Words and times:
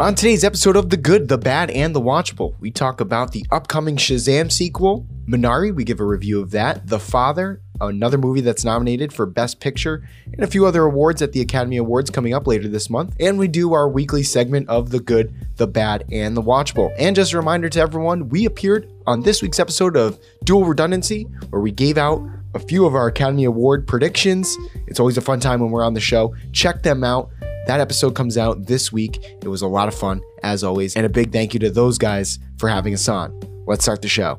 On 0.00 0.14
today's 0.14 0.44
episode 0.44 0.76
of 0.76 0.90
The 0.90 0.96
Good, 0.96 1.26
The 1.26 1.36
Bad, 1.36 1.72
and 1.72 1.92
The 1.92 2.00
Watchable, 2.00 2.54
we 2.60 2.70
talk 2.70 3.00
about 3.00 3.32
the 3.32 3.44
upcoming 3.50 3.96
Shazam 3.96 4.52
sequel, 4.52 5.04
Minari, 5.26 5.74
we 5.74 5.82
give 5.82 5.98
a 5.98 6.04
review 6.04 6.40
of 6.40 6.52
that, 6.52 6.86
The 6.86 7.00
Father, 7.00 7.60
another 7.80 8.16
movie 8.16 8.40
that's 8.40 8.64
nominated 8.64 9.12
for 9.12 9.26
Best 9.26 9.58
Picture, 9.58 10.08
and 10.32 10.44
a 10.44 10.46
few 10.46 10.66
other 10.66 10.84
awards 10.84 11.20
at 11.20 11.32
the 11.32 11.40
Academy 11.40 11.78
Awards 11.78 12.10
coming 12.10 12.32
up 12.32 12.46
later 12.46 12.68
this 12.68 12.88
month. 12.88 13.16
And 13.18 13.40
we 13.40 13.48
do 13.48 13.72
our 13.72 13.88
weekly 13.88 14.22
segment 14.22 14.68
of 14.68 14.90
The 14.90 15.00
Good, 15.00 15.34
The 15.56 15.66
Bad, 15.66 16.04
and 16.12 16.36
The 16.36 16.42
Watchable. 16.42 16.94
And 16.96 17.16
just 17.16 17.32
a 17.32 17.36
reminder 17.36 17.68
to 17.68 17.80
everyone, 17.80 18.28
we 18.28 18.44
appeared 18.44 18.88
on 19.04 19.22
this 19.22 19.42
week's 19.42 19.58
episode 19.58 19.96
of 19.96 20.20
Dual 20.44 20.64
Redundancy, 20.64 21.24
where 21.50 21.60
we 21.60 21.72
gave 21.72 21.98
out 21.98 22.22
a 22.54 22.60
few 22.60 22.86
of 22.86 22.94
our 22.94 23.08
Academy 23.08 23.44
Award 23.44 23.86
predictions. 23.86 24.56
It's 24.86 25.00
always 25.00 25.18
a 25.18 25.22
fun 25.22 25.40
time 25.40 25.60
when 25.60 25.70
we're 25.70 25.84
on 25.84 25.94
the 25.94 26.00
show. 26.00 26.34
Check 26.52 26.84
them 26.84 27.02
out. 27.02 27.30
That 27.67 27.79
episode 27.79 28.13
comes 28.15 28.37
out 28.37 28.67
this 28.67 28.91
week. 28.91 29.19
It 29.41 29.47
was 29.47 29.61
a 29.61 29.67
lot 29.67 29.87
of 29.87 29.95
fun, 29.95 30.21
as 30.43 30.63
always, 30.63 30.95
and 30.95 31.05
a 31.05 31.09
big 31.09 31.31
thank 31.31 31.53
you 31.53 31.59
to 31.61 31.69
those 31.69 31.97
guys 31.97 32.39
for 32.57 32.67
having 32.69 32.93
us 32.93 33.07
on. 33.07 33.39
Let's 33.65 33.83
start 33.83 34.01
the 34.01 34.09
show. 34.09 34.37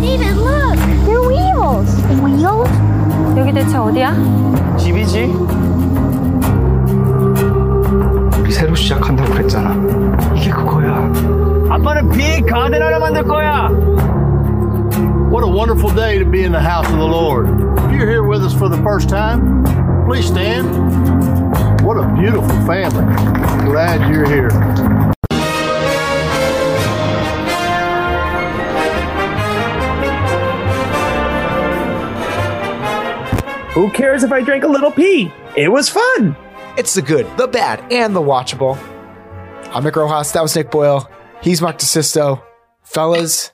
David, 0.00 0.36
look! 0.36 0.78
They're 1.06 1.22
wheels! 1.22 1.90
Wheels? 2.20 2.70
여기 3.38 3.52
대체 3.52 3.76
어디야? 3.76 4.76
집이지? 4.76 5.24
우리 8.40 8.50
새로 8.50 8.74
시작한다고 8.74 9.32
그랬잖아. 9.34 10.34
이게 10.36 10.50
그거야. 10.50 11.12
아빠는 11.70 12.10
빅 12.10 12.44
가든 12.46 12.82
하나 12.82 12.98
만들 12.98 13.22
거야. 13.22 13.68
What 15.33 15.43
a 15.43 15.47
wonderful 15.47 15.89
day 15.89 16.19
to 16.19 16.25
be 16.25 16.43
in 16.43 16.51
the 16.51 16.59
house 16.59 16.85
of 16.85 16.99
the 16.99 17.07
Lord. 17.07 17.49
If 17.49 17.91
you're 17.97 18.07
here 18.07 18.21
with 18.21 18.43
us 18.43 18.53
for 18.53 18.69
the 18.69 18.77
first 18.83 19.09
time, 19.09 19.63
please 20.05 20.27
stand. 20.27 20.69
What 21.83 21.97
a 21.97 22.07
beautiful 22.13 22.47
family. 22.67 23.03
Glad 23.65 24.13
you're 24.13 24.29
here. 24.29 24.51
Who 33.71 33.89
cares 33.89 34.21
if 34.21 34.31
I 34.31 34.41
drank 34.41 34.63
a 34.63 34.67
little 34.67 34.91
pee? 34.91 35.31
It 35.57 35.69
was 35.69 35.89
fun. 35.89 36.35
It's 36.77 36.93
the 36.93 37.01
good, 37.01 37.25
the 37.37 37.47
bad, 37.47 37.91
and 37.91 38.15
the 38.15 38.21
watchable. 38.21 38.77
I'm 39.73 39.83
Nick 39.83 39.95
Rojas. 39.95 40.31
That 40.33 40.43
was 40.43 40.55
Nick 40.55 40.69
Boyle. 40.69 41.09
He's 41.41 41.59
Mark 41.59 41.79
DeSisto. 41.79 42.43
Fellas, 42.83 43.49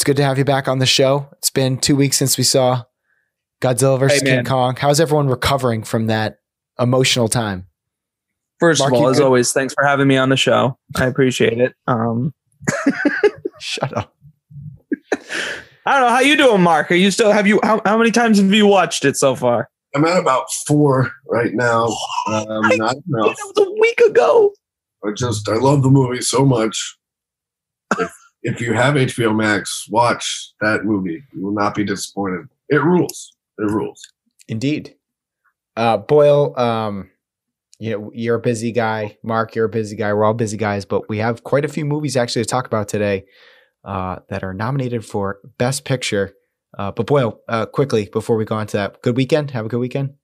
it's 0.00 0.04
good 0.06 0.16
to 0.16 0.24
have 0.24 0.38
you 0.38 0.46
back 0.46 0.66
on 0.66 0.78
the 0.78 0.86
show. 0.86 1.28
It's 1.36 1.50
been 1.50 1.76
two 1.76 1.94
weeks 1.94 2.16
since 2.16 2.38
we 2.38 2.42
saw 2.42 2.84
Godzilla 3.60 3.98
versus 4.00 4.22
Hey, 4.22 4.36
King. 4.36 4.46
Kong. 4.46 4.74
How's 4.74 4.98
everyone 4.98 5.28
recovering 5.28 5.82
from 5.82 6.06
that 6.06 6.38
emotional 6.78 7.28
time? 7.28 7.66
First 8.60 8.80
Mark, 8.80 8.94
of 8.94 8.98
all, 8.98 9.08
as 9.10 9.18
good? 9.18 9.26
always, 9.26 9.52
thanks 9.52 9.74
for 9.74 9.84
having 9.84 10.08
me 10.08 10.16
on 10.16 10.30
the 10.30 10.38
show. 10.38 10.78
I 10.96 11.04
appreciate 11.04 11.58
it. 11.60 11.74
Um, 11.86 12.32
Shut 13.60 13.94
up. 13.94 14.14
I 15.84 15.98
don't 15.98 16.00
know 16.00 16.14
how 16.14 16.20
you 16.20 16.34
doing, 16.38 16.62
Mark. 16.62 16.90
Are 16.90 16.94
you 16.94 17.10
still 17.10 17.30
have 17.30 17.46
you? 17.46 17.60
How, 17.62 17.82
how 17.84 17.98
many 17.98 18.10
times 18.10 18.38
have 18.40 18.50
you 18.54 18.66
watched 18.66 19.04
it 19.04 19.18
so 19.18 19.34
far? 19.36 19.68
I'm 19.94 20.02
at 20.06 20.16
about 20.18 20.50
four 20.66 21.12
right 21.28 21.52
now. 21.52 21.88
Um, 22.26 22.46
I- 22.64 22.76
not 22.76 22.94
That 22.94 23.36
was 23.54 23.66
a 23.66 23.70
week 23.78 24.00
ago. 24.00 24.54
I 25.04 25.10
just 25.14 25.46
I 25.46 25.56
love 25.56 25.82
the 25.82 25.90
movie 25.90 26.22
so 26.22 26.46
much. 26.46 26.96
If, 28.42 28.56
if 28.56 28.60
you 28.60 28.74
have 28.74 28.94
HBO 28.94 29.36
Max, 29.36 29.86
watch 29.90 30.52
that 30.60 30.84
movie. 30.84 31.22
You 31.32 31.42
will 31.42 31.54
not 31.54 31.74
be 31.74 31.84
disappointed. 31.84 32.46
It 32.68 32.82
rules. 32.82 33.36
It 33.58 33.70
rules. 33.70 34.00
Indeed. 34.48 34.94
Uh, 35.76 35.98
Boyle, 35.98 36.58
um, 36.58 37.10
you 37.78 37.90
know, 37.90 38.10
you're 38.14 38.36
a 38.36 38.40
busy 38.40 38.72
guy. 38.72 39.16
Mark, 39.22 39.54
you're 39.54 39.64
a 39.64 39.70
busy 39.70 39.96
guy. 39.96 40.12
We're 40.12 40.24
all 40.24 40.34
busy 40.34 40.56
guys, 40.56 40.84
but 40.84 41.08
we 41.08 41.18
have 41.18 41.44
quite 41.44 41.64
a 41.64 41.68
few 41.68 41.84
movies 41.84 42.16
actually 42.16 42.42
to 42.42 42.48
talk 42.48 42.66
about 42.66 42.88
today 42.88 43.24
uh, 43.84 44.16
that 44.28 44.42
are 44.44 44.52
nominated 44.52 45.04
for 45.04 45.38
Best 45.58 45.84
Picture. 45.84 46.34
Uh, 46.76 46.90
but 46.92 47.06
Boyle, 47.06 47.40
uh, 47.48 47.66
quickly 47.66 48.08
before 48.12 48.36
we 48.36 48.44
go 48.44 48.56
on 48.56 48.66
to 48.68 48.76
that, 48.76 49.02
good 49.02 49.16
weekend. 49.16 49.50
Have 49.52 49.66
a 49.66 49.68
good 49.68 49.80
weekend. 49.80 50.14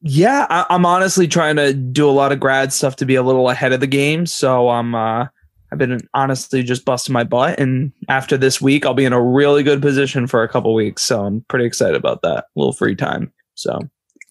Yeah, 0.00 0.46
I, 0.48 0.66
I'm 0.70 0.86
honestly 0.86 1.26
trying 1.26 1.56
to 1.56 1.72
do 1.72 2.08
a 2.08 2.12
lot 2.12 2.32
of 2.32 2.40
grad 2.40 2.72
stuff 2.72 2.96
to 2.96 3.06
be 3.06 3.14
a 3.14 3.22
little 3.22 3.48
ahead 3.48 3.72
of 3.72 3.80
the 3.80 3.86
game. 3.86 4.26
So 4.26 4.68
I'm 4.68 4.94
uh, 4.94 5.26
I've 5.70 5.78
been 5.78 6.00
honestly 6.14 6.62
just 6.62 6.84
busting 6.84 7.12
my 7.12 7.24
butt, 7.24 7.58
and 7.60 7.92
after 8.08 8.36
this 8.36 8.60
week, 8.60 8.86
I'll 8.86 8.94
be 8.94 9.04
in 9.04 9.12
a 9.12 9.22
really 9.22 9.62
good 9.62 9.82
position 9.82 10.26
for 10.26 10.42
a 10.42 10.48
couple 10.48 10.72
weeks. 10.74 11.02
So 11.02 11.24
I'm 11.24 11.44
pretty 11.48 11.66
excited 11.66 11.96
about 11.96 12.22
that. 12.22 12.44
A 12.44 12.58
little 12.58 12.72
free 12.72 12.96
time. 12.96 13.32
So 13.54 13.78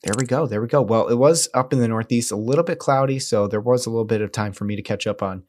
There 0.03 0.15
we 0.17 0.25
go. 0.25 0.47
There 0.47 0.61
we 0.61 0.67
go. 0.67 0.81
Well, 0.81 1.07
it 1.07 1.15
was 1.15 1.49
up 1.53 1.73
in 1.73 1.79
the 1.79 1.87
Northeast, 1.87 2.31
a 2.31 2.35
little 2.35 2.63
bit 2.63 2.79
cloudy, 2.79 3.19
so 3.19 3.47
there 3.47 3.61
was 3.61 3.85
a 3.85 3.89
little 3.89 4.05
bit 4.05 4.21
of 4.21 4.31
time 4.31 4.53
for 4.53 4.65
me 4.65 4.75
to 4.75 4.81
catch 4.81 5.05
up 5.05 5.21
on 5.21 5.43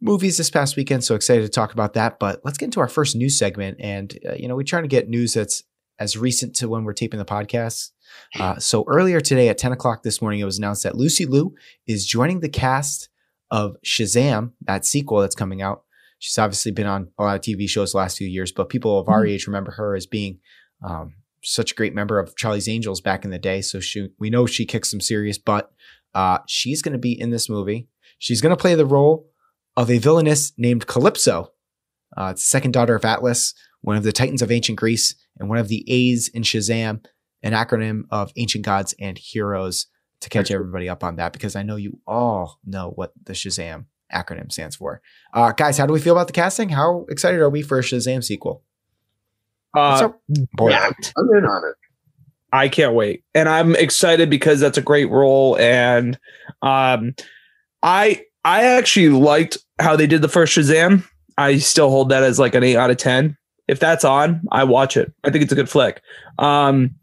movies 0.00 0.36
this 0.36 0.50
past 0.50 0.76
weekend. 0.76 1.04
So 1.04 1.14
excited 1.14 1.42
to 1.42 1.48
talk 1.48 1.72
about 1.72 1.94
that. 1.94 2.18
But 2.18 2.40
let's 2.44 2.58
get 2.58 2.66
into 2.66 2.80
our 2.80 2.88
first 2.88 3.16
news 3.16 3.38
segment. 3.38 3.78
And, 3.80 4.16
uh, 4.28 4.34
you 4.34 4.48
know, 4.48 4.54
we 4.54 4.64
try 4.64 4.80
to 4.80 4.88
get 4.88 5.08
news 5.08 5.34
that's 5.34 5.64
as 5.98 6.16
recent 6.16 6.54
to 6.56 6.68
when 6.68 6.84
we're 6.84 6.92
taping 6.92 7.18
the 7.18 7.24
podcast. 7.24 7.90
Uh, 8.38 8.58
so 8.58 8.84
earlier 8.86 9.20
today 9.20 9.48
at 9.48 9.58
10 9.58 9.72
o'clock 9.72 10.02
this 10.02 10.22
morning, 10.22 10.40
it 10.40 10.44
was 10.44 10.58
announced 10.58 10.84
that 10.84 10.96
Lucy 10.96 11.26
Liu 11.26 11.54
is 11.86 12.06
joining 12.06 12.40
the 12.40 12.48
cast 12.48 13.08
of 13.50 13.76
Shazam, 13.84 14.52
that 14.62 14.84
sequel 14.84 15.20
that's 15.20 15.34
coming 15.34 15.62
out. 15.62 15.84
She's 16.18 16.38
obviously 16.38 16.72
been 16.72 16.86
on 16.86 17.08
a 17.18 17.22
lot 17.22 17.36
of 17.36 17.42
TV 17.42 17.68
shows 17.68 17.92
the 17.92 17.98
last 17.98 18.18
few 18.18 18.26
years, 18.26 18.50
but 18.50 18.68
people 18.68 18.98
of 18.98 19.08
our 19.08 19.24
age 19.24 19.46
remember 19.46 19.72
her 19.72 19.94
as 19.94 20.06
being 20.06 20.40
um, 20.82 21.14
such 21.42 21.72
a 21.72 21.74
great 21.74 21.94
member 21.94 22.18
of 22.18 22.36
Charlie's 22.36 22.68
Angels 22.68 23.00
back 23.00 23.24
in 23.24 23.30
the 23.30 23.38
day. 23.38 23.60
So 23.60 23.78
she, 23.80 24.08
we 24.18 24.28
know 24.30 24.46
she 24.46 24.66
kicks 24.66 24.90
some 24.90 25.00
serious 25.00 25.38
butt. 25.38 25.70
Uh, 26.14 26.38
she's 26.46 26.82
going 26.82 26.92
to 26.92 26.98
be 26.98 27.18
in 27.18 27.30
this 27.30 27.48
movie. 27.48 27.88
She's 28.18 28.40
going 28.40 28.50
to 28.50 28.60
play 28.60 28.74
the 28.74 28.86
role 28.86 29.30
of 29.76 29.90
a 29.90 29.98
villainess 29.98 30.52
named 30.56 30.86
Calypso. 30.86 31.52
Uh, 32.16 32.30
it's 32.32 32.42
the 32.42 32.48
second 32.48 32.72
daughter 32.72 32.96
of 32.96 33.04
Atlas, 33.04 33.54
one 33.80 33.96
of 33.96 34.02
the 34.02 34.12
Titans 34.12 34.42
of 34.42 34.50
ancient 34.50 34.78
Greece, 34.78 35.14
and 35.38 35.48
one 35.48 35.58
of 35.58 35.68
the 35.68 35.84
A's 35.86 36.28
in 36.28 36.42
Shazam, 36.42 37.04
an 37.42 37.52
acronym 37.52 38.02
of 38.10 38.32
ancient 38.36 38.64
gods 38.64 38.94
and 38.98 39.16
heroes. 39.16 39.86
To 40.22 40.28
catch 40.28 40.50
everybody 40.50 40.88
up 40.88 41.04
on 41.04 41.16
that, 41.16 41.32
because 41.32 41.54
I 41.54 41.62
know 41.62 41.76
you 41.76 42.00
all 42.06 42.58
know 42.66 42.90
what 42.96 43.12
the 43.24 43.34
Shazam 43.34 43.84
acronym 44.12 44.50
stands 44.50 44.74
for. 44.74 45.00
Uh, 45.32 45.52
guys, 45.52 45.78
how 45.78 45.86
do 45.86 45.92
we 45.92 46.00
feel 46.00 46.14
about 46.14 46.26
the 46.26 46.32
casting? 46.32 46.70
How 46.70 47.06
excited 47.08 47.38
are 47.40 47.48
we 47.50 47.62
for 47.62 47.78
a 47.78 47.82
Shazam 47.82 48.24
sequel? 48.24 48.62
uh, 49.76 49.98
So- 49.98 50.16
Boy, 50.54 50.70
yeah, 50.70 50.90
I'm 51.16 51.28
in 51.36 51.44
on 51.44 51.62
it. 51.70 51.76
I 52.52 52.68
can't 52.68 52.94
wait. 52.94 53.22
And 53.34 53.48
I'm 53.48 53.76
excited 53.76 54.28
because 54.30 54.58
that's 54.58 54.78
a 54.78 54.82
great 54.82 55.10
role. 55.10 55.56
And 55.58 56.18
um 56.62 57.14
I 57.82 58.24
I 58.44 58.64
actually 58.64 59.10
liked 59.10 59.58
how 59.78 59.94
they 59.96 60.06
did 60.06 60.22
the 60.22 60.28
first 60.28 60.56
Shazam. 60.56 61.04
I 61.36 61.58
still 61.58 61.90
hold 61.90 62.08
that 62.08 62.22
as 62.22 62.38
like 62.38 62.54
an 62.54 62.64
eight 62.64 62.76
out 62.76 62.90
of 62.90 62.96
ten. 62.96 63.36
If 63.68 63.78
that's 63.80 64.02
on, 64.04 64.40
I 64.50 64.64
watch 64.64 64.96
it. 64.96 65.12
I 65.24 65.30
think 65.30 65.44
it's 65.44 65.52
a 65.52 65.56
good 65.56 65.68
flick. 65.68 66.00
Um 66.38 66.94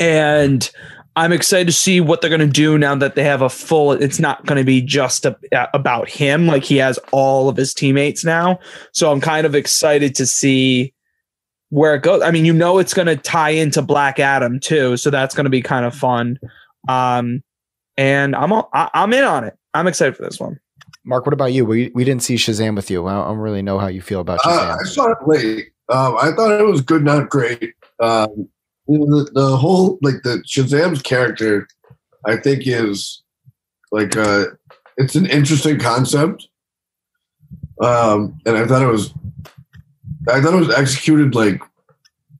and 0.00 0.70
I'm 1.16 1.32
excited 1.32 1.66
to 1.66 1.72
see 1.72 2.00
what 2.00 2.20
they're 2.20 2.30
going 2.30 2.40
to 2.40 2.46
do 2.46 2.78
now 2.78 2.94
that 2.94 3.14
they 3.14 3.24
have 3.24 3.42
a 3.42 3.48
full. 3.48 3.92
It's 3.92 4.20
not 4.20 4.46
going 4.46 4.58
to 4.58 4.64
be 4.64 4.80
just 4.80 5.26
a, 5.26 5.36
about 5.74 6.08
him. 6.08 6.46
Like 6.46 6.64
he 6.64 6.76
has 6.76 6.98
all 7.12 7.48
of 7.48 7.56
his 7.56 7.74
teammates 7.74 8.24
now. 8.24 8.60
So 8.92 9.10
I'm 9.10 9.20
kind 9.20 9.46
of 9.46 9.54
excited 9.54 10.14
to 10.16 10.26
see 10.26 10.94
where 11.70 11.94
it 11.94 12.02
goes. 12.02 12.22
I 12.22 12.30
mean, 12.30 12.44
you 12.44 12.52
know, 12.52 12.78
it's 12.78 12.94
going 12.94 13.06
to 13.06 13.16
tie 13.16 13.50
into 13.50 13.82
Black 13.82 14.18
Adam 14.18 14.60
too, 14.60 14.96
so 14.96 15.10
that's 15.10 15.34
going 15.34 15.44
to 15.44 15.50
be 15.50 15.62
kind 15.62 15.84
of 15.84 15.94
fun. 15.94 16.38
Um, 16.88 17.42
and 17.96 18.34
I'm 18.34 18.52
all, 18.52 18.68
I, 18.72 18.90
I'm 18.94 19.12
in 19.12 19.24
on 19.24 19.44
it. 19.44 19.56
I'm 19.74 19.86
excited 19.86 20.16
for 20.16 20.22
this 20.22 20.40
one. 20.40 20.58
Mark, 21.04 21.26
what 21.26 21.32
about 21.32 21.52
you? 21.52 21.64
We 21.64 21.90
we 21.94 22.04
didn't 22.04 22.22
see 22.22 22.34
Shazam 22.34 22.76
with 22.76 22.90
you. 22.90 23.06
I 23.06 23.14
don't, 23.14 23.24
I 23.24 23.28
don't 23.28 23.38
really 23.38 23.62
know 23.62 23.78
how 23.78 23.86
you 23.86 24.02
feel 24.02 24.20
about 24.20 24.40
Shazam. 24.40 24.70
Uh, 24.70 24.76
I 24.80 24.84
saw 24.84 25.10
it 25.10 25.18
late. 25.26 25.72
Um, 25.88 26.16
I 26.20 26.32
thought 26.32 26.52
it 26.60 26.66
was 26.66 26.82
good, 26.82 27.04
not 27.04 27.30
great. 27.30 27.74
Um, 27.98 28.28
you 28.28 28.36
know, 28.38 28.48
the, 28.98 29.30
the 29.32 29.56
whole 29.56 29.98
like 30.02 30.22
the 30.22 30.42
Shazam's 30.46 31.02
character, 31.02 31.68
I 32.26 32.36
think 32.36 32.62
is 32.66 33.22
like 33.92 34.16
uh, 34.16 34.46
it's 34.96 35.14
an 35.14 35.26
interesting 35.26 35.78
concept. 35.78 36.48
Um, 37.82 38.38
and 38.44 38.56
I 38.56 38.66
thought 38.66 38.82
it 38.82 38.86
was, 38.86 39.14
I 40.28 40.40
thought 40.40 40.54
it 40.54 40.66
was 40.66 40.74
executed 40.74 41.34
like 41.34 41.62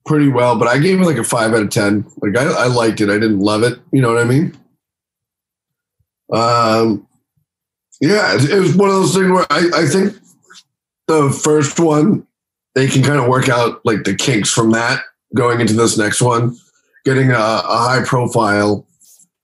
pretty 0.05 0.27
well. 0.27 0.57
But 0.57 0.67
I 0.67 0.77
gave 0.77 1.01
it 1.01 1.05
like 1.05 1.17
a 1.17 1.23
five 1.23 1.53
out 1.53 1.63
of 1.63 1.69
ten. 1.69 2.05
Like 2.17 2.37
I, 2.37 2.43
I 2.43 2.67
liked 2.67 3.01
it. 3.01 3.09
I 3.09 3.13
didn't 3.13 3.39
love 3.39 3.63
it. 3.63 3.79
You 3.91 4.01
know 4.01 4.13
what 4.13 4.21
I 4.21 4.25
mean? 4.25 4.57
Um, 6.33 7.07
yeah, 7.99 8.35
it, 8.35 8.49
it 8.49 8.59
was 8.59 8.75
one 8.75 8.89
of 8.89 8.95
those 8.95 9.13
things 9.13 9.31
where 9.31 9.45
I, 9.49 9.69
I 9.75 9.85
think 9.85 10.15
the 11.07 11.29
first 11.43 11.79
one 11.79 12.25
they 12.73 12.87
can 12.87 13.03
kind 13.03 13.19
of 13.19 13.27
work 13.27 13.49
out 13.49 13.81
like 13.85 14.05
the 14.05 14.15
kinks 14.15 14.49
from 14.49 14.71
that 14.71 15.03
going 15.35 15.61
into 15.61 15.73
this 15.73 15.97
next 15.97 16.21
one, 16.21 16.55
getting 17.05 17.31
a, 17.31 17.35
a 17.35 17.77
high 17.77 18.03
profile 18.05 18.87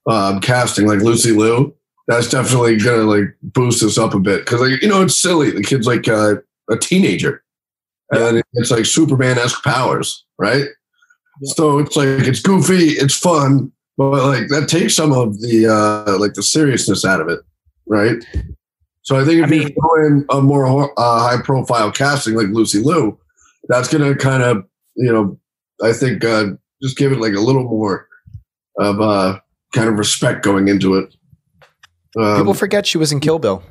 um, 0.09 0.39
casting 0.41 0.87
like 0.87 0.99
Lucy 0.99 1.31
Liu. 1.31 1.73
That's 2.07 2.29
definitely 2.29 2.77
gonna 2.77 3.03
like 3.03 3.35
boost 3.43 3.81
this 3.81 3.97
up 3.97 4.13
a 4.13 4.19
bit 4.19 4.45
because 4.45 4.61
like 4.61 4.81
you 4.81 4.87
know 4.87 5.01
it's 5.01 5.19
silly. 5.21 5.51
The 5.51 5.63
kid's 5.63 5.87
like 5.87 6.07
uh, 6.07 6.35
a 6.69 6.77
teenager. 6.77 7.43
and 8.11 8.41
it's 8.53 8.71
like 8.71 8.85
Superman 8.85 9.37
esque 9.37 9.61
powers, 9.63 10.25
right? 10.37 10.65
So 11.43 11.79
it's 11.79 11.95
like 11.97 12.07
it's 12.07 12.41
goofy, 12.41 12.91
it's 12.91 13.17
fun, 13.17 13.71
but 13.97 14.25
like 14.25 14.47
that 14.47 14.67
takes 14.69 14.95
some 14.95 15.11
of 15.11 15.39
the 15.41 15.67
uh 15.67 16.17
like 16.17 16.33
the 16.33 16.43
seriousness 16.43 17.03
out 17.03 17.19
of 17.19 17.27
it, 17.27 17.39
right? 17.87 18.15
So 19.01 19.17
I 19.19 19.25
think 19.25 19.43
if 19.43 19.51
I 19.51 19.53
you 19.55 19.59
mean- 19.65 19.75
go 19.81 20.05
in 20.05 20.25
a 20.29 20.41
more 20.41 20.65
uh, 20.97 21.19
high 21.19 21.41
profile 21.43 21.91
casting 21.91 22.35
like 22.35 22.47
Lucy 22.47 22.79
Liu, 22.79 23.19
that's 23.67 23.91
gonna 23.91 24.15
kind 24.15 24.43
of 24.43 24.63
you 24.95 25.11
know 25.11 25.37
I 25.83 25.93
think 25.93 26.23
uh, 26.23 26.47
just 26.81 26.97
give 26.97 27.11
it 27.11 27.19
like 27.19 27.33
a 27.33 27.39
little 27.39 27.63
more 27.63 28.07
of 28.79 29.01
uh 29.01 29.39
kind 29.73 29.89
of 29.89 29.97
respect 29.97 30.43
going 30.43 30.67
into 30.67 30.95
it. 30.95 31.13
Um, 32.17 32.37
People 32.37 32.53
forget 32.53 32.85
she 32.85 32.97
was 32.97 33.11
in 33.11 33.19
Kill 33.19 33.39
Bill. 33.39 33.63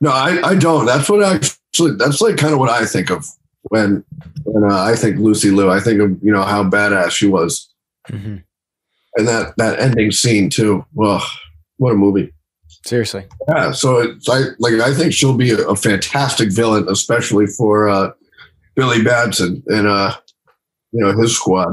no, 0.00 0.10
I, 0.10 0.40
I 0.50 0.54
don't. 0.54 0.86
That's 0.86 1.08
what 1.08 1.22
I 1.22 1.34
actually. 1.34 1.96
That's 1.96 2.20
like 2.20 2.36
kind 2.36 2.52
of 2.52 2.58
what 2.58 2.70
I 2.70 2.86
think 2.86 3.10
of 3.10 3.26
when 3.62 4.04
when 4.44 4.70
uh, 4.70 4.82
I 4.82 4.94
think 4.96 5.18
Lucy 5.18 5.50
Liu. 5.50 5.70
I 5.70 5.80
think 5.80 6.00
of 6.00 6.10
you 6.22 6.32
know 6.32 6.42
how 6.42 6.64
badass 6.64 7.10
she 7.10 7.26
was, 7.26 7.68
hmm 8.06 8.36
and 9.16 9.26
that 9.26 9.54
that 9.56 9.80
ending 9.80 10.12
scene 10.12 10.48
too. 10.48 10.84
Well, 10.94 11.22
what 11.78 11.92
a 11.92 11.96
movie! 11.96 12.32
Seriously. 12.86 13.26
Yeah. 13.48 13.72
So 13.72 13.98
it's 13.98 14.28
I 14.28 14.42
like 14.58 14.74
I 14.74 14.94
think 14.94 15.12
she'll 15.12 15.36
be 15.36 15.50
a, 15.50 15.68
a 15.68 15.76
fantastic 15.76 16.52
villain, 16.52 16.86
especially 16.88 17.46
for 17.46 17.88
uh, 17.88 18.12
Billy 18.76 19.02
Batson 19.02 19.62
and 19.66 19.86
uh, 19.88 20.16
you 20.92 21.04
know 21.04 21.12
his 21.20 21.34
squad. 21.36 21.68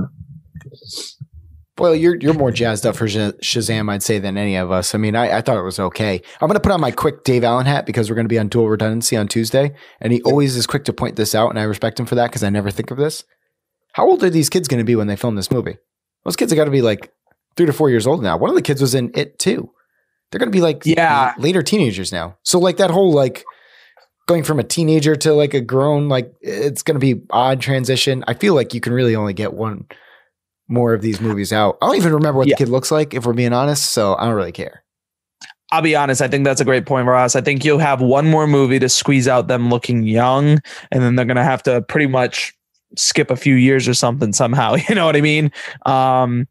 Well, 1.77 1.95
you're 1.95 2.15
you're 2.19 2.33
more 2.33 2.51
jazzed 2.51 2.87
up 2.87 2.95
for 2.95 3.05
Shazam, 3.05 3.91
I'd 3.91 4.01
say, 4.01 4.17
than 4.17 4.35
any 4.35 4.55
of 4.55 4.71
us. 4.71 4.95
I 4.95 4.97
mean, 4.97 5.15
I, 5.15 5.37
I 5.37 5.41
thought 5.41 5.59
it 5.59 5.63
was 5.63 5.79
okay. 5.79 6.21
I'm 6.41 6.47
going 6.47 6.55
to 6.55 6.59
put 6.59 6.71
on 6.71 6.81
my 6.81 6.89
quick 6.89 7.23
Dave 7.23 7.43
Allen 7.43 7.67
hat 7.67 7.85
because 7.85 8.09
we're 8.09 8.15
going 8.15 8.25
to 8.25 8.29
be 8.33 8.39
on 8.39 8.47
dual 8.47 8.67
redundancy 8.67 9.15
on 9.15 9.27
Tuesday, 9.27 9.75
and 10.01 10.11
he 10.11 10.21
always 10.23 10.55
is 10.55 10.65
quick 10.65 10.85
to 10.85 10.93
point 10.93 11.17
this 11.17 11.35
out, 11.35 11.49
and 11.49 11.59
I 11.59 11.63
respect 11.63 11.99
him 11.99 12.07
for 12.07 12.15
that 12.15 12.27
because 12.31 12.43
I 12.43 12.49
never 12.49 12.71
think 12.71 12.89
of 12.89 12.97
this. 12.97 13.23
How 13.93 14.07
old 14.07 14.23
are 14.23 14.29
these 14.31 14.49
kids 14.49 14.67
going 14.67 14.79
to 14.79 14.83
be 14.85 14.95
when 14.95 15.05
they 15.07 15.15
film 15.15 15.35
this 15.35 15.51
movie? 15.51 15.77
Those 16.25 16.35
kids 16.35 16.51
have 16.51 16.57
got 16.57 16.65
to 16.65 16.71
be 16.71 16.81
like 16.81 17.11
three 17.55 17.67
to 17.67 17.73
four 17.73 17.91
years 17.91 18.07
old 18.07 18.23
now. 18.23 18.37
One 18.37 18.49
of 18.49 18.55
the 18.55 18.61
kids 18.63 18.81
was 18.81 18.95
in 18.95 19.11
it 19.13 19.37
too. 19.37 19.69
They're 20.31 20.39
going 20.39 20.51
to 20.51 20.55
be 20.57 20.61
like 20.61 20.83
Yeah. 20.85 21.33
later 21.37 21.61
teenagers 21.61 22.11
now. 22.11 22.37
So 22.43 22.59
like 22.59 22.77
that 22.77 22.91
whole 22.91 23.13
like 23.13 23.45
going 24.27 24.43
from 24.43 24.59
a 24.59 24.63
teenager 24.63 25.15
to 25.15 25.33
like 25.33 25.53
a 25.53 25.61
grown 25.61 26.07
like 26.09 26.31
it's 26.41 26.83
going 26.83 26.95
to 26.95 26.99
be 26.99 27.21
odd 27.31 27.59
transition. 27.61 28.23
I 28.27 28.33
feel 28.35 28.53
like 28.53 28.73
you 28.73 28.79
can 28.81 28.93
really 28.93 29.15
only 29.15 29.33
get 29.33 29.53
one 29.53 29.85
more 30.67 30.93
of 30.93 31.01
these 31.01 31.19
movies 31.21 31.51
out. 31.53 31.77
I 31.81 31.87
don't 31.87 31.95
even 31.95 32.13
remember 32.13 32.37
what 32.39 32.47
Yeah. 32.47 32.55
the 32.55 32.65
kid 32.65 32.69
looks 32.69 32.91
like 32.91 33.13
if 33.13 33.25
we're 33.25 33.33
being 33.33 33.53
honest, 33.53 33.91
so 33.91 34.15
I 34.15 34.25
don't 34.25 34.35
really 34.35 34.51
care. 34.51 34.83
I'll 35.71 35.81
be 35.81 35.95
honest. 35.95 36.21
I 36.21 36.27
think 36.29 36.45
that's 36.45 36.61
a 36.61 36.65
great 36.65 36.85
point, 36.85 37.07
Ross. 37.07 37.35
I 37.35 37.41
think 37.41 37.65
you'll 37.65 37.79
have 37.79 38.01
one 38.01 38.25
more 38.29 38.47
movie 38.47 38.79
to 38.79 38.87
squeeze 38.89 39.27
out 39.27 39.47
them 39.47 39.69
looking 39.69 40.03
young, 40.03 40.59
and 40.91 41.03
then 41.03 41.15
they're 41.15 41.25
gonna 41.25 41.43
have 41.43 41.63
to 41.63 41.81
pretty 41.83 42.07
much 42.07 42.53
skip 42.95 43.29
a 43.31 43.35
few 43.35 43.55
years 43.55 43.87
or 43.87 43.93
something 43.93 44.31
somehow. 44.33 44.75
You 44.89 44.95
know 44.95 45.05
what 45.05 45.15
I 45.17 45.21
mean? 45.21 45.51
Um, 45.85 46.47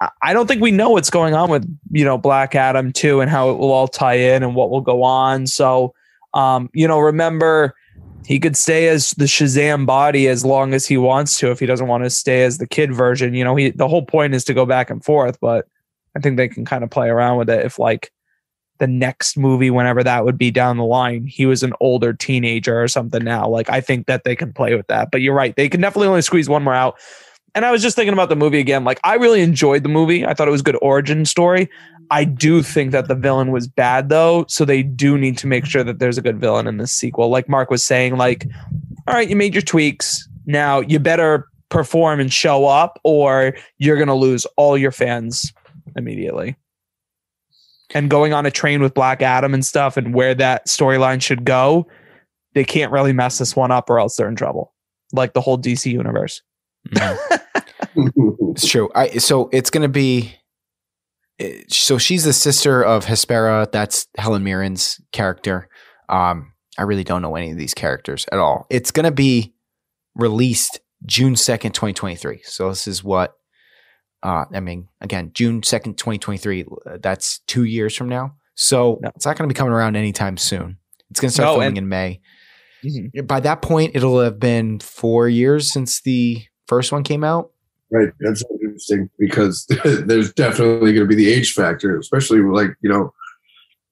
I- 0.00 0.10
I 0.22 0.32
don't 0.32 0.46
think 0.46 0.60
we 0.60 0.72
know 0.72 0.90
what's 0.90 1.08
going 1.10 1.34
on 1.34 1.50
with 1.50 1.64
you 1.90 2.04
know 2.04 2.18
Black 2.18 2.54
Adam 2.56 2.92
too, 2.92 3.20
and 3.20 3.30
how 3.30 3.50
it 3.50 3.58
will 3.58 3.72
all 3.72 3.88
tie 3.88 4.14
in 4.18 4.42
and 4.42 4.54
what 4.54 4.70
will 4.70 4.80
go 4.82 5.02
on. 5.04 5.46
So, 5.46 5.94
um, 6.34 6.68
you 6.72 6.86
know, 6.86 6.98
remember 6.98 7.74
he 8.26 8.40
could 8.40 8.56
stay 8.56 8.88
as 8.88 9.12
the 9.12 9.24
Shazam 9.24 9.86
body 9.86 10.26
as 10.26 10.44
long 10.44 10.74
as 10.74 10.86
he 10.86 10.96
wants 10.96 11.38
to. 11.38 11.50
If 11.50 11.60
he 11.60 11.66
doesn't 11.66 11.86
want 11.86 12.04
to 12.04 12.10
stay 12.10 12.42
as 12.42 12.58
the 12.58 12.66
kid 12.66 12.92
version, 12.92 13.34
you 13.34 13.44
know, 13.44 13.54
he 13.54 13.70
the 13.70 13.88
whole 13.88 14.04
point 14.04 14.34
is 14.34 14.44
to 14.44 14.54
go 14.54 14.66
back 14.66 14.90
and 14.90 15.04
forth. 15.04 15.38
But 15.40 15.66
I 16.16 16.20
think 16.20 16.36
they 16.36 16.48
can 16.48 16.64
kind 16.64 16.82
of 16.82 16.90
play 16.90 17.08
around 17.08 17.38
with 17.38 17.48
it 17.48 17.64
if 17.64 17.78
like 17.78 18.10
the 18.78 18.86
next 18.86 19.38
movie, 19.38 19.70
whenever 19.70 20.02
that 20.02 20.24
would 20.24 20.36
be 20.36 20.50
down 20.50 20.76
the 20.76 20.84
line, 20.84 21.26
he 21.26 21.46
was 21.46 21.62
an 21.62 21.72
older 21.80 22.12
teenager 22.12 22.82
or 22.82 22.88
something 22.88 23.24
now. 23.24 23.48
Like 23.48 23.70
I 23.70 23.80
think 23.80 24.06
that 24.06 24.24
they 24.24 24.36
can 24.36 24.52
play 24.52 24.74
with 24.74 24.86
that. 24.88 25.10
But 25.10 25.22
you're 25.22 25.34
right, 25.34 25.54
they 25.56 25.68
can 25.68 25.80
definitely 25.80 26.08
only 26.08 26.22
squeeze 26.22 26.48
one 26.48 26.64
more 26.64 26.74
out. 26.74 26.98
And 27.56 27.64
I 27.64 27.72
was 27.72 27.80
just 27.80 27.96
thinking 27.96 28.12
about 28.12 28.28
the 28.28 28.36
movie 28.36 28.58
again. 28.58 28.84
Like 28.84 29.00
I 29.02 29.14
really 29.14 29.40
enjoyed 29.40 29.82
the 29.82 29.88
movie. 29.88 30.26
I 30.26 30.34
thought 30.34 30.46
it 30.46 30.50
was 30.50 30.60
a 30.60 30.64
good 30.64 30.78
origin 30.82 31.24
story. 31.24 31.70
I 32.10 32.24
do 32.24 32.62
think 32.62 32.92
that 32.92 33.08
the 33.08 33.14
villain 33.14 33.50
was 33.50 33.66
bad 33.66 34.10
though, 34.10 34.44
so 34.46 34.66
they 34.66 34.82
do 34.82 35.16
need 35.16 35.38
to 35.38 35.46
make 35.46 35.64
sure 35.64 35.82
that 35.82 35.98
there's 35.98 36.18
a 36.18 36.22
good 36.22 36.38
villain 36.38 36.66
in 36.66 36.76
this 36.76 36.92
sequel. 36.92 37.30
Like 37.30 37.48
Mark 37.48 37.70
was 37.70 37.82
saying, 37.82 38.18
like, 38.18 38.46
all 39.08 39.14
right, 39.14 39.28
you 39.28 39.36
made 39.36 39.54
your 39.54 39.62
tweaks. 39.62 40.28
Now 40.44 40.80
you 40.80 40.98
better 40.98 41.48
perform 41.70 42.20
and 42.20 42.30
show 42.30 42.66
up, 42.66 43.00
or 43.04 43.56
you're 43.78 43.96
gonna 43.96 44.14
lose 44.14 44.44
all 44.58 44.76
your 44.76 44.92
fans 44.92 45.50
immediately. 45.96 46.56
And 47.94 48.10
going 48.10 48.34
on 48.34 48.44
a 48.44 48.50
train 48.50 48.82
with 48.82 48.92
Black 48.92 49.22
Adam 49.22 49.54
and 49.54 49.64
stuff, 49.64 49.96
and 49.96 50.14
where 50.14 50.34
that 50.34 50.66
storyline 50.66 51.22
should 51.22 51.46
go, 51.46 51.86
they 52.52 52.64
can't 52.64 52.92
really 52.92 53.14
mess 53.14 53.38
this 53.38 53.56
one 53.56 53.70
up, 53.70 53.88
or 53.88 53.98
else 53.98 54.16
they're 54.16 54.28
in 54.28 54.36
trouble. 54.36 54.74
Like 55.14 55.32
the 55.32 55.40
whole 55.40 55.56
DC 55.56 55.90
universe. 55.90 56.42
It's 57.96 58.66
true. 58.68 58.90
I 58.94 59.08
so 59.18 59.48
it's 59.52 59.70
going 59.70 59.82
to 59.82 59.88
be 59.88 60.34
so 61.68 61.98
she's 61.98 62.24
the 62.24 62.32
sister 62.32 62.82
of 62.82 63.04
Hespera. 63.06 63.70
That's 63.70 64.06
Helen 64.16 64.42
Mirren's 64.44 65.00
character. 65.12 65.68
Um, 66.08 66.52
I 66.78 66.82
really 66.82 67.04
don't 67.04 67.22
know 67.22 67.36
any 67.36 67.50
of 67.50 67.58
these 67.58 67.74
characters 67.74 68.26
at 68.32 68.38
all. 68.38 68.66
It's 68.70 68.90
going 68.90 69.04
to 69.04 69.10
be 69.10 69.54
released 70.14 70.80
June 71.04 71.34
2nd, 71.34 71.72
2023. 71.74 72.40
So 72.44 72.68
this 72.70 72.86
is 72.86 73.02
what 73.04 73.34
uh, 74.22 74.44
I 74.52 74.60
mean, 74.60 74.88
again, 75.00 75.30
June 75.34 75.60
2nd, 75.60 75.96
2023. 75.98 76.64
uh, 76.86 76.98
That's 77.02 77.40
two 77.46 77.64
years 77.64 77.94
from 77.94 78.08
now. 78.08 78.34
So 78.54 78.98
No. 79.02 79.10
it's 79.14 79.26
not 79.26 79.36
going 79.36 79.48
to 79.48 79.52
be 79.52 79.56
coming 79.56 79.74
around 79.74 79.94
anytime 79.96 80.36
soon. 80.38 80.78
It's 81.10 81.20
going 81.20 81.28
to 81.28 81.34
start 81.34 81.46
No, 81.48 81.52
filming 81.60 81.68
and- 81.68 81.78
in 81.78 81.88
May. 81.88 82.20
Mhm. 82.84 83.26
By 83.26 83.40
that 83.40 83.62
point, 83.62 83.92
it'll 83.94 84.20
have 84.20 84.38
been 84.40 84.80
four 84.80 85.28
years 85.28 85.70
since 85.72 86.00
the 86.00 86.44
first 86.68 86.92
one 86.92 87.02
came 87.02 87.24
out. 87.24 87.50
Right. 87.90 88.10
That's 88.20 88.42
interesting 88.50 89.08
because 89.18 89.66
there's 89.84 90.32
definitely 90.32 90.92
going 90.92 91.08
to 91.08 91.14
be 91.14 91.14
the 91.14 91.32
age 91.32 91.52
factor, 91.52 91.98
especially 91.98 92.40
like, 92.40 92.70
you 92.80 92.90
know, 92.90 93.12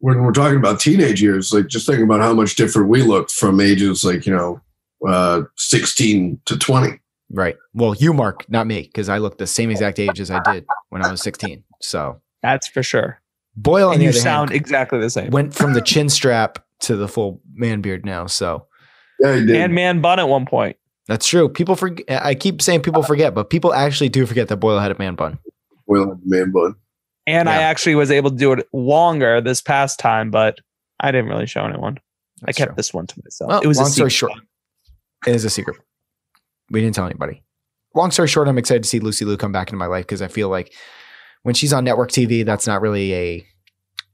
when 0.00 0.22
we're 0.22 0.32
talking 0.32 0.58
about 0.58 0.80
teenage 0.80 1.22
years, 1.22 1.52
like 1.52 1.68
just 1.68 1.86
thinking 1.86 2.04
about 2.04 2.20
how 2.20 2.34
much 2.34 2.56
different 2.56 2.88
we 2.88 3.02
look 3.02 3.30
from 3.30 3.60
ages 3.60 4.04
like, 4.04 4.26
you 4.26 4.34
know, 4.34 4.60
uh, 5.06 5.42
16 5.56 6.40
to 6.46 6.58
20. 6.58 7.00
Right. 7.30 7.56
Well, 7.72 7.94
you, 7.94 8.12
Mark, 8.12 8.48
not 8.50 8.66
me, 8.66 8.82
because 8.82 9.08
I 9.08 9.18
look 9.18 9.38
the 9.38 9.46
same 9.46 9.70
exact 9.70 9.98
age 9.98 10.20
as 10.20 10.30
I 10.30 10.40
did 10.52 10.66
when 10.90 11.04
I 11.04 11.10
was 11.10 11.22
16. 11.22 11.62
So 11.80 12.20
That's 12.42 12.68
for 12.68 12.82
sure. 12.82 13.20
Boyle, 13.56 13.92
and 13.92 14.02
you 14.02 14.12
sound 14.12 14.50
hand, 14.50 14.60
exactly 14.60 14.98
the 14.98 15.08
same. 15.08 15.30
went 15.30 15.54
from 15.54 15.72
the 15.74 15.80
chin 15.80 16.08
strap 16.08 16.58
to 16.80 16.96
the 16.96 17.06
full 17.08 17.40
man 17.54 17.80
beard 17.80 18.04
now. 18.04 18.26
So 18.26 18.66
Yeah, 19.20 19.36
he 19.36 19.46
did. 19.46 19.56
and 19.56 19.74
man 19.74 20.00
bun 20.00 20.18
at 20.18 20.28
one 20.28 20.44
point. 20.44 20.76
That's 21.06 21.26
true. 21.26 21.48
People 21.48 21.76
forget. 21.76 22.06
I 22.24 22.34
keep 22.34 22.62
saying 22.62 22.82
people 22.82 23.02
forget, 23.02 23.34
but 23.34 23.50
people 23.50 23.74
actually 23.74 24.08
do 24.08 24.26
forget 24.26 24.48
that 24.48 24.56
Boyle 24.56 24.78
had 24.78 24.90
a 24.90 24.98
man 24.98 25.14
bun. 25.14 25.38
Well, 25.86 26.18
man 26.24 26.50
bun. 26.50 26.74
And 27.26 27.48
I 27.48 27.62
actually 27.62 27.94
was 27.94 28.10
able 28.10 28.30
to 28.30 28.36
do 28.36 28.52
it 28.52 28.68
longer 28.72 29.40
this 29.40 29.62
past 29.62 29.98
time, 29.98 30.30
but 30.30 30.58
I 31.00 31.10
didn't 31.10 31.30
really 31.30 31.46
show 31.46 31.64
anyone. 31.64 31.98
I 32.44 32.52
kept 32.52 32.70
true. 32.70 32.76
this 32.76 32.92
one 32.92 33.06
to 33.06 33.22
myself. 33.24 33.48
Well, 33.48 33.60
it 33.60 33.66
was 33.66 33.78
long 33.78 33.86
a 33.86 33.90
story 33.90 34.10
secret. 34.10 34.32
short, 34.32 34.42
it 35.26 35.34
is 35.34 35.44
a 35.44 35.50
secret. 35.50 35.78
We 36.70 36.80
didn't 36.80 36.94
tell 36.94 37.06
anybody. 37.06 37.42
Long 37.94 38.10
story 38.10 38.28
short, 38.28 38.48
I'm 38.48 38.58
excited 38.58 38.82
to 38.82 38.88
see 38.88 38.98
Lucy 38.98 39.24
Liu 39.24 39.36
come 39.36 39.52
back 39.52 39.68
into 39.68 39.78
my 39.78 39.86
life 39.86 40.04
because 40.04 40.20
I 40.20 40.28
feel 40.28 40.48
like 40.48 40.74
when 41.42 41.54
she's 41.54 41.72
on 41.72 41.84
network 41.84 42.10
TV, 42.10 42.44
that's 42.44 42.66
not 42.66 42.82
really 42.82 43.14
a 43.14 43.46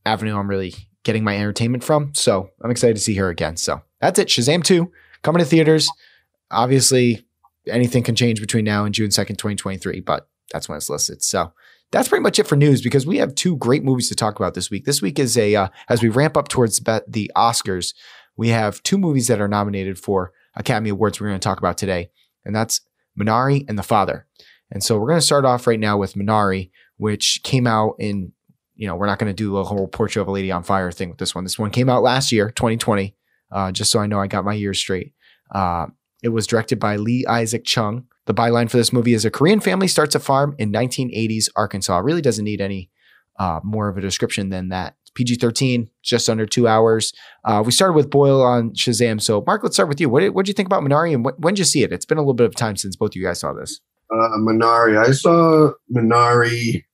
avenue 0.06 0.36
I'm 0.36 0.48
really 0.48 0.74
getting 1.02 1.24
my 1.24 1.36
entertainment 1.36 1.82
from. 1.82 2.12
So 2.14 2.50
I'm 2.62 2.70
excited 2.70 2.96
to 2.96 3.02
see 3.02 3.14
her 3.14 3.28
again. 3.28 3.56
So 3.56 3.80
that's 4.00 4.18
it. 4.18 4.28
Shazam 4.28 4.62
2 4.62 4.90
coming 5.22 5.40
to 5.40 5.46
theaters. 5.46 5.90
Obviously, 6.50 7.24
anything 7.66 8.02
can 8.02 8.16
change 8.16 8.40
between 8.40 8.64
now 8.64 8.84
and 8.84 8.94
June 8.94 9.10
2nd, 9.10 9.38
2023, 9.38 10.00
but 10.00 10.28
that's 10.52 10.68
when 10.68 10.76
it's 10.76 10.90
listed. 10.90 11.22
So 11.22 11.52
that's 11.92 12.08
pretty 12.08 12.22
much 12.22 12.38
it 12.38 12.46
for 12.46 12.56
news 12.56 12.80
because 12.80 13.06
we 13.06 13.18
have 13.18 13.34
two 13.34 13.56
great 13.56 13.82
movies 13.82 14.08
to 14.08 14.14
talk 14.14 14.38
about 14.38 14.54
this 14.54 14.70
week. 14.70 14.84
This 14.84 15.02
week 15.02 15.18
is 15.18 15.36
a, 15.36 15.54
uh, 15.54 15.68
as 15.88 16.02
we 16.02 16.08
ramp 16.08 16.36
up 16.36 16.48
towards 16.48 16.78
the 16.78 17.30
Oscars, 17.36 17.94
we 18.36 18.48
have 18.48 18.82
two 18.82 18.98
movies 18.98 19.26
that 19.26 19.40
are 19.40 19.48
nominated 19.48 19.98
for 19.98 20.32
Academy 20.54 20.90
Awards 20.90 21.20
we're 21.20 21.28
going 21.28 21.40
to 21.40 21.44
talk 21.44 21.58
about 21.58 21.78
today, 21.78 22.10
and 22.44 22.54
that's 22.54 22.80
Minari 23.18 23.68
and 23.68 23.78
The 23.78 23.82
Father. 23.82 24.26
And 24.70 24.82
so 24.82 24.98
we're 24.98 25.08
going 25.08 25.20
to 25.20 25.26
start 25.26 25.44
off 25.44 25.66
right 25.66 25.80
now 25.80 25.98
with 25.98 26.14
Minari, 26.14 26.70
which 26.96 27.40
came 27.42 27.66
out 27.66 27.96
in, 27.98 28.32
you 28.76 28.86
know, 28.86 28.94
we're 28.94 29.06
not 29.06 29.18
going 29.18 29.30
to 29.30 29.34
do 29.34 29.56
a 29.56 29.64
whole 29.64 29.88
Portrait 29.88 30.22
of 30.22 30.28
a 30.28 30.32
Lady 30.32 30.52
on 30.52 30.62
Fire 30.62 30.92
thing 30.92 31.08
with 31.08 31.18
this 31.18 31.34
one. 31.34 31.44
This 31.44 31.58
one 31.58 31.70
came 31.70 31.88
out 31.88 32.02
last 32.02 32.30
year, 32.30 32.50
2020, 32.50 33.16
uh, 33.50 33.72
just 33.72 33.90
so 33.90 33.98
I 33.98 34.06
know 34.06 34.20
I 34.20 34.28
got 34.28 34.44
my 34.44 34.54
years 34.54 34.78
straight. 34.78 35.12
Uh, 35.52 35.86
it 36.22 36.28
was 36.30 36.46
directed 36.46 36.78
by 36.78 36.96
Lee 36.96 37.24
Isaac 37.26 37.64
Chung. 37.64 38.06
The 38.26 38.34
byline 38.34 38.70
for 38.70 38.76
this 38.76 38.92
movie 38.92 39.14
is 39.14 39.24
a 39.24 39.30
Korean 39.30 39.60
family 39.60 39.88
starts 39.88 40.14
a 40.14 40.20
farm 40.20 40.54
in 40.58 40.72
1980s 40.72 41.48
Arkansas. 41.56 41.98
Really 41.98 42.22
doesn't 42.22 42.44
need 42.44 42.60
any 42.60 42.90
uh, 43.38 43.60
more 43.64 43.88
of 43.88 43.96
a 43.96 44.00
description 44.00 44.50
than 44.50 44.68
that. 44.68 44.96
PG 45.14 45.36
13, 45.36 45.90
just 46.02 46.28
under 46.28 46.46
two 46.46 46.68
hours. 46.68 47.12
Uh, 47.44 47.62
we 47.64 47.72
started 47.72 47.94
with 47.94 48.10
Boyle 48.10 48.42
on 48.42 48.70
Shazam. 48.70 49.20
So, 49.20 49.42
Mark, 49.44 49.62
let's 49.62 49.74
start 49.74 49.88
with 49.88 50.00
you. 50.00 50.08
What 50.08 50.20
did, 50.20 50.48
you 50.48 50.54
think 50.54 50.66
about 50.66 50.82
Minari 50.82 51.12
and 51.12 51.24
when, 51.24 51.34
when 51.34 51.54
did 51.54 51.60
you 51.60 51.64
see 51.64 51.82
it? 51.82 51.92
It's 51.92 52.04
been 52.04 52.18
a 52.18 52.20
little 52.20 52.34
bit 52.34 52.46
of 52.46 52.54
time 52.54 52.76
since 52.76 52.94
both 52.94 53.10
of 53.10 53.16
you 53.16 53.24
guys 53.24 53.40
saw 53.40 53.52
this. 53.52 53.80
Uh, 54.12 54.38
Minari. 54.38 54.98
I 54.98 55.10
saw 55.12 55.72
Minari 55.92 56.84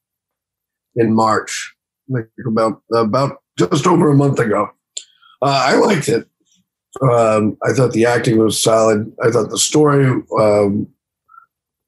in 0.97 1.15
March, 1.15 1.75
like 2.09 2.29
about 2.47 2.83
about 2.95 3.43
just 3.59 3.87
over 3.87 4.11
a 4.11 4.15
month 4.15 4.39
ago. 4.39 4.69
Uh, 5.43 5.65
I 5.67 5.75
liked 5.77 6.09
it. 6.09 6.29
Um, 7.03 7.57
I 7.63 7.73
thought 7.73 7.93
the 7.93 8.07
acting 8.07 8.39
was 8.39 8.61
solid. 8.61 9.13
I 9.23 9.31
thought 9.31 9.51
the 9.51 9.59
story, 9.59 10.07
um, 10.39 10.89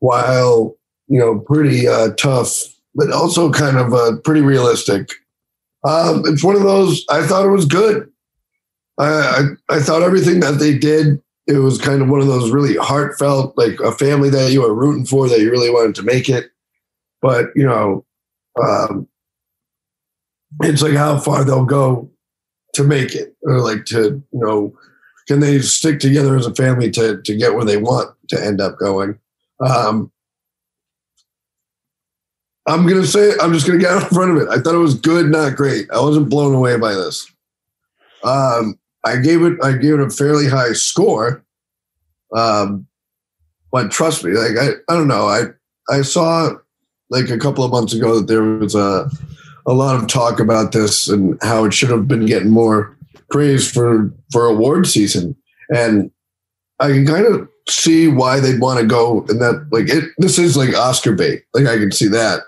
while 0.00 0.76
you 1.08 1.18
know 1.18 1.38
pretty 1.40 1.88
uh, 1.88 2.10
tough, 2.14 2.52
but 2.94 3.10
also 3.10 3.50
kind 3.50 3.78
of 3.78 3.94
uh, 3.94 4.16
pretty 4.24 4.40
realistic. 4.40 5.12
Um, 5.84 6.22
it's 6.26 6.44
one 6.44 6.56
of 6.56 6.62
those. 6.62 7.04
I 7.08 7.26
thought 7.26 7.46
it 7.46 7.50
was 7.50 7.64
good. 7.64 8.10
I, 8.98 9.06
I 9.68 9.76
I 9.76 9.80
thought 9.80 10.02
everything 10.02 10.40
that 10.40 10.58
they 10.58 10.76
did. 10.76 11.22
It 11.46 11.58
was 11.58 11.78
kind 11.78 12.02
of 12.02 12.10
one 12.10 12.20
of 12.20 12.26
those 12.26 12.50
really 12.50 12.76
heartfelt, 12.76 13.56
like 13.56 13.80
a 13.80 13.92
family 13.92 14.28
that 14.28 14.52
you 14.52 14.60
were 14.60 14.74
rooting 14.74 15.06
for, 15.06 15.30
that 15.30 15.40
you 15.40 15.50
really 15.50 15.70
wanted 15.70 15.94
to 15.94 16.02
make 16.02 16.28
it. 16.28 16.50
But 17.22 17.46
you 17.54 17.64
know, 17.64 18.04
um, 18.62 19.08
it's 20.62 20.82
like 20.82 20.94
how 20.94 21.18
far 21.18 21.44
they'll 21.44 21.64
go 21.64 22.10
to 22.74 22.84
make 22.84 23.14
it, 23.14 23.34
or 23.42 23.60
like 23.60 23.86
to 23.86 24.00
you 24.00 24.24
know, 24.32 24.76
can 25.28 25.40
they 25.40 25.60
stick 25.60 26.00
together 26.00 26.36
as 26.36 26.46
a 26.46 26.54
family 26.54 26.90
to 26.92 27.22
to 27.22 27.36
get 27.36 27.54
where 27.54 27.64
they 27.64 27.76
want 27.76 28.16
to 28.28 28.42
end 28.42 28.60
up 28.60 28.78
going? 28.78 29.18
Um, 29.60 30.10
I'm 32.66 32.86
gonna 32.86 33.06
say 33.06 33.34
I'm 33.40 33.52
just 33.52 33.66
gonna 33.66 33.78
get 33.78 33.92
out 33.92 34.02
in 34.04 34.08
front 34.08 34.30
of 34.32 34.38
it. 34.38 34.48
I 34.48 34.58
thought 34.58 34.74
it 34.74 34.78
was 34.78 34.94
good, 34.94 35.26
not 35.26 35.54
great. 35.54 35.90
I 35.90 36.00
wasn't 36.00 36.30
blown 36.30 36.54
away 36.54 36.78
by 36.78 36.94
this. 36.94 37.30
Um, 38.24 38.78
I 39.04 39.16
gave 39.16 39.42
it 39.42 39.62
I 39.62 39.72
gave 39.72 39.94
it 39.94 40.00
a 40.00 40.10
fairly 40.10 40.48
high 40.48 40.72
score. 40.72 41.44
Um, 42.34 42.86
but 43.70 43.90
trust 43.90 44.24
me, 44.24 44.32
like 44.32 44.56
I, 44.58 44.92
I 44.92 44.96
don't 44.96 45.08
know. 45.08 45.26
I 45.26 45.44
I 45.90 46.02
saw 46.02 46.52
like 47.10 47.28
a 47.28 47.38
couple 47.38 47.64
of 47.64 47.70
months 47.70 47.92
ago 47.92 48.16
that 48.16 48.28
there 48.28 48.42
was 48.42 48.74
a 48.74 49.10
a 49.66 49.72
lot 49.72 49.96
of 49.96 50.08
talk 50.08 50.40
about 50.40 50.72
this 50.72 51.08
and 51.08 51.38
how 51.42 51.64
it 51.66 51.74
should 51.74 51.90
have 51.90 52.08
been 52.08 52.24
getting 52.24 52.50
more 52.50 52.97
praise 53.30 53.70
for 53.70 54.12
for 54.32 54.46
award 54.46 54.86
season. 54.86 55.36
And 55.74 56.10
I 56.80 56.88
can 56.88 57.06
kind 57.06 57.26
of 57.26 57.48
see 57.68 58.08
why 58.08 58.40
they'd 58.40 58.60
want 58.60 58.80
to 58.80 58.86
go 58.86 59.26
and 59.28 59.40
that 59.40 59.66
like 59.70 59.88
it 59.88 60.04
this 60.18 60.38
is 60.38 60.56
like 60.56 60.74
Oscar 60.74 61.12
bait. 61.12 61.44
Like 61.54 61.66
I 61.66 61.76
can 61.76 61.92
see 61.92 62.08
that. 62.08 62.40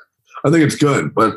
I 0.45 0.51
think 0.51 0.65
it's 0.65 0.77
good, 0.77 1.15
but 1.15 1.37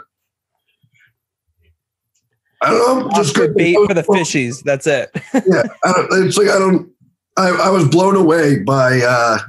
I 2.62 2.69
don't 2.69 3.00
know. 3.00 3.09
Just 3.09 3.31
Oscar 3.31 3.47
good. 3.47 3.55
bait 3.55 3.75
for 3.85 3.93
the 3.93 4.03
fishies. 4.03 4.63
That's 4.63 4.88
it. 4.88 5.12
yeah, 5.33 5.63
I 5.83 5.91
don't, 5.91 6.25
it's 6.25 6.38
like 6.38 6.47
I 6.47 6.59
don't. 6.59 6.89
I, 7.35 7.50
I 7.50 7.69
was 7.69 7.88
blown 7.88 8.15
away 8.15 8.59
by 8.59 9.00
uh 9.01 9.39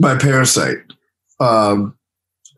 by 0.00 0.16
Parasite. 0.16 0.78
Um, 1.38 1.96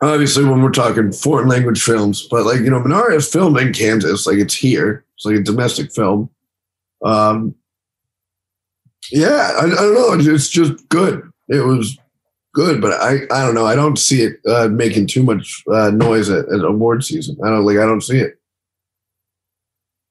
obviously, 0.00 0.44
when 0.44 0.62
we're 0.62 0.70
talking 0.70 1.12
foreign 1.12 1.48
language 1.48 1.82
films, 1.82 2.26
but 2.30 2.46
like 2.46 2.60
you 2.60 2.70
know, 2.70 2.80
Minari 2.80 3.16
is 3.16 3.30
filmed 3.30 3.58
in 3.58 3.72
Kansas, 3.72 4.26
like 4.26 4.38
it's 4.38 4.54
here. 4.54 5.04
It's 5.18 5.26
like 5.26 5.36
a 5.36 5.42
domestic 5.42 5.92
film. 5.92 6.30
Um, 7.04 7.56
yeah, 9.10 9.52
I, 9.60 9.64
I 9.64 9.68
don't 9.68 9.94
know. 9.94 10.32
It's 10.32 10.48
just 10.48 10.88
good. 10.88 11.28
It 11.48 11.64
was 11.64 11.98
good, 12.54 12.80
but 12.80 12.92
I 12.92 13.22
I 13.32 13.44
don't 13.44 13.54
know. 13.54 13.66
I 13.66 13.74
don't 13.74 13.98
see 13.98 14.22
it 14.22 14.36
uh, 14.46 14.68
making 14.68 15.08
too 15.08 15.24
much 15.24 15.62
uh, 15.72 15.90
noise 15.90 16.30
at, 16.30 16.48
at 16.48 16.64
award 16.64 17.04
season. 17.04 17.36
I 17.44 17.50
don't 17.50 17.64
like. 17.64 17.78
I 17.78 17.86
don't 17.86 18.02
see 18.02 18.18
it. 18.18 18.38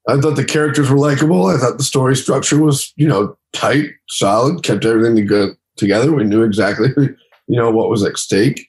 I 0.09 0.19
thought 0.19 0.35
the 0.35 0.45
characters 0.45 0.89
were 0.89 0.97
likable. 0.97 1.47
I 1.47 1.57
thought 1.57 1.77
the 1.77 1.83
story 1.83 2.15
structure 2.15 2.61
was, 2.61 2.93
you 2.95 3.07
know, 3.07 3.37
tight, 3.51 3.89
solid, 4.07 4.63
kept 4.63 4.85
everything 4.85 5.27
together. 5.75 6.13
We 6.13 6.23
knew 6.23 6.43
exactly, 6.43 6.89
you 6.97 7.57
know, 7.57 7.71
what 7.71 7.89
was 7.89 8.05
at 8.05 8.17
stake. 8.17 8.67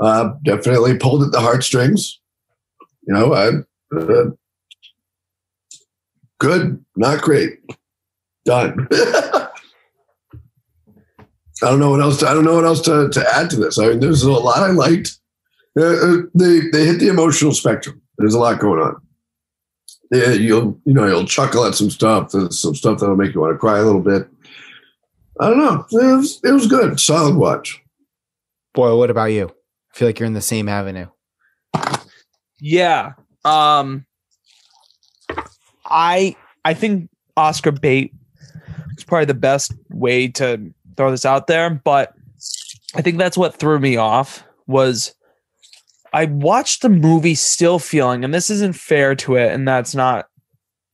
Uh, 0.00 0.30
definitely 0.44 0.96
pulled 0.96 1.24
at 1.24 1.32
the 1.32 1.40
heartstrings. 1.40 2.20
You 3.08 3.14
know, 3.14 3.34
I, 3.34 3.48
uh, 3.96 4.30
good, 6.38 6.84
not 6.96 7.22
great, 7.22 7.58
done. 8.44 8.88
I 8.92 9.48
don't 11.60 11.80
know 11.80 11.90
what 11.90 12.00
else. 12.00 12.20
To, 12.20 12.28
I 12.28 12.34
don't 12.34 12.44
know 12.44 12.54
what 12.54 12.64
else 12.64 12.80
to, 12.82 13.08
to 13.08 13.34
add 13.34 13.50
to 13.50 13.56
this. 13.56 13.78
I 13.78 13.88
mean, 13.88 14.00
there's 14.00 14.22
a 14.22 14.30
lot 14.30 14.58
I 14.58 14.70
liked. 14.70 15.18
Uh, 15.76 15.84
uh, 15.84 16.16
they 16.34 16.60
they 16.72 16.86
hit 16.86 17.00
the 17.00 17.08
emotional 17.08 17.52
spectrum. 17.52 18.00
There's 18.16 18.34
a 18.34 18.38
lot 18.38 18.60
going 18.60 18.80
on 18.80 19.00
yeah, 20.10 20.30
you'll 20.30 20.80
you 20.84 20.94
know 20.94 21.06
you'll 21.06 21.26
chuckle 21.26 21.64
at 21.64 21.74
some 21.74 21.90
stuff. 21.90 22.32
There's 22.32 22.58
some 22.58 22.74
stuff 22.74 23.00
that'll 23.00 23.16
make 23.16 23.34
you 23.34 23.40
want 23.40 23.54
to 23.54 23.58
cry 23.58 23.78
a 23.78 23.84
little 23.84 24.00
bit. 24.00 24.28
I 25.40 25.48
don't 25.48 25.58
know. 25.58 25.86
It 25.92 26.16
was, 26.16 26.40
it 26.42 26.50
was 26.50 26.66
good. 26.66 26.98
Solid 26.98 27.36
watch. 27.36 27.80
Boy, 28.74 28.96
what 28.96 29.10
about 29.10 29.26
you? 29.26 29.46
I 29.92 29.96
feel 29.96 30.08
like 30.08 30.18
you're 30.18 30.26
in 30.26 30.32
the 30.32 30.40
same 30.40 30.68
avenue. 30.68 31.06
Yeah. 32.60 33.12
Um 33.44 34.06
I 35.88 36.36
I 36.64 36.74
think 36.74 37.10
Oscar 37.36 37.72
bait 37.72 38.12
is 38.96 39.04
probably 39.04 39.26
the 39.26 39.34
best 39.34 39.72
way 39.90 40.28
to 40.28 40.72
throw 40.96 41.10
this 41.10 41.24
out 41.24 41.46
there, 41.46 41.70
but 41.70 42.12
I 42.94 43.02
think 43.02 43.18
that's 43.18 43.36
what 43.36 43.56
threw 43.56 43.78
me 43.78 43.96
off 43.96 44.44
was 44.66 45.14
I 46.12 46.26
watched 46.26 46.82
the 46.82 46.88
movie 46.88 47.34
still 47.34 47.78
feeling, 47.78 48.24
and 48.24 48.32
this 48.32 48.50
isn't 48.50 48.76
fair 48.76 49.14
to 49.16 49.36
it, 49.36 49.52
and 49.52 49.66
that's 49.66 49.94
not. 49.94 50.26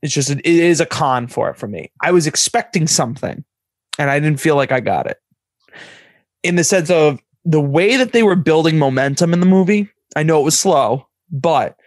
It's 0.01 0.13
just 0.13 0.29
it 0.29 0.45
is 0.45 0.79
a 0.79 0.85
con 0.85 1.27
for 1.27 1.49
it 1.49 1.57
for 1.57 1.67
me. 1.67 1.91
I 2.01 2.11
was 2.11 2.27
expecting 2.27 2.87
something, 2.87 3.43
and 3.97 4.09
I 4.09 4.19
didn't 4.19 4.39
feel 4.39 4.55
like 4.55 4.71
I 4.71 4.79
got 4.79 5.07
it. 5.07 5.17
In 6.43 6.55
the 6.55 6.63
sense 6.63 6.89
of 6.89 7.19
the 7.43 7.61
way 7.61 7.97
that 7.97 8.11
they 8.11 8.23
were 8.23 8.35
building 8.35 8.77
momentum 8.77 9.33
in 9.33 9.39
the 9.39 9.45
movie, 9.45 9.89
I 10.15 10.23
know 10.23 10.41
it 10.41 10.45
was 10.45 10.59
slow, 10.59 11.07
but 11.31 11.77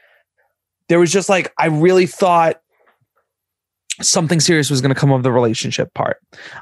there 0.88 0.98
was 0.98 1.12
just 1.12 1.28
like 1.28 1.52
I 1.58 1.66
really 1.66 2.06
thought 2.06 2.60
something 4.00 4.40
serious 4.40 4.70
was 4.70 4.80
going 4.80 4.94
to 4.94 5.00
come 5.00 5.12
of 5.12 5.22
the 5.22 5.32
relationship 5.32 5.92
part. 5.94 6.18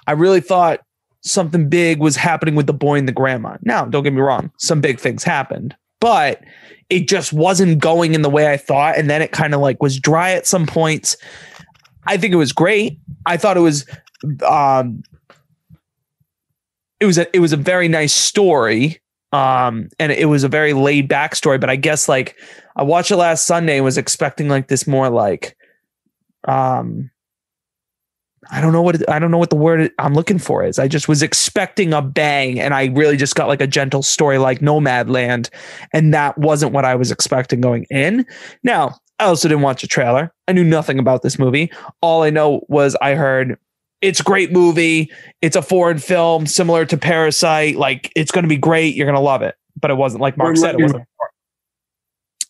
I 0.07 0.13
really 0.13 0.41
thought 0.41 0.81
something 1.23 1.69
big 1.69 2.01
was 2.01 2.17
happening 2.17 2.55
with 2.55 2.67
the 2.67 2.73
boy 2.73 2.99
and 2.99 3.09
the 3.09 3.13
grandma. 3.13 3.57
Now, 3.63 3.85
don't 3.85 4.05
get 4.05 4.13
me 4.13 4.21
wrong, 4.21 4.51
some 4.59 4.81
big 4.81 5.01
things 5.01 5.25
happened, 5.25 5.77
but 6.01 6.43
it 6.89 7.09
just 7.09 7.33
wasn't 7.33 7.79
going 7.79 8.15
in 8.15 8.23
the 8.23 8.31
way 8.31 8.53
I 8.53 8.57
thought. 8.57 8.97
And 8.97 9.11
then 9.11 9.23
it 9.23 9.33
kind 9.33 9.55
of 9.55 9.61
like 9.61 9.83
was 9.83 9.99
dry 9.99 10.33
at 10.33 10.47
some 10.47 10.67
points. 10.67 11.17
I 12.07 12.17
think 12.17 12.33
it 12.33 12.37
was 12.37 12.53
great. 12.53 12.99
I 13.27 13.37
thought 13.37 13.57
it 13.57 13.61
was 13.61 13.85
um 14.47 15.03
it 17.01 17.07
was 17.07 17.19
a 17.19 17.37
it 17.37 17.41
was 17.41 17.53
a 17.53 17.57
very 17.57 17.89
nice 17.89 18.13
story. 18.13 19.01
Um 19.33 19.89
and 19.99 20.13
it 20.13 20.27
was 20.27 20.45
a 20.45 20.49
very 20.49 20.73
laid 20.73 21.09
back 21.09 21.35
story, 21.35 21.59
but 21.59 21.71
I 21.71 21.77
guess 21.77 22.09
like 22.09 22.37
I 22.77 22.85
watched 22.85 23.11
it 23.11 23.17
last 23.17 23.47
Sunday 23.47 23.77
and 23.77 23.85
was 23.85 23.99
expecting 23.99 24.49
like 24.49 24.69
this 24.69 24.87
more 24.87 25.11
like 25.11 25.57
um 26.47 27.11
I 28.51 28.61
don't 28.61 28.73
know 28.73 28.83
what 28.83 28.97
it, 28.97 29.09
I 29.09 29.19
don't 29.19 29.31
know 29.31 29.39
what 29.39 29.51
the 29.51 29.57
word 29.57 29.91
I'm 29.99 30.15
looking 30.15 30.39
for 30.39 30.65
is. 30.65 30.79
I 30.79 30.89
just 30.89 31.09
was 31.09 31.23
expecting 31.23 31.93
a 31.93 32.03
bang, 32.03 32.61
and 32.61 32.75
I 32.75 32.87
really 32.87 33.17
just 33.17 33.35
got 33.35 33.49
like 33.49 33.61
a 33.61 33.67
gentle 33.67 34.03
story 34.03 34.39
like 34.39 34.61
Nomadland, 34.61 35.51
and 35.93 36.15
that 36.15 36.37
wasn't 36.39 36.73
what 36.73 36.85
I 36.85 36.95
was 36.95 37.11
expecting 37.11 37.61
going 37.61 37.87
in. 37.91 38.27
Now, 38.63 38.99
I 39.19 39.25
also 39.25 39.49
didn't 39.49 39.63
watch 39.63 39.83
a 39.83 39.87
trailer. 39.87 40.33
I 40.49 40.53
knew 40.53 40.65
nothing 40.65 40.99
about 40.99 41.23
this 41.23 41.39
movie. 41.39 41.73
All 42.01 42.23
I 42.23 42.31
know 42.31 42.65
was 42.69 42.95
I 42.97 43.15
heard 43.15 43.59
it's 44.03 44.21
a 44.21 44.23
great 44.25 44.53
movie. 44.53 45.11
It's 45.41 45.57
a 45.57 45.63
foreign 45.63 45.99
film 45.99 46.47
similar 46.47 46.85
to 46.87 46.97
Parasite. 46.97 47.77
Like 47.77 48.13
it's 48.15 48.31
going 48.31 48.45
to 48.45 48.49
be 48.49 48.59
great. 48.59 48.95
You're 48.95 49.07
going 49.07 49.17
to 49.17 49.21
love 49.21 49.43
it. 49.43 49.55
But 49.81 49.91
it 49.91 49.95
wasn't 49.95 50.23
like 50.23 50.37
Mark 50.37 50.57
said. 50.57 50.79
It 50.79 50.83
wasn't. 50.83 51.05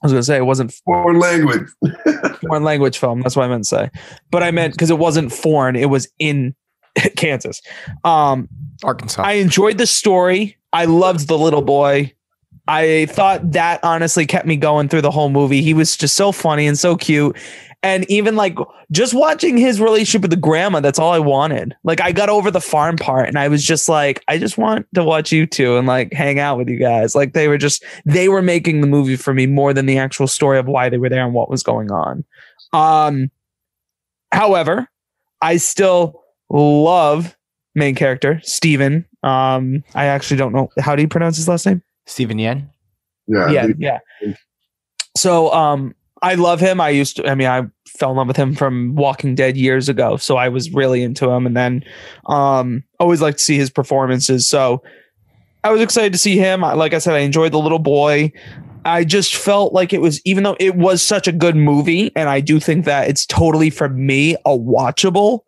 I 0.02 0.06
was 0.06 0.12
going 0.12 0.20
to 0.20 0.26
say 0.26 0.36
it 0.36 0.44
wasn't 0.44 0.72
Foreign 0.84 1.18
language. 1.18 1.68
foreign 2.40 2.64
language 2.64 2.98
film. 2.98 3.22
That's 3.22 3.34
what 3.34 3.44
I 3.44 3.48
meant 3.48 3.64
to 3.64 3.68
say. 3.68 3.90
But 4.30 4.42
I 4.42 4.50
meant 4.50 4.74
because 4.74 4.90
it 4.90 4.98
wasn't 4.98 5.32
foreign, 5.32 5.74
it 5.74 5.88
was 5.88 6.08
in 6.18 6.54
Kansas. 7.16 7.62
Um, 8.04 8.48
Arkansas. 8.84 9.22
I 9.22 9.32
enjoyed 9.32 9.78
the 9.78 9.86
story. 9.86 10.56
I 10.72 10.84
loved 10.84 11.28
the 11.28 11.38
little 11.38 11.62
boy. 11.62 12.12
I 12.68 13.06
thought 13.10 13.52
that 13.52 13.82
honestly 13.84 14.26
kept 14.26 14.46
me 14.46 14.56
going 14.56 14.88
through 14.88 15.02
the 15.02 15.10
whole 15.10 15.30
movie. 15.30 15.62
He 15.62 15.72
was 15.72 15.96
just 15.96 16.16
so 16.16 16.32
funny 16.32 16.66
and 16.66 16.78
so 16.78 16.96
cute. 16.96 17.36
And 17.86 18.04
even 18.10 18.34
like 18.34 18.58
just 18.90 19.14
watching 19.14 19.56
his 19.56 19.80
relationship 19.80 20.22
with 20.22 20.32
the 20.32 20.36
grandma, 20.36 20.80
that's 20.80 20.98
all 20.98 21.12
I 21.12 21.20
wanted. 21.20 21.76
Like 21.84 22.00
I 22.00 22.10
got 22.10 22.28
over 22.28 22.50
the 22.50 22.60
farm 22.60 22.96
part 22.96 23.28
and 23.28 23.38
I 23.38 23.46
was 23.46 23.64
just 23.64 23.88
like, 23.88 24.24
I 24.26 24.38
just 24.38 24.58
want 24.58 24.88
to 24.96 25.04
watch 25.04 25.30
you 25.30 25.46
two 25.46 25.76
and 25.76 25.86
like 25.86 26.12
hang 26.12 26.40
out 26.40 26.58
with 26.58 26.68
you 26.68 26.78
guys. 26.78 27.14
Like 27.14 27.32
they 27.32 27.46
were 27.46 27.58
just 27.58 27.84
they 28.04 28.28
were 28.28 28.42
making 28.42 28.80
the 28.80 28.88
movie 28.88 29.14
for 29.14 29.32
me 29.32 29.46
more 29.46 29.72
than 29.72 29.86
the 29.86 29.98
actual 29.98 30.26
story 30.26 30.58
of 30.58 30.66
why 30.66 30.88
they 30.88 30.98
were 30.98 31.08
there 31.08 31.24
and 31.24 31.32
what 31.32 31.48
was 31.48 31.62
going 31.62 31.92
on. 31.92 32.24
Um 32.72 33.30
however, 34.32 34.88
I 35.40 35.58
still 35.58 36.24
love 36.50 37.36
main 37.76 37.94
character, 37.94 38.40
Steven. 38.42 39.06
Um, 39.22 39.84
I 39.94 40.06
actually 40.06 40.38
don't 40.38 40.52
know 40.52 40.70
how 40.80 40.96
do 40.96 41.02
you 41.02 41.08
pronounce 41.08 41.36
his 41.36 41.46
last 41.46 41.66
name? 41.66 41.84
Stephen 42.06 42.40
Yen. 42.40 42.68
Yeah. 43.28 43.50
yeah, 43.50 43.66
yeah. 43.78 43.98
So 45.16 45.52
um 45.52 45.94
I 46.22 46.34
love 46.34 46.60
him. 46.60 46.80
I 46.80 46.90
used 46.90 47.16
to 47.16 47.28
I 47.28 47.34
mean 47.34 47.48
I 47.48 47.62
fell 47.86 48.10
in 48.10 48.16
love 48.16 48.28
with 48.28 48.36
him 48.36 48.54
from 48.54 48.94
Walking 48.94 49.34
Dead 49.34 49.56
years 49.56 49.88
ago. 49.88 50.16
So 50.16 50.36
I 50.36 50.48
was 50.48 50.72
really 50.72 51.02
into 51.02 51.30
him 51.30 51.46
and 51.46 51.56
then 51.56 51.84
um 52.26 52.84
always 52.98 53.20
like 53.20 53.36
to 53.36 53.42
see 53.42 53.56
his 53.56 53.70
performances. 53.70 54.46
So 54.46 54.82
I 55.64 55.70
was 55.70 55.80
excited 55.80 56.12
to 56.12 56.18
see 56.18 56.36
him. 56.36 56.60
Like 56.60 56.94
I 56.94 56.98
said, 56.98 57.14
I 57.14 57.20
enjoyed 57.20 57.52
the 57.52 57.58
little 57.58 57.80
boy. 57.80 58.32
I 58.84 59.02
just 59.02 59.34
felt 59.34 59.72
like 59.72 59.92
it 59.92 60.00
was, 60.00 60.20
even 60.24 60.44
though 60.44 60.56
it 60.60 60.76
was 60.76 61.02
such 61.02 61.26
a 61.26 61.32
good 61.32 61.56
movie, 61.56 62.12
and 62.14 62.28
I 62.28 62.38
do 62.38 62.60
think 62.60 62.84
that 62.84 63.08
it's 63.08 63.26
totally 63.26 63.68
for 63.68 63.88
me 63.88 64.36
a 64.44 64.56
watchable 64.56 65.40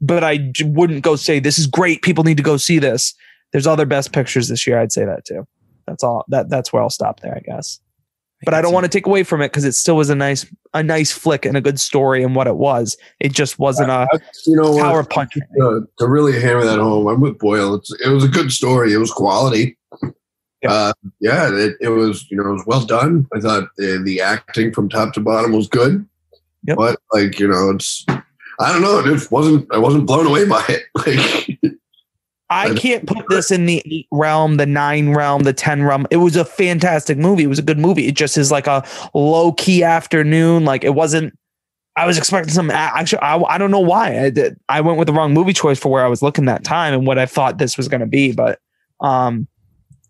but 0.00 0.24
I 0.24 0.52
wouldn't 0.64 1.02
go 1.02 1.16
say 1.16 1.38
this 1.40 1.58
is 1.58 1.66
great. 1.66 2.02
People 2.02 2.24
need 2.24 2.38
to 2.38 2.42
go 2.42 2.56
see 2.56 2.78
this. 2.78 3.14
There's 3.52 3.66
other 3.66 3.86
best 3.86 4.12
pictures 4.12 4.48
this 4.48 4.66
year. 4.66 4.78
I'd 4.78 4.92
say 4.92 5.04
that 5.04 5.24
too. 5.24 5.46
That's 5.86 6.02
all. 6.02 6.24
That 6.28 6.48
that's 6.48 6.72
where 6.72 6.82
I'll 6.82 6.90
stop 6.90 7.20
there, 7.20 7.34
I 7.34 7.40
guess. 7.40 7.80
But 8.44 8.54
I 8.54 8.62
don't 8.62 8.72
want 8.72 8.84
to 8.84 8.88
take 8.88 9.06
away 9.06 9.22
from 9.22 9.42
it 9.42 9.48
because 9.48 9.64
it 9.64 9.72
still 9.72 9.96
was 9.96 10.08
a 10.08 10.14
nice 10.14 10.46
a 10.72 10.82
nice 10.82 11.12
flick 11.12 11.44
and 11.44 11.56
a 11.56 11.60
good 11.60 11.78
story 11.78 12.22
and 12.22 12.34
what 12.34 12.46
it 12.46 12.56
was. 12.56 12.96
It 13.20 13.32
just 13.32 13.58
wasn't 13.58 13.90
a 13.90 14.06
You 14.46 14.56
know 14.56 14.72
what? 14.72 14.82
power 14.82 15.04
punch. 15.04 15.32
uh, 15.62 15.80
to 15.98 16.08
really 16.08 16.40
hammer 16.40 16.64
that 16.64 16.78
home, 16.78 17.06
I'm 17.06 17.20
with 17.20 17.38
Boyle. 17.38 17.74
It's, 17.74 17.92
it 18.04 18.08
was 18.08 18.24
a 18.24 18.28
good 18.28 18.50
story. 18.50 18.92
It 18.94 18.98
was 18.98 19.12
quality. 19.12 19.76
Yeah. 20.62 20.72
Uh, 20.72 20.92
yeah, 21.20 21.50
it, 21.52 21.76
it 21.80 21.88
was. 21.88 22.30
You 22.30 22.36
know, 22.38 22.50
it 22.50 22.52
was 22.52 22.66
well 22.66 22.84
done. 22.84 23.26
I 23.34 23.40
thought 23.40 23.68
the, 23.76 24.00
the 24.04 24.20
acting 24.20 24.72
from 24.72 24.88
top 24.88 25.12
to 25.14 25.20
bottom 25.20 25.52
was 25.52 25.68
good. 25.68 26.06
Yep. 26.66 26.76
But 26.76 26.98
like, 27.12 27.38
you 27.38 27.48
know, 27.48 27.70
it's. 27.70 28.04
I 28.08 28.72
don't 28.72 28.82
know. 28.82 28.98
It 29.00 29.30
wasn't. 29.30 29.66
I 29.72 29.78
wasn't 29.78 30.06
blown 30.06 30.26
away 30.26 30.46
by 30.46 30.64
it. 30.68 30.82
Like, 31.62 31.74
I 32.50 32.74
can't 32.74 33.06
put 33.06 33.28
this 33.28 33.52
in 33.52 33.66
the 33.66 33.80
eight 33.86 34.08
realm, 34.10 34.56
the 34.56 34.66
nine 34.66 35.10
realm, 35.10 35.44
the 35.44 35.52
10 35.52 35.84
realm. 35.84 36.06
It 36.10 36.16
was 36.16 36.34
a 36.34 36.44
fantastic 36.44 37.16
movie. 37.16 37.44
It 37.44 37.48
was 37.48 37.60
a 37.60 37.62
good 37.62 37.78
movie. 37.78 38.08
It 38.08 38.16
just 38.16 38.36
is 38.36 38.50
like 38.50 38.66
a 38.66 38.84
low 39.14 39.52
key 39.52 39.84
afternoon. 39.84 40.64
Like 40.64 40.82
it 40.82 40.94
wasn't, 40.94 41.38
I 41.94 42.06
was 42.06 42.18
expecting 42.18 42.52
some, 42.52 42.68
actually, 42.70 43.20
I, 43.20 43.38
I 43.38 43.56
don't 43.56 43.70
know 43.70 43.80
why 43.80 44.24
I 44.24 44.30
did. 44.30 44.58
I 44.68 44.80
went 44.80 44.98
with 44.98 45.06
the 45.06 45.12
wrong 45.12 45.32
movie 45.32 45.52
choice 45.52 45.78
for 45.78 45.92
where 45.92 46.04
I 46.04 46.08
was 46.08 46.22
looking 46.22 46.46
that 46.46 46.64
time 46.64 46.92
and 46.92 47.06
what 47.06 47.18
I 47.18 47.26
thought 47.26 47.58
this 47.58 47.76
was 47.76 47.86
going 47.86 48.00
to 48.00 48.06
be, 48.06 48.32
but, 48.32 48.58
um, 49.00 49.46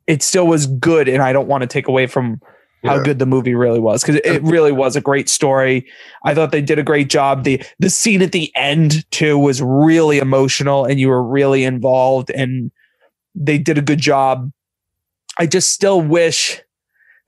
it 0.07 0.23
still 0.23 0.47
was 0.47 0.67
good. 0.67 1.09
And 1.09 1.23
I 1.23 1.35
don't 1.35 1.47
want 1.47 1.61
to 1.61 1.67
take 1.67 1.89
away 1.89 2.07
from 2.07 2.41
how 2.85 2.97
Yeah. 2.97 3.03
good 3.03 3.19
the 3.19 3.27
movie 3.27 3.55
really 3.55 3.81
was 3.81 4.03
because 4.03 4.21
it 4.25 4.43
really 4.45 4.73
was 4.73 4.97
a 4.97 5.01
great 5.01 5.29
story. 5.29 5.87
I 6.25 6.35
thought 6.35 6.51
they 6.51 6.63
did 6.63 6.79
a 6.79 6.83
great 6.83 7.09
job. 7.09 7.45
the 7.45 7.63
The 7.79 7.91
scene 7.91 8.23
at 8.23 8.33
the 8.33 8.51
end 8.57 9.09
too 9.11 9.39
was 9.39 9.63
really 9.63 10.19
emotional, 10.19 10.85
and 10.85 10.99
you 10.99 11.09
were 11.09 11.23
really 11.23 11.65
involved, 11.65 12.31
and 12.31 12.71
they 13.35 13.59
did 13.59 13.79
a 13.79 13.83
good 13.83 14.01
job. 14.01 14.51
I 15.39 15.47
just 15.47 15.73
still 15.73 16.01
wish 16.01 16.61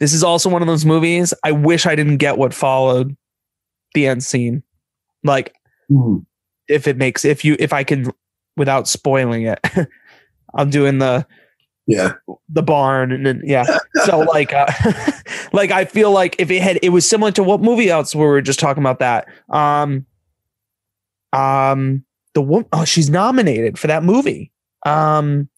this 0.01 0.13
is 0.13 0.25
also 0.25 0.51
one 0.51 0.63
of 0.63 0.69
those 0.69 0.85
movies. 0.85 1.33
I 1.45 1.53
wish 1.53 1.87
I 1.87 1.95
didn't 1.95 2.17
get 2.19 2.39
what 2.39 2.53
followed 2.53 3.17
the 3.95 4.07
end 4.07 4.25
scene. 4.25 4.63
Like 5.23 5.55
hmm. 5.89 6.19
if 6.69 6.89
it 6.89 6.97
makes 6.97 7.25
if 7.25 7.45
you 7.45 7.57
if 7.59 7.73
I 7.73 7.85
can 7.85 8.13
without 8.57 8.89
spoiling 8.89 9.43
it. 9.43 9.61
I'm 10.55 10.71
doing 10.71 10.99
the 10.99 11.27
yeah, 11.87 12.13
the 12.49 12.63
barn 12.63 13.11
and 13.13 13.27
then 13.27 13.43
yeah. 13.45 13.65
So 14.05 14.21
like 14.21 14.53
uh, 14.53 14.67
like 15.53 15.71
i 15.71 15.85
feel 15.85 16.11
like 16.11 16.37
if 16.39 16.51
it 16.51 16.61
had 16.63 16.79
it 16.83 16.89
was 16.91 17.09
similar 17.09 17.31
to 17.33 17.43
what 17.43 17.61
movie 17.61 17.91
else 17.91 18.15
we 18.15 18.25
were 18.25 18.41
just 18.41 18.59
talking 18.61 18.83
about 18.83 18.99
that 19.01 19.27
um 19.51 20.07
um 21.33 22.05
the 22.35 22.43
woman 22.43 22.67
oh 22.73 22.85
she's 22.85 23.11
nominated 23.11 23.79
for 23.79 23.87
that 23.89 24.03
movie. 24.03 24.51
Um 24.87 25.49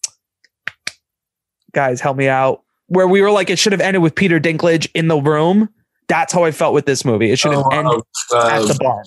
guys 1.73 1.99
help 2.01 2.17
me 2.17 2.27
out. 2.27 2.63
Where 2.87 3.07
we 3.07 3.21
were 3.21 3.31
like 3.31 3.49
it 3.49 3.57
should 3.59 3.71
have 3.71 3.81
ended 3.81 4.01
with 4.01 4.15
peter 4.15 4.39
dinklage 4.39 4.87
in 4.93 5.07
the 5.07 5.17
room. 5.17 5.69
That's 6.07 6.33
how 6.33 6.43
i 6.43 6.51
felt 6.51 6.73
with 6.73 6.85
this 6.85 7.03
movie. 7.05 7.31
It 7.31 7.39
should 7.39 7.51
have 7.53 7.63
Oh, 7.65 7.69
ended 7.69 8.01
uh, 8.33 8.47
at 8.51 8.67
the 8.67 8.77
barn. 8.79 9.05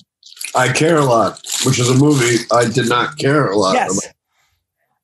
I 0.54 0.72
care 0.72 0.96
a 0.96 1.04
lot, 1.04 1.40
which 1.66 1.78
is 1.78 1.88
a 1.90 1.94
movie 1.94 2.38
I 2.52 2.68
did 2.68 2.88
not 2.88 3.18
care 3.18 3.46
a 3.50 3.56
lot. 3.56 3.74
yes. 3.74 4.04
about. 4.04 4.14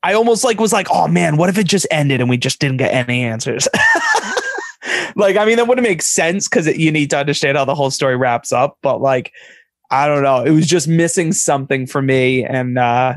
I 0.04 0.14
almost 0.14 0.44
like 0.44 0.60
was 0.60 0.72
like 0.72 0.86
oh 0.90 1.08
man 1.08 1.36
what 1.36 1.48
if 1.48 1.56
it 1.58 1.66
just 1.66 1.86
ended 1.90 2.20
and 2.20 2.28
we 2.30 2.36
just 2.36 2.60
didn't 2.60 2.76
get 2.76 2.92
any 2.92 3.22
answers 3.24 3.66
like 5.16 5.36
i 5.36 5.44
mean 5.44 5.56
that 5.56 5.66
wouldn't 5.66 5.86
make 5.86 6.02
sense 6.02 6.46
because 6.48 6.66
you 6.76 6.92
need 6.92 7.08
to 7.10 7.18
understand 7.18 7.56
how 7.56 7.64
the 7.64 7.74
whole 7.74 7.90
story 7.90 8.16
wraps 8.16 8.52
up 8.52 8.76
but 8.82 9.00
like 9.00 9.32
i 9.90 10.06
don't 10.06 10.22
know 10.22 10.42
it 10.44 10.50
was 10.50 10.66
just 10.66 10.86
missing 10.86 11.32
something 11.32 11.86
for 11.86 12.02
me 12.02 12.44
and 12.44 12.78
uh 12.78 13.14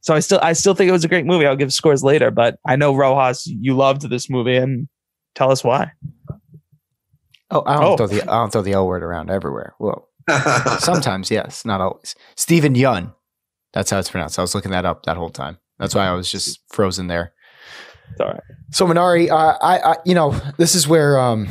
so 0.00 0.14
i 0.14 0.20
still 0.20 0.38
i 0.42 0.52
still 0.52 0.74
think 0.74 0.88
it 0.88 0.92
was 0.92 1.04
a 1.04 1.08
great 1.08 1.26
movie 1.26 1.44
i'll 1.46 1.56
give 1.56 1.72
scores 1.72 2.04
later 2.04 2.30
but 2.30 2.58
i 2.66 2.76
know 2.76 2.94
rojas 2.94 3.46
you 3.46 3.74
loved 3.74 4.08
this 4.08 4.30
movie 4.30 4.56
and 4.56 4.88
tell 5.34 5.50
us 5.50 5.64
why 5.64 5.90
Oh, 7.52 7.64
I 7.66 7.74
don't 7.74 7.84
Oh. 7.84 7.96
throw 7.96 8.06
the 8.06 8.22
I 8.22 8.36
don't 8.36 8.52
throw 8.52 8.62
the 8.62 8.74
L 8.74 8.86
word 8.86 9.02
around 9.02 9.28
everywhere. 9.28 9.74
Well, 9.80 10.06
sometimes 10.78 11.32
yes, 11.32 11.64
not 11.64 11.80
always. 11.80 12.14
Steven 12.36 12.74
Yeun, 12.76 13.12
that's 13.72 13.90
how 13.90 13.98
it's 13.98 14.08
pronounced. 14.08 14.38
I 14.38 14.42
was 14.42 14.54
looking 14.54 14.70
that 14.70 14.84
up 14.84 15.04
that 15.06 15.16
whole 15.16 15.30
time. 15.30 15.58
That's 15.80 15.94
why 15.94 16.06
I 16.06 16.12
was 16.12 16.30
just 16.30 16.60
frozen 16.68 17.08
there. 17.08 17.32
it's 18.12 18.20
all 18.20 18.28
right 18.28 18.42
So 18.70 18.86
Minari, 18.86 19.30
uh, 19.30 19.58
I, 19.60 19.78
I, 19.78 19.96
you 20.04 20.14
know, 20.14 20.38
this 20.58 20.74
is 20.74 20.86
where, 20.86 21.18
um, 21.18 21.48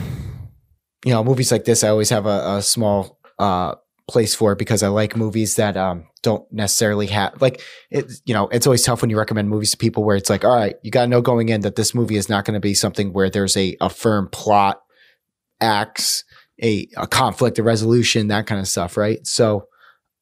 you 1.04 1.12
know, 1.12 1.24
movies 1.24 1.52
like 1.52 1.66
this, 1.66 1.84
I 1.84 1.90
always 1.90 2.12
have 2.12 2.26
a, 2.26 2.58
a 2.58 2.62
small 2.62 3.20
uh, 3.40 3.76
place 4.08 4.36
for 4.36 4.56
because 4.56 4.84
I 4.84 4.88
like 4.90 5.18
movies 5.18 5.56
that 5.56 5.76
um, 5.76 6.06
don't 6.22 6.46
necessarily 6.52 7.08
have 7.08 7.42
like 7.42 7.62
it. 7.90 8.12
You 8.26 8.34
know, 8.34 8.48
it's 8.50 8.68
always 8.68 8.84
tough 8.84 9.02
when 9.02 9.10
you 9.10 9.18
recommend 9.18 9.50
movies 9.50 9.72
to 9.72 9.78
people 9.78 10.04
where 10.04 10.16
it's 10.16 10.30
like, 10.30 10.46
all 10.46 10.56
right, 10.56 10.76
you 10.84 10.92
got 10.92 11.04
to 11.04 11.08
know 11.08 11.22
going 11.22 11.50
in 11.50 11.62
that 11.62 11.76
this 11.76 11.96
movie 11.96 12.18
is 12.18 12.30
not 12.30 12.46
going 12.46 12.54
to 12.54 12.60
be 12.60 12.74
something 12.74 13.14
where 13.14 13.30
there's 13.30 13.58
a, 13.58 13.76
a 13.82 13.90
firm 13.90 14.30
plot, 14.32 14.82
acts, 15.60 16.24
a, 16.62 16.88
a 16.98 17.08
conflict, 17.08 17.58
a 17.60 17.64
resolution, 17.64 18.28
that 18.28 18.46
kind 18.46 18.62
of 18.62 18.68
stuff, 18.68 18.96
right? 18.96 19.26
So. 19.26 19.66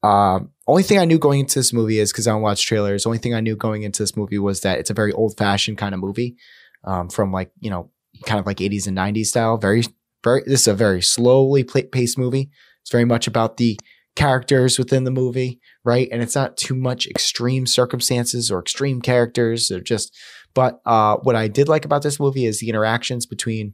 Um, 0.03 0.51
only 0.67 0.83
thing 0.83 0.99
I 0.99 1.05
knew 1.05 1.17
going 1.17 1.41
into 1.41 1.59
this 1.59 1.73
movie 1.73 1.99
is 1.99 2.11
because 2.11 2.27
I 2.27 2.31
don't 2.31 2.41
watch 2.41 2.65
trailers. 2.65 3.05
Only 3.05 3.17
thing 3.17 3.33
I 3.33 3.39
knew 3.39 3.55
going 3.55 3.83
into 3.83 4.03
this 4.03 4.15
movie 4.15 4.37
was 4.37 4.61
that 4.61 4.79
it's 4.79 4.89
a 4.89 4.95
very 4.95 5.11
old 5.11 5.37
fashioned 5.37 5.77
kind 5.77 5.93
of 5.93 6.01
movie 6.01 6.35
um, 6.83 7.09
from 7.09 7.31
like 7.31 7.51
you 7.59 7.69
know 7.69 7.91
kind 8.25 8.39
of 8.39 8.45
like 8.45 8.57
80s 8.57 8.87
and 8.87 8.97
90s 8.97 9.27
style. 9.27 9.57
Very 9.57 9.83
very 10.23 10.43
this 10.45 10.61
is 10.61 10.67
a 10.67 10.73
very 10.73 11.01
slowly 11.01 11.63
paced 11.63 12.17
movie. 12.17 12.49
It's 12.81 12.91
very 12.91 13.05
much 13.05 13.27
about 13.27 13.57
the 13.57 13.79
characters 14.15 14.79
within 14.79 15.03
the 15.03 15.11
movie 15.11 15.59
right? 15.87 16.09
And 16.11 16.21
it's 16.21 16.35
not 16.35 16.57
too 16.57 16.75
much 16.75 17.07
extreme 17.07 17.65
circumstances 17.65 18.51
or 18.51 18.59
extreme 18.59 19.01
characters 19.01 19.71
or 19.71 19.79
just 19.79 20.13
but 20.53 20.81
uh, 20.85 21.15
what 21.23 21.35
i 21.35 21.47
did 21.47 21.69
like 21.69 21.85
about 21.85 22.03
this 22.03 22.19
movie 22.19 22.45
is 22.45 22.59
the 22.59 22.67
interactions 22.67 23.25
between 23.25 23.73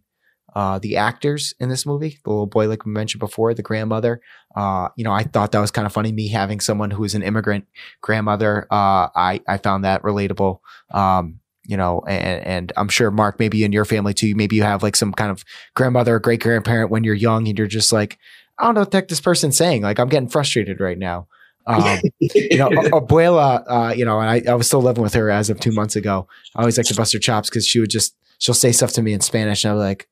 uh, 0.55 0.79
the 0.79 0.97
actors 0.97 1.53
in 1.59 1.69
this 1.69 1.85
movie 1.85 2.19
the 2.23 2.29
little 2.29 2.45
boy 2.45 2.67
like 2.67 2.85
we 2.85 2.91
mentioned 2.91 3.19
before 3.19 3.53
the 3.53 3.61
grandmother 3.61 4.21
uh, 4.55 4.89
you 4.95 5.03
know 5.03 5.11
i 5.11 5.23
thought 5.23 5.51
that 5.51 5.59
was 5.59 5.71
kind 5.71 5.85
of 5.85 5.93
funny 5.93 6.11
me 6.11 6.27
having 6.27 6.59
someone 6.59 6.91
who 6.91 7.03
is 7.03 7.15
an 7.15 7.23
immigrant 7.23 7.65
grandmother 8.01 8.67
uh, 8.71 9.07
i 9.15 9.41
i 9.47 9.57
found 9.57 9.83
that 9.83 10.01
relatable 10.03 10.59
um, 10.93 11.39
you 11.65 11.77
know, 11.77 12.01
and, 12.07 12.45
and 12.45 12.73
I'm 12.75 12.89
sure 12.89 13.09
Mark, 13.09 13.39
maybe 13.39 13.63
in 13.63 13.71
your 13.71 13.85
family 13.85 14.13
too, 14.13 14.35
maybe 14.35 14.55
you 14.55 14.63
have 14.63 14.83
like 14.83 14.95
some 14.95 15.13
kind 15.13 15.31
of 15.31 15.45
grandmother 15.75 16.15
or 16.15 16.19
great 16.19 16.41
grandparent 16.41 16.91
when 16.91 17.03
you're 17.03 17.13
young 17.13 17.47
and 17.47 17.57
you're 17.57 17.67
just 17.67 17.93
like, 17.93 18.17
I 18.59 18.65
don't 18.65 18.75
know 18.75 18.81
what 18.81 18.91
the 18.91 18.97
heck 18.97 19.07
this 19.07 19.21
person's 19.21 19.57
saying. 19.57 19.81
Like, 19.81 19.99
I'm 19.99 20.09
getting 20.09 20.29
frustrated 20.29 20.79
right 20.79 20.97
now. 20.97 21.27
Um, 21.65 21.99
you 22.19 22.57
know, 22.57 22.69
Abuela, 22.91 23.63
uh, 23.67 23.93
you 23.95 24.03
know, 24.03 24.19
and 24.19 24.29
I, 24.29 24.51
I 24.51 24.55
was 24.55 24.67
still 24.67 24.81
living 24.81 25.03
with 25.03 25.13
her 25.13 25.29
as 25.29 25.49
of 25.49 25.59
two 25.59 25.71
months 25.71 25.95
ago. 25.95 26.27
I 26.55 26.59
always 26.59 26.77
like 26.77 26.87
to 26.87 26.95
bust 26.95 27.13
her 27.13 27.19
chops 27.19 27.49
because 27.49 27.65
she 27.65 27.79
would 27.79 27.89
just, 27.89 28.15
she'll 28.39 28.53
say 28.53 28.73
stuff 28.73 28.91
to 28.93 29.01
me 29.01 29.13
in 29.13 29.21
Spanish 29.21 29.63
and 29.63 29.71
I'm 29.71 29.79
like, 29.79 30.09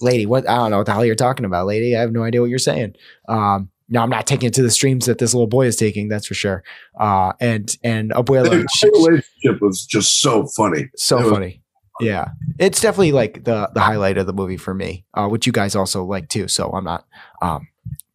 lady, 0.00 0.26
what, 0.26 0.48
I 0.48 0.56
don't 0.56 0.70
know 0.70 0.78
what 0.78 0.86
the 0.86 0.92
hell 0.92 1.04
you're 1.04 1.14
talking 1.14 1.44
about, 1.44 1.66
lady. 1.66 1.96
I 1.96 2.00
have 2.00 2.12
no 2.12 2.22
idea 2.22 2.40
what 2.40 2.50
you're 2.50 2.58
saying. 2.58 2.94
Um, 3.28 3.70
no, 3.88 4.00
I'm 4.00 4.10
not 4.10 4.26
taking 4.26 4.46
it 4.46 4.54
to 4.54 4.62
the 4.62 4.70
streams 4.70 5.06
that 5.06 5.18
this 5.18 5.34
little 5.34 5.46
boy 5.46 5.66
is 5.66 5.76
taking. 5.76 6.08
That's 6.08 6.26
for 6.26 6.34
sure. 6.34 6.64
Uh, 6.98 7.32
and, 7.40 7.76
and 7.84 8.10
Abuela, 8.12 8.50
the 8.50 8.68
she- 8.76 8.88
relationship 8.88 9.60
was 9.60 9.84
just 9.84 10.20
so 10.20 10.46
funny. 10.46 10.88
so 10.96 11.18
It 11.18 11.22
was- 11.24 11.32
funny. 11.32 11.60
Yeah, 12.00 12.30
it's 12.58 12.80
definitely 12.80 13.12
like 13.12 13.44
the 13.44 13.70
the 13.72 13.78
highlight 13.80 14.18
of 14.18 14.26
the 14.26 14.32
movie 14.32 14.56
for 14.56 14.74
me, 14.74 15.04
uh, 15.14 15.28
which 15.28 15.46
you 15.46 15.52
guys 15.52 15.76
also 15.76 16.02
like 16.04 16.28
too. 16.28 16.48
So 16.48 16.70
I'm 16.70 16.82
not 16.82 17.06
um, 17.40 17.68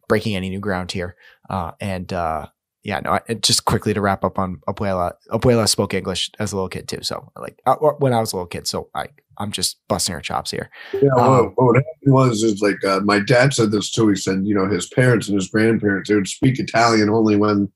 breaking 0.06 0.36
any 0.36 0.50
new 0.50 0.60
ground 0.60 0.92
here. 0.92 1.16
Uh, 1.48 1.70
and 1.80 2.12
uh, 2.12 2.48
yeah, 2.82 3.00
no, 3.00 3.12
I, 3.26 3.34
just 3.40 3.64
quickly 3.64 3.94
to 3.94 4.02
wrap 4.02 4.22
up 4.22 4.38
on 4.38 4.60
Abuela. 4.68 5.12
Abuela 5.30 5.66
spoke 5.66 5.94
English 5.94 6.30
as 6.38 6.52
a 6.52 6.56
little 6.56 6.68
kid 6.68 6.88
too. 6.88 6.98
So 7.02 7.32
like 7.40 7.58
uh, 7.64 7.76
when 7.76 8.12
I 8.12 8.20
was 8.20 8.34
a 8.34 8.36
little 8.36 8.48
kid, 8.48 8.66
so 8.66 8.90
I 8.94 9.06
I'm 9.40 9.50
just 9.50 9.78
busting 9.88 10.14
her 10.14 10.20
chops 10.20 10.50
here. 10.50 10.70
Yeah, 10.92 11.08
Um, 11.16 11.52
what, 11.56 11.76
happened 11.76 12.12
was 12.12 12.42
is 12.42 12.60
like 12.60 12.84
uh, 12.84 13.00
my 13.00 13.18
dad 13.18 13.54
said 13.54 13.72
this 13.72 13.90
too. 13.90 14.08
He 14.08 14.16
said, 14.16 14.42
you 14.44 14.54
know, 14.54 14.68
his 14.68 14.86
parents 14.88 15.28
and 15.28 15.36
his 15.36 15.48
grandparents 15.48 16.08
they 16.08 16.14
would 16.14 16.28
speak 16.28 16.58
Italian 16.60 17.08
only 17.08 17.36
when 17.36 17.72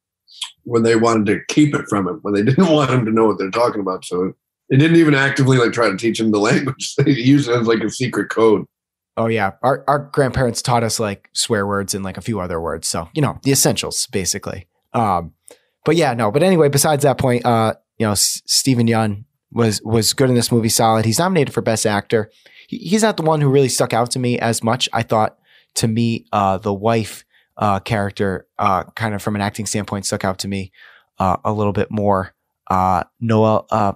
when 0.64 0.82
they 0.82 0.96
wanted 0.96 1.26
to 1.26 1.40
keep 1.48 1.74
it 1.74 1.86
from 1.88 2.06
him, 2.06 2.18
when 2.22 2.34
they 2.34 2.42
didn't 2.48 2.68
want 2.70 2.90
him 2.90 3.04
to 3.06 3.10
know 3.10 3.26
what 3.26 3.38
they're 3.38 3.50
talking 3.50 3.80
about. 3.80 4.04
So 4.04 4.34
they 4.70 4.76
didn't 4.76 4.96
even 4.98 5.14
actively 5.14 5.58
like 5.58 5.72
try 5.72 5.88
to 5.90 5.96
teach 5.96 6.20
him 6.20 6.30
the 6.30 6.38
language. 6.50 6.94
They 6.96 7.12
used 7.12 7.48
it 7.48 7.56
as 7.56 7.66
like 7.66 7.82
a 7.82 7.90
secret 7.90 8.28
code. 8.28 8.66
Oh 9.16 9.26
yeah, 9.26 9.52
our 9.62 9.84
our 9.88 10.10
grandparents 10.12 10.60
taught 10.60 10.84
us 10.84 11.00
like 11.00 11.30
swear 11.32 11.66
words 11.66 11.94
and 11.94 12.04
like 12.04 12.18
a 12.18 12.22
few 12.22 12.40
other 12.40 12.60
words. 12.60 12.88
So 12.88 13.08
you 13.14 13.22
know 13.22 13.38
the 13.42 13.52
essentials 13.52 14.06
basically. 14.08 14.66
Um, 14.92 15.32
but 15.84 15.96
yeah, 15.96 16.14
no. 16.14 16.30
But 16.30 16.42
anyway, 16.42 16.68
besides 16.68 17.04
that 17.04 17.18
point, 17.18 17.46
uh, 17.46 17.74
you 17.98 18.06
know, 18.06 18.12
S- 18.12 18.42
Steven 18.46 18.86
Yeun 18.86 19.24
was 19.54 19.80
was 19.82 20.12
good 20.12 20.28
in 20.28 20.34
this 20.34 20.52
movie. 20.52 20.68
Solid. 20.68 21.04
He's 21.04 21.18
nominated 21.18 21.54
for 21.54 21.62
best 21.62 21.86
actor. 21.86 22.30
He, 22.68 22.78
he's 22.78 23.02
not 23.02 23.16
the 23.16 23.22
one 23.22 23.40
who 23.40 23.48
really 23.48 23.68
stuck 23.68 23.92
out 23.92 24.10
to 24.12 24.18
me 24.18 24.38
as 24.38 24.62
much. 24.62 24.88
I 24.92 25.02
thought 25.02 25.38
to 25.76 25.88
me, 25.88 26.26
uh, 26.32 26.58
the 26.58 26.74
wife 26.74 27.24
uh, 27.56 27.80
character, 27.80 28.46
uh, 28.58 28.84
kind 28.94 29.14
of 29.14 29.22
from 29.22 29.36
an 29.36 29.40
acting 29.40 29.66
standpoint, 29.66 30.06
stuck 30.06 30.24
out 30.24 30.38
to 30.40 30.48
me 30.48 30.72
uh, 31.18 31.36
a 31.44 31.52
little 31.52 31.72
bit 31.72 31.90
more. 31.90 32.34
Uh, 32.68 33.04
Noel, 33.20 33.66
uh, 33.70 33.92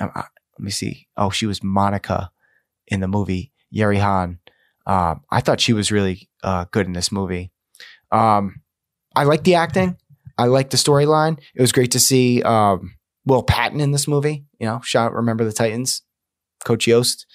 uh, 0.00 0.08
let 0.14 0.60
me 0.60 0.70
see. 0.70 1.08
Oh, 1.16 1.30
she 1.30 1.46
was 1.46 1.62
Monica 1.62 2.30
in 2.86 3.00
the 3.00 3.08
movie. 3.08 3.52
Yeri 3.70 3.98
Han. 3.98 4.38
Um, 4.86 5.22
I 5.30 5.40
thought 5.40 5.60
she 5.60 5.72
was 5.72 5.92
really 5.92 6.28
good 6.72 6.86
in 6.86 6.92
this 6.92 7.12
movie. 7.12 7.52
Um, 8.10 8.62
I 9.14 9.24
like 9.24 9.44
the 9.44 9.54
acting. 9.54 9.96
I 10.36 10.46
liked 10.46 10.70
the 10.70 10.76
storyline. 10.76 11.38
It 11.54 11.60
was 11.60 11.72
great 11.72 11.92
to 11.92 12.00
see 12.00 12.42
um, 12.42 12.94
Will 13.24 13.42
Patton 13.42 13.80
in 13.80 13.92
this 13.92 14.08
movie. 14.08 14.44
You 14.58 14.66
know, 14.66 14.80
shout 14.82 15.08
out 15.08 15.14
Remember 15.14 15.44
the 15.44 15.52
Titans, 15.52 16.02
Coach 16.64 16.86
Yost. 16.86 17.26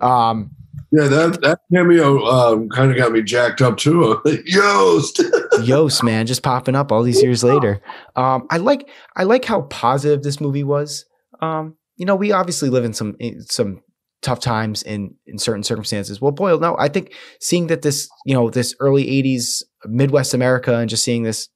Um, 0.00 0.50
Yeah, 0.90 1.08
that 1.08 1.40
that 1.42 1.58
cameo 1.72 2.24
um, 2.24 2.68
kind 2.68 2.90
of 2.90 2.96
got 2.96 3.12
me 3.12 3.22
jacked 3.22 3.62
up 3.62 3.76
too. 3.76 4.20
Yost. 4.46 5.22
Yost, 5.62 6.02
man, 6.02 6.26
just 6.26 6.42
popping 6.42 6.74
up 6.74 6.92
all 6.92 7.02
these 7.02 7.22
years 7.22 7.42
later. 7.44 7.80
Um, 8.16 8.46
I 8.50 8.58
like 8.58 8.88
I 9.16 9.24
like 9.24 9.44
how 9.44 9.62
positive 9.62 10.22
this 10.22 10.40
movie 10.40 10.64
was. 10.64 11.04
Um, 11.40 11.76
you 11.96 12.06
know, 12.06 12.16
we 12.16 12.32
obviously 12.32 12.70
live 12.70 12.84
in 12.84 12.92
some 12.94 13.16
in 13.18 13.42
some 13.42 13.82
tough 14.22 14.40
times 14.40 14.82
in 14.82 15.14
in 15.26 15.38
certain 15.38 15.62
circumstances. 15.64 16.20
Well, 16.20 16.32
Boyle, 16.32 16.60
no, 16.60 16.76
I 16.78 16.88
think 16.88 17.12
seeing 17.40 17.66
that 17.66 17.82
this 17.82 18.08
you 18.24 18.34
know 18.34 18.50
this 18.50 18.74
early 18.80 19.04
'80s 19.06 19.62
Midwest 19.86 20.32
America 20.34 20.76
and 20.76 20.88
just 20.88 21.04
seeing 21.04 21.24
this 21.24 21.48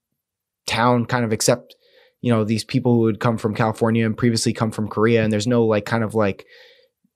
town 0.66 1.06
kind 1.06 1.24
of 1.24 1.32
accept 1.32 1.74
you 2.20 2.32
know 2.32 2.44
these 2.44 2.64
people 2.64 2.94
who 2.94 3.06
had 3.06 3.20
come 3.20 3.38
from 3.38 3.54
California 3.54 4.04
and 4.06 4.16
previously 4.16 4.52
come 4.52 4.70
from 4.70 4.88
Korea, 4.88 5.22
and 5.22 5.32
there's 5.32 5.46
no 5.46 5.64
like 5.64 5.84
kind 5.84 6.04
of 6.04 6.14
like 6.14 6.46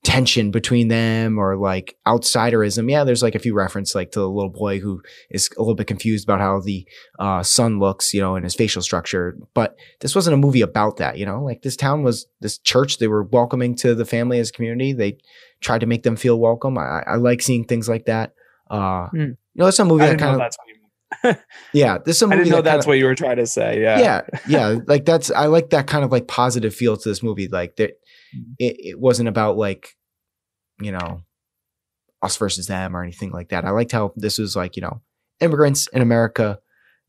tension 0.02 0.50
between 0.50 0.88
them 0.88 1.38
or 1.38 1.56
like 1.56 1.96
outsiderism. 2.06 2.90
Yeah, 2.90 3.04
there's 3.04 3.22
like 3.22 3.34
a 3.34 3.38
few 3.40 3.54
reference 3.54 3.94
like 3.94 4.12
to 4.12 4.20
the 4.20 4.30
little 4.30 4.50
boy 4.50 4.80
who 4.80 5.02
is 5.30 5.50
a 5.58 5.60
little 5.60 5.74
bit 5.74 5.86
confused 5.86 6.24
about 6.24 6.40
how 6.40 6.60
the 6.60 6.86
uh, 7.18 7.42
son 7.42 7.78
looks, 7.78 8.14
you 8.14 8.20
know, 8.20 8.34
and 8.34 8.44
his 8.44 8.54
facial 8.54 8.80
structure. 8.80 9.36
But 9.52 9.76
this 10.00 10.14
wasn't 10.14 10.34
a 10.34 10.38
movie 10.38 10.62
about 10.62 10.96
that, 10.96 11.18
you 11.18 11.26
know. 11.26 11.44
Like 11.44 11.62
this 11.62 11.76
town 11.76 12.02
was 12.02 12.26
this 12.40 12.58
church. 12.58 12.98
They 12.98 13.08
were 13.08 13.24
welcoming 13.24 13.74
to 13.76 13.94
the 13.94 14.06
family 14.06 14.38
as 14.38 14.48
a 14.48 14.52
community. 14.52 14.94
They 14.94 15.18
tried 15.60 15.80
to 15.80 15.86
make 15.86 16.02
them 16.02 16.16
feel 16.16 16.40
welcome. 16.40 16.78
I, 16.78 17.02
I 17.06 17.16
like 17.16 17.42
seeing 17.42 17.64
things 17.64 17.88
like 17.88 18.06
that. 18.06 18.32
Uh, 18.70 19.08
Hmm. 19.08 19.18
You 19.20 19.64
know, 19.64 19.66
it's 19.66 19.78
a 19.80 19.84
movie 19.84 20.04
I 20.04 20.10
that 20.10 20.18
kind 20.18 20.32
of 20.32 20.38
that's 20.38 20.56
what 20.56 20.68
you. 20.68 20.79
Yeah. 21.72 21.98
This 22.04 22.16
is 22.16 22.22
a 22.22 22.26
I 22.26 22.36
didn't 22.36 22.50
know 22.50 22.56
that 22.56 22.64
that's 22.64 22.84
kinda- 22.84 22.88
what 22.88 22.98
you 22.98 23.04
were 23.04 23.14
trying 23.14 23.36
to 23.36 23.46
say. 23.46 23.80
Yeah. 23.82 23.98
yeah 23.98 24.20
yeah 24.48 24.78
like 24.86 25.04
that's 25.04 25.30
i 25.30 25.46
like 25.46 25.70
that 25.70 25.86
kind 25.86 26.04
of 26.04 26.12
like 26.12 26.26
positive 26.28 26.74
feel 26.74 26.96
to 26.96 27.08
this 27.08 27.22
movie 27.22 27.48
like 27.48 27.76
that 27.76 27.90
mm-hmm. 28.34 28.52
it, 28.58 28.76
it 28.78 29.00
wasn't 29.00 29.28
about 29.28 29.56
like 29.56 29.96
you 30.80 30.92
know 30.92 31.22
us 32.22 32.36
versus 32.36 32.66
them 32.66 32.96
or 32.96 33.02
anything 33.02 33.30
like 33.30 33.48
that 33.50 33.64
i 33.64 33.70
liked 33.70 33.92
how 33.92 34.12
this 34.16 34.38
was 34.38 34.56
like 34.56 34.76
you 34.76 34.82
know 34.82 35.00
immigrants 35.40 35.86
in 35.88 36.02
america 36.02 36.58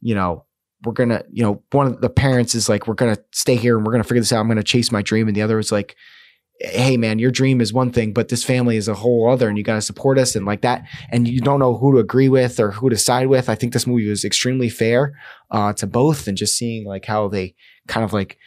you 0.02 0.16
know 0.16 0.46
we're 0.84 0.94
gonna 0.94 1.24
you 1.32 1.44
know 1.44 1.62
one 1.72 1.88
of 1.88 2.02
the 2.02 2.10
parents 2.10 2.56
is 2.56 2.70
like 2.70 2.88
we're 2.88 2.94
gonna 2.94 3.18
stay 3.34 3.56
here 3.56 3.78
and 3.78 3.86
we're 3.86 3.92
gonna 3.92 4.04
figure 4.04 4.22
this 4.22 4.34
out 4.34 4.40
i'm 4.40 4.48
gonna 4.48 4.64
chase 4.64 4.92
my 4.92 5.02
dream 5.02 5.28
and 5.28 5.36
the 5.36 5.42
other 5.42 5.60
is 5.60 5.72
like 5.72 5.96
hey 6.64 6.98
man 6.98 7.20
your 7.20 7.32
dream 7.32 7.60
is 7.60 7.74
one 7.74 7.92
thing 7.92 8.14
but 8.14 8.30
this 8.30 8.44
family 8.44 8.78
is 8.78 8.88
a 8.88 8.94
whole 8.94 9.30
other 9.30 9.50
and 9.50 9.58
you 9.58 9.64
got 9.64 9.76
to 9.76 9.82
support 9.82 10.18
us 10.18 10.36
and 10.36 10.46
like 10.46 10.62
that 10.62 10.84
and 11.10 11.28
you 11.28 11.40
don't 11.40 11.60
know 11.60 11.76
who 11.76 11.94
to 11.94 12.00
agree 12.00 12.30
with 12.30 12.60
or 12.60 12.72
who 12.72 12.90
to 12.90 12.98
side 12.98 13.28
with 13.28 13.50
i 13.50 13.56
think 13.56 13.74
this 13.74 13.88
movie 13.88 14.08
was 14.08 14.24
extremely 14.24 14.70
fair 14.70 15.14
uh, 15.50 15.74
to 15.74 15.88
both 15.88 16.28
and 16.28 16.38
just 16.38 16.58
seeing 16.58 16.86
like 16.86 17.06
how 17.06 17.28
they 17.28 17.54
kind 17.88 18.04
of 18.04 18.14
like 18.14 18.38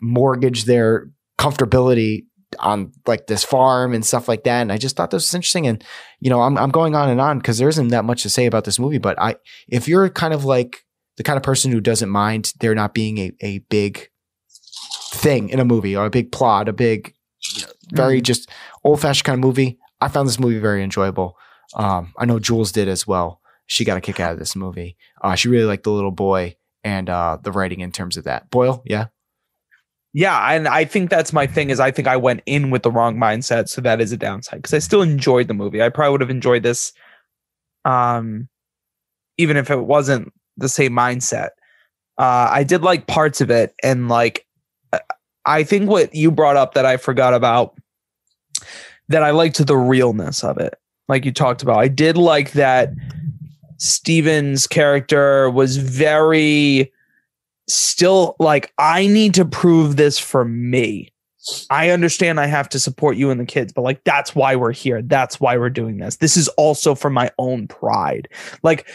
mortgage 0.00 0.64
their 0.64 1.10
comfortability 1.38 2.24
on 2.58 2.92
like 3.06 3.26
this 3.26 3.44
farm 3.44 3.92
and 3.92 4.04
stuff 4.04 4.28
like 4.28 4.44
that. 4.44 4.62
And 4.62 4.72
I 4.72 4.78
just 4.78 4.96
thought 4.96 5.10
this 5.10 5.24
was 5.24 5.34
interesting. 5.34 5.66
And, 5.66 5.82
you 6.20 6.30
know, 6.30 6.42
I'm, 6.42 6.56
I'm 6.56 6.70
going 6.70 6.94
on 6.94 7.08
and 7.08 7.20
on 7.20 7.38
because 7.38 7.58
there 7.58 7.68
isn't 7.68 7.88
that 7.88 8.04
much 8.04 8.22
to 8.22 8.30
say 8.30 8.46
about 8.46 8.64
this 8.64 8.78
movie, 8.78 8.98
but 8.98 9.20
I, 9.20 9.36
if 9.68 9.88
you're 9.88 10.08
kind 10.08 10.32
of 10.32 10.44
like 10.44 10.84
the 11.16 11.22
kind 11.22 11.36
of 11.36 11.42
person 11.42 11.72
who 11.72 11.80
doesn't 11.80 12.08
mind 12.08 12.52
there 12.60 12.74
not 12.74 12.94
being 12.94 13.18
a, 13.18 13.32
a 13.40 13.58
big 13.70 14.08
thing 15.12 15.48
in 15.48 15.60
a 15.60 15.64
movie 15.64 15.96
or 15.96 16.06
a 16.06 16.10
big 16.10 16.32
plot, 16.32 16.68
a 16.68 16.72
big, 16.72 17.14
you 17.54 17.62
know, 17.62 17.72
very 17.90 18.20
just 18.20 18.50
old 18.84 19.00
fashioned 19.00 19.24
kind 19.24 19.38
of 19.38 19.44
movie, 19.44 19.78
I 20.00 20.08
found 20.08 20.28
this 20.28 20.40
movie 20.40 20.58
very 20.58 20.82
enjoyable. 20.82 21.36
Um, 21.74 22.12
I 22.18 22.24
know 22.24 22.38
Jules 22.38 22.72
did 22.72 22.88
as 22.88 23.06
well. 23.06 23.40
She 23.66 23.84
got 23.84 23.96
a 23.96 24.00
kick 24.00 24.20
out 24.20 24.32
of 24.32 24.38
this 24.38 24.54
movie. 24.54 24.96
Uh, 25.22 25.34
she 25.34 25.48
really 25.48 25.64
liked 25.64 25.84
the 25.84 25.90
little 25.90 26.10
boy 26.12 26.56
and 26.84 27.08
uh, 27.08 27.38
the 27.42 27.52
writing 27.52 27.80
in 27.80 27.90
terms 27.90 28.16
of 28.16 28.24
that. 28.24 28.48
Boyle, 28.50 28.82
yeah. 28.84 29.06
Yeah, 30.12 30.52
and 30.52 30.66
I 30.66 30.86
think 30.86 31.10
that's 31.10 31.32
my 31.32 31.46
thing 31.46 31.68
is 31.68 31.78
I 31.78 31.90
think 31.90 32.08
I 32.08 32.16
went 32.16 32.42
in 32.46 32.70
with 32.70 32.82
the 32.82 32.90
wrong 32.90 33.16
mindset, 33.16 33.68
so 33.68 33.82
that 33.82 34.00
is 34.00 34.12
a 34.12 34.16
downside 34.16 34.62
because 34.62 34.72
I 34.72 34.78
still 34.78 35.02
enjoyed 35.02 35.46
the 35.46 35.52
movie. 35.52 35.82
I 35.82 35.90
probably 35.90 36.12
would 36.12 36.20
have 36.22 36.30
enjoyed 36.30 36.62
this, 36.62 36.94
um, 37.84 38.48
even 39.36 39.58
if 39.58 39.70
it 39.70 39.84
wasn't 39.84 40.32
the 40.56 40.70
same 40.70 40.92
mindset. 40.92 41.50
Uh, 42.16 42.48
I 42.50 42.64
did 42.64 42.82
like 42.82 43.06
parts 43.06 43.42
of 43.42 43.50
it, 43.50 43.74
and 43.82 44.08
like 44.08 44.45
I 45.46 45.62
think 45.62 45.88
what 45.88 46.14
you 46.14 46.30
brought 46.30 46.56
up 46.56 46.74
that 46.74 46.84
I 46.84 46.96
forgot 46.96 47.32
about 47.32 47.78
that 49.08 49.22
I 49.22 49.30
liked 49.30 49.64
the 49.64 49.76
realness 49.76 50.42
of 50.42 50.58
it, 50.58 50.74
like 51.08 51.24
you 51.24 51.32
talked 51.32 51.62
about. 51.62 51.78
I 51.78 51.88
did 51.88 52.16
like 52.16 52.52
that 52.52 52.90
Steven's 53.78 54.66
character 54.66 55.48
was 55.50 55.76
very 55.76 56.92
still 57.68 58.36
like 58.38 58.72
I 58.78 59.06
need 59.06 59.34
to 59.34 59.44
prove 59.44 59.96
this 59.96 60.18
for 60.18 60.44
me. 60.44 61.12
I 61.70 61.90
understand 61.90 62.40
I 62.40 62.46
have 62.46 62.68
to 62.70 62.80
support 62.80 63.16
you 63.16 63.30
and 63.30 63.40
the 63.40 63.44
kids, 63.44 63.72
but 63.72 63.82
like 63.82 64.02
that's 64.02 64.34
why 64.34 64.56
we're 64.56 64.72
here. 64.72 65.00
That's 65.00 65.40
why 65.40 65.56
we're 65.56 65.70
doing 65.70 65.98
this. 65.98 66.16
This 66.16 66.36
is 66.36 66.48
also 66.50 66.96
for 66.96 67.10
my 67.10 67.30
own 67.38 67.68
pride. 67.68 68.28
Like 68.64 68.88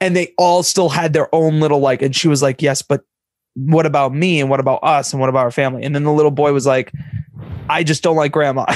and 0.00 0.16
they 0.16 0.32
all 0.38 0.62
still 0.62 0.88
had 0.88 1.12
their 1.12 1.32
own 1.34 1.60
little 1.60 1.80
like 1.80 2.00
and 2.00 2.16
she 2.16 2.28
was 2.28 2.40
like, 2.40 2.62
"Yes, 2.62 2.80
but 2.80 3.04
what 3.54 3.86
about 3.86 4.14
me 4.14 4.40
and 4.40 4.48
what 4.50 4.60
about 4.60 4.80
us 4.82 5.12
and 5.12 5.20
what 5.20 5.28
about 5.28 5.44
our 5.44 5.50
family?" 5.50 5.82
And 5.84 5.94
then 5.94 6.04
the 6.04 6.12
little 6.12 6.30
boy 6.30 6.52
was 6.52 6.66
like, 6.66 6.92
"I 7.68 7.82
just 7.82 8.02
don't 8.02 8.16
like 8.16 8.32
grandma." 8.32 8.64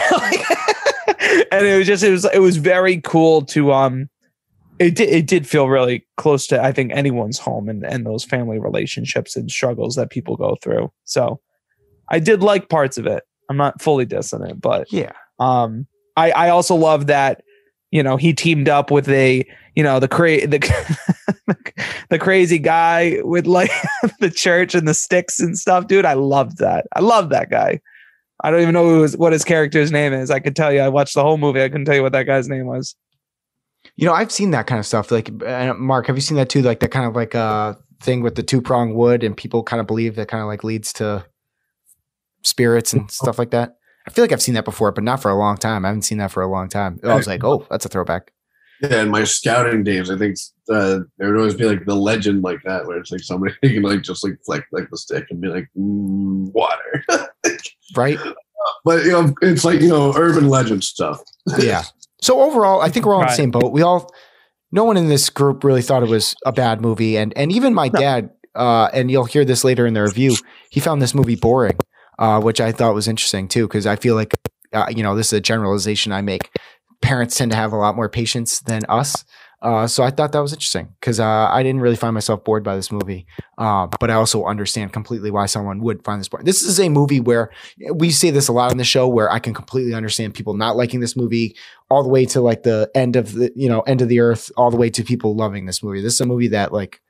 and 1.52 1.66
it 1.66 1.78
was 1.78 1.86
just 1.86 2.02
it 2.04 2.10
was 2.10 2.24
it 2.26 2.40
was 2.40 2.56
very 2.56 3.00
cool 3.00 3.42
to 3.42 3.72
um 3.72 4.08
it 4.78 4.94
did 4.96 5.08
it 5.08 5.26
did 5.26 5.46
feel 5.46 5.68
really 5.68 6.06
close 6.16 6.46
to 6.48 6.62
I 6.62 6.72
think 6.72 6.92
anyone's 6.92 7.38
home 7.38 7.68
and 7.68 7.84
and 7.84 8.04
those 8.04 8.24
family 8.24 8.58
relationships 8.58 9.36
and 9.36 9.50
struggles 9.50 9.94
that 9.96 10.10
people 10.10 10.36
go 10.36 10.56
through. 10.62 10.90
So 11.04 11.40
I 12.10 12.18
did 12.18 12.42
like 12.42 12.68
parts 12.68 12.98
of 12.98 13.06
it. 13.06 13.22
I'm 13.48 13.56
not 13.56 13.80
fully 13.80 14.04
dissonant, 14.04 14.60
but 14.60 14.92
Yeah. 14.92 15.12
um 15.38 15.86
I 16.16 16.30
I 16.32 16.48
also 16.50 16.74
love 16.74 17.06
that 17.06 17.42
you 17.94 18.02
know 18.02 18.16
he 18.16 18.34
teamed 18.34 18.68
up 18.68 18.90
with 18.90 19.08
a 19.08 19.46
you 19.76 19.82
know 19.82 20.00
the 20.00 20.08
cra- 20.08 20.46
the 20.48 20.58
the 22.10 22.18
crazy 22.18 22.58
guy 22.58 23.18
with 23.22 23.46
like 23.46 23.70
the 24.20 24.30
church 24.30 24.74
and 24.74 24.88
the 24.88 24.94
sticks 24.94 25.38
and 25.38 25.56
stuff. 25.56 25.86
Dude 25.86 26.04
I 26.04 26.14
loved 26.14 26.58
that. 26.58 26.86
I 26.94 27.00
love 27.00 27.28
that 27.30 27.50
guy. 27.50 27.80
I 28.42 28.50
don't 28.50 28.60
even 28.60 28.74
know 28.74 28.84
who 28.84 29.02
his, 29.02 29.16
what 29.16 29.32
his 29.32 29.44
character's 29.44 29.92
name 29.92 30.12
is. 30.12 30.32
I 30.32 30.40
could 30.40 30.56
tell 30.56 30.72
you 30.72 30.80
I 30.80 30.88
watched 30.88 31.14
the 31.14 31.22
whole 31.22 31.38
movie. 31.38 31.62
I 31.62 31.68
couldn't 31.68 31.84
tell 31.84 31.94
you 31.94 32.02
what 32.02 32.12
that 32.12 32.24
guy's 32.24 32.48
name 32.48 32.66
was. 32.66 32.96
You 33.94 34.06
know, 34.06 34.12
I've 34.12 34.32
seen 34.32 34.50
that 34.50 34.66
kind 34.66 34.80
of 34.80 34.86
stuff. 34.86 35.12
Like, 35.12 35.30
uh, 35.44 35.74
Mark, 35.74 36.08
have 36.08 36.16
you 36.16 36.20
seen 36.20 36.36
that 36.36 36.48
too? 36.48 36.62
Like 36.62 36.80
that 36.80 36.90
kind 36.90 37.06
of 37.06 37.14
like 37.14 37.36
uh 37.36 37.74
thing 38.00 38.22
with 38.22 38.34
the 38.34 38.42
two 38.42 38.60
prong 38.60 38.94
wood, 38.94 39.22
and 39.22 39.36
people 39.36 39.62
kind 39.62 39.80
of 39.80 39.86
believe 39.86 40.16
that 40.16 40.26
kind 40.26 40.42
of 40.42 40.48
like 40.48 40.64
leads 40.64 40.92
to 40.94 41.24
spirits 42.42 42.92
and 42.92 43.08
stuff 43.08 43.38
like 43.38 43.52
that. 43.52 43.76
I 44.06 44.10
feel 44.10 44.22
like 44.24 44.32
I've 44.32 44.42
seen 44.42 44.54
that 44.54 44.64
before, 44.64 44.92
but 44.92 45.04
not 45.04 45.22
for 45.22 45.30
a 45.30 45.36
long 45.36 45.56
time. 45.56 45.84
I 45.84 45.88
haven't 45.88 46.02
seen 46.02 46.18
that 46.18 46.30
for 46.30 46.42
a 46.42 46.48
long 46.50 46.68
time. 46.68 47.00
I 47.02 47.14
was 47.14 47.26
like, 47.26 47.42
oh, 47.42 47.66
that's 47.70 47.86
a 47.86 47.88
throwback. 47.88 48.32
Yeah, 48.82 49.02
in 49.02 49.10
my 49.10 49.24
scouting 49.24 49.84
days, 49.84 50.10
I 50.10 50.18
think 50.18 50.36
uh, 50.68 51.00
there 51.16 51.28
would 51.28 51.38
always 51.38 51.54
be 51.54 51.64
like 51.64 51.86
the 51.86 51.94
legend 51.94 52.42
like 52.42 52.58
that, 52.64 52.86
where 52.86 52.98
it's 52.98 53.10
like 53.10 53.20
somebody 53.20 53.54
can 53.62 53.82
like 53.82 54.02
just 54.02 54.24
like 54.24 54.38
flick 54.44 54.64
like 54.72 54.90
the 54.90 54.98
stick 54.98 55.26
and 55.30 55.40
be 55.40 55.48
like 55.48 55.68
mm, 55.76 56.52
water. 56.52 57.04
Right? 57.94 58.18
but 58.84 59.04
you 59.04 59.12
know, 59.12 59.34
it's 59.42 59.64
like 59.64 59.80
you 59.80 59.88
know 59.88 60.12
urban 60.16 60.48
legend 60.48 60.84
stuff. 60.84 61.22
yeah. 61.58 61.84
So 62.20 62.40
overall, 62.40 62.80
I 62.80 62.88
think 62.88 63.06
we're 63.06 63.14
all 63.14 63.22
in 63.22 63.28
the 63.28 63.34
same 63.34 63.50
boat. 63.50 63.72
We 63.72 63.82
all, 63.82 64.10
no 64.72 64.84
one 64.84 64.96
in 64.96 65.08
this 65.08 65.28
group 65.28 65.62
really 65.62 65.82
thought 65.82 66.02
it 66.02 66.08
was 66.08 66.34
a 66.46 66.52
bad 66.52 66.80
movie, 66.80 67.16
and 67.16 67.32
and 67.36 67.52
even 67.52 67.74
my 67.74 67.88
dad, 67.88 68.30
uh, 68.54 68.88
and 68.92 69.10
you'll 69.10 69.24
hear 69.24 69.44
this 69.44 69.64
later 69.64 69.86
in 69.86 69.94
the 69.94 70.02
review, 70.02 70.36
he 70.70 70.80
found 70.80 71.02
this 71.02 71.14
movie 71.14 71.36
boring, 71.36 71.78
uh, 72.18 72.40
which 72.40 72.60
I 72.60 72.72
thought 72.72 72.94
was 72.94 73.08
interesting 73.08 73.48
too, 73.48 73.66
because 73.66 73.86
I 73.86 73.96
feel 73.96 74.14
like, 74.14 74.34
uh, 74.72 74.86
you 74.94 75.02
know, 75.02 75.14
this 75.14 75.28
is 75.28 75.34
a 75.34 75.40
generalization 75.40 76.12
I 76.12 76.22
make. 76.22 76.50
Parents 77.02 77.36
tend 77.36 77.50
to 77.50 77.56
have 77.56 77.72
a 77.72 77.76
lot 77.76 77.96
more 77.96 78.08
patience 78.08 78.60
than 78.60 78.82
us. 78.88 79.24
Uh, 79.62 79.86
so 79.86 80.02
I 80.02 80.10
thought 80.10 80.32
that 80.32 80.40
was 80.40 80.52
interesting 80.52 80.94
because 81.00 81.18
uh, 81.18 81.48
I 81.50 81.62
didn't 81.62 81.80
really 81.80 81.96
find 81.96 82.12
myself 82.12 82.44
bored 82.44 82.62
by 82.62 82.76
this 82.76 82.92
movie, 82.92 83.26
uh, 83.56 83.86
but 83.98 84.10
I 84.10 84.14
also 84.14 84.44
understand 84.44 84.92
completely 84.92 85.30
why 85.30 85.46
someone 85.46 85.80
would 85.80 86.04
find 86.04 86.20
this 86.20 86.28
boring. 86.28 86.44
This 86.44 86.62
is 86.62 86.78
a 86.78 86.90
movie 86.90 87.18
where 87.18 87.50
we 87.94 88.10
say 88.10 88.28
this 88.28 88.48
a 88.48 88.52
lot 88.52 88.70
on 88.70 88.76
the 88.76 88.84
show, 88.84 89.08
where 89.08 89.32
I 89.32 89.38
can 89.38 89.54
completely 89.54 89.94
understand 89.94 90.34
people 90.34 90.52
not 90.52 90.76
liking 90.76 91.00
this 91.00 91.16
movie, 91.16 91.56
all 91.88 92.02
the 92.02 92.10
way 92.10 92.26
to 92.26 92.42
like 92.42 92.62
the 92.62 92.90
end 92.94 93.16
of 93.16 93.32
the 93.32 93.50
you 93.56 93.70
know 93.70 93.80
end 93.82 94.02
of 94.02 94.08
the 94.10 94.20
earth, 94.20 94.52
all 94.58 94.70
the 94.70 94.76
way 94.76 94.90
to 94.90 95.02
people 95.02 95.34
loving 95.34 95.64
this 95.64 95.82
movie. 95.82 96.02
This 96.02 96.12
is 96.12 96.20
a 96.20 96.26
movie 96.26 96.48
that 96.48 96.70
like, 96.70 97.00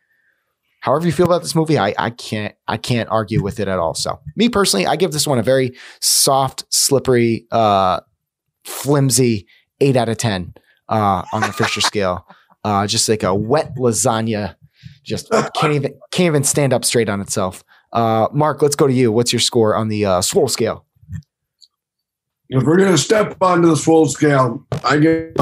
however 0.85 1.07
you 1.07 1.13
feel 1.13 1.25
about 1.25 1.41
this 1.41 1.55
movie, 1.55 1.79
I 1.79 1.95
I 1.99 2.11
can't 2.11 2.55
I 2.69 2.77
can't 2.77 3.09
argue 3.09 3.43
with 3.43 3.59
it 3.59 3.69
at 3.69 3.79
all. 3.79 3.95
So 3.95 4.21
me 4.37 4.51
personally, 4.51 4.87
I 4.87 4.97
give 4.97 5.13
this 5.13 5.27
one 5.27 5.39
a 5.39 5.43
very 5.43 5.75
soft, 6.01 6.65
slippery, 6.69 7.47
uh, 7.51 8.01
flimsy 8.65 9.47
eight 9.81 9.97
out 9.97 10.11
of 10.11 10.19
ten 10.19 10.53
uh, 10.91 11.23
on 11.33 11.41
the 11.41 11.53
Fisher 11.53 11.81
scale. 11.93 12.27
Uh, 12.65 12.87
just 12.87 13.09
like 13.09 13.23
a 13.23 13.35
wet 13.35 13.75
lasagna, 13.77 14.57
just 15.03 15.31
can't 15.55 15.73
even 15.73 15.95
can't 16.11 16.27
even 16.27 16.45
stand 16.45 16.73
up 16.73 16.85
straight 16.85 17.09
on 17.09 17.21
itself. 17.21 17.65
Uh, 17.93 18.29
Mark, 18.33 18.61
let's 18.61 18.77
go 18.77 18.87
to 18.87 18.93
you. 18.93 19.11
What's 19.11 19.33
your 19.33 19.41
score 19.41 19.75
on 19.75 19.89
the 19.89 20.05
uh, 20.05 20.21
swole 20.21 20.49
scale? 20.49 20.85
If 22.51 22.63
we're 22.63 22.77
gonna 22.77 22.99
step 22.99 23.37
onto 23.41 23.69
the 23.69 23.77
full 23.77 24.07
scale, 24.07 24.67
I 24.85 24.99
give 24.99 25.35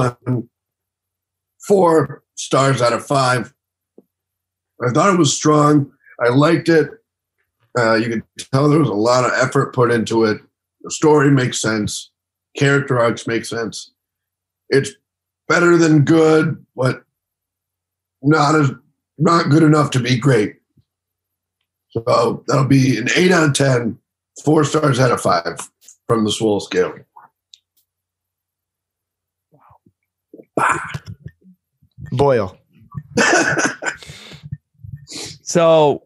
four 1.66 2.22
stars 2.36 2.80
out 2.80 2.92
of 2.92 3.04
five. 3.04 3.52
I 4.84 4.90
thought 4.90 5.12
it 5.12 5.18
was 5.18 5.34
strong. 5.34 5.92
I 6.24 6.28
liked 6.28 6.68
it. 6.68 6.90
Uh, 7.78 7.94
you 7.94 8.08
could 8.08 8.22
tell 8.52 8.68
there 8.68 8.78
was 8.78 8.88
a 8.88 8.94
lot 8.94 9.24
of 9.24 9.32
effort 9.34 9.74
put 9.74 9.90
into 9.90 10.24
it. 10.24 10.40
The 10.82 10.90
story 10.90 11.30
makes 11.30 11.60
sense. 11.60 12.10
Character 12.56 12.98
arcs 12.98 13.26
make 13.26 13.44
sense. 13.44 13.92
It's 14.68 14.90
better 15.48 15.76
than 15.76 16.04
good, 16.04 16.64
but 16.76 17.04
not 18.22 18.54
as 18.54 18.70
not 19.18 19.50
good 19.50 19.62
enough 19.62 19.90
to 19.90 20.00
be 20.00 20.18
great. 20.18 20.56
So 21.90 22.44
that'll 22.46 22.64
be 22.64 22.98
an 22.98 23.08
eight 23.16 23.30
out 23.30 23.48
of 23.48 23.54
ten, 23.54 23.98
four 24.44 24.64
stars 24.64 24.98
out 24.98 25.12
of 25.12 25.20
five 25.20 25.58
from 26.08 26.24
the 26.24 26.32
Swole 26.32 26.60
scale. 26.60 26.94
Wow. 30.56 30.78
Boyle. 32.12 32.58
So 35.42 36.04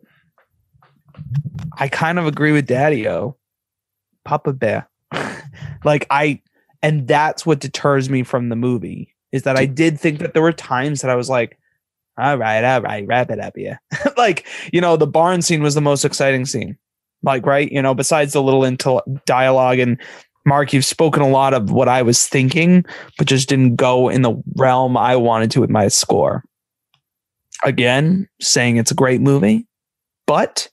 I 1.78 1.88
kind 1.88 2.18
of 2.18 2.26
agree 2.26 2.52
with 2.52 2.66
Daddy 2.66 3.08
O. 3.08 3.36
Papa 4.24 4.52
Bear. 4.52 4.88
like 5.84 6.06
I 6.10 6.42
and 6.82 7.06
that's 7.06 7.46
what 7.46 7.60
deters 7.60 8.10
me 8.10 8.22
from 8.22 8.48
the 8.48 8.56
movie 8.56 9.14
is 9.32 9.42
that 9.42 9.56
I 9.56 9.66
did 9.66 9.98
think 9.98 10.18
that 10.18 10.34
there 10.34 10.42
were 10.42 10.52
times 10.52 11.00
that 11.00 11.10
I 11.10 11.14
was 11.14 11.28
like, 11.28 11.58
all 12.18 12.38
right, 12.38 12.64
all 12.64 12.80
right, 12.80 13.06
wrap 13.06 13.30
it 13.30 13.40
up 13.40 13.56
here. 13.56 13.80
like, 14.16 14.46
you 14.72 14.80
know, 14.80 14.96
the 14.96 15.06
barn 15.06 15.42
scene 15.42 15.62
was 15.62 15.74
the 15.74 15.80
most 15.80 16.04
exciting 16.04 16.46
scene. 16.46 16.78
Like, 17.22 17.44
right, 17.44 17.70
you 17.70 17.82
know, 17.82 17.94
besides 17.94 18.32
the 18.32 18.42
little 18.42 18.64
into 18.64 19.02
dialogue 19.26 19.78
and 19.78 20.00
Mark, 20.44 20.72
you've 20.72 20.84
spoken 20.84 21.22
a 21.22 21.28
lot 21.28 21.54
of 21.54 21.72
what 21.72 21.88
I 21.88 22.02
was 22.02 22.26
thinking, 22.26 22.84
but 23.18 23.26
just 23.26 23.48
didn't 23.48 23.76
go 23.76 24.08
in 24.08 24.22
the 24.22 24.40
realm 24.54 24.96
I 24.96 25.16
wanted 25.16 25.50
to 25.52 25.60
with 25.60 25.70
my 25.70 25.88
score. 25.88 26.44
Again, 27.64 28.28
saying 28.40 28.76
it's 28.76 28.90
a 28.90 28.94
great 28.94 29.20
movie, 29.20 29.66
but 30.26 30.68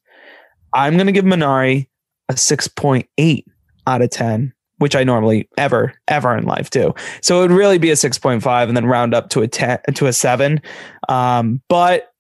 I'm 0.74 0.96
going 0.96 1.08
to 1.08 1.14
give 1.14 1.26
Minari 1.26 1.88
a 2.30 2.34
6.8 2.34 3.44
out 3.88 4.02
of 4.02 4.10
10, 4.10 4.54
which 4.78 4.96
I 4.96 5.04
normally 5.04 5.48
ever, 5.58 5.94
ever 6.08 6.36
in 6.36 6.46
life 6.46 6.70
do. 6.70 6.94
So 7.22 7.40
it 7.40 7.42
would 7.44 7.58
really 7.58 7.78
be 7.78 7.92
a 7.92 7.96
6.5 7.96 8.68
and 8.68 8.76
then 8.76 8.86
round 8.86 9.14
up 9.14 9.30
to 9.30 9.42
a 9.42 9.48
10 9.48 9.80
to 9.96 10.08
a 10.08 10.14
7. 10.14 10.62
Um, 11.10 11.62
but 11.70 12.14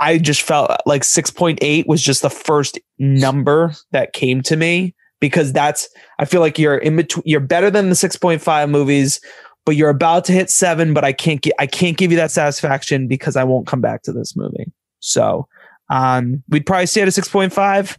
I 0.00 0.18
just 0.18 0.42
felt 0.42 0.70
like 0.86 1.02
6.8 1.02 1.86
was 1.86 2.02
just 2.02 2.22
the 2.22 2.30
first 2.30 2.78
number 2.98 3.72
that 3.92 4.12
came 4.12 4.42
to 4.42 4.56
me 4.56 4.94
because 5.20 5.52
that's 5.52 5.88
I 6.18 6.24
feel 6.24 6.40
like 6.40 6.58
you're 6.58 6.76
in 6.76 6.96
between 6.96 7.22
you're 7.24 7.40
better 7.40 7.70
than 7.70 7.88
the 7.88 7.94
6.5 7.94 8.70
movies 8.70 9.20
but 9.64 9.76
you're 9.76 9.90
about 9.90 10.24
to 10.26 10.32
hit 10.32 10.50
7 10.50 10.94
but 10.94 11.04
I 11.04 11.12
can't 11.12 11.40
get 11.40 11.54
I 11.58 11.66
can't 11.66 11.96
give 11.96 12.10
you 12.10 12.16
that 12.18 12.30
satisfaction 12.30 13.08
because 13.08 13.36
I 13.36 13.44
won't 13.44 13.66
come 13.66 13.80
back 13.80 14.02
to 14.02 14.12
this 14.12 14.36
movie. 14.36 14.72
So, 15.00 15.48
um 15.90 16.42
we'd 16.48 16.66
probably 16.66 16.86
stay 16.86 17.02
at 17.02 17.08
a 17.08 17.10
6.5. 17.10 17.98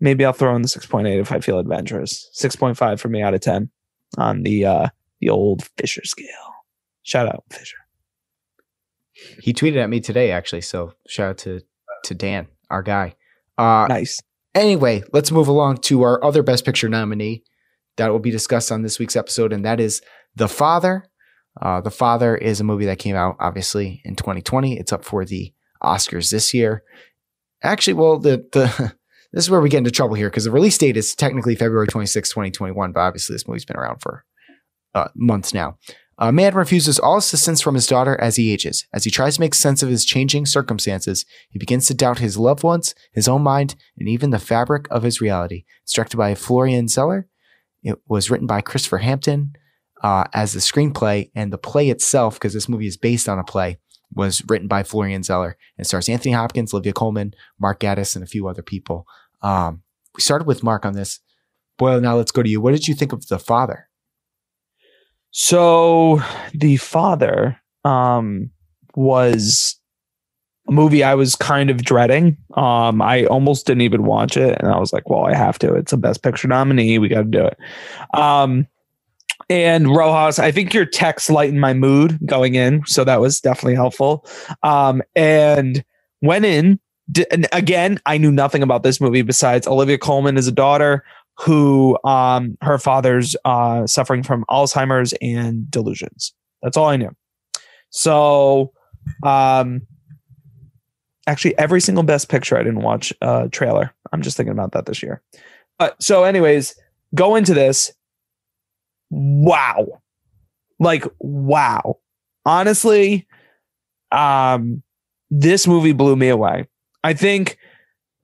Maybe 0.00 0.24
I'll 0.24 0.32
throw 0.32 0.56
in 0.56 0.62
the 0.62 0.68
6.8 0.68 1.20
if 1.20 1.30
I 1.32 1.40
feel 1.40 1.58
adventurous. 1.58 2.30
6.5 2.34 2.98
for 2.98 3.08
me 3.08 3.22
out 3.22 3.34
of 3.34 3.40
10 3.40 3.70
on 4.18 4.42
the 4.42 4.64
uh 4.64 4.88
the 5.20 5.28
old 5.28 5.68
Fisher 5.76 6.04
scale. 6.04 6.26
Shout 7.02 7.28
out 7.28 7.44
Fisher. 7.50 7.76
He 9.42 9.52
tweeted 9.52 9.82
at 9.82 9.90
me 9.90 10.00
today, 10.00 10.30
actually. 10.30 10.62
So 10.62 10.94
shout 11.06 11.30
out 11.30 11.38
to 11.38 11.60
to 12.04 12.14
Dan, 12.14 12.46
our 12.70 12.82
guy. 12.82 13.14
Uh, 13.58 13.86
Nice. 13.88 14.20
Anyway, 14.54 15.02
let's 15.12 15.30
move 15.30 15.48
along 15.48 15.78
to 15.78 16.02
our 16.02 16.22
other 16.24 16.42
Best 16.42 16.64
Picture 16.64 16.88
nominee 16.88 17.44
that 17.96 18.08
will 18.08 18.18
be 18.18 18.30
discussed 18.30 18.72
on 18.72 18.82
this 18.82 18.98
week's 18.98 19.16
episode, 19.16 19.52
and 19.52 19.64
that 19.64 19.78
is 19.78 20.00
The 20.36 20.48
Father. 20.48 21.04
Uh, 21.60 21.80
the 21.80 21.90
Father 21.90 22.36
is 22.36 22.60
a 22.60 22.64
movie 22.64 22.86
that 22.86 22.98
came 22.98 23.16
out 23.16 23.36
obviously 23.40 24.00
in 24.04 24.16
2020. 24.16 24.78
It's 24.78 24.92
up 24.92 25.04
for 25.04 25.24
the 25.24 25.52
Oscars 25.82 26.30
this 26.30 26.54
year. 26.54 26.82
Actually, 27.62 27.94
well, 27.94 28.18
the 28.18 28.46
the 28.52 28.94
this 29.32 29.44
is 29.44 29.50
where 29.50 29.60
we 29.60 29.68
get 29.68 29.78
into 29.78 29.90
trouble 29.90 30.14
here 30.14 30.30
because 30.30 30.44
the 30.44 30.50
release 30.50 30.78
date 30.78 30.96
is 30.96 31.14
technically 31.14 31.54
February 31.54 31.86
26, 31.86 32.28
2021, 32.30 32.92
but 32.92 33.00
obviously 33.00 33.34
this 33.34 33.46
movie's 33.46 33.64
been 33.64 33.76
around 33.76 34.00
for 34.00 34.24
uh, 34.94 35.08
months 35.14 35.52
now. 35.52 35.76
A 36.22 36.32
man 36.32 36.54
refuses 36.54 36.98
all 36.98 37.16
assistance 37.16 37.62
from 37.62 37.74
his 37.74 37.86
daughter 37.86 38.20
as 38.20 38.36
he 38.36 38.52
ages. 38.52 38.86
As 38.92 39.04
he 39.04 39.10
tries 39.10 39.36
to 39.36 39.40
make 39.40 39.54
sense 39.54 39.82
of 39.82 39.88
his 39.88 40.04
changing 40.04 40.44
circumstances, 40.44 41.24
he 41.48 41.58
begins 41.58 41.86
to 41.86 41.94
doubt 41.94 42.18
his 42.18 42.36
loved 42.36 42.62
ones, 42.62 42.94
his 43.14 43.26
own 43.26 43.40
mind, 43.40 43.74
and 43.96 44.06
even 44.06 44.28
the 44.28 44.38
fabric 44.38 44.86
of 44.90 45.02
his 45.02 45.22
reality. 45.22 45.64
It's 45.82 45.94
directed 45.94 46.18
by 46.18 46.34
Florian 46.34 46.88
Zeller. 46.88 47.26
It 47.82 47.96
was 48.06 48.30
written 48.30 48.46
by 48.46 48.60
Christopher 48.60 48.98
Hampton 48.98 49.54
uh, 50.02 50.24
as 50.32 50.52
the 50.52 50.60
screenplay, 50.60 51.30
and 51.34 51.52
the 51.52 51.58
play 51.58 51.90
itself, 51.90 52.34
because 52.34 52.54
this 52.54 52.68
movie 52.68 52.86
is 52.86 52.96
based 52.96 53.28
on 53.28 53.38
a 53.38 53.44
play, 53.44 53.78
was 54.14 54.42
written 54.48 54.68
by 54.68 54.82
Florian 54.82 55.22
Zeller 55.22 55.56
and 55.78 55.86
stars 55.86 56.08
Anthony 56.08 56.32
Hopkins, 56.32 56.74
Olivia 56.74 56.92
Colman, 56.92 57.34
Mark 57.58 57.80
Gatiss, 57.80 58.14
and 58.14 58.24
a 58.24 58.28
few 58.28 58.48
other 58.48 58.62
people. 58.62 59.06
Um, 59.42 59.82
we 60.14 60.20
started 60.20 60.46
with 60.46 60.62
Mark 60.62 60.84
on 60.84 60.94
this. 60.94 61.20
Boyle, 61.78 62.00
now 62.00 62.16
let's 62.16 62.32
go 62.32 62.42
to 62.42 62.48
you. 62.50 62.60
What 62.60 62.72
did 62.72 62.88
you 62.88 62.94
think 62.94 63.12
of 63.12 63.26
The 63.28 63.38
Father? 63.38 63.88
So 65.30 66.20
the 66.52 66.76
father 66.76 67.56
um 67.84 68.50
was 68.94 69.76
a 70.68 70.72
movie 70.72 71.04
I 71.04 71.14
was 71.14 71.36
kind 71.36 71.70
of 71.70 71.84
dreading. 71.84 72.36
Um 72.54 73.00
I 73.00 73.26
almost 73.26 73.66
didn't 73.66 73.82
even 73.82 74.04
watch 74.04 74.36
it 74.36 74.58
and 74.60 74.70
I 74.70 74.78
was 74.78 74.92
like, 74.92 75.08
well, 75.08 75.24
I 75.24 75.34
have 75.34 75.58
to. 75.60 75.74
It's 75.74 75.92
a 75.92 75.96
best 75.96 76.22
picture 76.22 76.48
nominee. 76.48 76.98
We 76.98 77.08
got 77.08 77.22
to 77.22 77.24
do 77.24 77.46
it. 77.46 77.58
Um 78.12 78.66
and 79.50 79.94
Rojas, 79.94 80.38
I 80.38 80.50
think 80.52 80.72
your 80.72 80.86
text 80.86 81.28
lightened 81.28 81.60
my 81.60 81.74
mood 81.74 82.18
going 82.24 82.54
in, 82.54 82.82
so 82.86 83.04
that 83.04 83.20
was 83.20 83.40
definitely 83.40 83.74
helpful. 83.74 84.26
Um 84.62 85.02
and 85.14 85.84
went 86.22 86.46
in 86.46 86.80
d- 87.10 87.26
and 87.30 87.46
again, 87.52 88.00
I 88.06 88.16
knew 88.18 88.30
nothing 88.30 88.62
about 88.62 88.82
this 88.82 89.00
movie 89.00 89.22
besides 89.22 89.66
Olivia 89.66 89.98
Colman 89.98 90.36
is 90.36 90.46
a 90.46 90.52
daughter 90.52 91.04
who 91.38 91.98
um 92.04 92.56
her 92.62 92.78
father's 92.78 93.36
uh 93.44 93.86
suffering 93.86 94.22
from 94.22 94.44
Alzheimer's 94.48 95.12
and 95.20 95.70
delusions. 95.70 96.32
That's 96.62 96.76
all 96.76 96.88
I 96.88 96.96
knew. 96.96 97.10
So 97.90 98.72
um 99.24 99.82
actually 101.26 101.58
every 101.58 101.80
single 101.80 102.04
best 102.04 102.28
picture 102.28 102.56
I 102.56 102.62
didn't 102.62 102.82
watch 102.82 103.12
uh 103.20 103.48
trailer. 103.50 103.94
I'm 104.12 104.22
just 104.22 104.36
thinking 104.36 104.52
about 104.52 104.72
that 104.72 104.86
this 104.86 105.02
year. 105.02 105.22
But 105.78 106.00
so 106.02 106.24
anyways, 106.24 106.74
go 107.14 107.36
into 107.36 107.54
this. 107.54 107.92
Wow. 109.10 110.00
Like 110.78 111.04
wow. 111.18 111.98
Honestly, 112.44 113.26
um 114.12 114.82
this 115.30 115.66
movie 115.66 115.92
blew 115.92 116.16
me 116.16 116.28
away. 116.28 116.66
I 117.04 117.14
think 117.14 117.58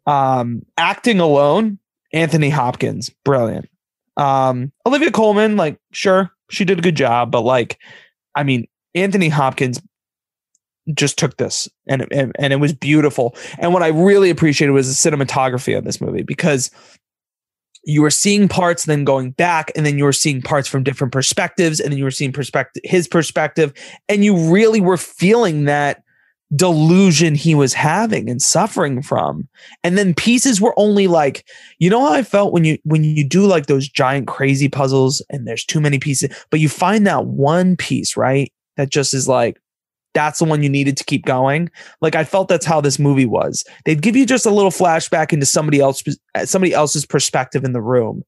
um 0.06 0.62
acting 0.78 1.20
alone 1.20 1.78
Anthony 2.12 2.50
Hopkins, 2.50 3.10
brilliant. 3.24 3.68
Um, 4.16 4.72
Olivia 4.86 5.10
Colman, 5.10 5.56
like, 5.56 5.78
sure, 5.92 6.30
she 6.48 6.64
did 6.64 6.78
a 6.78 6.82
good 6.82 6.96
job, 6.96 7.30
but 7.30 7.42
like, 7.42 7.78
I 8.34 8.42
mean, 8.42 8.66
Anthony 8.94 9.28
Hopkins 9.28 9.80
just 10.94 11.18
took 11.18 11.36
this 11.36 11.68
and, 11.88 12.06
and 12.12 12.32
and 12.38 12.52
it 12.52 12.56
was 12.56 12.72
beautiful. 12.72 13.34
And 13.58 13.72
what 13.72 13.82
I 13.82 13.88
really 13.88 14.30
appreciated 14.30 14.72
was 14.72 14.86
the 14.88 15.10
cinematography 15.10 15.76
of 15.76 15.84
this 15.84 16.00
movie 16.00 16.22
because 16.22 16.70
you 17.86 18.02
were 18.02 18.10
seeing 18.10 18.48
parts, 18.48 18.84
then 18.84 19.04
going 19.04 19.30
back, 19.30 19.70
and 19.76 19.86
then 19.86 19.96
you 19.96 20.04
were 20.04 20.12
seeing 20.12 20.42
parts 20.42 20.68
from 20.68 20.82
different 20.82 21.12
perspectives, 21.12 21.78
and 21.80 21.92
then 21.92 21.98
you 21.98 22.04
were 22.04 22.10
seeing 22.10 22.32
perspective 22.32 22.82
his 22.84 23.06
perspective, 23.08 23.72
and 24.08 24.24
you 24.24 24.36
really 24.52 24.80
were 24.80 24.96
feeling 24.96 25.64
that 25.64 26.02
delusion 26.54 27.34
he 27.34 27.54
was 27.54 27.74
having 27.74 28.28
and 28.28 28.42
suffering 28.42 29.02
from. 29.02 29.48
And 29.82 29.96
then 29.96 30.14
pieces 30.14 30.60
were 30.60 30.74
only 30.76 31.06
like 31.06 31.44
you 31.78 31.88
know 31.90 32.00
how 32.00 32.12
i 32.12 32.22
felt 32.22 32.52
when 32.52 32.64
you 32.64 32.78
when 32.84 33.02
you 33.02 33.24
do 33.24 33.46
like 33.46 33.66
those 33.66 33.88
giant 33.88 34.28
crazy 34.28 34.68
puzzles 34.68 35.22
and 35.30 35.46
there's 35.46 35.64
too 35.64 35.80
many 35.80 35.98
pieces 35.98 36.30
but 36.50 36.60
you 36.60 36.68
find 36.68 37.04
that 37.06 37.26
one 37.26 37.76
piece 37.76 38.16
right 38.16 38.52
that 38.76 38.90
just 38.90 39.12
is 39.12 39.26
like 39.26 39.60
that's 40.16 40.38
the 40.38 40.46
one 40.46 40.62
you 40.62 40.70
needed 40.70 40.96
to 40.96 41.04
keep 41.04 41.26
going. 41.26 41.70
Like 42.00 42.14
i 42.14 42.24
felt 42.24 42.48
that's 42.48 42.64
how 42.64 42.80
this 42.80 42.98
movie 42.98 43.26
was. 43.26 43.66
They'd 43.84 44.00
give 44.00 44.16
you 44.16 44.24
just 44.24 44.46
a 44.46 44.50
little 44.50 44.70
flashback 44.70 45.30
into 45.30 45.44
somebody 45.44 45.78
else 45.78 46.02
somebody 46.44 46.72
else's 46.72 47.04
perspective 47.04 47.64
in 47.64 47.74
the 47.74 47.82
room. 47.82 48.24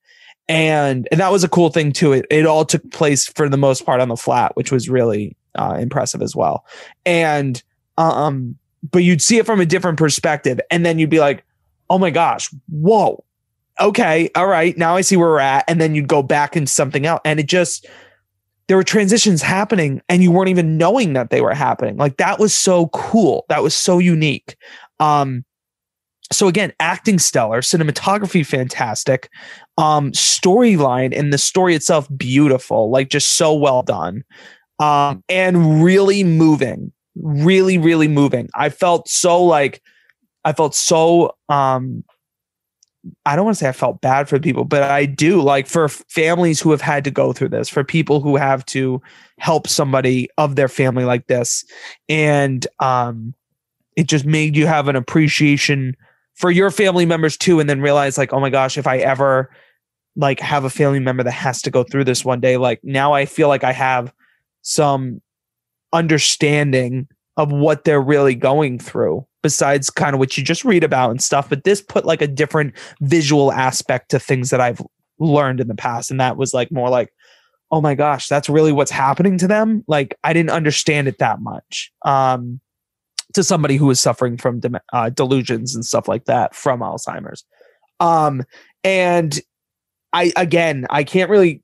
And 0.49 1.09
and 1.11 1.19
that 1.19 1.33
was 1.33 1.45
a 1.45 1.49
cool 1.49 1.71
thing 1.71 1.93
too. 1.93 2.13
It, 2.13 2.27
it 2.31 2.45
all 2.45 2.67
took 2.67 2.89
place 2.91 3.27
for 3.27 3.49
the 3.49 3.57
most 3.57 3.87
part 3.87 4.03
on 4.03 4.09
the 4.09 4.19
flat 4.19 4.55
which 4.55 4.71
was 4.71 4.91
really 4.91 5.35
uh, 5.55 5.79
impressive 5.81 6.21
as 6.21 6.37
well. 6.37 6.67
And 7.07 7.63
um 7.97 8.59
but 8.93 9.03
you'd 9.03 9.23
see 9.23 9.39
it 9.39 9.47
from 9.47 9.61
a 9.61 9.67
different 9.67 9.97
perspective. 9.99 10.61
And 10.71 10.85
then 10.85 10.99
you'd 10.99 11.09
be 11.09 11.21
like 11.21 11.43
oh 11.89 11.99
my 11.99 12.11
gosh 12.11 12.51
whoa. 12.69 13.25
Okay 13.81 14.29
all 14.35 14.47
right 14.47 14.77
now 14.77 14.95
i 14.95 15.01
see 15.01 15.17
where 15.17 15.31
we're 15.31 15.39
at. 15.39 15.65
And 15.69 15.81
then 15.81 15.95
you'd 15.95 16.07
go 16.07 16.23
back 16.23 16.55
into 16.55 16.71
something 16.71 17.07
else. 17.07 17.23
And 17.25 17.41
it 17.41 17.47
just 17.47 17.87
there 18.69 18.77
were 18.77 18.85
transitions 18.85 19.43
happening 19.43 20.01
and 20.09 20.23
you 20.23 20.31
weren't 20.31 20.51
even 20.51 20.77
knowing 20.77 21.15
that 21.15 21.31
they 21.31 21.41
were 21.41 21.55
happening. 21.55 21.97
Like 21.97 22.19
that 22.19 22.39
was 22.39 22.55
so 22.55 22.89
cool. 22.89 23.47
That 23.49 23.63
was 23.63 23.75
so 23.75 23.99
unique. 23.99 24.57
Um 25.01 25.45
so 26.31 26.47
again 26.47 26.73
acting 26.79 27.19
stellar 27.19 27.63
cinematography 27.63 28.45
fantastic 28.45 29.31
um 29.79 30.13
storyline 30.13 31.19
and 31.19 31.33
the 31.33 31.39
story 31.39 31.75
itself 31.75 32.07
beautiful 32.19 32.91
like 32.91 33.09
just 33.09 33.37
so 33.37 33.55
well 33.55 33.83
done. 33.83 34.23
Um 34.79 35.25
and 35.29 35.83
really 35.83 36.23
moving 36.23 36.93
really 37.17 37.79
really 37.79 38.09
moving. 38.09 38.49
I 38.55 38.69
felt 38.69 39.09
so 39.09 39.43
like 39.43 39.83
I 40.45 40.53
felt 40.53 40.75
so 40.75 41.35
um 41.49 42.05
I 43.27 43.37
don't 43.37 43.45
want 43.45 43.57
to 43.57 43.65
say 43.65 43.69
I 43.69 43.73
felt 43.73 44.01
bad 44.01 44.29
for 44.29 44.39
people, 44.39 44.65
but 44.65 44.83
I 44.83 45.07
do 45.07 45.41
like 45.41 45.67
for 45.67 45.89
families 45.89 46.61
who 46.61 46.71
have 46.71 46.81
had 46.81 47.05
to 47.05 47.11
go 47.11 47.33
through 47.33 47.51
this, 47.51 47.69
for 47.69 47.85
people 47.85 48.21
who 48.21 48.37
have 48.37 48.65
to 48.67 49.01
help 49.39 49.69
somebody 49.69 50.29
of 50.39 50.57
their 50.57 50.69
family 50.69 51.05
like 51.05 51.27
this. 51.27 51.65
And 52.09 52.67
um 52.81 53.35
it 53.99 54.07
just 54.07 54.25
made 54.25 54.57
you 54.57 54.65
have 54.65 54.87
an 54.87 54.95
appreciation 54.95 55.97
for 56.37 56.53
your 56.53 56.71
family 56.71 57.05
members 57.05 57.37
too 57.37 57.59
and 57.59 57.69
then 57.69 57.81
realize 57.81 58.17
like 58.17 58.33
oh 58.33 58.39
my 58.39 58.49
gosh 58.49 58.79
if 58.79 58.87
i 58.87 58.97
ever 58.99 59.51
like 60.15 60.39
have 60.39 60.65
a 60.65 60.71
family 60.71 61.01
member 61.01 61.25
that 61.25 61.33
has 61.33 61.61
to 61.61 61.71
go 61.71 61.83
through 61.83 62.05
this 62.05 62.25
one 62.25 62.39
day 62.39 62.57
like 62.57 62.79
now 62.85 63.13
i 63.13 63.27
feel 63.27 63.49
like 63.49 63.65
i 63.65 63.73
have 63.73 64.13
some 64.63 65.21
understanding 65.93 67.09
of 67.37 67.51
what 67.51 67.83
they're 67.83 68.01
really 68.01 68.37
going 68.37 68.79
through 68.79 69.27
besides 69.49 69.91
kind 69.91 70.15
of 70.15 70.19
what 70.19 70.37
you 70.37 70.45
just 70.45 70.65
read 70.65 70.85
about 70.85 71.11
and 71.11 71.23
stuff 71.23 71.49
but 71.49 71.65
this 71.65 71.81
put 71.81 72.05
like 72.05 72.23
a 72.23 72.27
different 72.27 72.75
visual 73.01 73.51
aspect 73.53 74.11
to 74.11 74.19
things 74.19 74.51
that 74.51 74.61
i've 74.61 74.83
learned 75.19 75.61
in 75.61 75.69
the 75.69 75.75
past 75.75 76.11
and 76.11 76.21
that 76.21 76.37
was 76.37 76.53
like 76.53 76.71
more 76.71 76.91
like 76.91 77.13
oh 77.71 77.81
my 77.81 77.95
gosh 77.95 78.29
that's 78.29 78.49
really 78.49 78.73
what's 78.73 78.91
happening 78.91 79.39
to 79.39 79.47
them 79.47 79.83
like 79.89 80.17
i 80.23 80.33
didn't 80.33 80.51
understand 80.51 81.09
it 81.09 81.19
that 81.19 81.41
much 81.41 81.91
um 82.05 82.61
to 83.35 83.45
somebody 83.45 83.77
who 83.77 83.91
is 83.91 84.01
suffering 84.01 84.37
from 84.37 84.61
dem- 84.61 84.79
uh, 84.93 85.11
delusions 85.11 85.75
and 85.75 85.85
stuff 85.85 86.09
like 86.09 86.25
that 86.25 86.55
from 86.55 86.81
Alzheimer's. 86.81 87.45
Um, 88.01 88.45
and 88.85 89.39
I 90.13 90.33
again, 90.37 90.87
I 90.89 91.05
can't 91.05 91.31
really, 91.31 91.63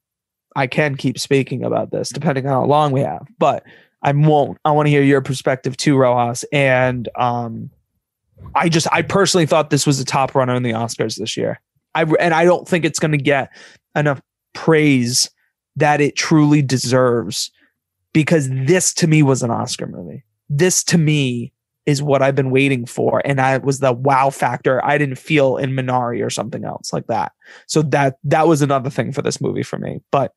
I 0.57 0.67
can 0.67 0.97
keep 0.97 1.19
speaking 1.19 1.65
about 1.65 1.91
this 1.91 2.11
depending 2.11 2.47
on 2.47 2.53
how 2.53 2.65
long 2.65 2.93
we 2.93 3.01
have, 3.01 3.27
but 3.39 3.65
I 4.05 4.13
won't. 4.13 4.59
I 4.65 4.71
want 4.71 4.87
to 4.87 4.91
hear 4.91 5.03
your 5.03 5.23
perspective 5.23 5.77
too, 5.77 5.97
Rojas. 5.97 6.45
And 6.53 7.09
um, 7.17 7.71
I 8.55 8.69
just, 8.69 8.87
I 8.93 9.03
personally 9.03 9.47
thought 9.47 9.71
this 9.71 9.87
was 9.87 9.99
a 9.99 10.05
top 10.05 10.35
runner 10.35 10.55
in 10.55 10.63
the 10.63 10.73
Oscars 10.73 11.17
this 11.17 11.37
year. 11.37 11.61
I 11.95 12.03
and 12.21 12.35
I 12.35 12.45
don't 12.45 12.69
think 12.69 12.85
it's 12.85 12.99
going 12.99 13.13
to 13.13 13.19
get 13.19 13.51
enough 13.97 14.21
praise 14.53 15.31
that 15.77 16.01
it 16.01 16.17
truly 16.17 16.61
deserves 16.61 17.51
because 18.13 18.49
this 18.51 18.93
to 18.95 19.07
me 19.07 19.23
was 19.23 19.43
an 19.43 19.51
Oscar 19.51 19.87
movie. 19.87 20.25
This 20.49 20.85
to 20.85 20.99
me 20.99 21.53
is 21.87 22.03
what 22.03 22.23
I've 22.23 22.35
been 22.35 22.51
waiting 22.51 22.87
for. 22.87 23.23
And 23.25 23.39
that 23.39 23.65
was 23.65 23.81
the 23.81 23.93
wow 23.93 24.31
factor 24.31 24.85
I 24.85 24.99
didn't 24.99 25.19
feel 25.19 25.57
in 25.57 25.73
Minari 25.73 26.25
or 26.25 26.31
something 26.31 26.65
else 26.65 26.93
like 26.93 27.07
that. 27.07 27.33
So 27.67 27.83
that 27.83 28.19
that 28.25 28.49
was 28.49 28.63
another 28.63 28.91
thing 28.91 29.13
for 29.13 29.23
this 29.23 29.41
movie 29.41 29.63
for 29.63 29.79
me. 29.79 30.01
But 30.11 30.33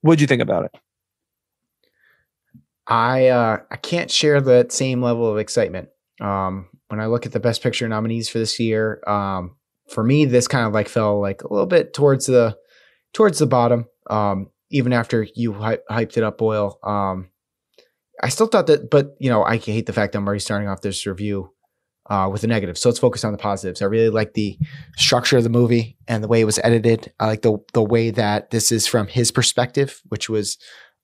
what'd 0.00 0.20
you 0.20 0.26
think 0.26 0.42
about 0.42 0.64
it? 0.66 0.72
I 2.88 3.28
uh, 3.28 3.58
I 3.70 3.76
can't 3.76 4.10
share 4.10 4.40
that 4.40 4.72
same 4.72 5.02
level 5.02 5.30
of 5.30 5.38
excitement. 5.38 5.90
Um, 6.20 6.68
when 6.88 7.00
I 7.00 7.06
look 7.06 7.26
at 7.26 7.32
the 7.32 7.40
best 7.40 7.62
picture 7.62 7.86
nominees 7.86 8.28
for 8.28 8.38
this 8.38 8.58
year, 8.58 9.02
um, 9.06 9.56
for 9.88 10.02
me, 10.02 10.24
this 10.24 10.48
kind 10.48 10.66
of 10.66 10.72
like 10.72 10.88
fell 10.88 11.20
like 11.20 11.42
a 11.42 11.52
little 11.52 11.66
bit 11.66 11.92
towards 11.92 12.26
the 12.26 12.56
towards 13.12 13.38
the 13.38 13.46
bottom. 13.46 13.86
Um, 14.08 14.50
even 14.70 14.92
after 14.92 15.26
you 15.34 15.52
hy- 15.52 15.78
hyped 15.90 16.16
it 16.16 16.22
up, 16.22 16.38
Boyle. 16.38 16.78
Um, 16.82 17.30
I 18.22 18.30
still 18.30 18.46
thought 18.46 18.66
that, 18.66 18.90
but 18.90 19.14
you 19.20 19.30
know, 19.30 19.44
I 19.44 19.58
hate 19.58 19.86
the 19.86 19.92
fact 19.92 20.12
that 20.12 20.18
I'm 20.18 20.26
already 20.26 20.40
starting 20.40 20.68
off 20.68 20.80
this 20.80 21.06
review 21.06 21.52
uh, 22.10 22.28
with 22.30 22.42
a 22.42 22.46
negative. 22.46 22.76
So 22.76 22.88
let's 22.88 22.98
focus 22.98 23.24
on 23.24 23.32
the 23.32 23.38
positives. 23.38 23.82
I 23.82 23.86
really 23.86 24.08
like 24.08 24.34
the 24.34 24.58
structure 24.96 25.36
of 25.36 25.44
the 25.44 25.50
movie 25.50 25.96
and 26.08 26.24
the 26.24 26.28
way 26.28 26.40
it 26.40 26.46
was 26.46 26.58
edited. 26.64 27.12
I 27.20 27.26
like 27.26 27.42
the 27.42 27.58
the 27.74 27.82
way 27.82 28.10
that 28.10 28.50
this 28.50 28.72
is 28.72 28.86
from 28.86 29.06
his 29.08 29.30
perspective, 29.30 30.00
which 30.08 30.28
was 30.28 30.58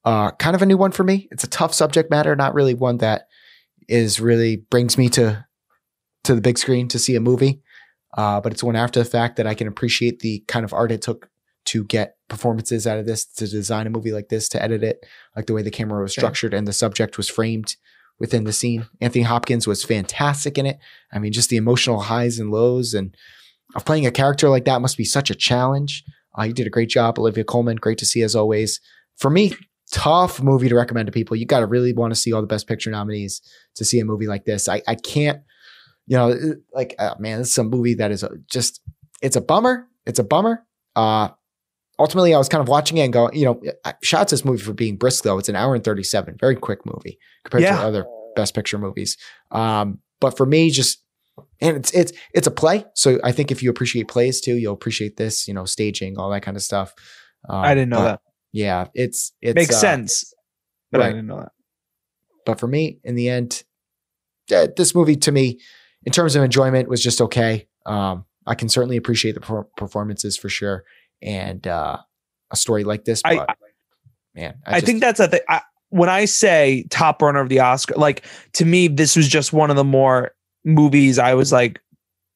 uh, 0.05 0.31
kind 0.33 0.55
of 0.55 0.63
a 0.63 0.67
new 0.67 0.77
one 0.77 0.93
for 0.93 1.05
me. 1.05 1.29
It's 1.31 1.45
a 1.45 1.49
tough 1.49 1.75
subject 1.75 2.11
matter, 2.11 2.37
not 2.37 2.55
really 2.55 2.75
one 2.75 2.99
that 2.99 3.29
is 3.89 4.21
really 4.21 4.57
brings 4.57 4.97
me 4.97 5.09
to 5.11 5.45
to 6.25 6.35
the 6.35 6.41
big 6.41 6.59
screen 6.59 6.89
to 6.89 6.99
see 6.99 7.17
a 7.17 7.21
movie. 7.21 7.61
Uh, 8.17 8.41
but 8.41 8.53
it's 8.53 8.63
one 8.63 8.77
after 8.77 9.01
the 9.01 9.09
fact 9.09 9.37
that 9.37 9.47
I 9.47 9.55
can 9.55 9.67
appreciate 9.67 10.21
the 10.21 10.43
kind 10.47 10.65
of 10.65 10.73
art 10.73 10.93
it 10.93 11.03
took 11.03 11.29
to 11.67 11.85
get 11.85 12.17
performances 12.29 12.87
out 12.87 12.99
of 12.99 13.07
this, 13.07 13.25
to 13.25 13.47
design 13.47 13.87
a 13.87 13.91
movie 13.91 14.13
like 14.13 14.29
this, 14.29 14.49
to 14.51 14.63
edit 14.63 14.83
it, 14.83 15.05
like 15.35 15.47
the 15.47 15.53
way 15.53 15.63
the 15.63 15.71
camera 15.71 16.03
was 16.03 16.13
structured 16.13 16.55
and 16.55 16.69
the 16.69 16.73
subject 16.73 17.17
was 17.17 17.29
framed 17.29 17.77
within 18.19 18.45
the 18.45 18.53
scene. 18.53 18.87
Anthony 19.01 19.25
Hopkins 19.25 19.67
was 19.67 19.85
fantastic 19.85 20.57
in 20.57 20.67
it. 20.67 20.79
I 21.13 21.19
mean, 21.19 21.33
just 21.33 21.51
the 21.51 21.57
emotional 21.57 22.01
highs 22.01 22.39
and 22.39 22.51
lows 22.51 22.95
and 22.95 23.17
of 23.75 23.85
playing 23.85 24.07
a 24.07 24.13
character 24.13 24.49
like 24.49 24.67
that 24.67 24.81
must 24.81 24.97
be 24.97 25.05
such 25.05 25.31
a 25.31 25.35
challenge. 25.35 26.05
Uh, 26.39 26.45
you 26.45 26.53
did 26.53 26.67
a 26.67 26.71
great 26.71 26.91
job, 26.91 27.19
Olivia 27.19 27.45
Colman. 27.45 27.77
Great 27.77 27.99
to 27.99 28.07
see 28.07 28.23
as 28.23 28.37
always. 28.37 28.81
For 29.17 29.31
me, 29.31 29.55
tough 29.95 30.43
movie 30.43 30.69
to 30.69 30.75
recommend 30.75 31.07
to 31.07 31.13
people. 31.13 31.37
You 31.37 31.47
got 31.47 31.61
to 31.61 31.67
really 31.67 31.93
want 31.93 32.11
to 32.13 32.17
see 32.17 32.33
all 32.33 32.41
the 32.41 32.47
best 32.49 32.67
picture 32.67 32.91
nominees 32.91 33.41
to 33.77 33.85
see 33.85 34.01
a 34.01 34.05
movie 34.05 34.27
like 34.27 34.45
this. 34.45 34.69
I, 34.69 34.83
I 34.89 34.97
can't, 34.97 35.41
you 36.07 36.17
know, 36.17 36.35
like, 36.73 36.97
uh, 36.99 37.15
man, 37.19 37.39
this 37.39 37.51
is 37.53 37.59
a 37.59 37.65
movie 37.65 37.95
that 37.95 38.11
is 38.11 38.25
just, 38.51 38.81
it's 39.23 39.37
a 39.37 39.41
bummer. 39.41 39.87
It's 40.05 40.19
a 40.19 40.25
bummer. 40.25 40.67
Uh, 40.97 41.29
ultimately, 41.99 42.35
I 42.35 42.39
was 42.39 42.49
kind 42.49 42.61
of 42.61 42.69
watching 42.69 42.99
it 42.99 43.03
and 43.05 43.13
going, 43.13 43.37
you 43.37 43.45
know, 43.45 43.61
shots 44.03 44.33
this 44.33 44.45
movie 44.45 44.63
for 44.63 44.73
being 44.73 44.97
brisk 44.97 45.23
though. 45.23 45.39
It's 45.39 45.49
an 45.49 45.57
hour 45.57 45.75
and 45.75 45.85
37, 45.85 46.37
very 46.41 46.57
quick 46.57 46.81
movie 46.85 47.19
compared 47.45 47.63
Yeah. 47.63 47.77
to 47.79 47.87
other 47.87 48.05
best 48.35 48.55
picture 48.55 48.79
movies. 48.79 49.17
Um, 49.53 50.01
but 50.21 50.37
for 50.37 50.45
me, 50.45 50.71
just 50.71 51.03
and 51.61 51.77
it's 51.77 51.91
it's 51.93 52.13
it's 52.33 52.47
a 52.47 52.51
play. 52.51 52.85
So 52.95 53.19
I 53.25 53.33
think 53.33 53.51
if 53.51 53.63
you 53.63 53.71
appreciate 53.71 54.09
plays 54.09 54.41
too, 54.41 54.57
you'll 54.57 54.75
appreciate 54.75 55.17
this, 55.17 55.49
you 55.49 55.55
know, 55.55 55.65
staging, 55.65 56.19
all 56.19 56.31
that 56.31 56.43
kind 56.43 56.57
of 56.57 56.63
stuff. 56.63 56.93
Um, 57.49 57.57
I 57.57 57.75
didn't 57.75 57.91
know 57.91 58.03
that. 58.05 58.21
Yeah, 58.55 58.87
it's 58.95 59.33
it 59.43 59.57
Makes 59.57 59.75
uh, 59.75 59.79
sense. 59.79 60.33
But 60.93 61.03
I 61.03 61.09
didn't 61.09 61.27
know 61.27 61.41
that. 61.41 61.53
But 62.47 62.61
for 62.61 62.69
me, 62.69 63.01
in 63.03 63.17
the 63.17 63.29
end, 63.29 63.65
uh, 64.55 64.69
this 64.77 64.95
movie 64.95 65.17
to 65.17 65.33
me, 65.33 65.59
in 66.05 66.13
terms 66.13 66.37
of 66.37 66.45
enjoyment, 66.45 66.89
was 66.89 67.03
just 67.03 67.21
okay. 67.21 67.67
Um, 67.85 68.27
I 68.47 68.55
can 68.55 68.69
certainly 68.69 68.97
appreciate 68.97 69.33
the 69.33 69.41
per- 69.41 69.67
performances 69.77 70.37
for 70.37 70.49
sure, 70.49 70.85
and 71.21 71.67
uh, 71.67 71.99
a 72.53 72.57
story 72.57 72.85
like 72.85 73.05
this. 73.05 73.23
I- 73.25 73.39
But 73.39 73.57
man, 74.37 74.55
I, 74.65 74.75
just- 74.75 74.87
think 74.87 75.01
that's 75.01 75.19
a 75.19 75.27
thing. 75.27 75.41
I, 75.49 75.63
when 75.89 76.09
I 76.09 76.25
say 76.27 76.87
top 76.91 77.23
runner 77.23 77.41
of 77.41 77.49
the 77.49 77.59
Oscar, 77.59 77.95
like 77.97 78.25
to 78.53 78.65
me, 78.65 78.87
this 78.87 79.17
was 79.17 79.27
just 79.27 79.53
one 79.53 79.71
of 79.71 79.77
the 79.77 79.83
more 79.85 80.31
movies 80.65 81.19
I 81.19 81.35
was 81.35 81.51
like, 81.51 81.81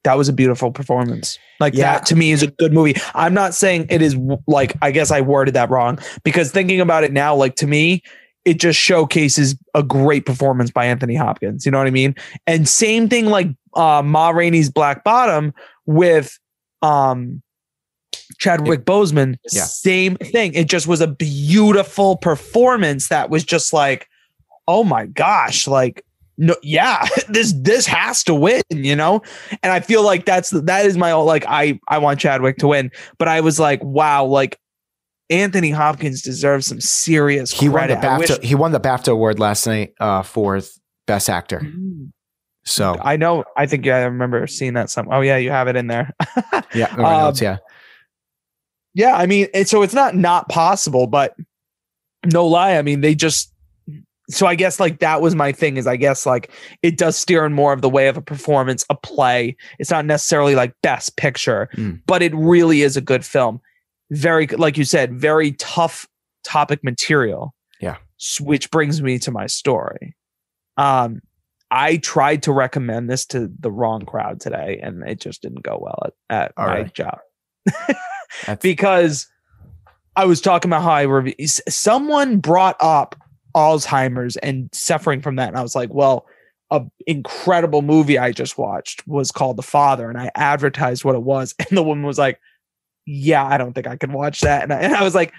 that 0.04 0.16
was 0.16 0.28
a 0.28 0.32
beautiful 0.32 0.70
performance. 0.70 1.38
Like 1.60 1.74
Yeah. 1.74 1.94
that 1.94 2.06
to 2.06 2.16
me 2.16 2.30
is 2.30 2.42
a 2.42 2.46
good 2.46 2.72
movie. 2.72 2.94
I'm 3.14 3.34
not 3.34 3.54
saying 3.54 3.86
it 3.90 4.00
is 4.00 4.16
like, 4.46 4.74
I 4.80 4.90
guess 4.90 5.10
I 5.10 5.20
worded 5.20 5.54
that 5.54 5.70
wrong 5.70 5.98
because 6.24 6.50
thinking 6.52 6.80
about 6.80 7.04
it 7.04 7.12
now, 7.12 7.34
like 7.34 7.56
to 7.56 7.66
me, 7.66 8.02
it 8.44 8.60
just 8.60 8.78
showcases 8.78 9.56
a 9.74 9.82
great 9.82 10.24
performance 10.24 10.70
by 10.70 10.86
Anthony 10.86 11.14
Hopkins. 11.16 11.66
You 11.66 11.72
know 11.72 11.78
what 11.78 11.86
I 11.86 11.90
mean? 11.90 12.14
And 12.46 12.68
same 12.68 13.08
thing 13.08 13.26
like 13.26 13.48
uh 13.74 14.02
Ma 14.02 14.30
Rainey's 14.30 14.70
Black 14.70 15.04
Bottom 15.04 15.52
with 15.84 16.38
um 16.80 17.42
Chadwick 18.38 18.84
Boseman, 18.84 19.36
Yeah. 19.52 19.64
same 19.64 20.16
thing. 20.16 20.54
It 20.54 20.68
just 20.68 20.86
was 20.86 21.00
a 21.00 21.08
beautiful 21.08 22.16
performance 22.16 23.08
that 23.08 23.30
was 23.30 23.42
just 23.44 23.72
like, 23.72 24.08
oh 24.68 24.84
my 24.84 25.06
gosh, 25.06 25.66
like 25.66 26.04
no, 26.38 26.56
yeah, 26.62 27.06
this 27.28 27.52
this 27.52 27.86
has 27.86 28.24
to 28.24 28.34
win, 28.34 28.62
you 28.70 28.96
know. 28.96 29.22
And 29.62 29.72
I 29.72 29.80
feel 29.80 30.02
like 30.02 30.24
that's 30.24 30.50
that 30.50 30.86
is 30.86 30.96
my 30.96 31.12
like 31.12 31.44
I 31.46 31.78
I 31.88 31.98
want 31.98 32.20
Chadwick 32.20 32.56
to 32.58 32.68
win, 32.68 32.90
but 33.18 33.28
I 33.28 33.40
was 33.40 33.58
like, 33.60 33.82
wow, 33.82 34.24
like 34.24 34.58
Anthony 35.28 35.70
Hopkins 35.70 36.22
deserves 36.22 36.66
some 36.66 36.80
serious 36.80 37.50
he 37.50 37.68
won 37.68 37.88
the 37.88 37.96
credit. 37.96 38.08
I 38.08 38.18
wish- 38.18 38.30
BAFTA. 38.30 38.42
He 38.44 38.54
won 38.54 38.72
the 38.72 38.80
BAFTA 38.80 39.12
award 39.12 39.38
last 39.38 39.66
night 39.66 39.92
uh, 40.00 40.22
for 40.22 40.60
best 41.06 41.28
actor. 41.28 41.60
Mm. 41.60 42.12
So 42.64 42.96
I 43.00 43.16
know. 43.16 43.44
I 43.56 43.66
think 43.66 43.86
I 43.86 44.02
remember 44.04 44.46
seeing 44.46 44.74
that. 44.74 44.90
Some. 44.90 45.08
Oh 45.10 45.20
yeah, 45.20 45.38
you 45.38 45.50
have 45.50 45.68
it 45.68 45.76
in 45.76 45.86
there. 45.86 46.14
yeah, 46.74 46.86
Um, 46.92 47.02
notes, 47.02 47.40
yeah. 47.40 47.58
Yeah, 48.94 49.16
I 49.16 49.26
mean, 49.26 49.48
so 49.64 49.82
it's 49.82 49.94
not 49.94 50.14
not 50.14 50.48
possible, 50.48 51.06
but 51.06 51.34
no 52.26 52.46
lie, 52.46 52.76
I 52.76 52.82
mean, 52.82 53.00
they 53.00 53.14
just. 53.14 53.52
So 54.30 54.46
I 54.46 54.54
guess 54.54 54.78
like 54.78 54.98
that 54.98 55.22
was 55.22 55.34
my 55.34 55.52
thing 55.52 55.76
is 55.78 55.86
I 55.86 55.96
guess 55.96 56.26
like 56.26 56.50
it 56.82 56.98
does 56.98 57.16
steer 57.16 57.46
in 57.46 57.52
more 57.54 57.72
of 57.72 57.80
the 57.80 57.88
way 57.88 58.08
of 58.08 58.16
a 58.16 58.20
performance, 58.22 58.84
a 58.90 58.94
play. 58.94 59.56
It's 59.78 59.90
not 59.90 60.04
necessarily 60.04 60.54
like 60.54 60.74
best 60.82 61.16
picture, 61.16 61.68
Mm. 61.76 62.00
but 62.06 62.22
it 62.22 62.34
really 62.34 62.82
is 62.82 62.96
a 62.96 63.00
good 63.00 63.24
film. 63.24 63.60
Very 64.10 64.46
like 64.46 64.76
you 64.76 64.84
said, 64.84 65.14
very 65.18 65.52
tough 65.52 66.06
topic 66.44 66.84
material. 66.84 67.54
Yeah. 67.80 67.96
Which 68.40 68.70
brings 68.70 69.00
me 69.00 69.18
to 69.20 69.30
my 69.30 69.46
story. 69.46 70.14
Um, 70.76 71.20
I 71.70 71.98
tried 71.98 72.42
to 72.44 72.52
recommend 72.52 73.10
this 73.10 73.26
to 73.26 73.50
the 73.60 73.70
wrong 73.70 74.04
crowd 74.06 74.40
today, 74.40 74.80
and 74.82 75.02
it 75.08 75.20
just 75.20 75.42
didn't 75.42 75.62
go 75.62 75.78
well 75.80 76.02
at, 76.30 76.44
at 76.46 76.52
All 76.56 76.66
my 76.66 76.80
right. 76.80 76.94
job 76.94 77.18
because 78.62 79.26
I 80.16 80.24
was 80.24 80.40
talking 80.40 80.68
about 80.70 80.82
how 80.82 80.90
I 80.92 81.02
review. 81.02 81.34
Someone 81.46 82.38
brought 82.38 82.76
up 82.80 83.14
Alzheimer's 83.58 84.36
and 84.38 84.68
suffering 84.72 85.20
from 85.20 85.36
that, 85.36 85.48
and 85.48 85.56
I 85.56 85.62
was 85.62 85.74
like, 85.74 85.92
"Well, 85.92 86.26
a 86.70 86.84
incredible 87.06 87.82
movie 87.82 88.18
I 88.18 88.32
just 88.32 88.58
watched 88.58 89.06
was 89.06 89.32
called 89.32 89.56
The 89.56 89.62
Father," 89.62 90.08
and 90.08 90.18
I 90.18 90.30
advertised 90.34 91.04
what 91.04 91.14
it 91.14 91.22
was, 91.22 91.54
and 91.68 91.76
the 91.76 91.82
woman 91.82 92.04
was 92.04 92.18
like, 92.18 92.40
"Yeah, 93.06 93.44
I 93.44 93.58
don't 93.58 93.72
think 93.74 93.86
I 93.86 93.96
can 93.96 94.12
watch 94.12 94.40
that," 94.40 94.62
and 94.62 94.72
I, 94.72 94.76
and 94.80 94.94
I 94.94 95.02
was 95.02 95.14
like. 95.14 95.32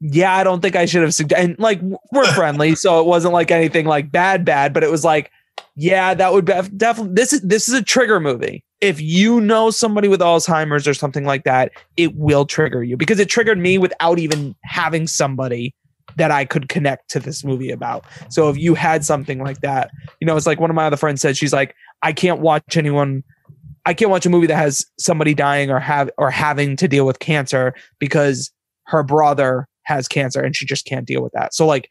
Yeah, 0.00 0.32
I 0.32 0.44
don't 0.44 0.60
think 0.60 0.76
I 0.76 0.86
should 0.86 1.02
have 1.02 1.12
suggested. 1.12 1.42
And 1.44 1.58
like, 1.58 1.80
we're 2.12 2.32
friendly, 2.32 2.76
so 2.76 3.00
it 3.00 3.06
wasn't 3.06 3.34
like 3.34 3.50
anything 3.50 3.84
like 3.84 4.12
bad, 4.12 4.44
bad, 4.44 4.72
but 4.72 4.84
it 4.84 4.92
was 4.92 5.02
like, 5.04 5.32
Yeah, 5.74 6.14
that 6.14 6.32
would 6.32 6.44
be 6.44 6.52
definitely 6.76 7.14
this 7.14 7.32
is 7.32 7.40
this 7.40 7.68
is 7.68 7.74
a 7.74 7.82
trigger 7.82 8.20
movie. 8.20 8.62
If 8.80 9.00
you 9.00 9.40
know 9.40 9.70
somebody 9.72 10.06
with 10.06 10.20
Alzheimer's 10.20 10.86
or 10.86 10.94
something 10.94 11.24
like 11.24 11.42
that, 11.42 11.72
it 11.96 12.14
will 12.14 12.46
trigger 12.46 12.84
you 12.84 12.96
because 12.96 13.18
it 13.18 13.28
triggered 13.28 13.58
me 13.58 13.76
without 13.76 14.20
even 14.20 14.54
having 14.62 15.08
somebody 15.08 15.74
that 16.16 16.30
I 16.30 16.44
could 16.44 16.68
connect 16.68 17.10
to 17.10 17.20
this 17.20 17.44
movie 17.44 17.70
about. 17.70 18.04
So 18.30 18.48
if 18.48 18.56
you 18.56 18.74
had 18.74 19.04
something 19.04 19.38
like 19.38 19.60
that, 19.60 19.90
you 20.20 20.26
know, 20.26 20.36
it's 20.36 20.46
like 20.46 20.60
one 20.60 20.70
of 20.70 20.76
my 20.76 20.86
other 20.86 20.96
friends 20.96 21.20
said, 21.20 21.36
she's 21.36 21.52
like, 21.52 21.74
I 22.02 22.12
can't 22.12 22.40
watch 22.40 22.76
anyone 22.76 23.22
I 23.88 23.94
can't 23.94 24.10
watch 24.10 24.26
a 24.26 24.30
movie 24.30 24.46
that 24.48 24.56
has 24.56 24.84
somebody 24.98 25.32
dying 25.32 25.70
or 25.70 25.80
have 25.80 26.10
or 26.18 26.30
having 26.30 26.76
to 26.76 26.88
deal 26.88 27.06
with 27.06 27.20
cancer 27.20 27.74
because 27.98 28.52
her 28.84 29.02
brother 29.02 29.66
has 29.84 30.06
cancer 30.06 30.42
and 30.42 30.54
she 30.54 30.66
just 30.66 30.84
can't 30.84 31.06
deal 31.06 31.22
with 31.22 31.32
that. 31.32 31.54
So 31.54 31.66
like 31.66 31.88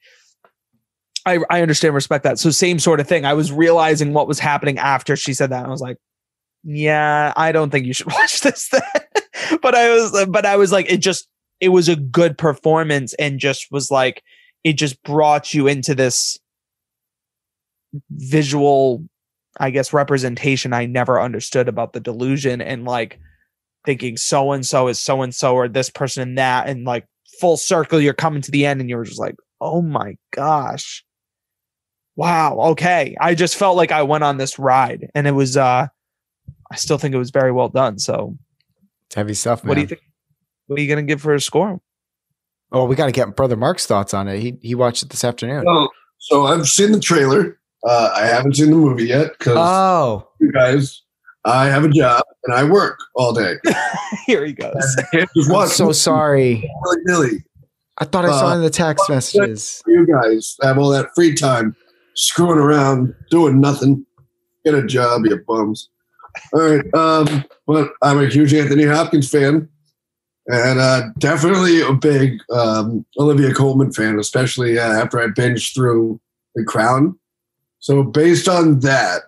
I, 1.26 1.40
I 1.50 1.64
understand 1.64 1.96
respect 1.96 2.24
that. 2.24 2.38
So 2.38 2.52
same 2.52 2.78
sort 2.78 3.00
of 3.00 3.08
thing. 3.08 3.26
I 3.26 3.34
was 3.34 3.52
realizing 3.52 4.14
what 4.14 4.28
was 4.28 4.38
happening 4.38 4.78
after 4.78 5.16
she 5.16 5.34
said 5.34 5.50
that. 5.50 5.66
I 5.66 5.70
was 5.70 5.82
like, 5.82 5.98
yeah, 6.64 7.34
I 7.36 7.52
don't 7.52 7.72
think 7.72 7.88
you 7.88 7.94
should 7.94 8.08
watch 8.14 8.42
this 8.42 8.70
then. 8.70 9.60
but 9.64 9.74
I 9.74 9.90
was 9.90 10.26
but 10.30 10.46
I 10.46 10.56
was 10.56 10.72
like, 10.72 10.92
it 10.92 10.98
just 10.98 11.28
it 11.60 11.70
was 11.70 11.90
a 11.90 11.96
good 11.96 12.38
performance 12.38 13.14
and 13.16 13.40
just 13.40 13.68
was 13.72 13.90
like 13.92 14.24
it 14.64 14.74
just 14.74 15.02
brought 15.04 15.54
you 15.54 15.68
into 15.68 15.96
this 15.96 16.38
visual 18.12 19.04
I 19.60 19.72
guess 19.72 19.94
representation 19.94 20.74
I 20.74 20.86
never 20.86 21.20
understood 21.20 21.68
about 21.68 21.94
the 21.94 22.00
delusion 22.00 22.62
and 22.62 22.86
like 22.86 23.20
thinking 23.86 24.18
so 24.18 24.52
and 24.52 24.66
so 24.66 24.88
is 24.88 25.00
so 25.00 25.22
and 25.22 25.34
so 25.34 25.56
or 25.56 25.68
this 25.68 25.90
person 25.90 26.22
and 26.22 26.38
that 26.38 26.68
and 26.68 26.86
like 26.86 27.08
full 27.40 27.58
circle 27.58 28.02
you're 28.02 28.14
coming 28.14 28.42
to 28.42 28.52
the 28.52 28.66
end 28.66 28.82
and 28.82 28.90
you're 28.90 29.04
just 29.04 29.20
like 29.20 29.36
oh 29.62 29.82
my 29.82 30.18
gosh 30.32 31.06
wow 32.16 32.58
okay 32.60 33.16
i 33.22 33.34
just 33.34 33.56
felt 33.56 33.78
like 33.78 33.92
i 33.92 34.04
went 34.04 34.24
on 34.24 34.38
this 34.38 34.60
ride 34.60 35.10
and 35.16 35.26
it 35.28 35.32
was 35.32 35.56
uh 35.56 35.88
i 36.72 36.76
still 36.76 36.98
think 36.98 37.16
it 37.16 37.20
was 37.20 37.30
very 37.30 37.52
well 37.52 37.70
done 37.70 37.98
so 37.98 38.36
It's 39.08 39.16
heavy 39.16 39.34
stuff, 39.34 39.64
man. 39.64 39.70
what 39.70 39.76
do 39.76 39.82
you 39.82 39.88
think 39.88 40.02
what 40.68 40.80
are 40.80 40.82
you 40.84 40.88
gonna 40.90 41.04
give 41.04 41.22
for 41.22 41.34
a 41.34 41.42
score 41.42 41.82
Oh, 42.72 42.84
we 42.84 42.98
got 42.98 43.06
to 43.06 43.14
get 43.14 43.34
brother 43.36 43.56
Mark's 43.56 43.86
thoughts 43.86 44.14
on 44.14 44.28
it. 44.28 44.40
He 44.42 44.58
he 44.62 44.76
watched 44.76 45.02
it 45.02 45.10
this 45.10 45.24
afternoon. 45.24 45.64
So, 45.66 45.88
so 46.18 46.46
I've 46.48 46.68
seen 46.68 46.92
the 46.92 47.00
trailer. 47.00 47.58
Uh, 47.88 48.12
I 48.14 48.26
haven't 48.26 48.58
seen 48.58 48.72
the 48.72 48.76
movie 48.76 49.06
yet 49.06 49.32
because 49.40 49.56
Oh, 49.58 50.28
you 50.42 50.52
guys, 50.52 51.02
I 51.46 51.68
have 51.68 51.86
a 51.86 51.90
job 51.90 52.24
and 52.44 52.54
I 52.54 52.66
work 52.66 53.00
all 53.16 53.32
day. 53.34 53.54
here 54.26 54.46
he 54.46 54.52
goes 54.52 54.74
I 54.98 55.04
can't 55.16 55.30
just 55.34 55.50
I'm 55.50 55.68
so 55.70 55.94
sorry. 55.94 56.70
willy 56.84 57.02
nilly. 57.06 57.44
I 58.00 58.04
thought 58.04 58.26
I 58.26 58.32
saw 58.32 58.52
Uh, 58.52 58.56
in 58.56 58.62
the 58.64 58.70
text 58.70 59.10
messages. 59.10 59.82
You 59.88 60.06
guys 60.06 60.58
have 60.62 60.78
all 60.78 60.90
that 60.90 61.16
free 61.16 61.36
time 61.36 61.74
screwing 62.16 62.58
around, 62.60 63.16
doing 63.32 63.62
nothing. 63.62 64.06
Get 64.66 64.74
a 64.74 64.86
job, 64.86 65.26
you 65.26 65.42
bums. 65.48 65.88
All 66.52 66.60
right. 66.60 66.94
Um, 66.94 67.46
but 67.66 67.94
I'm 68.02 68.20
a 68.20 68.28
huge 68.28 68.54
Anthony 68.54 68.84
Hopkins 68.84 69.30
fan 69.32 69.70
and 70.48 70.80
uh, 70.80 71.10
definitely 71.20 71.82
a 71.82 71.94
big 71.94 72.40
um, 72.52 73.06
Olivia 73.20 73.54
Colman 73.54 73.92
fan, 73.92 74.18
especially 74.20 74.80
uh, 74.80 74.84
after 74.94 75.20
I 75.20 75.28
binged 75.28 75.74
through 75.76 76.20
The 76.56 76.64
Crown. 76.64 77.18
So, 77.80 78.04
based 78.04 78.48
on 78.48 78.80
that, 78.80 79.24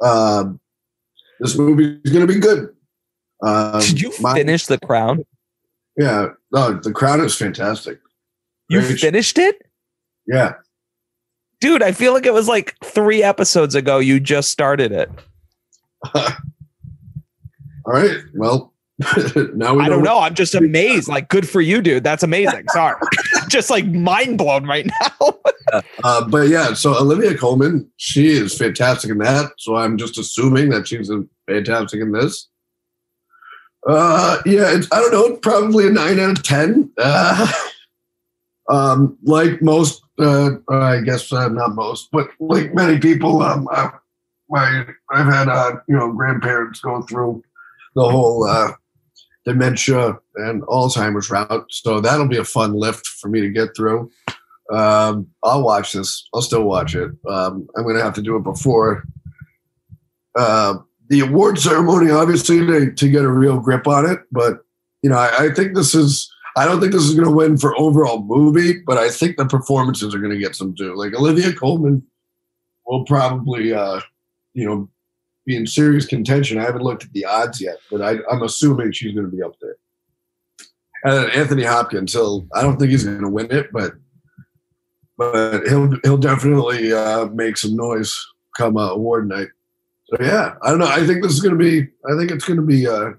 um, 0.00 0.60
this 1.40 1.56
movie 1.56 2.00
is 2.04 2.12
going 2.12 2.26
to 2.26 2.32
be 2.32 2.40
good. 2.40 2.74
Um, 3.42 3.80
did 3.80 4.00
you 4.00 4.12
my- 4.20 4.34
finish 4.34 4.66
the 4.66 4.78
crown 4.78 5.24
Yeah. 5.96 6.28
No, 6.52 6.72
The 6.72 6.90
Crown 6.92 7.20
is 7.20 7.36
fantastic. 7.36 8.00
you 8.70 8.80
finished 8.80 9.36
it 9.38 9.60
Yeah. 10.26 10.54
dude 11.60 11.82
i 11.82 11.92
feel 11.92 12.12
like 12.14 12.24
it 12.26 12.32
was 12.32 12.48
like 12.48 12.74
three 12.82 13.22
episodes 13.22 13.74
ago 13.74 13.98
you 13.98 14.18
just 14.20 14.50
started 14.50 14.90
it 14.90 15.10
All 16.14 17.92
right. 17.92 18.16
Well, 18.34 18.72
now 19.54 19.78
I 19.78 19.88
don't 19.88 20.02
know. 20.02 20.18
I'm 20.20 20.34
just 20.34 20.54
amazed. 20.56 21.08
Like, 21.08 21.28
good 21.28 21.48
for 21.48 21.60
you, 21.60 21.82
dude. 21.82 22.04
That's 22.04 22.22
amazing. 22.22 22.66
Sorry. 22.68 22.98
just 23.48 23.70
like 23.70 23.86
mind 23.86 24.38
blown 24.38 24.66
right 24.66 24.86
now. 24.86 25.34
Uh, 26.04 26.26
but 26.28 26.48
yeah, 26.48 26.72
so 26.74 26.96
Olivia 26.96 27.36
Colman, 27.36 27.90
she 27.96 28.28
is 28.28 28.56
fantastic 28.56 29.10
in 29.10 29.18
that. 29.18 29.52
So 29.58 29.76
I'm 29.76 29.98
just 29.98 30.18
assuming 30.18 30.70
that 30.70 30.88
she's 30.88 31.10
fantastic 31.46 32.00
in 32.00 32.12
this. 32.12 32.48
Uh, 33.86 34.38
yeah, 34.46 34.74
it's, 34.74 34.88
I 34.92 34.98
don't 34.98 35.12
know, 35.12 35.36
probably 35.36 35.86
a 35.86 35.90
nine 35.90 36.18
out 36.18 36.38
of 36.38 36.42
ten. 36.42 36.90
Uh, 36.98 37.52
um, 38.68 39.16
like 39.22 39.62
most, 39.62 40.02
uh, 40.18 40.50
I 40.68 41.00
guess 41.02 41.32
uh, 41.32 41.48
not 41.48 41.74
most, 41.74 42.08
but 42.10 42.28
like 42.40 42.74
many 42.74 42.98
people, 42.98 43.42
um, 43.42 43.68
I, 43.70 43.90
my 44.48 44.86
I've 45.10 45.32
had 45.32 45.48
uh, 45.48 45.76
you 45.88 45.96
know 45.96 46.12
grandparents 46.12 46.80
go 46.80 47.02
through 47.02 47.42
the 47.94 48.08
whole 48.08 48.44
uh, 48.44 48.72
dementia 49.46 50.18
and 50.34 50.62
Alzheimer's 50.62 51.30
route, 51.30 51.66
so 51.70 52.00
that'll 52.00 52.28
be 52.28 52.36
a 52.36 52.44
fun 52.44 52.74
lift 52.74 53.06
for 53.06 53.28
me 53.28 53.40
to 53.40 53.48
get 53.48 53.74
through. 53.76 54.10
Um, 54.72 55.28
I'll 55.44 55.62
watch 55.62 55.92
this. 55.92 56.28
I'll 56.34 56.42
still 56.42 56.64
watch 56.64 56.94
it. 56.94 57.10
Um, 57.28 57.68
I'm 57.76 57.84
going 57.84 57.96
to 57.96 58.02
have 58.02 58.14
to 58.14 58.22
do 58.22 58.36
it 58.36 58.42
before 58.42 59.04
uh, 60.36 60.74
the 61.08 61.20
award 61.20 61.58
ceremony, 61.58 62.10
obviously, 62.10 62.66
to, 62.66 62.92
to 62.92 63.08
get 63.08 63.24
a 63.24 63.30
real 63.30 63.60
grip 63.60 63.86
on 63.86 64.04
it. 64.04 64.20
But 64.32 64.58
you 65.02 65.10
know, 65.10 65.16
I, 65.16 65.44
I 65.44 65.54
think 65.54 65.74
this 65.74 65.94
is. 65.94 66.30
I 66.58 66.64
don't 66.64 66.80
think 66.80 66.92
this 66.92 67.02
is 67.02 67.14
going 67.14 67.28
to 67.28 67.34
win 67.34 67.58
for 67.58 67.78
overall 67.78 68.22
movie, 68.22 68.80
but 68.86 68.96
I 68.96 69.10
think 69.10 69.36
the 69.36 69.44
performances 69.44 70.14
are 70.14 70.18
going 70.18 70.32
to 70.32 70.38
get 70.38 70.56
some 70.56 70.72
due. 70.72 70.96
Like 70.96 71.12
Olivia 71.12 71.52
Colman 71.52 72.02
will 72.86 73.04
probably, 73.04 73.74
uh, 73.74 74.00
you 74.54 74.64
know, 74.64 74.88
be 75.46 75.56
in 75.56 75.66
serious 75.66 76.06
contention. 76.06 76.58
I 76.58 76.62
haven't 76.62 76.82
looked 76.82 77.04
at 77.04 77.12
the 77.12 77.24
odds 77.24 77.60
yet, 77.60 77.76
but 77.90 78.02
I, 78.02 78.16
I'm 78.30 78.42
assuming 78.42 78.92
she's 78.92 79.14
going 79.14 79.30
to 79.30 79.34
be 79.34 79.42
up 79.42 79.54
there. 79.60 79.76
And 81.04 81.30
Anthony 81.32 81.62
Hopkins, 81.62 82.12
he'll. 82.12 82.46
I 82.52 82.62
don't 82.62 82.78
think 82.78 82.90
he's 82.90 83.04
going 83.04 83.20
to 83.20 83.28
win 83.28 83.52
it, 83.52 83.70
but 83.72 83.92
but 85.16 85.66
he'll 85.66 85.96
he'll 86.02 86.18
definitely 86.18 86.92
uh, 86.92 87.26
make 87.26 87.56
some 87.56 87.76
noise 87.76 88.26
come 88.56 88.76
uh, 88.76 88.90
award 88.90 89.28
night. 89.28 89.48
So 90.06 90.16
yeah, 90.20 90.54
I 90.62 90.70
don't 90.70 90.80
know. 90.80 90.88
I 90.88 91.06
think 91.06 91.22
this 91.22 91.32
is 91.32 91.40
going 91.40 91.56
to 91.56 91.58
be. 91.58 91.88
I 92.10 92.16
think 92.18 92.30
it's 92.30 92.44
going 92.44 92.58
to 92.58 92.66
be. 92.66 92.88
Uh, 92.88 93.12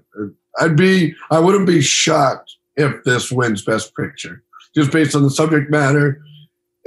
I'd 0.58 0.76
be. 0.76 1.14
I 1.30 1.38
wouldn't 1.38 1.66
be 1.66 1.80
shocked 1.80 2.56
if 2.76 3.04
this 3.04 3.32
wins 3.32 3.64
Best 3.64 3.96
Picture, 3.96 4.42
just 4.74 4.92
based 4.92 5.16
on 5.16 5.22
the 5.22 5.30
subject 5.30 5.70
matter 5.70 6.20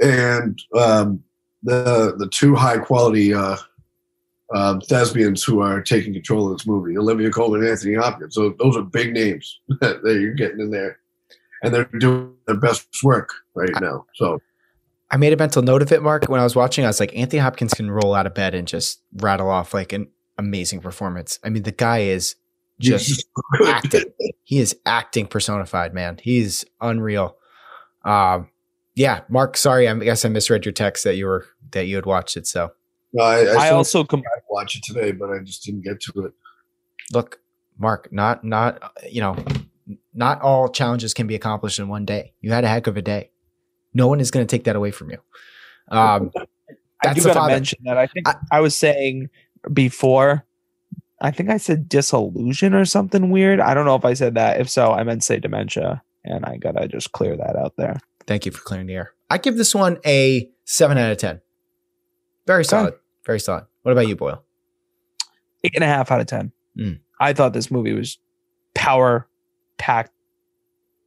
and 0.00 0.60
um, 0.78 1.22
the 1.62 2.14
the 2.18 2.28
two 2.28 2.54
high 2.54 2.78
quality 2.78 3.32
uh, 3.32 3.56
uh, 4.54 4.78
thespians 4.80 5.42
who 5.42 5.60
are 5.60 5.80
taking 5.82 6.12
control 6.12 6.50
of 6.50 6.58
this 6.58 6.66
movie: 6.66 6.96
Olivia 6.96 7.30
Colman 7.30 7.66
Anthony 7.66 7.94
Hopkins. 7.94 8.34
So 8.34 8.54
those 8.58 8.76
are 8.76 8.82
big 8.82 9.12
names 9.12 9.60
that 9.80 10.00
you're 10.04 10.34
getting 10.34 10.60
in 10.60 10.70
there, 10.70 10.98
and 11.62 11.74
they're 11.74 11.84
doing 11.98 12.34
their 12.46 12.56
best 12.56 12.86
work 13.02 13.30
right 13.54 13.80
now. 13.80 14.06
So. 14.14 14.40
I 15.10 15.18
made 15.18 15.34
a 15.34 15.36
mental 15.36 15.60
note 15.60 15.82
of 15.82 15.92
it, 15.92 16.02
Mark. 16.02 16.24
When 16.24 16.40
I 16.40 16.42
was 16.42 16.56
watching, 16.56 16.86
I 16.86 16.88
was 16.88 16.98
like, 16.98 17.14
Anthony 17.14 17.38
Hopkins 17.38 17.74
can 17.74 17.90
roll 17.90 18.14
out 18.14 18.26
of 18.26 18.32
bed 18.32 18.54
and 18.54 18.66
just 18.66 19.02
rattle 19.16 19.50
off 19.50 19.74
like 19.74 19.92
an 19.92 20.08
amazing 20.38 20.80
performance. 20.80 21.38
I 21.44 21.50
mean, 21.50 21.64
the 21.64 21.70
guy 21.70 21.98
is 21.98 22.36
just 22.80 23.26
acting. 23.66 24.04
He 24.44 24.58
is 24.58 24.74
acting 24.86 25.26
personified, 25.26 25.92
man. 25.92 26.18
He's 26.22 26.64
unreal. 26.80 27.36
Um, 28.04 28.48
yeah, 28.94 29.20
Mark. 29.28 29.56
Sorry, 29.56 29.88
I 29.88 29.94
guess 29.98 30.24
I 30.24 30.28
misread 30.28 30.64
your 30.64 30.72
text 30.72 31.04
that 31.04 31.16
you 31.16 31.26
were 31.26 31.46
that 31.70 31.86
you 31.86 31.96
had 31.96 32.06
watched 32.06 32.36
it. 32.36 32.46
So 32.46 32.72
No, 33.12 33.22
I, 33.24 33.44
I, 33.44 33.66
I 33.66 33.70
also 33.70 34.04
com- 34.04 34.22
tried 34.22 34.42
watch 34.48 34.76
it 34.76 34.82
today, 34.82 35.12
but 35.12 35.30
I 35.30 35.38
just 35.40 35.64
didn't 35.64 35.82
get 35.82 36.00
to 36.02 36.26
it. 36.26 36.32
look, 37.12 37.40
Mark. 37.78 38.12
Not 38.12 38.44
not 38.44 38.92
you 39.10 39.20
know, 39.20 39.36
not 40.14 40.40
all 40.40 40.68
challenges 40.68 41.12
can 41.14 41.26
be 41.26 41.34
accomplished 41.34 41.78
in 41.78 41.88
one 41.88 42.04
day. 42.04 42.32
You 42.40 42.52
had 42.52 42.64
a 42.64 42.68
heck 42.68 42.86
of 42.86 42.96
a 42.96 43.02
day. 43.02 43.30
No 43.94 44.06
one 44.06 44.20
is 44.20 44.30
going 44.30 44.46
to 44.46 44.50
take 44.56 44.64
that 44.64 44.76
away 44.76 44.90
from 44.90 45.10
you. 45.10 45.18
Um, 45.88 46.30
I 47.04 47.12
do 47.12 47.20
the 47.20 47.34
gotta 47.34 47.52
mention 47.52 47.80
that. 47.84 47.98
I 47.98 48.06
think 48.06 48.28
I- 48.28 48.36
I, 48.50 48.60
was 48.60 48.74
saying 48.76 49.28
before. 49.72 50.46
I 51.20 51.30
think 51.30 51.50
I 51.50 51.56
said 51.56 51.88
disillusion 51.88 52.74
or 52.74 52.84
something 52.84 53.30
weird. 53.30 53.60
I 53.60 53.74
don't 53.74 53.84
know 53.84 53.96
if 53.96 54.04
I 54.04 54.14
said 54.14 54.34
that. 54.36 54.60
If 54.60 54.70
so, 54.70 54.92
I 54.92 55.02
meant 55.02 55.20
to 55.22 55.26
say 55.26 55.38
dementia, 55.38 56.02
and 56.24 56.44
I 56.44 56.56
gotta 56.56 56.88
just 56.88 57.12
clear 57.12 57.36
that 57.36 57.56
out 57.56 57.74
there. 57.76 57.98
Thank 58.26 58.46
you 58.46 58.52
for 58.52 58.62
clearing 58.62 58.86
the 58.86 58.94
air. 58.94 59.12
I 59.30 59.38
give 59.38 59.56
this 59.56 59.74
one 59.74 59.98
a 60.06 60.48
seven 60.64 60.96
out 60.98 61.10
of 61.10 61.18
ten. 61.18 61.40
Very 62.46 62.64
solid. 62.64 62.94
Very 63.24 63.40
solid. 63.40 63.64
What 63.82 63.92
about 63.92 64.08
you, 64.08 64.16
Boyle? 64.16 64.42
Eight 65.64 65.72
and 65.74 65.84
a 65.84 65.86
half 65.86 66.10
out 66.10 66.20
of 66.20 66.26
ten. 66.26 66.52
Mm. 66.78 67.00
I 67.20 67.32
thought 67.32 67.52
this 67.52 67.70
movie 67.70 67.92
was 67.92 68.18
power 68.74 69.28
packed 69.78 70.12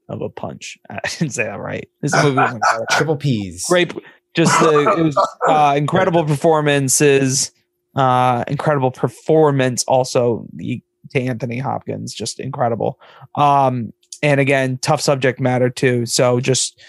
of 0.07 0.21
a 0.21 0.29
punch. 0.29 0.77
I 0.89 0.99
didn't 1.03 1.33
say 1.33 1.43
that 1.43 1.59
right. 1.59 1.89
This 2.01 2.13
movie 2.23 2.37
was 2.37 2.53
incredible. 2.53 2.85
Triple 2.91 3.17
P's. 3.17 3.65
great 3.67 3.93
just 4.35 4.59
the 4.59 4.95
it 4.97 5.01
was 5.01 5.17
uh 5.47 5.73
incredible 5.75 6.23
performances 6.25 7.51
uh 7.95 8.43
incredible 8.47 8.91
performance 8.91 9.83
also 9.85 10.45
the, 10.53 10.81
to 11.09 11.21
anthony 11.21 11.57
hopkins 11.57 12.13
just 12.13 12.39
incredible 12.39 12.99
um 13.35 13.91
and 14.21 14.39
again 14.39 14.77
tough 14.81 15.01
subject 15.01 15.39
matter 15.39 15.69
too 15.69 16.05
so 16.05 16.39
just 16.39 16.81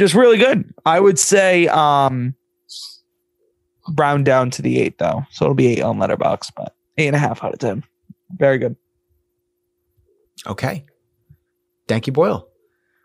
just 0.00 0.14
really 0.14 0.36
good 0.36 0.68
i 0.84 0.98
would 0.98 1.18
say 1.18 1.68
um 1.68 2.34
round 3.96 4.24
down 4.24 4.50
to 4.52 4.62
the 4.62 4.80
eight 4.80 4.98
though, 4.98 5.24
so 5.30 5.44
it'll 5.44 5.54
be 5.54 5.68
eight 5.68 5.82
on 5.82 5.98
Letterboxd, 5.98 6.52
but 6.56 6.74
eight 6.98 7.06
and 7.06 7.16
a 7.16 7.20
half 7.20 7.44
out 7.44 7.52
of 7.52 7.58
ten. 7.58 7.84
Very 8.30 8.58
good. 8.58 8.76
Okay. 10.46 10.84
Thank 11.88 12.06
you, 12.06 12.12
Boyle. 12.12 12.48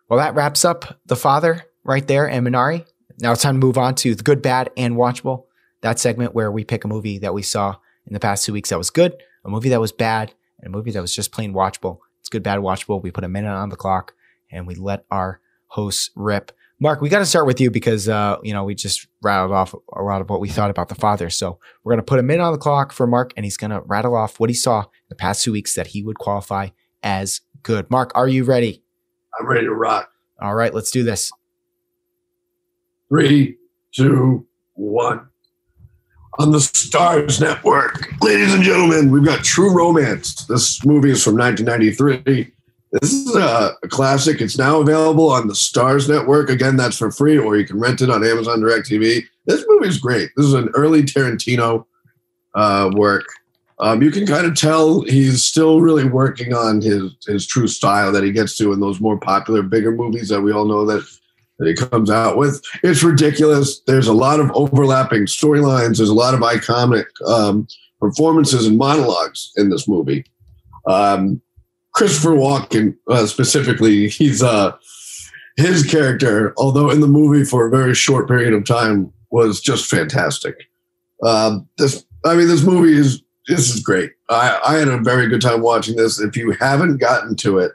Well, 0.09 0.19
that 0.19 0.35
wraps 0.35 0.65
up 0.65 0.99
The 1.05 1.15
Father 1.15 1.63
right 1.83 2.05
there 2.05 2.27
and 2.27 2.45
Minari. 2.45 2.85
Now 3.19 3.31
it's 3.31 3.43
time 3.43 3.59
to 3.59 3.65
move 3.65 3.77
on 3.77 3.95
to 3.95 4.15
The 4.15 4.23
Good, 4.23 4.41
Bad, 4.41 4.71
and 4.75 4.95
Watchable. 4.95 5.45
That 5.81 5.99
segment 5.99 6.33
where 6.33 6.51
we 6.51 6.63
pick 6.63 6.83
a 6.83 6.87
movie 6.87 7.19
that 7.19 7.33
we 7.33 7.41
saw 7.43 7.75
in 8.05 8.13
the 8.13 8.19
past 8.19 8.45
two 8.45 8.53
weeks 8.53 8.69
that 8.69 8.77
was 8.77 8.89
good, 8.89 9.13
a 9.45 9.49
movie 9.49 9.69
that 9.69 9.79
was 9.79 9.91
bad, 9.91 10.33
and 10.59 10.73
a 10.73 10.77
movie 10.77 10.91
that 10.91 11.01
was 11.01 11.15
just 11.15 11.31
plain 11.31 11.53
watchable. 11.53 11.99
It's 12.19 12.29
good, 12.29 12.43
bad, 12.43 12.59
watchable. 12.59 13.01
We 13.01 13.11
put 13.11 13.23
a 13.23 13.29
minute 13.29 13.51
on 13.51 13.69
the 13.69 13.75
clock 13.75 14.13
and 14.51 14.67
we 14.67 14.75
let 14.75 15.05
our 15.09 15.39
hosts 15.67 16.11
rip. 16.15 16.51
Mark, 16.81 16.99
we 16.99 17.09
got 17.09 17.19
to 17.19 17.27
start 17.27 17.45
with 17.45 17.61
you 17.61 17.69
because 17.69 18.09
uh, 18.09 18.37
you 18.41 18.53
know 18.53 18.63
we 18.63 18.73
just 18.73 19.07
rattled 19.21 19.51
off 19.51 19.75
a 19.93 20.01
lot 20.01 20.19
of 20.19 20.29
what 20.31 20.41
we 20.41 20.49
thought 20.49 20.71
about 20.71 20.89
the 20.89 20.95
father. 20.95 21.29
So 21.29 21.59
we're 21.83 21.93
gonna 21.93 22.01
put 22.01 22.17
a 22.17 22.23
minute 22.23 22.43
on 22.43 22.51
the 22.51 22.57
clock 22.57 22.91
for 22.91 23.05
Mark, 23.05 23.33
and 23.37 23.45
he's 23.45 23.55
gonna 23.55 23.81
rattle 23.85 24.15
off 24.15 24.39
what 24.39 24.49
he 24.49 24.55
saw 24.55 24.79
in 24.81 24.87
the 25.07 25.15
past 25.15 25.43
two 25.43 25.51
weeks 25.51 25.75
that 25.75 25.85
he 25.85 26.01
would 26.01 26.17
qualify 26.17 26.69
as 27.03 27.41
good. 27.61 27.89
Mark, 27.91 28.11
are 28.15 28.27
you 28.27 28.43
ready? 28.43 28.83
I'm 29.39 29.47
ready 29.47 29.67
to 29.67 29.73
rock. 29.73 30.09
All 30.41 30.55
right, 30.55 30.73
let's 30.73 30.89
do 30.89 31.03
this. 31.03 31.31
Three, 33.09 33.57
two, 33.93 34.47
one. 34.73 35.27
On 36.39 36.51
the 36.51 36.57
Starz 36.57 37.39
Network, 37.39 38.09
ladies 38.23 38.55
and 38.55 38.63
gentlemen, 38.63 39.11
we've 39.11 39.23
got 39.25 39.43
True 39.43 39.71
Romance. 39.71 40.45
This 40.45 40.83
movie 40.83 41.11
is 41.11 41.23
from 41.23 41.37
1993. 41.37 42.51
This 42.91 43.13
is 43.13 43.35
a, 43.35 43.75
classic. 43.87 44.41
It's 44.41 44.57
now 44.57 44.81
available 44.81 45.29
on 45.29 45.47
the 45.47 45.53
Starz 45.53 46.09
Network. 46.09 46.49
Again, 46.49 46.75
that's 46.75 46.97
for 46.97 47.09
free, 47.09 47.37
or 47.37 47.55
you 47.55 47.65
can 47.65 47.79
rent 47.79 48.01
it 48.01 48.09
on 48.09 48.25
Amazon 48.25 48.59
Direct 48.59 48.89
TV. 48.89 49.23
This 49.45 49.63
movie 49.67 49.87
is 49.87 49.97
great. 49.97 50.29
This 50.35 50.45
is 50.45 50.53
an 50.53 50.69
early 50.73 51.03
Tarantino 51.03 51.85
uh, 52.53 52.91
work. 52.93 53.25
Um, 53.79 54.01
you 54.01 54.11
can 54.11 54.27
kind 54.27 54.45
of 54.45 54.55
tell 54.55 55.01
he's 55.01 55.41
still 55.43 55.81
really 55.81 56.03
working 56.03 56.53
on 56.53 56.81
his 56.81 57.15
his 57.25 57.47
true 57.47 57.67
style 57.67 58.11
that 58.11 58.23
he 58.23 58.31
gets 58.31 58.55
to 58.57 58.73
in 58.73 58.79
those 58.79 58.99
more 58.99 59.17
popular, 59.17 59.63
bigger 59.63 59.91
movies 59.91 60.29
that 60.29 60.41
we 60.41 60.51
all 60.51 60.65
know 60.65 60.85
that 60.85 61.03
that 61.57 61.67
he 61.67 61.73
comes 61.73 62.09
out 62.09 62.37
with. 62.37 62.61
It's 62.83 63.03
ridiculous. 63.03 63.81
There's 63.87 64.07
a 64.07 64.13
lot 64.13 64.39
of 64.39 64.51
overlapping 64.53 65.25
storylines. 65.25 65.97
There's 65.97 66.09
a 66.09 66.13
lot 66.13 66.33
of 66.33 66.41
iconic 66.41 67.05
um, 67.25 67.67
performances 67.99 68.67
and 68.67 68.77
monologues 68.77 69.51
in 69.55 69.69
this 69.69 69.87
movie. 69.87 70.25
Um, 70.87 71.41
Christopher 71.93 72.31
Walken, 72.31 72.95
uh, 73.09 73.25
specifically, 73.25 74.07
he's 74.07 74.41
uh, 74.41 74.75
his 75.57 75.83
character, 75.83 76.53
although 76.57 76.89
in 76.89 77.01
the 77.01 77.07
movie 77.07 77.43
for 77.43 77.67
a 77.67 77.69
very 77.69 77.93
short 77.93 78.27
period 78.27 78.53
of 78.53 78.65
time, 78.65 79.11
was 79.29 79.61
just 79.61 79.85
fantastic. 79.89 80.55
Um, 81.23 81.67
this, 81.77 82.05
I 82.25 82.35
mean, 82.35 82.47
this 82.47 82.63
movie 82.63 82.93
is 82.93 83.21
this 83.47 83.73
is 83.73 83.81
great. 83.81 84.11
I, 84.29 84.59
I 84.65 84.77
had 84.77 84.87
a 84.87 84.97
very 84.97 85.27
good 85.27 85.41
time 85.41 85.61
watching 85.61 85.95
this. 85.95 86.19
If 86.19 86.37
you 86.37 86.51
haven't 86.51 86.97
gotten 86.97 87.35
to 87.37 87.59
it, 87.59 87.71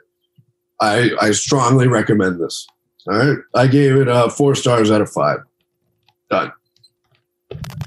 I, 0.79 1.11
I 1.21 1.31
strongly 1.31 1.87
recommend 1.87 2.41
this. 2.41 2.65
All 3.09 3.17
right, 3.17 3.37
I 3.55 3.67
gave 3.67 3.95
it 3.95 4.09
uh, 4.09 4.29
four 4.29 4.55
stars 4.55 4.91
out 4.91 5.01
of 5.01 5.09
five. 5.09 5.39
Done. 6.29 6.51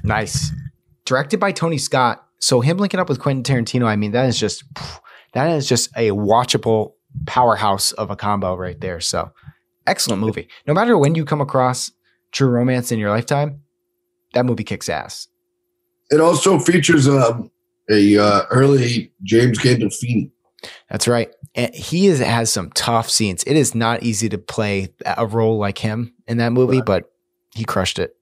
Nice. 0.03 0.51
Directed 1.05 1.39
by 1.39 1.51
Tony 1.51 1.77
Scott. 1.77 2.25
So 2.39 2.61
him 2.61 2.77
linking 2.77 2.99
up 2.99 3.07
with 3.07 3.19
Quentin 3.19 3.43
Tarantino, 3.43 3.85
I 3.85 3.95
mean, 3.95 4.11
that 4.13 4.27
is 4.27 4.39
just 4.39 4.63
that 5.33 5.49
is 5.51 5.67
just 5.67 5.89
a 5.95 6.11
watchable 6.11 6.93
powerhouse 7.25 7.91
of 7.93 8.09
a 8.11 8.15
combo 8.15 8.55
right 8.55 8.79
there. 8.79 8.99
So 8.99 9.31
excellent 9.87 10.21
movie. 10.21 10.47
No 10.67 10.73
matter 10.73 10.97
when 10.97 11.15
you 11.15 11.25
come 11.25 11.41
across 11.41 11.91
True 12.31 12.49
Romance 12.49 12.91
in 12.91 12.99
your 12.99 13.09
lifetime, 13.09 13.61
that 14.33 14.45
movie 14.45 14.63
kicks 14.63 14.87
ass. 14.89 15.27
It 16.09 16.19
also 16.21 16.59
features 16.59 17.07
um, 17.07 17.51
a 17.89 18.17
uh, 18.17 18.43
early 18.49 19.11
James 19.23 19.59
Gandolfini. 19.59 20.31
That's 20.89 21.07
right. 21.07 21.29
And 21.55 21.73
he 21.73 22.07
is, 22.07 22.19
has 22.19 22.51
some 22.51 22.69
tough 22.71 23.09
scenes. 23.09 23.43
It 23.45 23.57
is 23.57 23.73
not 23.73 24.03
easy 24.03 24.29
to 24.29 24.37
play 24.37 24.93
a 25.05 25.25
role 25.25 25.57
like 25.57 25.77
him 25.79 26.13
in 26.27 26.37
that 26.37 26.51
movie, 26.53 26.77
Right. 26.77 26.85
but 26.85 27.11
he 27.55 27.65
crushed 27.65 27.99
it. 27.99 28.15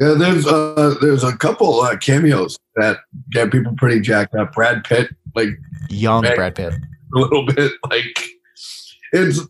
Yeah, 0.00 0.14
there's 0.14 0.46
uh, 0.46 0.94
there's 1.02 1.24
a 1.24 1.36
couple 1.36 1.80
uh, 1.80 1.94
cameos 1.98 2.58
that 2.76 3.00
get 3.32 3.52
people 3.52 3.74
pretty 3.76 4.00
jacked 4.00 4.34
up. 4.34 4.54
Brad 4.54 4.82
Pitt, 4.82 5.14
like 5.34 5.50
Young 5.90 6.22
Brad 6.22 6.54
Pitt. 6.54 6.72
a 6.72 7.18
little 7.18 7.44
bit, 7.44 7.72
like 7.90 8.24
it's 9.12 9.40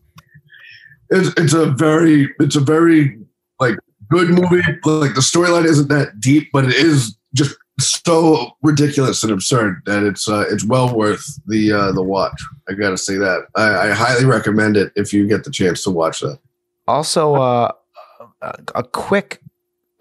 it's 1.11 1.33
it's 1.37 1.53
a 1.53 1.67
very 1.67 2.35
it's 2.41 2.57
a 2.57 2.61
very 2.61 3.17
like 3.61 3.77
good 4.09 4.31
movie. 4.31 4.63
Like 4.85 5.15
the 5.15 5.21
storyline 5.21 5.67
isn't 5.67 5.89
that 5.89 6.19
deep, 6.19 6.49
but 6.53 6.65
it 6.65 6.75
is 6.75 7.17
just 7.33 7.57
so 7.79 8.51
ridiculous 8.63 9.23
and 9.23 9.33
absurd 9.33 9.83
that 9.87 10.03
it's 10.03 10.29
uh, 10.29 10.47
it's 10.51 10.65
well 10.65 10.93
worth 10.97 11.25
the 11.47 11.73
uh, 11.73 11.93
the 11.93 12.03
watch. 12.03 12.43
I 12.69 12.73
gotta 12.73 12.99
say 12.99 13.17
that 13.19 13.47
I, 13.55 13.89
I 13.89 13.91
highly 13.93 14.25
recommend 14.25 14.77
it 14.77 14.93
if 14.97 15.13
you 15.13 15.29
get 15.29 15.45
the 15.45 15.51
chance 15.53 15.85
to 15.85 15.91
watch 15.91 16.21
that. 16.23 16.41
Also, 16.89 17.35
uh, 17.35 17.71
a, 18.43 18.55
a 18.75 18.83
quick 18.83 19.41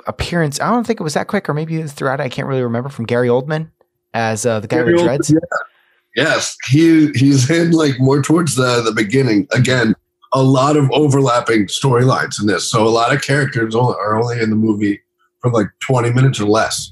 appearance. 0.10 0.60
I 0.60 0.70
don't 0.72 0.86
think 0.86 1.00
it 1.00 1.04
was 1.04 1.14
that 1.14 1.28
quick, 1.28 1.48
or 1.48 1.54
maybe 1.54 1.80
it 1.80 1.84
was 1.84 1.94
throughout. 1.94 2.20
I 2.20 2.28
can't 2.28 2.48
really 2.48 2.64
remember 2.64 2.90
from 2.90 3.06
Gary 3.06 3.30
Oldman 3.30 3.70
as 4.14 4.46
uh, 4.46 4.60
the 4.60 4.68
guy 4.68 4.78
Gary 4.78 4.96
with 4.96 5.04
dreads. 5.04 5.34
Yes, 6.16 6.58
he 6.68 7.12
he's 7.12 7.50
in 7.50 7.72
like 7.72 8.00
more 8.00 8.22
towards 8.22 8.56
the 8.56 8.82
the 8.82 8.92
beginning. 8.92 9.48
Again, 9.52 9.96
a 10.34 10.44
lot 10.44 10.76
of 10.76 10.92
overlapping 10.92 11.68
storylines 11.68 12.42
in 12.42 12.48
this, 12.48 12.70
so 12.70 12.86
a 12.86 12.90
lot 12.90 13.14
of 13.14 13.22
characters 13.22 13.76
are 13.76 14.20
only 14.20 14.42
in 14.42 14.50
the 14.50 14.56
movie 14.56 15.00
for 15.40 15.52
like 15.52 15.68
twenty 15.86 16.12
minutes 16.12 16.40
or 16.40 16.48
less, 16.48 16.92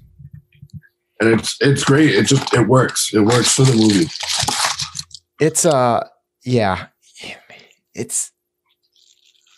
and 1.20 1.30
it's 1.30 1.58
it's 1.60 1.84
great. 1.84 2.14
It 2.14 2.28
just 2.28 2.54
it 2.54 2.68
works. 2.68 3.14
It 3.14 3.22
works 3.22 3.56
for 3.56 3.64
the 3.64 3.76
movie. 3.76 4.10
It's 5.40 5.66
uh, 5.66 6.08
yeah, 6.46 6.88
it's 7.96 8.32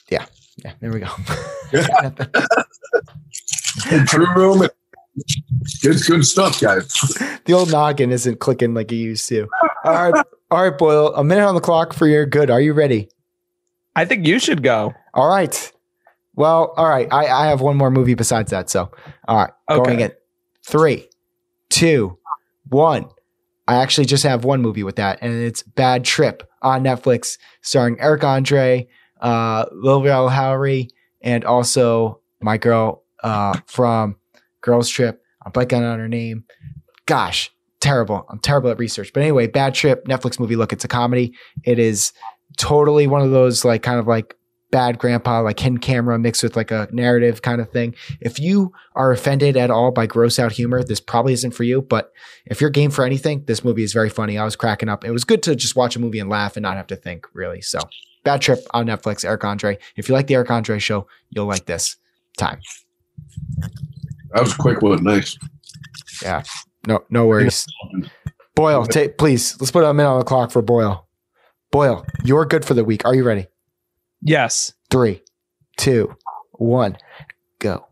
yeah, 0.09 0.25
yeah. 0.63 0.73
There 0.79 0.91
we 0.91 1.01
go. 1.01 1.09
True 4.07 4.33
Roman. 4.35 4.69
It's 5.83 6.07
good 6.07 6.25
stuff, 6.25 6.59
guys. 6.61 6.87
the 7.45 7.53
old 7.53 7.71
noggin 7.71 8.11
isn't 8.11 8.39
clicking 8.39 8.73
like 8.73 8.91
it 8.91 8.95
used 8.95 9.27
to. 9.29 9.47
All 9.83 10.11
right, 10.11 10.25
all 10.51 10.63
right, 10.69 10.77
Boyle. 10.77 11.13
A 11.15 11.23
minute 11.23 11.45
on 11.45 11.55
the 11.55 11.61
clock 11.61 11.93
for 11.93 12.07
your 12.07 12.25
good. 12.25 12.49
Are 12.49 12.61
you 12.61 12.73
ready? 12.73 13.09
I 13.95 14.05
think 14.05 14.25
you 14.25 14.39
should 14.39 14.63
go. 14.63 14.93
All 15.13 15.27
right. 15.27 15.71
Well, 16.35 16.73
all 16.77 16.87
right. 16.87 17.07
I, 17.11 17.27
I 17.27 17.47
have 17.47 17.59
one 17.59 17.75
more 17.75 17.91
movie 17.91 18.13
besides 18.13 18.51
that. 18.51 18.69
So, 18.69 18.91
all 19.27 19.37
right. 19.37 19.51
Going 19.67 19.81
Okay. 19.95 20.03
in 20.05 20.11
three, 20.65 21.09
two, 21.69 22.17
one. 22.69 23.05
I 23.67 23.75
actually 23.75 24.05
just 24.05 24.23
have 24.23 24.45
one 24.45 24.61
movie 24.61 24.83
with 24.83 24.95
that, 24.95 25.19
and 25.21 25.33
it's 25.33 25.61
Bad 25.63 26.03
Trip 26.05 26.43
on 26.61 26.83
Netflix, 26.83 27.37
starring 27.61 27.99
Eric 27.99 28.23
Andre, 28.23 28.87
uh, 29.21 29.65
Lil 29.73 30.01
Rel 30.01 30.29
Howery, 30.29 30.89
and 31.21 31.43
also 31.45 32.21
my 32.41 32.57
girl 32.57 32.98
uh, 33.23 33.59
from 33.65 34.15
Girls 34.61 34.89
Trip. 34.89 35.21
I'm 35.45 35.51
blanking 35.51 35.89
on 35.89 35.99
her 35.99 36.07
name. 36.07 36.45
Gosh, 37.05 37.51
terrible. 37.79 38.25
I'm 38.29 38.39
terrible 38.39 38.69
at 38.69 38.79
research. 38.79 39.11
But 39.13 39.23
anyway, 39.23 39.47
Bad 39.47 39.73
Trip, 39.73 40.05
Netflix 40.05 40.39
movie. 40.39 40.55
Look, 40.55 40.73
it's 40.73 40.85
a 40.85 40.89
comedy. 40.89 41.33
It 41.63 41.79
is 41.79 42.13
totally 42.57 43.07
one 43.07 43.21
of 43.21 43.31
those 43.31 43.63
like 43.63 43.83
kind 43.83 43.99
of 43.99 44.07
like 44.07 44.35
bad 44.71 44.99
grandpa, 44.99 45.41
like 45.41 45.59
hidden 45.59 45.79
camera 45.79 46.19
mixed 46.19 46.43
with 46.43 46.55
like 46.55 46.71
a 46.71 46.87
narrative 46.91 47.41
kind 47.41 47.61
of 47.61 47.71
thing. 47.71 47.95
If 48.21 48.39
you 48.39 48.71
are 48.95 49.11
offended 49.11 49.57
at 49.57 49.71
all 49.71 49.91
by 49.91 50.05
gross 50.05 50.37
out 50.37 50.51
humor, 50.51 50.83
this 50.83 50.99
probably 50.99 51.33
isn't 51.33 51.51
for 51.51 51.63
you. 51.63 51.81
But 51.81 52.11
if 52.45 52.61
you're 52.61 52.69
game 52.69 52.91
for 52.91 53.03
anything, 53.03 53.43
this 53.45 53.63
movie 53.63 53.83
is 53.83 53.93
very 53.93 54.09
funny. 54.09 54.37
I 54.37 54.43
was 54.43 54.55
cracking 54.55 54.89
up. 54.89 55.03
It 55.03 55.11
was 55.11 55.23
good 55.23 55.41
to 55.43 55.55
just 55.55 55.75
watch 55.75 55.95
a 55.95 55.99
movie 55.99 56.19
and 56.19 56.29
laugh 56.29 56.55
and 56.55 56.63
not 56.63 56.77
have 56.77 56.87
to 56.87 56.95
think 56.95 57.25
really. 57.33 57.61
So 57.61 57.79
Bad 58.23 58.41
Trip 58.41 58.59
on 58.71 58.85
Netflix, 58.85 59.25
Eric 59.25 59.43
Andre. 59.43 59.77
If 59.95 60.07
you 60.09 60.15
like 60.15 60.27
the 60.27 60.35
Eric 60.35 60.51
Andre 60.51 60.79
show, 60.79 61.07
you'll 61.29 61.45
like 61.45 61.65
this 61.65 61.95
time. 62.37 62.59
That 64.33 64.41
was 64.41 64.53
a 64.53 64.57
quick 64.57 64.81
one. 64.81 65.03
Nice. 65.03 65.37
Yeah. 66.21 66.43
No, 66.87 67.03
no 67.09 67.25
worries. 67.25 67.65
Boyle, 68.55 68.85
ta 68.85 69.07
please, 69.17 69.59
let's 69.59 69.71
put 69.71 69.83
a 69.83 69.93
minute 69.93 70.09
on 70.09 70.19
the 70.19 70.25
clock 70.25 70.51
for 70.51 70.61
Boyle. 70.61 71.07
Boyle, 71.71 72.05
you're 72.23 72.45
good 72.45 72.65
for 72.65 72.73
the 72.73 72.83
week. 72.83 73.05
Are 73.05 73.15
you 73.15 73.23
ready? 73.23 73.47
Yes. 74.21 74.73
Three, 74.89 75.21
two, 75.77 76.15
one, 76.53 76.97
go. 77.59 77.85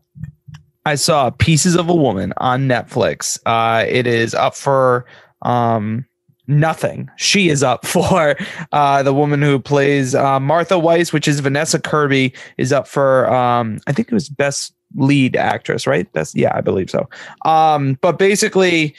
I 0.84 0.94
saw 0.94 1.30
Pieces 1.30 1.74
of 1.74 1.88
a 1.88 1.94
Woman 1.94 2.32
on 2.38 2.66
Netflix. 2.66 3.38
Uh, 3.46 3.84
it 3.86 4.06
is 4.06 4.34
up 4.34 4.54
for 4.54 5.06
um, 5.42 6.06
nothing. 6.46 7.08
She 7.16 7.50
is 7.50 7.62
up 7.62 7.86
for 7.86 8.36
uh, 8.72 9.02
the 9.02 9.14
woman 9.14 9.42
who 9.42 9.58
plays 9.58 10.14
uh, 10.14 10.40
Martha 10.40 10.78
Weiss, 10.78 11.12
which 11.12 11.28
is 11.28 11.40
Vanessa 11.40 11.78
Kirby, 11.78 12.34
is 12.56 12.72
up 12.72 12.88
for 12.88 13.32
um, 13.32 13.78
I 13.86 13.92
think 13.92 14.08
it 14.08 14.14
was 14.14 14.28
best 14.28 14.74
lead 14.96 15.36
actress, 15.36 15.86
right? 15.86 16.06
That's 16.12 16.34
yeah, 16.34 16.52
I 16.54 16.60
believe 16.60 16.90
so. 16.90 17.08
Um, 17.44 17.98
but 18.00 18.18
basically, 18.18 18.94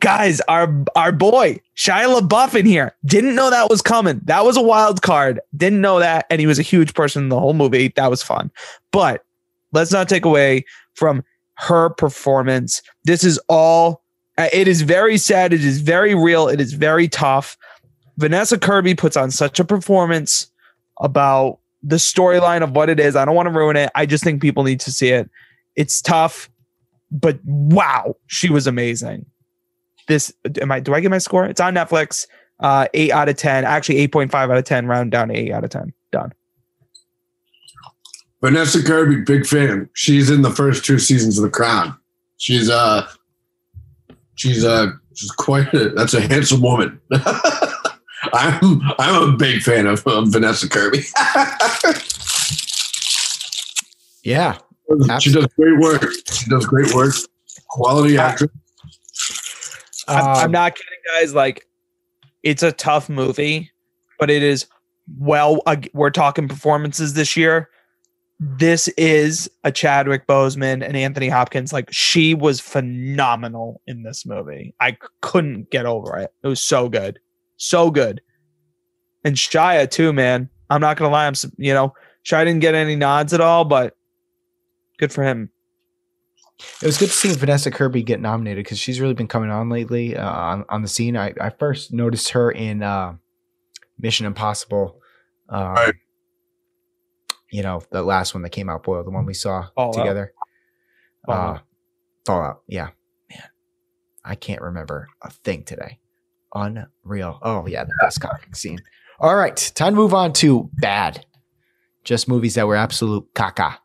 guys, 0.00 0.40
our 0.42 0.72
our 0.96 1.12
boy 1.12 1.60
Shia 1.76 2.20
LaBeouf 2.20 2.58
in 2.58 2.66
here 2.66 2.94
didn't 3.04 3.34
know 3.34 3.50
that 3.50 3.68
was 3.70 3.82
coming. 3.82 4.20
That 4.24 4.44
was 4.44 4.56
a 4.56 4.62
wild 4.62 5.02
card. 5.02 5.40
Didn't 5.56 5.80
know 5.80 5.98
that, 5.98 6.26
and 6.30 6.40
he 6.40 6.46
was 6.46 6.58
a 6.58 6.62
huge 6.62 6.94
person 6.94 7.24
in 7.24 7.28
the 7.28 7.38
whole 7.40 7.54
movie. 7.54 7.92
That 7.96 8.10
was 8.10 8.22
fun, 8.22 8.50
but 8.92 9.24
let's 9.72 9.92
not 9.92 10.08
take 10.08 10.24
away 10.24 10.64
from 10.94 11.22
her 11.54 11.90
performance. 11.90 12.82
This 13.04 13.24
is 13.24 13.38
all. 13.48 14.02
uh, 14.36 14.48
It 14.52 14.68
is 14.68 14.82
very 14.82 15.18
sad. 15.18 15.52
It 15.52 15.64
is 15.64 15.80
very 15.80 16.14
real. 16.14 16.48
It 16.48 16.60
is 16.60 16.72
very 16.72 17.08
tough. 17.08 17.56
Vanessa 18.16 18.58
Kirby 18.58 18.94
puts 18.94 19.16
on 19.16 19.30
such 19.30 19.60
a 19.60 19.64
performance 19.64 20.46
about 21.00 21.58
the 21.82 21.96
storyline 21.96 22.62
of 22.62 22.72
what 22.72 22.88
it 22.88 22.98
is. 22.98 23.16
I 23.16 23.24
don't 23.24 23.34
want 23.34 23.48
to 23.48 23.54
ruin 23.54 23.76
it. 23.76 23.90
I 23.94 24.06
just 24.06 24.24
think 24.24 24.42
people 24.42 24.64
need 24.64 24.80
to 24.80 24.92
see 24.92 25.08
it. 25.08 25.30
It's 25.76 26.02
tough, 26.02 26.50
but 27.10 27.38
wow, 27.44 28.16
she 28.26 28.50
was 28.50 28.66
amazing. 28.66 29.26
This 30.08 30.32
am 30.60 30.72
I? 30.72 30.80
Do 30.80 30.94
I 30.94 31.00
get 31.00 31.10
my 31.10 31.18
score? 31.18 31.44
It's 31.44 31.60
on 31.60 31.74
Netflix. 31.74 32.26
Uh, 32.60 32.88
eight 32.94 33.12
out 33.12 33.28
of 33.28 33.36
ten. 33.36 33.64
Actually, 33.64 33.98
eight 33.98 34.12
point 34.12 34.30
five 34.30 34.50
out 34.50 34.58
of 34.58 34.64
ten. 34.64 34.86
Round 34.86 35.10
down 35.10 35.28
to 35.28 35.34
eight 35.34 35.52
out 35.52 35.64
of 35.64 35.70
ten. 35.70 35.92
Done. 36.10 36.32
Vanessa 38.40 38.82
Kirby, 38.82 39.22
big 39.22 39.46
fan. 39.46 39.88
She's 39.94 40.30
in 40.30 40.42
the 40.42 40.50
first 40.50 40.84
two 40.84 40.98
seasons 40.98 41.38
of 41.38 41.44
The 41.44 41.50
Crown. 41.50 41.96
She's 42.36 42.70
uh, 42.70 43.06
she's 44.36 44.64
uh, 44.64 44.92
she's 45.14 45.30
quite. 45.32 45.72
A, 45.74 45.90
that's 45.90 46.14
a 46.14 46.20
handsome 46.20 46.62
woman. 46.62 47.00
I'm 48.32 48.80
I'm 48.98 49.34
a 49.34 49.36
big 49.36 49.62
fan 49.62 49.86
of, 49.86 50.06
of 50.06 50.28
Vanessa 50.28 50.68
Kirby. 50.68 51.02
Yeah. 54.24 54.58
she 55.20 55.32
does 55.32 55.46
great 55.56 55.78
work. 55.78 56.04
She 56.32 56.50
does 56.50 56.66
great 56.66 56.94
work. 56.94 57.14
Quality 57.70 58.18
actress. 58.18 58.50
I'm, 60.06 60.24
I'm 60.24 60.44
Um, 60.46 60.50
not 60.52 60.74
kidding, 60.74 60.98
guys. 61.14 61.34
Like, 61.34 61.66
it's 62.42 62.62
a 62.62 62.72
tough 62.72 63.08
movie, 63.08 63.70
but 64.18 64.28
it 64.30 64.42
is 64.42 64.66
well. 65.18 65.62
Uh, 65.66 65.76
we're 65.94 66.10
talking 66.10 66.48
performances 66.48 67.14
this 67.14 67.36
year. 67.36 67.68
This 68.40 68.88
is 68.98 69.50
a 69.64 69.72
Chadwick 69.72 70.26
Boseman 70.26 70.84
and 70.86 70.96
Anthony 70.96 71.28
Hopkins. 71.28 71.72
Like, 71.72 71.88
she 71.92 72.34
was 72.34 72.60
phenomenal 72.60 73.80
in 73.86 74.02
this 74.02 74.26
movie. 74.26 74.74
I 74.80 74.96
couldn't 75.22 75.70
get 75.70 75.86
over 75.86 76.16
it. 76.18 76.32
It 76.42 76.48
was 76.48 76.60
so 76.60 76.88
good, 76.88 77.18
so 77.58 77.90
good. 77.90 78.22
And 79.24 79.36
Shia 79.36 79.90
too, 79.90 80.12
man. 80.14 80.48
I'm 80.70 80.80
not 80.80 80.96
gonna 80.96 81.10
lie. 81.12 81.26
I'm, 81.26 81.34
you 81.58 81.74
know, 81.74 81.92
Shia 82.24 82.44
didn't 82.44 82.60
get 82.60 82.74
any 82.74 82.96
nods 82.96 83.34
at 83.34 83.40
all, 83.42 83.64
but 83.66 83.96
good 84.98 85.12
for 85.12 85.22
him. 85.22 85.50
It 86.82 86.86
was 86.86 86.98
good 86.98 87.06
to 87.08 87.12
see 87.14 87.32
Vanessa 87.34 87.70
Kirby 87.70 88.02
get 88.02 88.20
nominated 88.20 88.64
because 88.64 88.78
she's 88.80 89.00
really 89.00 89.14
been 89.14 89.28
coming 89.28 89.50
on 89.50 89.68
lately 89.68 90.16
uh, 90.16 90.28
on, 90.28 90.64
on 90.68 90.82
the 90.82 90.88
scene. 90.88 91.16
I, 91.16 91.32
I 91.40 91.50
first 91.50 91.92
noticed 91.92 92.30
her 92.30 92.50
in 92.50 92.82
uh, 92.82 93.14
Mission 94.00 94.26
Impossible. 94.26 95.00
Uh, 95.48 95.74
Right. 95.76 95.94
You 97.50 97.62
know, 97.62 97.80
the 97.90 98.02
last 98.02 98.34
one 98.34 98.42
that 98.42 98.50
came 98.50 98.68
out, 98.68 98.82
boy, 98.82 99.02
the 99.02 99.10
one 99.10 99.24
we 99.24 99.32
saw 99.34 99.68
Fallout. 99.74 99.94
together. 99.94 100.32
Fallout. 101.24 101.56
Uh, 101.56 101.60
Fallout. 102.26 102.62
Yeah. 102.66 102.88
Man, 103.30 103.42
I 104.22 104.34
can't 104.34 104.60
remember 104.60 105.08
a 105.22 105.30
thing 105.30 105.62
today. 105.62 105.98
Unreal. 106.54 107.38
Oh, 107.42 107.66
yeah, 107.66 107.84
the 107.84 107.94
best 108.00 108.20
cocking 108.20 108.54
scene. 108.54 108.78
All 109.20 109.36
right, 109.36 109.56
time 109.74 109.94
to 109.94 109.96
move 109.96 110.14
on 110.14 110.32
to 110.34 110.70
bad. 110.74 111.24
Just 112.04 112.28
movies 112.28 112.54
that 112.54 112.66
were 112.66 112.76
absolute 112.76 113.26
caca 113.34 113.76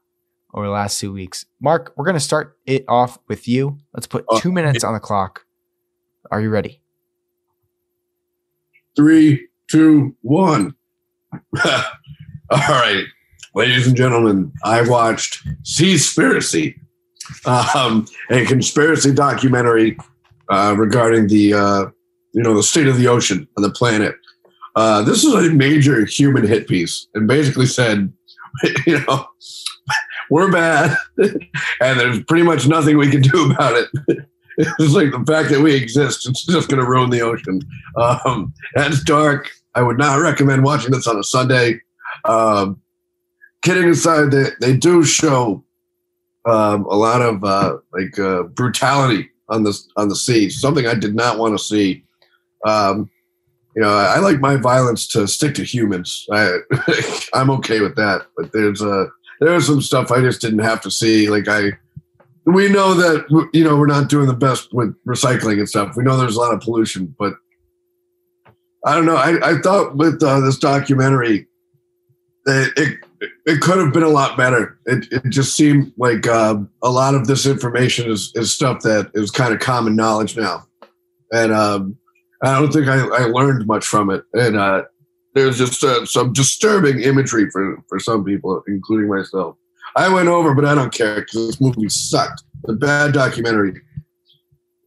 over 0.53 0.65
the 0.65 0.71
last 0.71 0.99
two 0.99 1.11
weeks. 1.11 1.45
Mark, 1.59 1.93
we're 1.95 2.05
going 2.05 2.15
to 2.15 2.19
start 2.19 2.57
it 2.65 2.85
off 2.87 3.17
with 3.27 3.47
you. 3.47 3.79
Let's 3.93 4.07
put 4.07 4.25
two 4.37 4.51
minutes 4.51 4.83
on 4.83 4.93
the 4.93 4.99
clock. 4.99 5.45
Are 6.31 6.39
you 6.39 6.49
ready? 6.49 6.81
Three, 8.95 9.47
two, 9.69 10.15
one. 10.21 10.75
All 11.65 12.59
right, 12.69 13.05
ladies 13.55 13.87
and 13.87 13.97
gentlemen, 13.97 14.51
I 14.63 14.87
watched 14.87 15.45
Seaspiracy, 15.63 16.75
um, 17.45 18.05
a 18.29 18.45
conspiracy 18.45 19.11
documentary 19.11 19.97
uh, 20.49 20.75
regarding 20.77 21.27
the 21.27 21.53
uh, 21.55 21.85
you 22.33 22.43
know 22.43 22.53
the 22.53 22.63
state 22.63 22.87
of 22.87 22.97
the 22.97 23.07
ocean 23.07 23.47
and 23.55 23.63
the 23.63 23.71
planet. 23.71 24.15
Uh, 24.75 25.03
this 25.03 25.23
is 25.23 25.33
a 25.33 25.53
major 25.53 26.05
human 26.05 26.45
hit 26.45 26.67
piece, 26.67 27.07
and 27.13 27.27
basically 27.27 27.67
said, 27.67 28.11
you 28.87 28.99
know, 29.05 29.25
we're 30.29 30.51
bad, 30.51 30.97
and 31.17 31.99
there's 31.99 32.23
pretty 32.23 32.43
much 32.43 32.67
nothing 32.67 32.97
we 32.97 33.09
can 33.09 33.21
do 33.21 33.51
about 33.51 33.75
it. 33.75 34.25
It's 34.55 34.93
like 34.93 35.09
the 35.09 35.25
fact 35.25 35.49
that 35.49 35.61
we 35.61 35.73
exist; 35.73 36.29
it's 36.29 36.45
just 36.45 36.69
going 36.69 36.79
to 36.79 36.87
ruin 36.87 37.09
the 37.09 37.21
ocean. 37.21 37.59
Um, 37.97 38.53
that's 38.75 39.03
dark. 39.03 39.49
I 39.73 39.81
would 39.81 39.97
not 39.97 40.21
recommend 40.21 40.63
watching 40.63 40.91
this 40.91 41.07
on 41.07 41.17
a 41.17 41.23
Sunday. 41.23 41.81
Um, 42.25 42.79
kidding 43.63 43.89
aside, 43.89 44.29
they, 44.29 44.49
they 44.61 44.77
do 44.77 45.03
show 45.03 45.63
um, 46.45 46.85
a 46.85 46.95
lot 46.95 47.23
of 47.23 47.43
uh, 47.43 47.77
like 47.93 48.19
uh, 48.19 48.43
brutality 48.43 49.29
on 49.49 49.63
the 49.63 49.75
on 49.95 50.09
the 50.09 50.15
sea. 50.15 50.49
Something 50.49 50.85
I 50.85 50.95
did 50.95 51.15
not 51.15 51.39
want 51.39 51.57
to 51.57 51.63
see. 51.63 52.03
Um, 52.65 53.09
you 53.75 53.81
know, 53.81 53.89
I, 53.89 54.15
I 54.15 54.19
like 54.19 54.39
my 54.39 54.55
violence 54.55 55.07
to 55.09 55.27
stick 55.27 55.55
to 55.55 55.63
humans. 55.63 56.25
I, 56.31 56.59
I'm 57.33 57.49
okay 57.51 57.81
with 57.81 57.95
that. 57.95 58.27
But 58.37 58.51
there's 58.51 58.81
uh, 58.81 59.05
there's 59.39 59.65
some 59.65 59.81
stuff 59.81 60.11
I 60.11 60.21
just 60.21 60.41
didn't 60.41 60.59
have 60.59 60.81
to 60.81 60.91
see. 60.91 61.29
Like 61.29 61.47
I, 61.47 61.71
we 62.45 62.69
know 62.69 62.93
that 62.93 63.49
you 63.53 63.63
know 63.63 63.75
we're 63.75 63.87
not 63.87 64.09
doing 64.09 64.27
the 64.27 64.33
best 64.33 64.73
with 64.73 64.95
recycling 65.05 65.57
and 65.57 65.69
stuff. 65.69 65.95
We 65.95 66.03
know 66.03 66.17
there's 66.17 66.35
a 66.35 66.39
lot 66.39 66.53
of 66.53 66.61
pollution, 66.61 67.15
but 67.17 67.33
I 68.85 68.95
don't 68.95 69.05
know. 69.05 69.15
I, 69.15 69.51
I 69.51 69.61
thought 69.61 69.95
with 69.95 70.21
uh, 70.21 70.41
this 70.41 70.59
documentary, 70.59 71.47
it, 72.45 72.73
it 72.77 72.97
it 73.45 73.61
could 73.61 73.77
have 73.77 73.93
been 73.93 74.03
a 74.03 74.09
lot 74.09 74.37
better. 74.37 74.77
It 74.85 75.07
it 75.11 75.29
just 75.29 75.55
seemed 75.55 75.93
like 75.97 76.27
uh, 76.27 76.57
a 76.81 76.89
lot 76.89 77.15
of 77.15 77.27
this 77.27 77.45
information 77.45 78.11
is 78.11 78.31
is 78.35 78.51
stuff 78.51 78.81
that 78.81 79.11
is 79.13 79.31
kind 79.31 79.53
of 79.53 79.59
common 79.59 79.95
knowledge 79.95 80.37
now, 80.37 80.67
and 81.31 81.53
um, 81.53 81.97
I 82.43 82.59
don't 82.59 82.71
think 82.71 82.87
I, 82.87 82.99
I 82.99 83.25
learned 83.25 83.65
much 83.67 83.85
from 83.85 84.09
it. 84.09 84.23
And 84.33 84.57
uh, 84.57 84.83
there's 85.33 85.57
just 85.57 85.83
uh, 85.83 86.05
some 86.05 86.33
disturbing 86.33 86.99
imagery 87.01 87.49
for 87.49 87.77
for 87.87 87.99
some 87.99 88.23
people, 88.23 88.63
including 88.67 89.09
myself. 89.09 89.55
I 89.95 90.11
went 90.11 90.27
over, 90.27 90.53
but 90.53 90.65
I 90.65 90.75
don't 90.75 90.93
care 90.93 91.21
because 91.21 91.47
this 91.47 91.61
movie 91.61 91.87
sucked. 91.89 92.43
A 92.67 92.73
bad 92.73 93.13
documentary. 93.13 93.79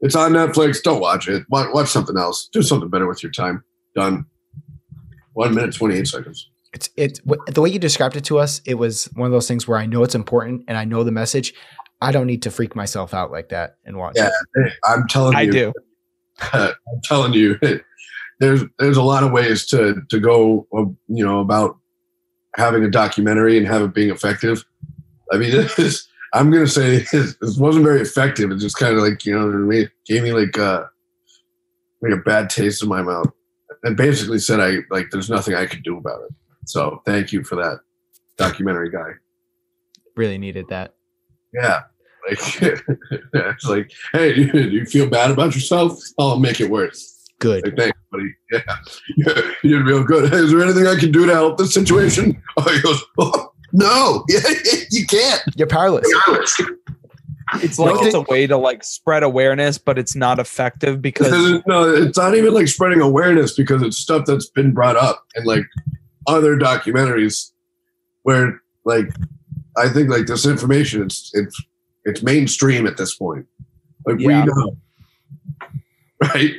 It's 0.00 0.14
on 0.14 0.32
Netflix. 0.32 0.82
Don't 0.82 1.00
watch 1.00 1.28
it. 1.28 1.44
Watch, 1.48 1.68
watch 1.72 1.88
something 1.88 2.16
else. 2.16 2.48
Do 2.52 2.62
something 2.62 2.88
better 2.88 3.06
with 3.06 3.22
your 3.22 3.32
time. 3.32 3.64
Done. 3.94 4.26
One 5.32 5.54
minute, 5.54 5.74
28 5.74 6.06
seconds. 6.08 6.50
It's 6.72 6.90
it 6.96 7.20
the 7.48 7.60
way 7.60 7.70
you 7.70 7.78
described 7.78 8.16
it 8.16 8.24
to 8.24 8.38
us. 8.38 8.60
It 8.66 8.74
was 8.74 9.04
one 9.14 9.26
of 9.26 9.32
those 9.32 9.48
things 9.48 9.66
where 9.66 9.78
I 9.78 9.86
know 9.86 10.02
it's 10.02 10.14
important 10.14 10.64
and 10.68 10.76
I 10.76 10.84
know 10.84 11.04
the 11.04 11.12
message. 11.12 11.54
I 12.00 12.12
don't 12.12 12.26
need 12.26 12.42
to 12.42 12.50
freak 12.50 12.76
myself 12.76 13.14
out 13.14 13.30
like 13.30 13.48
that 13.50 13.76
and 13.84 13.96
watch. 13.96 14.14
Yeah. 14.16 14.30
it. 14.54 14.72
I'm 14.84 15.06
telling 15.08 15.32
you, 15.32 15.38
I 15.38 15.46
do. 15.46 15.72
I'm 16.52 16.74
telling 17.02 17.32
you, 17.32 17.58
there's 18.40 18.62
there's 18.78 18.96
a 18.96 19.02
lot 19.02 19.22
of 19.22 19.32
ways 19.32 19.66
to 19.66 20.02
to 20.08 20.20
go, 20.20 20.66
uh, 20.76 20.84
you 21.08 21.24
know, 21.24 21.40
about 21.40 21.76
having 22.56 22.84
a 22.84 22.90
documentary 22.90 23.58
and 23.58 23.66
have 23.66 23.82
it 23.82 23.94
being 23.94 24.10
effective. 24.10 24.64
I 25.32 25.36
mean, 25.36 25.50
this, 25.76 26.06
I'm 26.34 26.50
gonna 26.50 26.66
say 26.66 26.98
this, 27.12 27.36
wasn't 27.58 27.84
very 27.84 28.00
effective. 28.00 28.50
It 28.50 28.58
just 28.58 28.78
kind 28.78 28.96
of 28.96 29.02
like 29.02 29.24
you 29.24 29.38
know, 29.38 29.86
gave 30.06 30.22
me 30.22 30.32
like 30.32 30.58
uh 30.58 30.84
like 32.02 32.12
a 32.12 32.18
bad 32.18 32.50
taste 32.50 32.82
in 32.82 32.88
my 32.88 33.02
mouth, 33.02 33.32
and 33.82 33.96
basically 33.96 34.38
said 34.38 34.60
I 34.60 34.78
like 34.90 35.06
there's 35.10 35.30
nothing 35.30 35.54
I 35.54 35.66
could 35.66 35.82
do 35.82 35.96
about 35.96 36.22
it. 36.22 36.34
So 36.66 37.02
thank 37.06 37.32
you 37.32 37.44
for 37.44 37.56
that, 37.56 37.80
documentary 38.36 38.90
guy. 38.90 39.12
Really 40.16 40.38
needed 40.38 40.68
that. 40.68 40.94
Yeah. 41.52 41.82
Like, 42.28 42.38
it's 43.34 43.64
like, 43.64 43.92
hey, 44.12 44.34
do 44.46 44.68
you 44.68 44.84
feel 44.86 45.08
bad 45.08 45.30
about 45.30 45.54
yourself? 45.54 45.98
I'll 46.18 46.38
make 46.38 46.60
it 46.60 46.70
worse. 46.70 47.12
Good. 47.38 47.64
Like, 47.64 47.76
thanks, 47.76 47.98
buddy. 48.10 48.34
Yeah. 48.52 48.62
You 49.62 49.78
did 49.78 49.86
real 49.86 50.04
good. 50.04 50.30
Hey, 50.30 50.36
is 50.44 50.50
there 50.52 50.62
anything 50.62 50.86
I 50.86 50.96
can 50.96 51.10
do 51.12 51.26
to 51.26 51.32
help 51.32 51.58
this 51.58 51.74
situation? 51.74 52.40
Oh, 52.56 52.62
he 52.72 52.80
goes, 52.80 53.02
oh, 53.18 53.52
no, 53.72 54.24
you 54.90 55.06
can't. 55.06 55.42
You're 55.56 55.66
powerless. 55.66 56.06
It's 57.54 57.78
like 57.78 57.94
No. 57.94 58.02
it's 58.02 58.14
a 58.14 58.22
way 58.22 58.46
to 58.46 58.56
like 58.56 58.82
spread 58.82 59.22
awareness, 59.22 59.78
but 59.78 59.98
it's 59.98 60.16
not 60.16 60.38
effective 60.38 61.00
because 61.00 61.62
no, 61.66 61.92
it's 61.94 62.18
not 62.18 62.34
even 62.34 62.52
like 62.54 62.68
spreading 62.68 63.00
awareness 63.00 63.54
because 63.54 63.82
it's 63.82 63.96
stuff 63.98 64.24
that's 64.26 64.48
been 64.50 64.72
brought 64.72 64.96
up 64.96 65.24
in 65.36 65.44
like 65.44 65.64
other 66.26 66.56
documentaries 66.56 67.52
where 68.22 68.60
like 68.84 69.14
I 69.76 69.88
think 69.88 70.08
like 70.08 70.26
this 70.26 70.44
information 70.44 71.02
it's 71.02 71.30
it's 71.34 71.60
it's 72.06 72.22
mainstream 72.22 72.86
at 72.86 72.96
this 72.96 73.14
point. 73.14 73.44
Like 74.06 74.18
Yeah. 74.18 74.44
we 74.44 74.50
know, 74.52 74.76
right? 76.22 76.54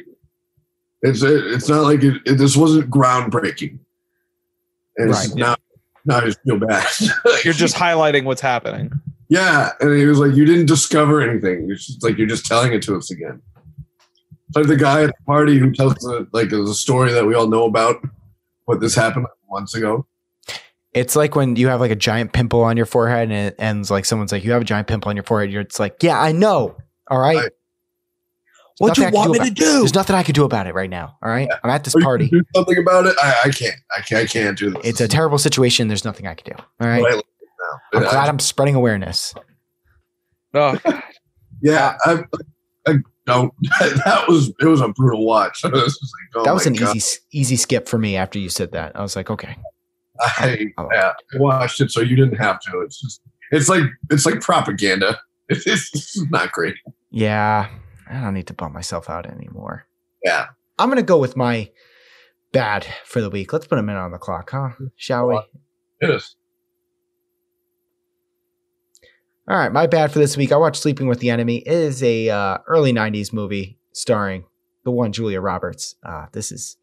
It's 1.02 1.22
it's 1.24 1.70
not 1.70 1.84
like 1.84 2.04
it, 2.04 2.22
it, 2.26 2.34
this 2.38 2.56
wasn't 2.56 2.90
groundbreaking, 2.90 3.80
and 4.98 5.10
Right. 5.12 5.28
now 5.36 5.56
now 6.06 6.18
I 6.18 6.26
just 6.26 6.40
feel 6.44 6.60
bad. 6.60 6.86
you're 7.44 7.54
just 7.54 7.76
highlighting 7.76 8.24
what's 8.26 8.42
happening. 8.42 8.92
yeah, 9.30 9.72
and 9.80 9.96
he 9.98 10.06
was 10.06 10.20
like, 10.20 10.36
"You 10.36 10.46
didn't 10.46 10.66
discover 10.68 11.22
anything. 11.22 11.70
It's 11.72 11.86
just 11.88 12.04
like 12.04 12.18
you're 12.18 12.28
just 12.28 12.46
telling 12.46 12.74
it 12.74 12.82
to 12.84 12.96
us 12.96 13.12
again." 13.12 13.42
It's 14.50 14.56
like 14.58 14.68
the 14.68 14.76
guy 14.78 15.04
at 15.04 15.08
the 15.08 15.24
party 15.26 15.58
who 15.58 15.72
tells 15.72 15.96
the, 15.96 16.28
like 16.32 16.50
the 16.50 16.74
story 16.74 17.12
that 17.12 17.26
we 17.26 17.36
all 17.36 17.48
know 17.48 17.66
about, 17.66 17.98
what 18.66 18.80
this 18.80 18.96
happened 18.96 19.28
months 19.50 19.76
ago. 19.76 20.06
It's 21.00 21.16
like 21.16 21.36
when 21.36 21.56
you 21.56 21.68
have 21.68 21.80
like 21.80 21.92
a 21.92 21.96
giant 21.96 22.34
pimple 22.34 22.64
on 22.64 22.78
your 22.78 22.86
forehead 22.86 23.24
and 23.30 23.34
it 23.34 23.56
ends 23.60 23.90
like 23.92 24.06
someone's 24.06 24.32
like, 24.32 24.44
you 24.44 24.52
have 24.52 24.62
a 24.62 24.66
giant 24.66 24.88
pimple 24.88 25.10
on 25.10 25.16
your 25.16 25.24
forehead. 25.24 25.52
You're 25.52 25.62
it's 25.62 25.80
like, 25.80 26.02
yeah, 26.04 26.20
I 26.20 26.32
know. 26.32 26.76
All 27.10 27.20
right. 27.20 27.38
Right. 27.38 27.52
What 28.80 28.90
Nothing 28.90 29.02
you 29.02 29.08
I 29.08 29.12
can 29.12 29.20
want 29.32 29.32
me 29.42 29.50
to 29.50 29.54
do? 29.56 29.80
There's 29.80 29.96
nothing 29.96 30.16
I 30.16 30.22
can 30.24 30.34
do 30.36 30.44
about 30.44 30.68
it 30.68 30.76
right 30.76 30.90
now. 30.90 31.18
All 31.24 31.30
right. 31.30 31.50
I'm 31.64 31.70
at 31.72 31.84
this 31.84 31.96
Or 31.96 32.02
party. 32.02 32.30
can 32.30 32.40
do 32.40 32.46
something 32.56 32.78
about 32.78 33.08
it. 33.08 33.16
I, 33.22 33.42
I 33.46 33.50
can't. 33.50 33.76
I 33.98 34.02
can't. 34.02 34.22
I 34.24 34.26
can't 34.28 34.58
do 34.58 34.70
this. 34.72 34.82
It's 34.84 35.02
a 35.02 35.08
terrible 35.08 35.40
situation. 35.40 35.88
There's 35.88 36.06
nothing 36.06 36.28
I 36.28 36.36
can 36.36 36.56
do. 36.56 36.64
All 36.80 36.88
right. 36.88 37.02
Right. 37.02 37.24
I'm 37.94 38.02
glad 38.04 38.30
I'm 38.30 38.40
spreading 38.40 38.76
awareness. 38.76 39.34
Oh, 40.54 40.78
Yeah, 41.62 41.98
I, 42.06 42.24
I 42.88 42.94
don't. 43.26 43.52
That 43.80 44.26
was 44.28 44.50
it 44.62 44.66
was 44.66 44.80
a 44.82 44.90
brutal 44.90 45.26
watch. 45.26 45.64
Was 45.64 45.74
like, 45.74 46.36
oh 46.36 46.44
that 46.46 46.54
was 46.54 46.66
an 46.68 46.74
God. 46.74 46.96
easy 46.96 47.20
easy 47.32 47.56
skip 47.56 47.88
for 47.90 47.98
me 47.98 48.16
after 48.16 48.38
you 48.40 48.48
said 48.50 48.72
that. 48.74 48.96
I 48.96 49.02
was 49.02 49.16
like, 49.16 49.30
okay. 49.32 49.58
I, 50.20 50.68
Oh. 50.78 50.88
yeah, 50.92 51.14
watched 51.36 51.82
it 51.82 51.92
so 51.92 52.02
you 52.02 52.16
didn't 52.16 52.38
have 52.38 52.60
to. 52.62 52.82
It's 52.82 53.00
just 53.02 53.22
it's 53.52 53.70
like 53.70 53.84
it's 54.10 54.26
like 54.26 54.42
propaganda. 54.42 55.20
It's, 55.50 56.22
not 56.30 56.52
great. 56.52 56.76
Yeah. 57.10 57.70
I 58.10 58.20
don't 58.22 58.34
need 58.34 58.48
to 58.48 58.54
bum 58.54 58.74
myself 58.74 59.10
out 59.10 59.26
anymore. 59.26 59.86
Yeah. 60.22 60.48
I'm 60.78 60.90
gonna 60.90 61.04
go 61.04 61.18
with 61.18 61.38
my 61.38 61.72
bad 62.52 62.86
for 63.06 63.22
the 63.22 63.30
week. 63.30 63.54
Let's 63.54 63.66
put 63.66 63.80
a 63.80 63.82
minute 63.84 64.00
on 64.00 64.12
the 64.12 64.18
clock, 64.18 64.50
huh? 64.52 64.72
Shall 64.98 65.28
we? 65.28 65.40
It 66.02 66.10
is. 66.10 66.36
All 69.50 69.58
right, 69.58 69.72
my 69.72 69.88
bad 69.88 70.12
for 70.12 70.20
this 70.20 70.36
week. 70.36 70.52
I 70.52 70.58
watched 70.58 70.82
Sleeping 70.82 71.08
with 71.08 71.20
the 71.20 71.30
Enemy. 71.30 71.60
It 71.60 71.72
is 71.72 72.04
a 72.04 72.30
uh, 72.30 72.58
early 72.68 72.92
'90s 72.92 73.32
movie 73.32 73.80
starring 73.94 74.44
the 74.84 74.92
one 74.92 75.14
Julia 75.14 75.40
Roberts. 75.40 75.96
Uh, 76.04 76.26
this 76.34 76.52
is 76.52 76.76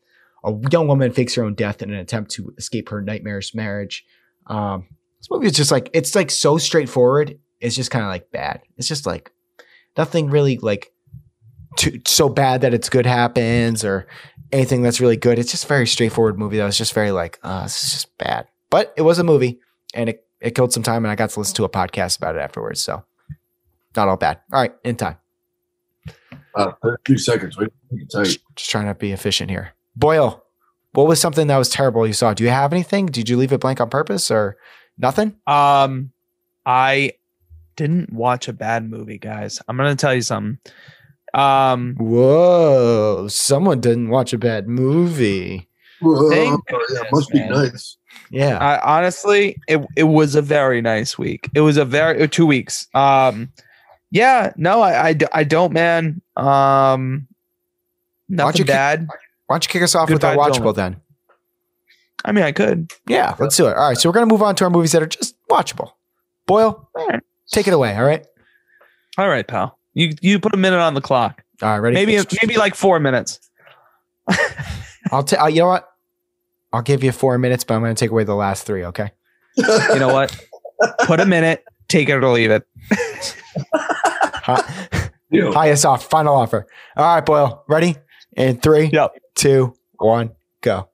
a 0.44 0.52
young 0.70 0.86
woman 0.86 1.12
fakes 1.12 1.34
her 1.34 1.44
own 1.44 1.54
death 1.54 1.82
in 1.82 1.90
an 1.90 1.98
attempt 1.98 2.30
to 2.32 2.52
escape 2.58 2.90
her 2.90 3.00
nightmarish 3.00 3.54
marriage. 3.54 4.04
Um, 4.46 4.86
this 5.18 5.30
movie 5.30 5.46
is 5.46 5.52
just 5.52 5.70
like 5.70 5.90
it's 5.92 6.14
like 6.14 6.30
so 6.30 6.58
straightforward. 6.58 7.38
It's 7.60 7.76
just 7.76 7.90
kind 7.90 8.04
of 8.04 8.10
like 8.10 8.30
bad. 8.30 8.60
It's 8.76 8.88
just 8.88 9.06
like 9.06 9.32
nothing 9.96 10.28
really 10.28 10.58
like 10.58 10.92
too, 11.76 12.00
so 12.06 12.28
bad 12.28 12.60
that 12.60 12.74
it's 12.74 12.88
good 12.88 13.06
happens 13.06 13.84
or 13.84 14.06
anything 14.52 14.82
that's 14.82 15.00
really 15.00 15.16
good. 15.16 15.38
It's 15.38 15.50
just 15.50 15.64
a 15.64 15.68
very 15.68 15.86
straightforward 15.86 16.38
movie 16.38 16.58
that 16.58 16.64
was 16.64 16.78
just 16.78 16.92
very 16.92 17.10
like, 17.10 17.38
uh, 17.42 17.62
this 17.62 17.82
is 17.82 17.92
just 17.92 18.18
bad. 18.18 18.46
But 18.70 18.92
it 18.96 19.02
was 19.02 19.18
a 19.18 19.24
movie 19.24 19.60
and 19.94 20.10
it, 20.10 20.26
it 20.40 20.54
killed 20.54 20.72
some 20.72 20.82
time 20.82 21.04
and 21.04 21.12
I 21.12 21.14
got 21.14 21.30
to 21.30 21.38
listen 21.38 21.56
to 21.56 21.64
a 21.64 21.68
podcast 21.68 22.18
about 22.18 22.36
it 22.36 22.40
afterwards. 22.40 22.82
So 22.82 23.04
not 23.96 24.08
all 24.08 24.16
bad. 24.16 24.40
All 24.52 24.60
right, 24.60 24.74
in 24.84 24.96
time. 24.96 25.16
Uh, 26.54 26.72
a 26.82 26.96
few 27.04 27.18
seconds. 27.18 27.56
Wait. 27.56 27.70
Just 28.10 28.40
trying 28.56 28.86
to 28.86 28.94
be 28.94 29.12
efficient 29.12 29.50
here. 29.50 29.74
Boyle, 29.96 30.44
what 30.92 31.06
was 31.06 31.20
something 31.20 31.46
that 31.48 31.56
was 31.58 31.68
terrible 31.68 32.06
you 32.06 32.12
saw? 32.12 32.34
Do 32.34 32.44
you 32.44 32.50
have 32.50 32.72
anything? 32.72 33.06
Did 33.06 33.28
you 33.28 33.36
leave 33.36 33.52
it 33.52 33.60
blank 33.60 33.80
on 33.80 33.90
purpose 33.90 34.30
or 34.30 34.56
nothing? 34.98 35.36
Um, 35.46 36.12
I 36.66 37.12
didn't 37.76 38.12
watch 38.12 38.48
a 38.48 38.52
bad 38.52 38.88
movie, 38.88 39.18
guys. 39.18 39.60
I'm 39.68 39.76
gonna 39.76 39.96
tell 39.96 40.14
you 40.14 40.22
something. 40.22 40.58
Um, 41.34 41.96
Whoa, 41.98 43.26
someone 43.28 43.80
didn't 43.80 44.08
watch 44.10 44.32
a 44.32 44.38
bad 44.38 44.68
movie. 44.68 45.68
Whoa, 46.00 46.30
Thank 46.30 46.62
yeah, 46.70 46.76
it 46.76 46.86
goodness, 46.88 47.12
must 47.12 47.30
be 47.30 47.38
man. 47.40 47.50
nice. 47.50 47.96
Yeah. 48.30 48.58
I 48.58 48.98
honestly, 48.98 49.56
it 49.66 49.84
it 49.96 50.04
was 50.04 50.34
a 50.36 50.42
very 50.42 50.80
nice 50.80 51.18
week. 51.18 51.48
It 51.54 51.60
was 51.60 51.76
a 51.76 51.84
very 51.84 52.22
uh, 52.22 52.28
two 52.30 52.46
weeks. 52.46 52.86
Um, 52.94 53.52
yeah, 54.10 54.52
no, 54.56 54.80
I 54.80 55.16
I 55.32 55.44
don't, 55.44 55.72
man. 55.72 56.20
Um, 56.36 57.26
you 58.28 58.36
nothing 58.36 58.58
kick- 58.58 58.66
bad. 58.68 59.08
Why 59.46 59.54
don't 59.56 59.64
you 59.64 59.68
kick 59.68 59.82
us 59.82 59.94
off 59.94 60.08
with 60.08 60.20
Goodbye, 60.20 60.36
our 60.36 60.50
Dylan. 60.50 60.52
watchable 60.54 60.74
then? 60.74 60.96
I 62.24 62.32
mean, 62.32 62.44
I 62.44 62.52
could. 62.52 62.90
Yeah, 63.06 63.34
let's 63.38 63.56
do 63.56 63.66
it. 63.66 63.76
All 63.76 63.88
right, 63.88 63.96
so 63.98 64.08
we're 64.08 64.14
gonna 64.14 64.26
move 64.26 64.42
on 64.42 64.54
to 64.56 64.64
our 64.64 64.70
movies 64.70 64.92
that 64.92 65.02
are 65.02 65.06
just 65.06 65.36
watchable. 65.50 65.92
Boyle, 66.46 66.88
right, 66.94 67.20
take 67.50 67.66
it 67.68 67.74
away. 67.74 67.94
All 67.96 68.04
right. 68.04 68.26
all 69.18 69.28
right, 69.28 69.46
pal. 69.46 69.78
You 69.92 70.12
you 70.22 70.38
put 70.38 70.54
a 70.54 70.56
minute 70.56 70.78
on 70.80 70.94
the 70.94 71.00
clock. 71.00 71.42
All 71.62 71.68
right, 71.70 71.78
ready? 71.78 71.94
Maybe 71.94 72.18
maybe 72.42 72.56
like 72.56 72.74
four 72.74 72.98
minutes. 73.00 73.38
I'll 75.12 75.22
tell 75.22 75.44
uh, 75.44 75.48
you 75.48 75.60
know 75.60 75.66
what? 75.66 75.88
I'll 76.72 76.82
give 76.82 77.04
you 77.04 77.12
four 77.12 77.36
minutes, 77.38 77.62
but 77.64 77.74
I'm 77.74 77.82
gonna 77.82 77.94
take 77.94 78.10
away 78.10 78.24
the 78.24 78.34
last 78.34 78.66
three. 78.66 78.84
Okay. 78.86 79.10
You 79.56 79.98
know 79.98 80.12
what? 80.12 80.36
Put 81.00 81.20
a 81.20 81.26
minute. 81.26 81.62
Take 81.88 82.08
it 82.08 82.14
or 82.14 82.28
leave 82.28 82.50
it. 82.50 82.66
Hi- 83.74 84.88
highest 85.52 85.86
off. 85.86 86.08
Final 86.10 86.34
offer. 86.34 86.66
All 86.96 87.14
right, 87.14 87.24
Boyle. 87.24 87.64
Ready? 87.68 87.96
In 88.36 88.58
three, 88.58 88.90
Yep. 88.92 89.12
Two, 89.34 89.74
one, 89.98 90.32
go. 90.60 90.88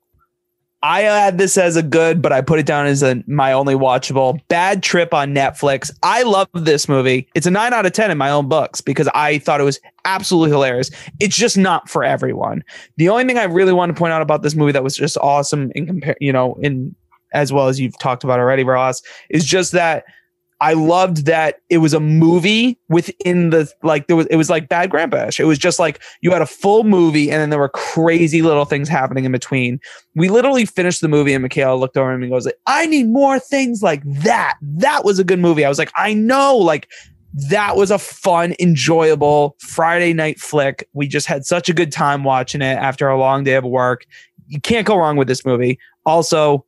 I 0.82 1.02
had 1.02 1.36
this 1.36 1.58
as 1.58 1.76
a 1.76 1.82
good, 1.82 2.22
but 2.22 2.32
I 2.32 2.40
put 2.40 2.58
it 2.58 2.64
down 2.64 2.86
as 2.86 3.02
a 3.02 3.22
my 3.26 3.52
only 3.52 3.74
watchable. 3.74 4.40
Bad 4.48 4.82
Trip 4.82 5.12
on 5.12 5.34
Netflix. 5.34 5.90
I 6.02 6.22
love 6.22 6.48
this 6.54 6.88
movie. 6.88 7.28
It's 7.34 7.46
a 7.46 7.50
nine 7.50 7.74
out 7.74 7.84
of 7.84 7.92
ten 7.92 8.10
in 8.10 8.16
my 8.16 8.30
own 8.30 8.48
books 8.48 8.80
because 8.80 9.06
I 9.14 9.38
thought 9.38 9.60
it 9.60 9.64
was 9.64 9.78
absolutely 10.06 10.50
hilarious. 10.50 10.90
It's 11.20 11.36
just 11.36 11.58
not 11.58 11.90
for 11.90 12.02
everyone. 12.02 12.64
The 12.96 13.10
only 13.10 13.26
thing 13.26 13.36
I 13.36 13.44
really 13.44 13.74
want 13.74 13.94
to 13.94 13.98
point 13.98 14.14
out 14.14 14.22
about 14.22 14.42
this 14.42 14.54
movie 14.54 14.72
that 14.72 14.82
was 14.82 14.96
just 14.96 15.18
awesome 15.18 15.70
in 15.74 15.86
compare, 15.86 16.16
you 16.18 16.32
know, 16.32 16.54
in 16.62 16.94
as 17.32 17.52
well 17.52 17.68
as 17.68 17.78
you've 17.78 17.98
talked 17.98 18.24
about 18.24 18.40
already, 18.40 18.64
Ross, 18.64 19.02
is 19.28 19.44
just 19.44 19.72
that 19.72 20.04
I 20.60 20.74
loved 20.74 21.24
that 21.26 21.60
it 21.70 21.78
was 21.78 21.94
a 21.94 22.00
movie 22.00 22.78
within 22.88 23.50
the 23.50 23.72
like 23.82 24.06
there 24.08 24.16
was 24.16 24.26
it 24.26 24.36
was 24.36 24.50
like 24.50 24.68
Bad 24.68 24.90
Grandpa. 24.90 25.30
It 25.38 25.44
was 25.44 25.58
just 25.58 25.78
like 25.78 26.00
you 26.20 26.30
had 26.32 26.42
a 26.42 26.46
full 26.46 26.84
movie 26.84 27.30
and 27.30 27.40
then 27.40 27.50
there 27.50 27.58
were 27.58 27.70
crazy 27.70 28.42
little 28.42 28.64
things 28.64 28.88
happening 28.88 29.24
in 29.24 29.32
between 29.32 29.80
we 30.14 30.28
literally 30.28 30.66
finished 30.66 31.00
the 31.00 31.08
movie 31.08 31.32
and 31.32 31.42
Michaela 31.42 31.76
looked 31.76 31.96
over 31.96 32.12
at 32.12 32.20
and 32.20 32.30
goes 32.30 32.46
like, 32.46 32.58
I 32.66 32.86
need 32.86 33.08
more 33.08 33.38
things 33.38 33.82
like 33.82 34.02
that. 34.22 34.56
That 34.60 35.04
was 35.04 35.18
a 35.18 35.24
good 35.24 35.38
movie. 35.38 35.64
I 35.64 35.68
was 35.68 35.78
like, 35.78 35.92
I 35.96 36.14
know, 36.14 36.56
like 36.56 36.88
that 37.48 37.76
was 37.76 37.90
a 37.90 37.98
fun, 37.98 38.54
enjoyable 38.58 39.56
Friday 39.60 40.12
night 40.12 40.40
flick. 40.40 40.88
We 40.92 41.06
just 41.06 41.26
had 41.26 41.44
such 41.44 41.68
a 41.68 41.72
good 41.72 41.92
time 41.92 42.24
watching 42.24 42.60
it 42.60 42.76
after 42.76 43.08
a 43.08 43.18
long 43.18 43.44
day 43.44 43.54
of 43.54 43.64
work. 43.64 44.04
You 44.48 44.60
can't 44.60 44.86
go 44.86 44.96
wrong 44.96 45.16
with 45.16 45.28
this 45.28 45.44
movie. 45.44 45.78
Also, 46.04 46.66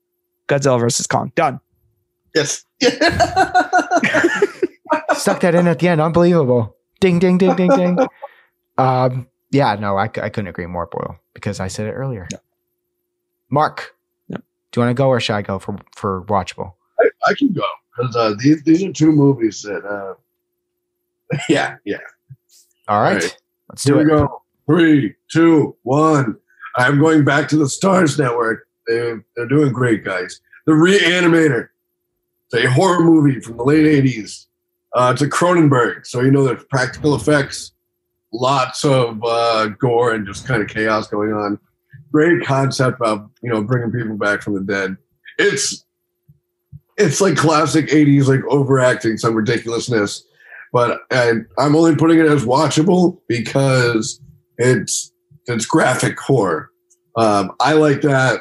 Godzilla 0.49 0.79
versus 0.79 1.07
Kong. 1.07 1.33
Done. 1.35 1.59
Yes. 2.35 2.65
Stuck 5.15 5.41
that 5.41 5.55
in 5.55 5.67
at 5.69 5.79
the 5.79 5.89
end. 5.89 6.01
Unbelievable. 6.01 6.77
Ding, 7.01 7.19
ding, 7.19 7.39
ding, 7.39 7.55
ding, 7.57 7.71
ding. 7.71 7.99
Um, 8.79 9.29
yeah, 9.51 9.75
no, 9.75 9.99
I, 9.99 10.05
I 10.05 10.31
couldn't 10.31 10.47
agree 10.47 10.65
more, 10.65 10.87
Boyle, 10.87 11.19
because 11.35 11.61
I 11.61 11.69
said 11.69 11.87
it 11.89 11.93
earlier. 11.93 12.27
Mark, 13.51 13.95
Yeah. 14.29 14.39
do 14.39 14.81
you 14.81 14.87
want 14.87 14.97
to 14.97 15.01
go 15.01 15.09
or 15.09 15.21
should 15.21 15.35
I 15.35 15.43
go 15.43 15.59
for 15.59 15.77
for 15.95 16.23
watchable? 16.25 16.73
I, 16.99 17.11
I 17.29 17.35
can 17.35 17.53
go 17.53 17.63
because 17.95 18.17
uh, 18.17 18.33
these 18.39 18.63
these 18.63 18.83
are 18.83 18.91
two 18.91 19.13
movies 19.13 19.61
that. 19.63 19.85
Uh, 19.85 20.15
yeah, 21.51 21.77
yeah. 21.85 21.99
All 22.89 23.03
right, 23.03 23.09
All 23.09 23.15
right. 23.15 23.39
let's 23.69 23.85
Here 23.85 23.93
do 23.95 23.99
we 23.99 24.05
it. 24.07 24.09
go. 24.09 24.43
Three, 24.65 25.15
two, 25.31 25.77
one. 25.83 26.37
I'm 26.77 26.99
going 26.99 27.23
back 27.23 27.47
to 27.51 27.57
the 27.59 27.67
Starz 27.67 28.19
Network. 28.19 28.67
They, 28.89 29.13
they're 29.37 29.47
doing 29.49 29.71
great, 29.75 30.03
guys. 30.03 30.41
The 30.65 30.73
Reanimator. 30.73 31.69
A 32.55 32.71
horror 32.71 33.03
movie 33.03 33.41
from 33.41 33.57
the 33.57 33.65
late 33.65 34.05
80s. 34.05 34.47
Uh, 34.95 35.11
it's 35.13 35.23
a 35.23 35.29
Cronenberg, 35.29 36.07
so 36.07 36.21
you 36.21 36.31
know 36.31 36.45
there's 36.45 36.65
practical 36.65 37.15
effects, 37.15 37.73
lots 38.33 38.85
of 38.85 39.23
uh, 39.25 39.69
gore 39.69 40.13
and 40.13 40.27
just 40.27 40.47
kind 40.47 40.63
of 40.63 40.69
chaos 40.69 41.09
going 41.09 41.33
on. 41.33 41.59
Great 42.13 42.45
concept 42.45 43.01
of 43.01 43.31
you 43.43 43.51
know 43.51 43.63
bringing 43.63 43.91
people 43.91 44.17
back 44.17 44.43
from 44.43 44.55
the 44.55 44.61
dead. 44.61 44.97
It's 45.39 45.87
it's 46.99 47.23
like 47.23 47.37
classic 47.37 47.89
80s, 47.89 48.27
like 48.27 48.45
overacting 48.51 49.17
some 49.17 49.35
ridiculousness 49.35 50.25
but 50.73 51.03
I, 51.11 51.33
I'm 51.59 51.77
only 51.77 51.95
putting 51.95 52.19
it 52.19 52.27
as 52.27 52.45
watchable 52.45 53.21
because 53.29 54.21
it's 54.57 55.13
it's 55.47 55.67
graphic 55.67 56.19
horror. 56.19 56.71
Um, 57.17 57.53
I 57.61 57.75
like 57.75 58.01
that. 58.03 58.41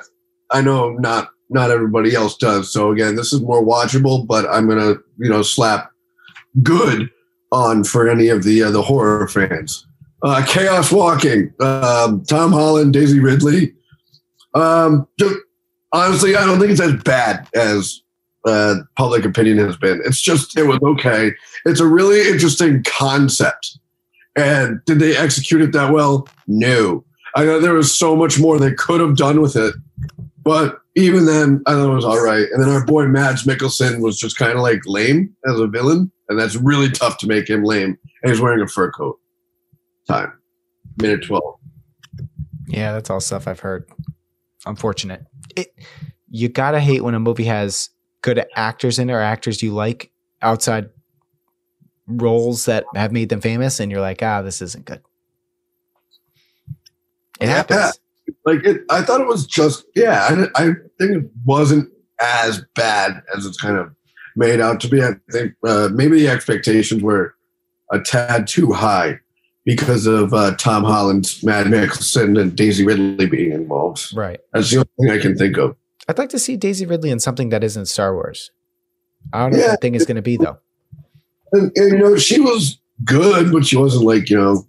I 0.49 0.61
know 0.61 0.91
not 0.93 1.29
not 1.51 1.71
everybody 1.71 2.15
else 2.15 2.37
does. 2.37 2.71
So 2.71 2.91
again, 2.91 3.15
this 3.15 3.31
is 3.33 3.41
more 3.41 3.63
watchable, 3.63 4.25
but 4.25 4.49
I'm 4.49 4.67
gonna 4.67 4.95
you 5.17 5.29
know 5.29 5.41
slap 5.41 5.91
good 6.63 7.09
on 7.51 7.83
for 7.83 8.09
any 8.09 8.29
of 8.29 8.43
the 8.43 8.63
uh, 8.63 8.71
the 8.71 8.81
horror 8.81 9.27
fans. 9.27 9.85
Uh, 10.23 10.43
Chaos 10.47 10.91
Walking, 10.91 11.51
um, 11.59 12.23
Tom 12.25 12.51
Holland, 12.51 12.93
Daisy 12.93 13.19
Ridley. 13.19 13.73
Um, 14.53 15.07
ju- 15.19 15.41
honestly, 15.93 16.35
I 16.35 16.45
don't 16.45 16.59
think 16.59 16.71
it's 16.71 16.81
as 16.81 17.01
bad 17.03 17.47
as 17.55 18.01
uh, 18.45 18.75
public 18.95 19.25
opinion 19.25 19.57
has 19.59 19.77
been. 19.77 20.01
It's 20.05 20.21
just 20.21 20.57
it 20.57 20.63
was 20.63 20.79
okay 20.83 21.31
it's 21.65 21.79
a 21.79 21.87
really 21.87 22.29
interesting 22.29 22.83
concept. 22.83 23.77
And 24.35 24.79
did 24.85 24.99
they 24.99 25.15
execute 25.15 25.61
it 25.61 25.73
that 25.73 25.91
well? 25.91 26.27
No. 26.47 27.03
I 27.35 27.45
know 27.45 27.59
there 27.59 27.73
was 27.73 27.97
so 27.97 28.15
much 28.15 28.39
more 28.39 28.59
they 28.59 28.73
could 28.73 29.01
have 29.01 29.17
done 29.17 29.41
with 29.41 29.55
it. 29.55 29.75
But 30.43 30.79
even 30.95 31.25
then, 31.25 31.61
I 31.67 31.73
thought 31.73 31.91
it 31.91 31.95
was 31.95 32.05
all 32.05 32.23
right. 32.23 32.45
And 32.51 32.61
then 32.61 32.69
our 32.69 32.85
boy 32.85 33.07
Mads 33.07 33.43
Mikkelsen 33.43 34.01
was 34.01 34.17
just 34.17 34.37
kind 34.37 34.53
of 34.53 34.59
like 34.59 34.81
lame 34.85 35.35
as 35.47 35.59
a 35.59 35.67
villain. 35.67 36.11
And 36.29 36.39
that's 36.39 36.55
really 36.55 36.89
tough 36.89 37.17
to 37.19 37.27
make 37.27 37.49
him 37.49 37.63
lame. 37.63 37.97
And 38.23 38.31
he's 38.31 38.41
wearing 38.41 38.61
a 38.61 38.67
fur 38.67 38.91
coat. 38.91 39.19
Time. 40.07 40.33
Minute 40.97 41.25
12. 41.25 41.43
Yeah, 42.67 42.93
that's 42.93 43.09
all 43.09 43.19
stuff 43.19 43.47
I've 43.47 43.59
heard. 43.59 43.89
Unfortunate. 44.65 45.25
It 45.55 45.73
you 46.29 46.47
gotta 46.47 46.79
hate 46.79 47.01
when 47.01 47.13
a 47.13 47.19
movie 47.19 47.43
has 47.43 47.89
good 48.21 48.45
actors 48.55 48.99
in 48.99 49.09
it 49.09 49.13
or 49.13 49.19
actors 49.19 49.61
you 49.61 49.73
like 49.73 50.11
outside 50.41 50.89
roles 52.07 52.65
that 52.65 52.85
have 52.95 53.11
made 53.11 53.29
them 53.29 53.41
famous, 53.41 53.79
and 53.79 53.91
you're 53.91 54.01
like, 54.01 54.23
ah, 54.23 54.41
this 54.41 54.61
isn't 54.61 54.85
good. 54.85 55.01
It 57.39 57.49
happens. 57.49 57.99
Like 58.45 58.63
it, 58.65 58.81
I 58.89 59.01
thought 59.01 59.21
it 59.21 59.27
was 59.27 59.45
just 59.45 59.85
yeah. 59.95 60.47
I, 60.55 60.63
I 60.63 60.65
think 60.99 61.11
it 61.17 61.31
wasn't 61.45 61.91
as 62.21 62.63
bad 62.75 63.21
as 63.35 63.45
it's 63.45 63.59
kind 63.59 63.77
of 63.77 63.93
made 64.35 64.59
out 64.59 64.79
to 64.81 64.87
be. 64.87 65.03
I 65.03 65.13
think 65.31 65.53
uh, 65.67 65.89
maybe 65.93 66.19
the 66.19 66.27
expectations 66.29 67.01
were 67.03 67.35
a 67.91 67.99
tad 67.99 68.47
too 68.47 68.71
high 68.71 69.19
because 69.65 70.07
of 70.07 70.33
uh, 70.33 70.55
Tom 70.55 70.83
Holland's 70.83 71.43
Mad 71.43 71.67
Mikkelsen 71.67 72.39
and 72.39 72.55
Daisy 72.55 72.85
Ridley 72.85 73.27
being 73.27 73.51
involved. 73.51 74.15
Right. 74.15 74.39
That's 74.53 74.71
the 74.71 74.77
only 74.77 74.89
thing 75.11 75.19
I 75.19 75.21
can 75.21 75.37
think 75.37 75.57
of. 75.57 75.75
I'd 76.07 76.17
like 76.17 76.29
to 76.29 76.39
see 76.39 76.57
Daisy 76.57 76.85
Ridley 76.85 77.11
in 77.11 77.19
something 77.19 77.49
that 77.49 77.63
isn't 77.63 77.85
Star 77.85 78.13
Wars. 78.13 78.51
I 79.33 79.39
don't 79.39 79.51
know 79.51 79.57
what 79.57 79.63
Yeah. 79.63 79.71
that 79.71 79.81
thing 79.81 79.93
is 79.95 80.05
going 80.05 80.15
to 80.15 80.21
be 80.21 80.37
though. 80.37 80.57
And, 81.51 81.71
and 81.75 81.91
you 81.91 81.97
know, 81.99 82.17
she 82.17 82.39
was 82.39 82.79
good, 83.03 83.51
but 83.51 83.65
she 83.65 83.75
wasn't 83.77 84.05
like 84.05 84.29
you 84.29 84.37
know. 84.37 84.65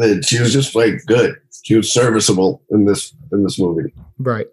Uh, 0.00 0.20
She 0.22 0.40
was 0.40 0.52
just 0.52 0.74
like 0.74 1.04
good. 1.06 1.36
She 1.62 1.76
was 1.76 1.92
serviceable 1.92 2.62
in 2.70 2.84
this 2.84 3.14
in 3.32 3.42
this 3.44 3.58
movie. 3.58 3.94
Right. 4.18 4.46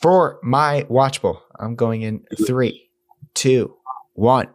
For 0.00 0.38
my 0.42 0.84
watchable, 0.90 1.40
I'm 1.58 1.76
going 1.76 2.02
in 2.02 2.24
three, 2.46 2.90
two, 3.34 3.74
one. 4.14 4.48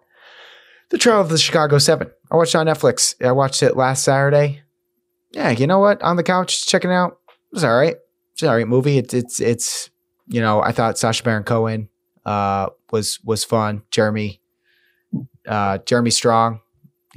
The 0.89 0.97
Trial 0.97 1.21
of 1.21 1.29
the 1.29 1.37
Chicago 1.37 1.77
Seven. 1.79 2.09
I 2.31 2.35
watched 2.35 2.55
on 2.55 2.65
Netflix. 2.67 3.15
I 3.25 3.31
watched 3.31 3.63
it 3.63 3.75
last 3.75 4.03
Saturday. 4.03 4.61
Yeah, 5.31 5.49
you 5.51 5.67
know 5.67 5.79
what? 5.79 6.01
On 6.01 6.15
the 6.15 6.23
couch, 6.23 6.65
checking 6.67 6.91
it 6.91 6.93
out. 6.93 7.19
It 7.51 7.55
was 7.55 7.63
all 7.63 7.77
right. 7.77 7.95
It's 8.33 8.43
all 8.43 8.55
right 8.55 8.67
movie. 8.67 8.97
It's 8.97 9.13
it's 9.13 9.39
it's 9.41 9.89
you 10.27 10.41
know, 10.41 10.61
I 10.61 10.71
thought 10.71 10.97
Sacha 10.97 11.23
Baron 11.23 11.43
Cohen 11.43 11.89
uh 12.25 12.67
was 12.91 13.19
was 13.23 13.43
fun. 13.43 13.83
Jeremy 13.91 14.41
uh 15.47 15.79
Jeremy 15.79 16.11
Strong. 16.11 16.59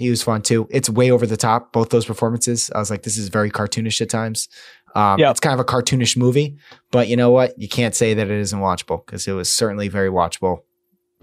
He 0.00 0.10
was 0.10 0.22
fun 0.22 0.42
too. 0.42 0.66
It's 0.70 0.88
way 0.90 1.10
over 1.10 1.26
the 1.26 1.36
top, 1.36 1.72
both 1.72 1.90
those 1.90 2.04
performances. 2.06 2.70
I 2.74 2.78
was 2.78 2.90
like, 2.90 3.02
this 3.02 3.16
is 3.16 3.28
very 3.28 3.50
cartoonish 3.50 4.00
at 4.00 4.10
times. 4.10 4.48
Um, 4.94 5.18
Yeah. 5.18 5.30
It's 5.30 5.40
kind 5.40 5.54
of 5.54 5.60
a 5.60 5.64
cartoonish 5.64 6.16
movie, 6.16 6.56
but 6.90 7.08
you 7.08 7.16
know 7.16 7.30
what? 7.30 7.58
You 7.58 7.68
can't 7.68 7.94
say 7.94 8.14
that 8.14 8.28
it 8.30 8.40
isn't 8.40 8.58
watchable 8.58 9.04
because 9.04 9.28
it 9.28 9.32
was 9.32 9.52
certainly 9.52 9.88
very 9.88 10.08
watchable. 10.10 10.60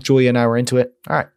Julia 0.01 0.29
and 0.29 0.37
I 0.37 0.47
were 0.47 0.57
into 0.57 0.77
it. 0.77 0.93
All 1.09 1.15
right. 1.15 1.27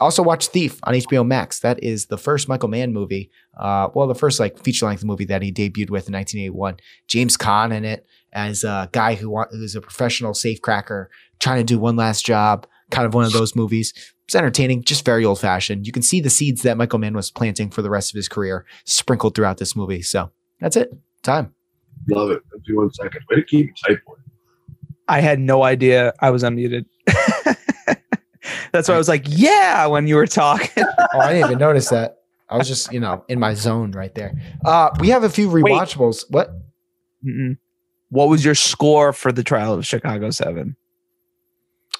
Also 0.00 0.22
watch 0.22 0.48
Thief 0.48 0.80
on 0.82 0.94
HBO 0.94 1.24
Max. 1.24 1.60
That 1.60 1.82
is 1.82 2.06
the 2.06 2.18
first 2.18 2.48
Michael 2.48 2.68
Mann 2.68 2.92
movie. 2.92 3.30
Uh, 3.56 3.88
well, 3.94 4.08
the 4.08 4.14
first 4.14 4.40
like 4.40 4.58
feature 4.58 4.86
length 4.86 5.04
movie 5.04 5.24
that 5.26 5.42
he 5.42 5.52
debuted 5.52 5.90
with 5.90 6.08
in 6.08 6.14
1981. 6.14 6.78
James 7.06 7.36
Caan 7.36 7.72
in 7.72 7.84
it 7.84 8.04
as 8.32 8.64
a 8.64 8.88
guy 8.92 9.14
who 9.14 9.40
who's 9.52 9.76
a 9.76 9.80
professional 9.80 10.34
safe 10.34 10.60
cracker 10.60 11.10
trying 11.38 11.58
to 11.58 11.64
do 11.64 11.78
one 11.78 11.94
last 11.94 12.26
job. 12.26 12.66
Kind 12.90 13.06
of 13.06 13.14
one 13.14 13.24
of 13.24 13.32
those 13.32 13.54
movies. 13.54 13.94
It's 14.26 14.34
entertaining, 14.34 14.84
just 14.84 15.04
very 15.04 15.24
old 15.24 15.40
fashioned. 15.40 15.86
You 15.86 15.92
can 15.92 16.02
see 16.02 16.20
the 16.20 16.30
seeds 16.30 16.62
that 16.62 16.76
Michael 16.76 16.98
Mann 16.98 17.14
was 17.14 17.30
planting 17.30 17.70
for 17.70 17.82
the 17.82 17.90
rest 17.90 18.10
of 18.10 18.16
his 18.16 18.28
career 18.28 18.64
sprinkled 18.84 19.34
throughout 19.34 19.58
this 19.58 19.76
movie. 19.76 20.02
So 20.02 20.30
that's 20.60 20.76
it. 20.76 20.90
Time. 21.22 21.54
Love 22.08 22.30
it. 22.30 22.42
Let's 22.52 22.66
do 22.66 22.76
one 22.76 22.92
second. 22.92 23.20
Way 23.30 23.36
to 23.36 23.44
keep 23.44 23.70
it 23.70 23.74
tight, 23.86 23.98
boy. 24.06 24.14
I 25.08 25.20
had 25.20 25.38
no 25.38 25.62
idea 25.62 26.14
I 26.20 26.30
was 26.30 26.42
unmuted. 26.42 26.86
That's 28.72 28.88
why 28.88 28.94
I 28.94 28.98
was 28.98 29.08
like, 29.08 29.24
yeah, 29.28 29.86
when 29.86 30.06
you 30.08 30.16
were 30.16 30.26
talking. 30.26 30.84
Oh, 31.16 31.20
I 31.20 31.32
didn't 31.32 31.46
even 31.50 31.58
notice 31.60 31.90
that. 31.90 32.16
I 32.48 32.56
was 32.56 32.66
just, 32.66 32.92
you 32.92 32.98
know, 32.98 33.24
in 33.28 33.38
my 33.38 33.54
zone 33.54 33.92
right 33.92 34.12
there. 34.16 34.34
Uh, 34.64 34.90
we 34.98 35.10
have 35.10 35.22
a 35.22 35.30
few 35.30 35.48
rewatchables. 35.48 36.24
What? 36.28 36.50
Mm-mm. 37.24 37.56
What 38.08 38.28
was 38.28 38.44
your 38.44 38.56
score 38.56 39.12
for 39.12 39.30
the 39.30 39.44
trial 39.44 39.74
of 39.74 39.86
Chicago 39.86 40.30
Seven? 40.30 40.76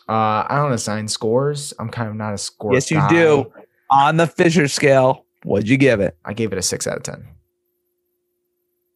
Uh, 0.09 0.45
I 0.49 0.57
don't 0.57 0.73
assign 0.73 1.09
scores. 1.09 1.73
I'm 1.79 1.89
kind 1.89 2.09
of 2.09 2.15
not 2.17 2.35
a 2.35 2.39
score. 2.39 2.75
yes, 2.75 2.91
you 2.91 2.99
guy. 2.99 3.09
do. 3.09 3.53
On 3.91 4.17
the 4.17 4.27
Fisher 4.27 4.69
scale, 4.69 5.25
what'd 5.45 5.69
you 5.69 5.77
give 5.77 6.01
it? 6.01 6.17
I 6.25 6.33
gave 6.35 6.53
it 6.53 6.59
a 6.59 6.63
six 6.63 6.87
out 6.87 6.97
of 6.99 7.03
ten. 7.03 7.27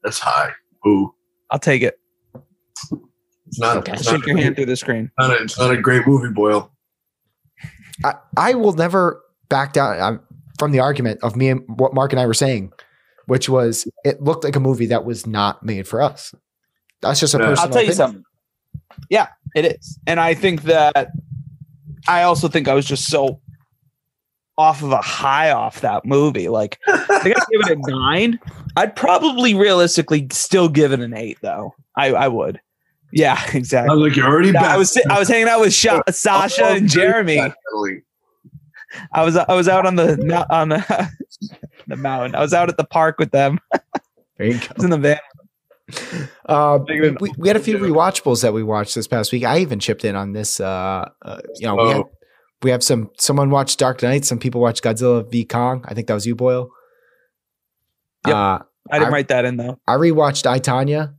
That's 0.02 0.18
high. 0.18 0.50
Ooh. 0.86 1.14
I'll 1.50 1.58
take 1.58 1.82
it. 1.82 1.98
It's 3.46 3.58
not, 3.58 3.78
Okay. 3.78 3.92
it's 3.92 4.04
not, 4.04 4.16
Shake 4.20 4.26
your 4.26 4.36
hand 4.36 4.56
through 4.56 4.66
the 4.66 4.76
screen. 4.76 5.10
not 5.18 5.30
a, 5.30 5.42
it's 5.42 5.58
not 5.58 5.70
a 5.70 5.80
great 5.80 6.06
movie, 6.06 6.32
Boyle. 6.32 6.70
I, 8.04 8.14
I 8.36 8.54
will 8.54 8.74
never 8.74 9.22
back 9.48 9.72
down 9.72 9.98
um, 10.00 10.20
from 10.58 10.72
the 10.72 10.80
argument 10.80 11.20
of 11.22 11.34
me 11.36 11.48
and 11.48 11.62
what 11.80 11.94
Mark 11.94 12.12
and 12.12 12.20
I 12.20 12.26
were 12.26 12.34
saying, 12.34 12.72
which 13.26 13.48
was 13.48 13.88
it 14.04 14.22
looked 14.22 14.44
like 14.44 14.54
a 14.56 14.60
movie 14.60 14.86
that 14.86 15.04
was 15.06 15.26
not 15.26 15.62
made 15.62 15.88
for 15.88 16.02
us. 16.02 16.34
That's 17.00 17.20
just 17.20 17.34
a 17.34 17.38
Yeah. 17.38 17.46
personal. 17.46 17.66
I'll 17.66 17.72
tell 17.72 17.82
you 17.82 17.88
opinion. 17.92 17.96
something. 17.96 18.24
Yeah, 19.10 19.28
it 19.54 19.64
is. 19.64 19.98
And 20.06 20.20
I 20.20 20.34
think 20.34 20.62
that 20.62 21.10
I 22.06 22.22
also 22.22 22.48
think 22.48 22.68
I 22.68 22.74
was 22.74 22.86
just 22.86 23.06
so 23.08 23.40
off 24.56 24.82
of 24.82 24.90
a 24.90 25.00
high 25.00 25.50
off 25.52 25.80
that 25.82 26.04
movie. 26.04 26.48
Like 26.48 26.78
I 26.88 27.18
think 27.20 27.36
I'd 27.38 27.46
give 27.50 27.60
it 27.60 27.78
a 27.78 27.90
nine. 27.90 28.38
I'd 28.76 28.94
probably 28.96 29.54
realistically 29.54 30.28
still 30.32 30.68
give 30.68 30.92
it 30.92 31.00
an 31.00 31.14
eight 31.14 31.38
though. 31.42 31.74
I, 31.96 32.08
I 32.12 32.28
would. 32.28 32.60
Yeah, 33.12 33.36
I 33.38 33.50
exactly. 33.56 33.96
was 33.96 34.08
like, 34.08 34.16
you're 34.16 34.26
already 34.26 34.48
Yeah, 34.48 34.62
back. 34.62 34.70
I 34.70 34.76
was 34.76 34.98
I 35.10 35.18
was 35.18 35.28
hanging 35.28 35.48
out 35.48 35.60
with 35.60 35.72
Sha- 35.72 36.02
oh, 36.06 36.10
Sacha 36.10 36.62
oh, 36.64 36.74
and 36.76 36.88
Jeremy. 36.88 37.40
I 39.12 39.22
was 39.24 39.36
I 39.36 39.54
was 39.54 39.68
out 39.68 39.86
on 39.86 39.96
the 39.96 40.46
on 40.50 40.70
the 40.70 41.10
the 41.86 41.96
mountain. 41.96 42.34
I 42.34 42.40
was 42.40 42.52
out 42.52 42.68
at 42.68 42.76
the 42.76 42.84
park 42.84 43.16
with 43.18 43.30
them. 43.30 43.58
There 44.36 44.46
you 44.48 44.54
I 44.54 44.72
was 44.76 44.84
in 44.84 44.90
the 44.90 44.98
van. 44.98 45.18
Go. 45.90 46.24
Uh, 46.46 46.78
Bigger 46.78 47.14
we, 47.20 47.30
we 47.36 47.48
had 47.48 47.56
a 47.58 47.60
few 47.60 47.76
rewatchables 47.78 48.40
that 48.42 48.52
we 48.54 48.62
watched 48.62 48.94
this 48.94 49.06
past 49.06 49.32
week. 49.32 49.44
I 49.44 49.58
even 49.58 49.78
chipped 49.80 50.04
in 50.04 50.16
on 50.16 50.32
this. 50.32 50.60
Uh, 50.60 51.08
uh, 51.22 51.40
you 51.56 51.66
know, 51.66 51.74
we, 51.76 51.88
had, 51.88 51.96
Oh. 51.98 52.10
we 52.62 52.70
have 52.70 52.82
some. 52.82 53.10
Someone 53.18 53.50
watched 53.50 53.78
Dark 53.78 54.02
Knight. 54.02 54.24
Some 54.24 54.38
people 54.38 54.60
watched 54.62 54.82
Godzilla 54.82 55.30
v 55.30 55.44
Kong. 55.44 55.84
I 55.86 55.92
think 55.94 56.06
that 56.08 56.14
was 56.14 56.26
you, 56.26 56.34
Boyle. 56.34 56.70
Yep. 58.26 58.34
Uh, 58.34 58.58
I 58.90 58.98
didn't 58.98 59.12
I- 59.12 59.16
wr't 59.16 59.28
that 59.28 59.44
in 59.44 59.56
though. 59.58 59.78
I 59.86 59.94
rewatched 59.96 60.46
I 60.46 60.58
Tonya. 60.58 61.14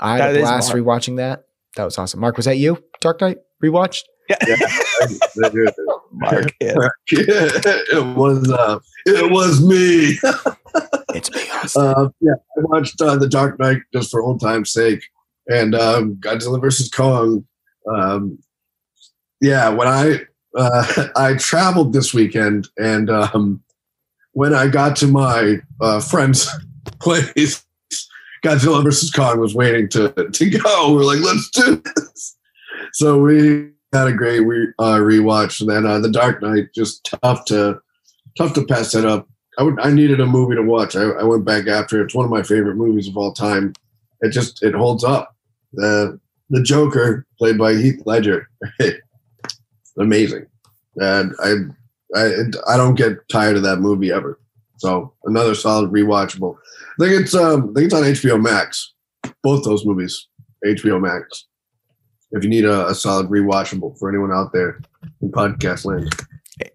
I 0.00 0.16
had 0.18 0.34
a 0.36 0.40
blast 0.40 0.74
Mark. 0.74 0.80
rewatching 0.84 1.16
that. 1.18 1.44
That 1.76 1.84
was 1.84 1.98
awesome. 1.98 2.20
Mark, 2.20 2.36
was 2.36 2.46
that 2.46 2.56
you? 2.56 2.82
Dark 3.00 3.20
Knight 3.20 3.38
rewatched? 3.62 4.02
Yeah. 4.30 4.36
it 4.40 5.74
Mark, 6.14 6.54
yeah. 6.60 6.74
was 8.14 8.50
uh, 8.50 8.78
it 9.06 9.30
was 9.30 9.64
me. 9.64 10.18
It's 11.14 11.30
me, 11.32 11.42
Uh, 11.76 12.08
yeah, 12.20 12.32
I 12.58 12.60
watched 12.62 13.00
uh, 13.00 13.14
The 13.14 13.28
Dark 13.28 13.60
Knight 13.60 13.82
just 13.92 14.10
for 14.10 14.20
old 14.20 14.40
time's 14.40 14.72
sake, 14.72 15.04
and 15.46 15.72
um, 15.72 16.16
Godzilla 16.16 16.60
versus 16.60 16.90
Kong. 16.90 17.46
Um, 17.88 18.40
yeah, 19.40 19.68
when 19.68 19.86
I 19.86 20.22
uh, 20.56 21.08
I 21.16 21.34
traveled 21.34 21.92
this 21.92 22.12
weekend, 22.12 22.68
and 22.76 23.10
um, 23.10 23.62
when 24.32 24.54
I 24.54 24.66
got 24.66 24.96
to 24.96 25.06
my 25.06 25.58
uh, 25.80 26.00
friend's 26.00 26.48
place, 27.00 27.64
Godzilla 28.44 28.82
versus 28.82 29.12
Kong 29.12 29.38
was 29.38 29.54
waiting 29.54 29.88
to 29.90 30.10
to 30.10 30.50
go. 30.50 30.94
We 30.94 31.02
are 31.02 31.04
like, 31.04 31.20
let's 31.20 31.50
do 31.50 31.82
this. 31.96 32.36
So 32.92 33.18
we 33.18 33.73
had 33.94 34.08
a 34.08 34.12
great 34.12 34.40
re- 34.40 34.72
uh, 34.78 34.98
rewatch, 34.98 35.60
and 35.60 35.70
then 35.70 35.86
uh, 35.86 35.98
The 35.98 36.10
Dark 36.10 36.42
Knight 36.42 36.74
just 36.74 37.04
tough 37.22 37.44
to 37.46 37.80
tough 38.36 38.52
to 38.54 38.64
pass 38.64 38.92
that 38.92 39.06
up. 39.06 39.28
I 39.58 39.62
would 39.62 39.78
I 39.80 39.90
needed 39.92 40.20
a 40.20 40.26
movie 40.26 40.56
to 40.56 40.62
watch. 40.62 40.96
I, 40.96 41.02
I 41.02 41.22
went 41.22 41.44
back 41.44 41.66
after. 41.66 42.02
It's 42.02 42.14
one 42.14 42.24
of 42.24 42.30
my 42.30 42.42
favorite 42.42 42.76
movies 42.76 43.08
of 43.08 43.16
all 43.16 43.32
time. 43.32 43.72
It 44.20 44.30
just 44.30 44.62
it 44.62 44.74
holds 44.74 45.04
up. 45.04 45.34
The 45.72 46.18
the 46.50 46.62
Joker, 46.62 47.26
played 47.38 47.56
by 47.56 47.74
Heath 47.74 48.02
Ledger, 48.04 48.48
amazing. 49.98 50.46
And 50.96 51.32
I 51.42 51.54
I 52.16 52.32
I 52.68 52.76
don't 52.76 52.96
get 52.96 53.28
tired 53.28 53.56
of 53.56 53.62
that 53.62 53.78
movie 53.78 54.12
ever. 54.12 54.40
So 54.78 55.14
another 55.24 55.54
solid 55.54 55.90
rewatchable. 55.90 56.56
I 57.00 57.04
think 57.04 57.22
it's 57.22 57.34
um 57.34 57.70
I 57.70 57.80
think 57.80 57.86
it's 57.86 57.94
on 57.94 58.02
HBO 58.02 58.42
Max. 58.42 58.92
Both 59.42 59.64
those 59.64 59.86
movies, 59.86 60.28
HBO 60.66 61.00
Max. 61.00 61.46
If 62.34 62.44
you 62.44 62.50
need 62.50 62.64
a, 62.64 62.88
a 62.88 62.94
solid 62.94 63.28
rewatchable 63.28 63.98
for 63.98 64.08
anyone 64.08 64.32
out 64.32 64.52
there 64.52 64.80
in 65.22 65.30
podcast 65.30 65.84
land. 65.84 66.10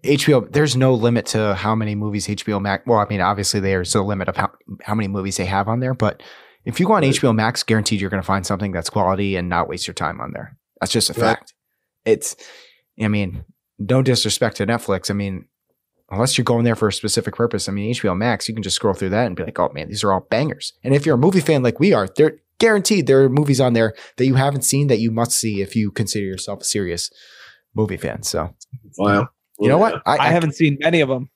HBO, 0.04 0.50
there's 0.52 0.76
no 0.76 0.94
limit 0.94 1.26
to 1.26 1.54
how 1.54 1.74
many 1.74 1.94
movies 1.94 2.26
HBO 2.26 2.60
Max. 2.60 2.84
Well, 2.86 2.98
I 2.98 3.06
mean, 3.08 3.20
obviously 3.20 3.60
there's 3.60 3.94
a 3.94 4.02
limit 4.02 4.28
of 4.28 4.36
how, 4.36 4.50
how 4.82 4.94
many 4.94 5.08
movies 5.08 5.36
they 5.36 5.46
have 5.46 5.68
on 5.68 5.80
there, 5.80 5.94
but 5.94 6.22
if 6.64 6.78
you 6.78 6.86
go 6.86 6.92
on 6.94 7.02
HBO 7.02 7.34
Max, 7.34 7.62
guaranteed 7.62 8.00
you're 8.00 8.10
going 8.10 8.22
to 8.22 8.26
find 8.26 8.46
something 8.46 8.72
that's 8.72 8.90
quality 8.90 9.36
and 9.36 9.48
not 9.48 9.68
waste 9.68 9.86
your 9.86 9.94
time 9.94 10.20
on 10.20 10.32
there. 10.32 10.56
That's 10.80 10.92
just 10.92 11.10
a 11.10 11.14
fact. 11.14 11.54
It's, 12.04 12.36
I 13.00 13.08
mean, 13.08 13.44
no 13.78 14.02
disrespect 14.02 14.56
to 14.56 14.66
Netflix. 14.66 15.10
I 15.10 15.14
mean, 15.14 15.46
unless 16.10 16.36
you're 16.36 16.44
going 16.44 16.64
there 16.64 16.76
for 16.76 16.88
a 16.88 16.92
specific 16.92 17.34
purpose, 17.34 17.68
I 17.68 17.72
mean, 17.72 17.94
HBO 17.94 18.16
Max, 18.16 18.48
you 18.48 18.54
can 18.54 18.62
just 18.62 18.76
scroll 18.76 18.94
through 18.94 19.10
that 19.10 19.26
and 19.26 19.36
be 19.36 19.44
like, 19.44 19.58
oh 19.58 19.70
man, 19.72 19.88
these 19.88 20.04
are 20.04 20.12
all 20.12 20.26
bangers. 20.30 20.74
And 20.84 20.94
if 20.94 21.06
you're 21.06 21.14
a 21.14 21.18
movie 21.18 21.40
fan 21.40 21.62
like 21.62 21.80
we 21.80 21.92
are, 21.92 22.08
they're 22.16 22.38
guaranteed 22.60 23.06
there 23.08 23.22
are 23.24 23.28
movies 23.28 23.60
on 23.60 23.72
there 23.72 23.94
that 24.16 24.26
you 24.26 24.34
haven't 24.36 24.62
seen 24.62 24.86
that 24.86 25.00
you 25.00 25.10
must 25.10 25.32
see 25.32 25.60
if 25.60 25.74
you 25.74 25.90
consider 25.90 26.24
yourself 26.24 26.60
a 26.60 26.64
serious 26.64 27.10
movie 27.74 27.96
fan. 27.96 28.22
So, 28.22 28.54
Wow. 28.98 29.28
you 29.58 29.68
know 29.68 29.78
what? 29.78 30.00
I 30.06 30.28
haven't 30.28 30.54
seen 30.54 30.76
many 30.80 31.00
of 31.00 31.08
them. 31.08 31.28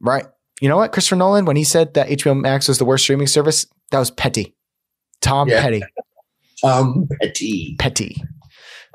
Right. 0.00 0.24
You 0.60 0.68
know 0.70 0.76
what? 0.76 0.92
Christopher 0.92 1.16
Nolan, 1.16 1.44
when 1.44 1.56
he 1.56 1.64
said 1.64 1.92
that 1.94 2.08
HBO 2.08 2.34
Max 2.40 2.68
was 2.68 2.78
the 2.78 2.84
worst 2.86 3.04
streaming 3.04 3.26
service, 3.26 3.66
that 3.90 3.98
was 3.98 4.10
petty. 4.10 4.54
Tom 5.20 5.48
Yeah. 5.48 5.60
Petty. 5.60 5.82
Tom 6.62 7.06
Petty. 7.20 7.76
Petty. 7.78 8.22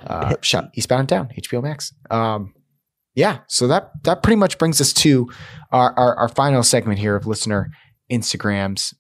uh, 0.05 0.35
shout 0.41 0.69
Eastbound 0.75 1.01
and 1.01 1.07
Down, 1.07 1.29
HBO 1.37 1.61
Max. 1.61 1.93
Um, 2.09 2.53
yeah, 3.13 3.39
so 3.47 3.67
that 3.67 3.91
that 4.03 4.23
pretty 4.23 4.37
much 4.37 4.57
brings 4.57 4.79
us 4.81 4.93
to 4.93 5.29
our, 5.71 5.93
our, 5.99 6.15
our 6.15 6.27
final 6.29 6.63
segment 6.63 6.97
here 6.97 7.15
of 7.15 7.27
listener 7.27 7.69
Instagrams, 8.11 8.93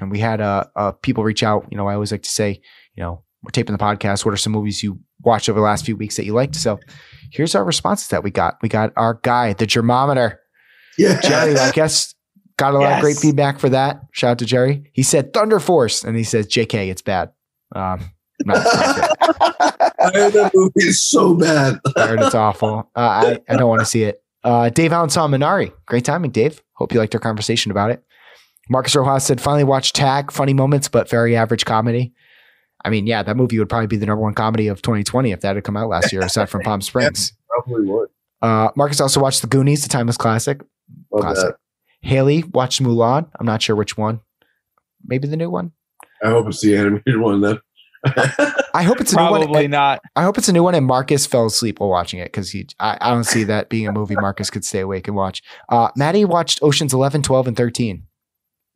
and 0.00 0.10
we 0.10 0.18
had 0.18 0.40
uh, 0.40 0.64
uh 0.76 0.92
people 0.92 1.24
reach 1.24 1.42
out. 1.42 1.66
You 1.70 1.76
know, 1.76 1.86
I 1.86 1.94
always 1.94 2.12
like 2.12 2.22
to 2.22 2.30
say, 2.30 2.60
you 2.94 3.02
know, 3.02 3.22
we're 3.42 3.50
taping 3.50 3.76
the 3.76 3.82
podcast. 3.82 4.24
What 4.24 4.34
are 4.34 4.38
some 4.38 4.52
movies 4.52 4.82
you 4.82 4.98
watched 5.22 5.48
over 5.48 5.58
the 5.58 5.64
last 5.64 5.84
few 5.84 5.96
weeks 5.96 6.16
that 6.16 6.24
you 6.24 6.32
liked? 6.32 6.56
So 6.56 6.78
here's 7.32 7.54
our 7.54 7.64
responses 7.64 8.08
that 8.08 8.22
we 8.22 8.30
got. 8.30 8.56
We 8.62 8.68
got 8.68 8.92
our 8.96 9.14
guy, 9.22 9.52
the 9.52 9.66
germometer. 9.66 10.38
Yeah. 10.98 11.20
Jerry, 11.20 11.56
I 11.56 11.70
guess 11.70 12.14
got 12.60 12.74
a 12.74 12.78
lot 12.78 12.92
of 12.92 13.00
great 13.00 13.16
feedback 13.16 13.58
for 13.58 13.70
that. 13.70 14.02
Shout 14.12 14.32
out 14.32 14.38
to 14.38 14.44
Jerry. 14.46 14.90
He 14.92 15.02
said 15.02 15.32
Thunder 15.32 15.58
Force, 15.58 16.04
and 16.04 16.16
he 16.16 16.24
says, 16.24 16.46
"JK, 16.46 16.90
it's 16.90 17.02
bad." 17.02 17.32
Um, 17.74 18.10
not, 18.44 18.56
not. 18.56 19.16
I 19.98 20.10
heard 20.14 20.32
that 20.34 20.52
movie 20.54 20.88
is 20.88 21.02
so 21.02 21.34
bad. 21.34 21.80
I 21.96 22.06
heard 22.06 22.20
it's 22.20 22.34
awful. 22.34 22.90
Uh, 22.94 23.00
I 23.00 23.38
I 23.48 23.56
don't 23.56 23.68
want 23.68 23.80
to 23.80 23.86
see 23.86 24.04
it. 24.04 24.22
Uh, 24.44 24.68
Dave 24.68 24.92
Allen 24.92 25.10
saw 25.10 25.26
Minari. 25.26 25.72
Great 25.86 26.04
timing, 26.04 26.30
Dave. 26.30 26.62
Hope 26.74 26.92
you 26.92 27.00
liked 27.00 27.14
our 27.14 27.20
conversation 27.20 27.70
about 27.70 27.90
it. 27.90 28.02
Marcus 28.70 28.94
Rojas 28.94 29.24
said, 29.24 29.40
"Finally 29.40 29.64
watched 29.64 29.96
Tag. 29.96 30.32
Funny 30.32 30.54
moments, 30.54 30.88
but 30.88 31.10
very 31.10 31.36
average 31.36 31.64
comedy." 31.66 32.14
I 32.84 32.88
mean, 32.88 33.06
yeah, 33.06 33.22
that 33.22 33.36
movie 33.36 33.58
would 33.58 33.68
probably 33.68 33.88
be 33.88 33.96
the 33.96 34.06
number 34.06 34.22
one 34.22 34.32
comedy 34.32 34.68
of 34.68 34.80
2020 34.80 35.32
if 35.32 35.40
that 35.42 35.56
had 35.56 35.64
come 35.64 35.76
out 35.76 35.90
last 35.90 36.12
year, 36.12 36.22
aside 36.22 36.48
from 36.48 36.62
Palm 36.64 36.80
Springs. 36.80 37.34
Probably 37.48 37.86
would. 37.86 38.08
Uh, 38.40 38.70
Marcus 38.74 39.00
also 39.00 39.20
watched 39.20 39.42
The 39.42 39.48
Goonies, 39.48 39.82
the 39.82 39.88
timeless 39.90 40.16
classic. 40.16 40.62
Love 41.12 41.22
Classic. 41.22 41.56
Haley 42.00 42.44
watched 42.44 42.82
Mulan. 42.82 43.28
I'm 43.38 43.44
not 43.44 43.60
sure 43.60 43.76
which 43.76 43.98
one. 43.98 44.20
Maybe 45.04 45.28
the 45.28 45.36
new 45.36 45.50
one. 45.50 45.72
I 46.22 46.30
hope 46.30 46.48
it's 46.48 46.62
the 46.62 46.76
animated 46.76 47.18
one 47.18 47.40
then. 47.40 47.58
I 48.72 48.82
hope 48.82 49.00
it's 49.00 49.12
a 49.12 49.16
new 49.16 49.30
one. 49.30 49.40
Probably 49.42 49.68
not. 49.68 50.00
I 50.16 50.22
hope 50.22 50.38
it's 50.38 50.48
a 50.48 50.52
new 50.52 50.62
one. 50.62 50.74
And 50.74 50.86
Marcus 50.86 51.26
fell 51.26 51.46
asleep 51.46 51.80
while 51.80 51.90
watching 51.90 52.18
it 52.18 52.26
because 52.26 52.50
he. 52.50 52.66
I, 52.78 52.96
I 53.00 53.10
don't 53.10 53.24
see 53.24 53.44
that 53.44 53.68
being 53.68 53.86
a 53.86 53.92
movie 53.92 54.14
Marcus 54.14 54.48
could 54.48 54.64
stay 54.64 54.80
awake 54.80 55.06
and 55.06 55.16
watch. 55.16 55.42
Uh, 55.68 55.90
Maddie 55.96 56.24
watched 56.24 56.62
Ocean's 56.62 56.94
11, 56.94 57.22
12, 57.22 57.48
and 57.48 57.56
13, 57.56 58.04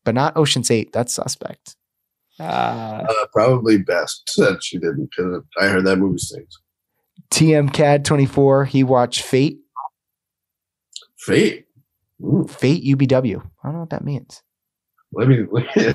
but 0.05 0.15
not 0.15 0.37
Ocean's 0.37 0.71
8. 0.71 0.93
That's 0.93 1.15
suspect. 1.15 1.77
Uh, 2.39 3.05
Uh, 3.09 3.27
probably 3.33 3.79
best 3.79 4.33
that 4.37 4.63
she 4.63 4.79
didn't 4.79 5.11
because 5.11 5.43
I 5.61 5.67
heard 5.69 5.85
that 5.87 5.97
movie 5.97 6.19
stinks. 6.19 6.59
TM 7.31 7.73
Cad 7.73 8.05
24. 8.05 8.65
He 8.67 8.83
watched 8.85 9.23
Fate. 9.23 9.59
Fate. 11.19 11.67
Ooh, 12.23 12.47
Fate 12.49 12.85
UBW. 12.85 13.39
I 13.41 13.67
don't 13.67 13.73
know 13.75 13.81
what 13.81 13.91
that 13.91 14.05
means. 14.05 14.43
let 15.13 15.29
me. 15.29 15.47
Is 15.77 15.95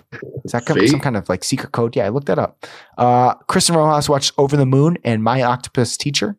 that 0.52 0.66
some, 0.66 0.78
Fate? 0.78 0.90
some 0.90 1.00
kind 1.00 1.18
of 1.18 1.28
like 1.30 1.44
secret 1.44 1.72
code? 1.72 1.96
Yeah, 1.96 2.06
I 2.06 2.10
looked 2.10 2.28
that 2.28 2.40
up. 2.40 2.66
Uh, 2.98 3.36
Kristin 3.50 3.76
Rojas 3.76 4.10
watched 4.10 4.34
Over 4.38 4.56
the 4.58 4.66
Moon 4.66 4.98
and 5.04 5.24
My 5.24 5.44
Octopus 5.44 5.98
Teacher. 5.98 6.38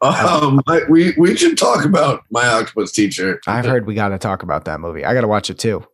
Um, 0.00 0.60
I, 0.68 0.82
we 0.88 1.12
we 1.18 1.36
should 1.36 1.58
talk 1.58 1.84
about 1.84 2.22
my 2.30 2.46
octopus 2.46 2.92
teacher. 2.92 3.40
I've 3.48 3.64
heard 3.64 3.84
we 3.84 3.94
got 3.96 4.10
to 4.10 4.18
talk 4.18 4.44
about 4.44 4.64
that 4.66 4.78
movie. 4.78 5.04
I 5.04 5.12
got 5.12 5.22
to 5.22 5.28
watch 5.28 5.50
it 5.50 5.58
too. 5.58 5.84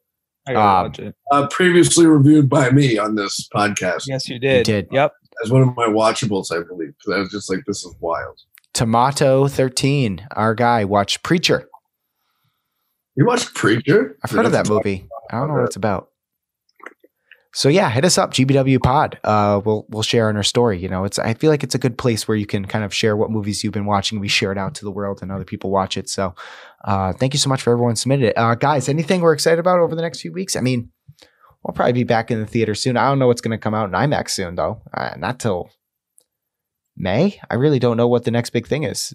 I 0.47 0.53
gotta 0.53 0.79
Um, 0.79 0.85
watch 0.87 0.99
it. 0.99 1.15
uh, 1.31 1.47
previously 1.49 2.07
reviewed 2.07 2.49
by 2.49 2.71
me 2.71 2.99
on 2.99 3.15
this 3.15 3.49
podcast 3.55 4.05
Yes, 4.07 4.29
you 4.29 4.39
did. 4.39 4.65
did. 4.67 4.89
Yep. 4.91 5.13
as 5.45 5.51
one 5.51 5.63
of 5.63 5.75
my 5.77 5.87
watchables, 5.87 6.53
I 6.53 6.63
believe. 6.67 6.95
I 7.13 7.19
was 7.19 7.31
just 7.31 7.51
like, 7.51 7.61
this 7.67 7.85
is 7.85 7.95
wild. 8.01 8.39
Tomato 8.73 9.49
13. 9.49 10.27
Our 10.33 10.55
guy 10.55 10.85
watched 10.85 11.23
Preacher. 11.23 11.69
You 13.17 13.27
watched 13.27 13.55
Preacher? 13.55 14.17
I've 14.25 14.31
heard 14.31 14.47
of 14.47 14.53
that 14.53 14.69
movie. 14.69 15.09
I 15.31 15.39
don't 15.39 15.49
know 15.49 15.55
what 15.55 15.65
it's 15.65 15.77
about. 15.77 16.09
So 17.55 17.69
yeah, 17.69 17.89
hit 17.89 18.05
us 18.05 18.19
up, 18.19 18.33
GBW 18.33 18.83
Pod. 18.83 19.21
Uh, 19.23 19.61
we'll 19.65 19.87
we'll 19.89 20.03
share 20.03 20.29
in 20.29 20.37
our 20.37 20.43
story. 20.43 20.77
You 20.81 20.89
know, 20.89 21.05
it's 21.05 21.21
I 21.21 21.35
feel 21.35 21.51
like 21.51 21.63
it's 21.63 21.77
a 21.77 21.79
good 21.79 21.97
place 21.97 22.27
where 22.27 22.37
you 22.37 22.47
can 22.47 22.65
kind 22.65 22.85
of 22.85 22.93
share 22.93 23.17
what 23.17 23.31
movies 23.31 23.63
you've 23.63 23.73
been 23.73 23.87
watching. 23.87 24.19
We 24.19 24.27
share 24.27 24.51
it 24.51 24.59
out 24.59 24.75
to 24.77 24.85
the 24.85 24.91
world, 24.91 25.21
and 25.23 25.31
other 25.31 25.45
people 25.45 25.71
watch 25.71 25.97
it. 25.97 26.09
So, 26.09 26.35
uh, 26.85 27.13
thank 27.13 27.33
you 27.33 27.39
so 27.39 27.49
much 27.49 27.63
for 27.63 27.73
everyone 27.73 27.95
submitted 27.95 28.31
it, 28.31 28.37
uh, 28.37 28.57
guys. 28.57 28.89
Anything 28.89 29.21
we're 29.21 29.33
excited 29.33 29.61
about 29.61 29.79
over 29.79 29.95
the 29.95 30.03
next 30.03 30.21
few 30.21 30.33
weeks? 30.33 30.57
I 30.57 30.63
mean, 30.63 30.91
we'll 31.63 31.75
probably 31.75 31.93
be 31.93 32.03
back 32.03 32.33
in 32.33 32.41
the 32.41 32.47
theater 32.47 32.75
soon. 32.75 32.97
I 32.97 33.09
don't 33.09 33.21
know 33.21 33.29
what's 33.29 33.41
going 33.41 33.57
to 33.57 33.63
come 33.63 33.75
out 33.75 33.89
in 33.89 33.93
IMAX 33.93 34.31
soon, 34.31 34.57
though. 34.57 34.83
Uh, 34.93 35.15
not 35.17 35.39
till 35.39 35.71
May. 36.97 37.41
I 37.49 37.55
really 37.55 37.79
don't 37.79 37.97
know 37.97 38.09
what 38.09 38.25
the 38.25 38.33
next 38.33 38.51
big 38.51 38.67
thing 38.67 38.83
is. 38.83 39.15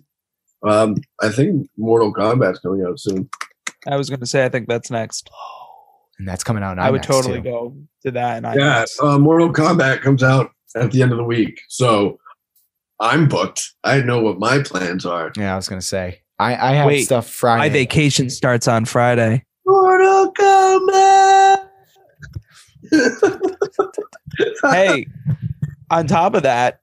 Um, 0.65 0.95
I 1.21 1.27
think 1.27 1.67
Mortal 1.77 2.13
Kombat's 2.13 2.59
coming 2.59 2.85
out 2.87 3.01
soon. 3.01 3.29
I 3.85 3.97
was 3.97 4.09
going 4.09 4.21
to 4.21 4.25
say, 4.25 4.45
I 4.45 4.49
think 4.49 4.69
that's 4.69 4.89
next. 4.89 5.29
And 6.19 6.27
that's 6.27 6.43
coming 6.43 6.63
out 6.63 6.73
in 6.73 6.77
IMAX 6.79 6.85
I 6.85 6.91
would 6.91 7.03
totally 7.03 7.41
too. 7.41 7.43
go 7.43 7.77
to 8.03 8.11
that. 8.11 8.43
And 8.43 8.55
Yeah, 8.59 8.85
uh, 9.01 9.17
Mortal 9.17 9.51
Kombat 9.51 10.01
comes 10.01 10.21
out 10.21 10.51
at 10.75 10.91
the 10.91 11.01
end 11.01 11.11
of 11.11 11.17
the 11.17 11.23
week, 11.23 11.61
so 11.69 12.19
I'm 12.99 13.27
booked. 13.27 13.73
I 13.83 14.01
know 14.01 14.21
what 14.21 14.37
my 14.37 14.61
plans 14.61 15.05
are. 15.05 15.31
Yeah, 15.37 15.53
I 15.53 15.55
was 15.55 15.69
going 15.69 15.79
to 15.79 15.85
say. 15.85 16.21
I, 16.37 16.55
I 16.55 16.73
have 16.73 16.87
Wait, 16.87 17.03
stuff 17.03 17.29
Friday. 17.29 17.59
My 17.59 17.69
vacation 17.69 18.29
starts 18.29 18.67
on 18.67 18.85
Friday. 18.85 19.45
Mortal 19.65 20.33
Kombat. 20.33 21.69
hey, 24.71 25.05
on 25.89 26.07
top 26.07 26.33
of 26.33 26.43
that, 26.43 26.81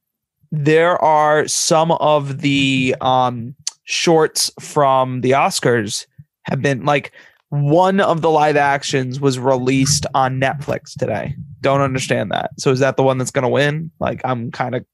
there 0.51 1.03
are 1.03 1.47
some 1.49 1.93
of 1.93 2.41
the 2.41 2.95
um, 3.01 3.55
shorts 3.84 4.51
from 4.61 5.20
the 5.20 5.32
Oscars 5.32 6.07
have 6.45 6.62
been 6.62 6.84
like 6.84 7.12
one 7.51 8.01
of 8.01 8.23
the 8.23 8.31
live 8.31 8.57
actions 8.57 9.21
was 9.21 9.39
released 9.39 10.07
on 10.15 10.41
Netflix 10.41 10.99
today. 10.99 11.35
Don't 11.61 11.81
understand 11.81 12.31
that. 12.33 12.51
So 12.59 12.71
is 12.71 12.81
that 12.81 12.97
the 12.97 13.03
one 13.03 13.19
that's 13.19 13.31
going 13.31 13.45
to 13.45 13.49
win? 13.49 13.91
Like 14.01 14.21
I'm 14.25 14.51
kind 14.51 14.75
of 14.75 14.85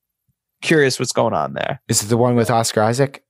curious 0.60 0.98
what's 0.98 1.12
going 1.12 1.34
on 1.34 1.54
there. 1.54 1.80
Is 1.88 2.02
it 2.02 2.06
the 2.06 2.16
one 2.16 2.36
with 2.36 2.50
Oscar 2.50 2.82
Isaac? 2.82 3.24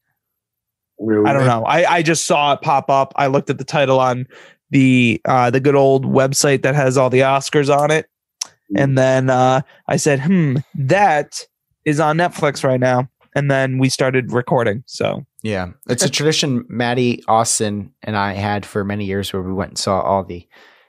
Really? 0.99 1.29
I 1.29 1.33
don't 1.33 1.47
know. 1.47 1.65
I, 1.65 1.97
I 1.97 2.03
just 2.03 2.27
saw 2.27 2.53
it 2.53 2.63
pop 2.63 2.91
up. 2.91 3.13
I 3.17 3.27
looked 3.27 3.51
at 3.51 3.59
the 3.59 3.65
title 3.65 3.99
on 3.99 4.27
the 4.71 5.21
uh, 5.25 5.51
the 5.51 5.61
good 5.61 5.75
old 5.75 6.05
website 6.05 6.63
that 6.63 6.75
has 6.75 6.97
all 6.97 7.11
the 7.11 7.21
Oscars 7.21 7.75
on 7.75 7.91
it, 7.91 8.07
and 8.77 8.97
then 8.97 9.29
uh, 9.29 9.63
I 9.89 9.97
said, 9.97 10.21
"Hmm, 10.21 10.59
that 10.75 11.47
is 11.85 12.01
on 12.01 12.17
Netflix 12.17 12.65
right 12.65 12.81
now." 12.81 13.09
And 13.35 13.51
then 13.51 13.79
we 13.79 13.89
started 13.89 14.33
recording. 14.33 14.85
So 14.87 15.25
Yeah, 15.43 15.71
it's 15.89 16.05
a 16.05 16.11
tradition 16.19 16.65
Maddie 16.69 17.23
Austin 17.29 17.93
and 18.03 18.17
I 18.17 18.35
had 18.35 18.67
for 18.67 18.85
many 18.85 19.05
years 19.05 19.33
where 19.33 19.43
we 19.43 19.53
went 19.53 19.71
and 19.71 19.79
saw 19.79 20.01
all 20.01 20.25
the 20.25 20.47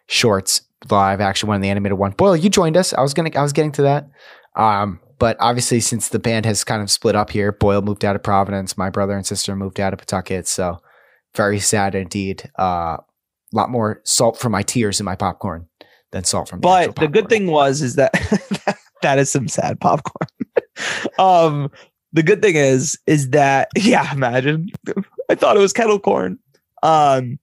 shorts, 0.08 0.62
live 0.89 1.22
action 1.22 1.48
one, 1.48 1.56
and 1.56 1.64
the 1.64 1.70
animated 1.70 1.98
one. 1.98 2.12
Boyle, 2.12 2.36
you 2.36 2.50
joined 2.50 2.78
us. 2.78 2.94
I 2.94 3.02
was 3.02 3.14
gonna, 3.14 3.32
I 3.36 3.41
was 3.41 3.54
getting 3.54 3.72
to 3.74 3.84
that. 3.84 4.10
Um, 4.56 5.00
but 5.20 5.38
obviously, 5.39 5.80
since 5.80 6.10
the 6.10 6.20
band 6.20 6.46
has 6.46 6.64
kind 6.64 6.82
of 6.82 6.91
split 6.91 7.16
up 7.16 7.30
here, 7.30 7.52
Boyle 7.52 7.82
moved 7.82 8.04
out 8.04 8.16
of 8.16 8.24
Providence. 8.24 8.78
My 8.78 8.89
brother 8.89 9.16
and 9.16 9.26
sister 9.26 9.56
moved 9.56 9.80
out 9.80 9.94
of 9.94 10.00
Pawtucket. 10.00 10.48
So 10.48 10.82
very 11.36 11.60
sad 11.60 11.96
indeed. 11.96 12.50
A 12.58 12.62
uh, 12.62 12.98
lot 13.54 13.70
more 13.70 14.02
salt 14.04 14.38
for 14.38 14.50
my 14.50 14.64
tears 14.64 15.00
in 15.00 15.06
my 15.06 15.16
popcorn 15.16 15.68
than 16.12 16.24
salt 16.24 16.50
from. 16.50 16.60
the 16.60 16.68
but 16.68 16.96
the 16.96 17.08
good 17.08 17.30
thing 17.30 17.48
was 17.48 17.82
is 17.82 17.96
that 17.96 18.12
that 19.02 19.20
is 19.20 19.32
some 19.32 19.48
sad 19.48 19.80
popcorn. 19.80 20.28
um, 21.20 21.72
the 22.14 22.24
good 22.24 22.41
thing 22.41 22.55
is 22.55 22.97
is 23.07 23.30
that 23.32 23.70
yeah, 23.76 24.11
imagine 24.14 24.70
I 25.30 25.36
thought 25.36 25.57
it 25.57 25.59
was 25.59 25.74
kettle 25.74 25.99
corn. 25.99 26.39
Um, 26.82 27.39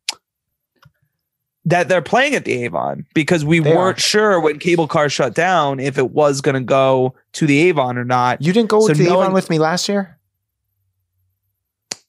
that 1.66 1.88
they're 1.88 2.02
playing 2.02 2.34
at 2.34 2.44
the 2.46 2.64
Avon 2.64 3.04
because 3.14 3.44
we 3.44 3.60
They 3.60 3.74
weren't 3.74 3.98
are. 3.98 4.00
sure 4.00 4.40
when 4.40 4.58
cable 4.58 4.88
car 4.88 5.08
shut 5.10 5.34
down 5.34 5.78
if 5.78 5.98
it 5.98 6.10
was 6.10 6.40
going 6.40 6.54
to 6.54 6.60
go 6.62 7.14
to 7.34 7.46
the 7.46 7.58
Avon 7.68 7.98
or 7.98 8.04
not. 8.04 8.40
you 8.42 8.52
didn't 8.52 8.70
go 8.70 8.80
so 8.80 8.88
to 8.88 8.94
the 8.94 9.04
knowing- 9.04 9.20
Avon 9.24 9.32
with 9.34 9.50
me 9.50 9.58
last 9.58 9.88
year. 9.88 10.18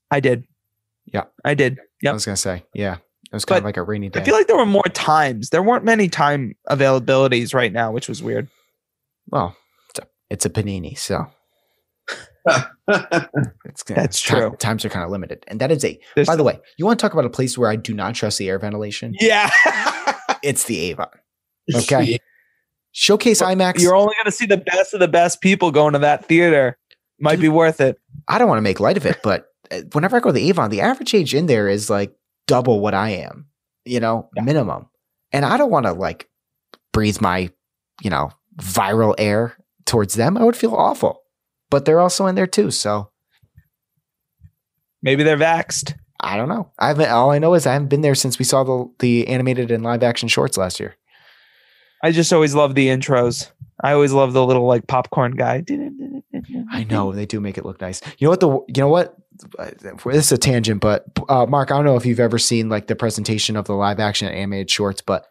I 0.09 0.20
did. 0.20 0.45
Yeah. 1.05 1.26
I 1.43 1.53
did. 1.53 1.80
Yeah, 2.01 2.09
I 2.12 2.14
was 2.14 2.26
gonna 2.26 2.36
say, 2.38 2.64
yeah, 2.74 2.95
it 2.95 3.34
was 3.34 3.45
kind 3.45 3.59
of 3.59 3.66
like 3.66 3.78
a 3.78 3.84
rainy 3.84 4.09
day. 4.09 4.20
I 4.22 4.24
feel 4.24 4.34
like 4.34 4.47
there 4.47 4.57
were 4.57 4.66
more 4.66 4.82
times. 4.93 5.49
There 5.51 5.62
weren't 5.62 5.84
many 5.86 6.09
time 6.09 6.55
availabilities 6.70 7.53
right 7.53 7.72
now, 7.72 7.91
which 7.91 8.09
was 8.09 8.24
weird. 8.24 8.47
well, 9.30 9.55
it's 9.89 9.99
a, 9.99 10.07
it's 10.32 10.45
a 10.45 10.49
panini, 10.49 10.97
so 10.97 11.28
it's 12.88 13.84
That's 13.84 14.22
time- 14.22 14.39
true. 14.50 14.56
Times 14.58 14.84
are 14.86 14.89
kind 14.89 15.06
of 15.06 15.12
limited, 15.12 15.44
and 15.48 15.60
that 15.62 15.72
is 15.72 15.84
a. 15.86 16.00
There's- 16.16 16.28
By 16.28 16.36
the 16.36 16.44
way, 16.44 16.60
you 16.78 16.86
want 16.86 17.00
to 17.00 17.04
talk 17.04 17.14
about 17.14 17.26
a 17.26 17.30
place 17.30 17.58
where 17.58 17.70
I 17.70 17.76
do 17.76 17.94
not 17.94 18.16
trust 18.16 18.38
the 18.38 18.50
air 18.50 18.60
ventilation? 18.60 19.16
Yeah. 19.20 19.50
It's 20.44 20.64
the 20.64 20.80
Avon. 20.80 21.08
Okay. 21.76 22.18
Showcase 22.94 23.42
IMAX. 23.44 23.80
You're 23.80 23.96
only 23.96 24.16
going 24.16 24.26
to 24.26 24.32
see 24.32 24.48
the 24.48 24.58
best 24.58 24.94
of 24.96 25.00
the 25.00 25.08
best 25.08 25.39
people 25.39 25.70
going 25.72 25.94
to 25.94 26.00
that 26.00 26.26
theater. 26.26 26.78
Might 27.20 27.39
be 27.39 27.48
worth 27.48 27.80
it. 27.80 27.98
I 28.28 28.39
don't 28.39 28.48
want 28.50 28.58
to 28.58 28.64
make 28.64 28.80
light 28.80 28.98
of 28.98 29.06
it, 29.06 29.20
but 29.24 29.46
uh, 29.70 29.82
whenever 29.94 30.18
I 30.18 30.20
go 30.20 30.30
to 30.30 30.34
the 30.34 30.50
Avon, 30.50 30.72
the 30.72 30.82
average 30.82 31.14
age 31.14 31.36
in 31.36 31.46
there 31.46 31.70
is 31.70 31.89
like 31.92 32.14
double 32.48 32.80
what 32.80 32.96
I 32.96 33.10
am, 33.12 33.46
you 33.86 34.00
know, 34.00 34.30
minimum. 34.36 34.89
And 35.32 35.46
I 35.46 35.58
don't 35.58 35.70
want 35.70 35.86
to 35.86 35.94
like 35.94 36.28
breathe 36.92 37.22
my, 37.22 37.52
you 38.02 38.10
know, 38.10 38.32
viral 38.58 39.14
air 39.20 39.56
towards 39.86 40.16
them. 40.16 40.38
I 40.38 40.44
would 40.44 40.58
feel 40.58 40.74
awful. 40.74 41.20
But 41.72 41.86
they're 41.86 41.99
also 41.99 42.28
in 42.28 42.36
there 42.36 42.45
too. 42.45 42.69
So 42.69 43.11
Maybe 45.01 45.24
they're 45.24 45.38
vaxxed. 45.38 45.95
I 46.19 46.38
don't 46.38 46.49
know. 46.49 46.72
I 46.78 46.89
haven't, 46.89 47.09
all 47.09 47.32
I 47.32 47.39
know 47.39 47.55
is 47.55 47.65
I 47.65 47.74
haven't 47.74 47.88
been 47.88 48.01
there 48.01 48.15
since 48.15 48.38
we 48.38 48.45
saw 48.45 48.63
the, 48.63 48.91
the 48.99 49.28
animated 49.28 49.72
and 49.72 49.84
live 49.84 50.03
action 50.03 50.30
shorts 50.30 50.57
last 50.57 50.80
year. 50.80 50.95
I 52.03 52.11
just 52.11 52.32
always 52.32 52.53
love 52.53 52.76
the 52.76 52.88
intros. 52.88 53.51
I 53.84 53.93
always 53.93 54.11
love 54.11 54.34
the 54.34 54.45
little 54.45 54.65
like 54.65 54.88
popcorn 54.88 55.36
guy. 55.36 55.63
I 56.72 56.84
know 56.84 57.11
they 57.11 57.26
do 57.26 57.39
make 57.39 57.57
it 57.57 57.65
look 57.65 57.82
nice. 57.82 58.01
You 58.17 58.26
know 58.26 58.30
what 58.30 58.39
the 58.39 58.49
you 58.49 58.82
know 58.82 58.88
what 58.88 59.15
this 60.05 60.26
is 60.26 60.32
a 60.32 60.38
tangent, 60.38 60.82
but 60.82 61.05
uh, 61.30 61.45
Mark, 61.47 61.72
I 61.72 61.76
don't 61.76 61.86
know 61.86 61.95
if 61.95 62.05
you've 62.05 62.19
ever 62.19 62.38
seen 62.38 62.69
like 62.69 62.88
the 62.88 62.95
presentation 62.95 63.55
of 63.55 63.65
the 63.65 63.74
live 63.74 63.99
action 63.99 64.28
animated 64.28 64.69
shorts, 64.69 65.01
but 65.01 65.28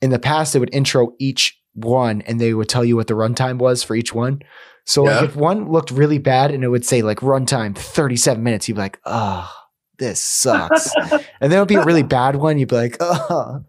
in 0.00 0.10
the 0.10 0.18
past 0.18 0.52
they 0.52 0.58
would 0.58 0.74
intro 0.74 1.12
each 1.18 1.58
one 1.74 2.22
and 2.22 2.40
they 2.40 2.52
would 2.52 2.68
tell 2.68 2.84
you 2.84 2.96
what 2.96 3.06
the 3.06 3.14
runtime 3.14 3.58
was 3.58 3.82
for 3.82 3.94
each 3.94 4.14
one. 4.14 4.42
So 4.84 5.04
like 5.04 5.24
if 5.24 5.36
one 5.36 5.70
looked 5.70 5.90
really 5.90 6.18
bad 6.18 6.50
and 6.50 6.64
it 6.64 6.68
would 6.68 6.84
say 6.84 7.02
like 7.02 7.18
runtime 7.20 7.76
37 7.76 8.42
minutes, 8.42 8.68
you'd 8.68 8.74
be 8.74 8.80
like, 8.80 8.98
oh, 9.04 9.50
this 9.98 10.20
sucks. 10.20 10.90
and 11.10 11.22
then 11.40 11.52
it 11.52 11.58
would 11.60 11.68
be 11.68 11.76
a 11.76 11.84
really 11.84 12.02
bad 12.02 12.34
one. 12.36 12.58
You'd 12.58 12.68
be 12.70 12.74
like, 12.76 12.96
oh, 12.98 13.64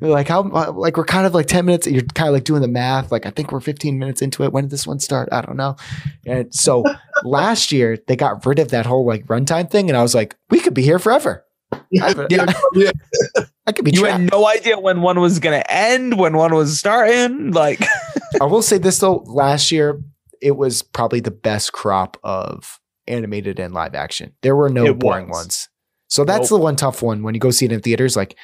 like 0.00 0.28
how, 0.28 0.42
like 0.72 0.96
we're 0.96 1.04
kind 1.04 1.26
of 1.26 1.34
like 1.34 1.46
10 1.46 1.66
minutes. 1.66 1.86
You're 1.86 2.02
kind 2.02 2.28
of 2.28 2.32
like 2.34 2.44
doing 2.44 2.62
the 2.62 2.68
math. 2.68 3.12
Like 3.12 3.26
I 3.26 3.30
think 3.30 3.52
we're 3.52 3.60
15 3.60 3.98
minutes 3.98 4.22
into 4.22 4.42
it. 4.44 4.52
When 4.52 4.64
did 4.64 4.70
this 4.70 4.86
one 4.86 4.98
start? 5.00 5.28
I 5.32 5.42
don't 5.42 5.56
know. 5.56 5.76
And 6.24 6.54
so 6.54 6.84
last 7.24 7.70
year 7.70 7.98
they 8.06 8.16
got 8.16 8.46
rid 8.46 8.58
of 8.58 8.70
that 8.70 8.86
whole 8.86 9.04
like 9.06 9.26
runtime 9.26 9.70
thing. 9.70 9.90
And 9.90 9.96
I 9.98 10.02
was 10.02 10.14
like, 10.14 10.36
we 10.50 10.60
could 10.60 10.74
be 10.74 10.82
here 10.82 10.98
forever. 10.98 11.44
Yeah, 11.90 12.06
I- 12.06 12.26
yeah, 12.30 12.52
yeah. 12.74 12.90
I 13.66 13.72
could 13.72 13.84
be 13.84 13.90
You 13.92 14.00
trapped. 14.00 14.20
had 14.22 14.30
no 14.32 14.46
idea 14.46 14.78
when 14.78 15.02
one 15.02 15.20
was 15.20 15.38
going 15.40 15.58
to 15.60 15.70
end, 15.72 16.18
when 16.18 16.36
one 16.36 16.54
was 16.54 16.78
starting. 16.78 17.50
Like, 17.52 17.80
I 18.40 18.44
will 18.44 18.62
say 18.62 18.78
this 18.78 18.98
though, 18.98 19.24
last 19.26 19.72
year 19.72 20.00
it 20.44 20.56
was 20.56 20.82
probably 20.82 21.20
the 21.20 21.30
best 21.30 21.72
crop 21.72 22.16
of 22.22 22.78
animated 23.08 23.58
and 23.58 23.72
live 23.74 23.94
action. 23.94 24.34
There 24.42 24.54
were 24.54 24.68
no 24.68 24.84
It 24.86 24.98
boring 24.98 25.28
was. 25.28 25.36
ones. 25.36 25.68
So 26.08 26.24
that's 26.24 26.50
Nope. 26.50 26.58
the 26.60 26.62
one 26.64 26.76
tough 26.76 27.02
one 27.02 27.22
when 27.22 27.34
you 27.34 27.40
go 27.40 27.50
see 27.50 27.64
it 27.64 27.72
in 27.72 27.80
theaters. 27.80 28.14
Like 28.16 28.36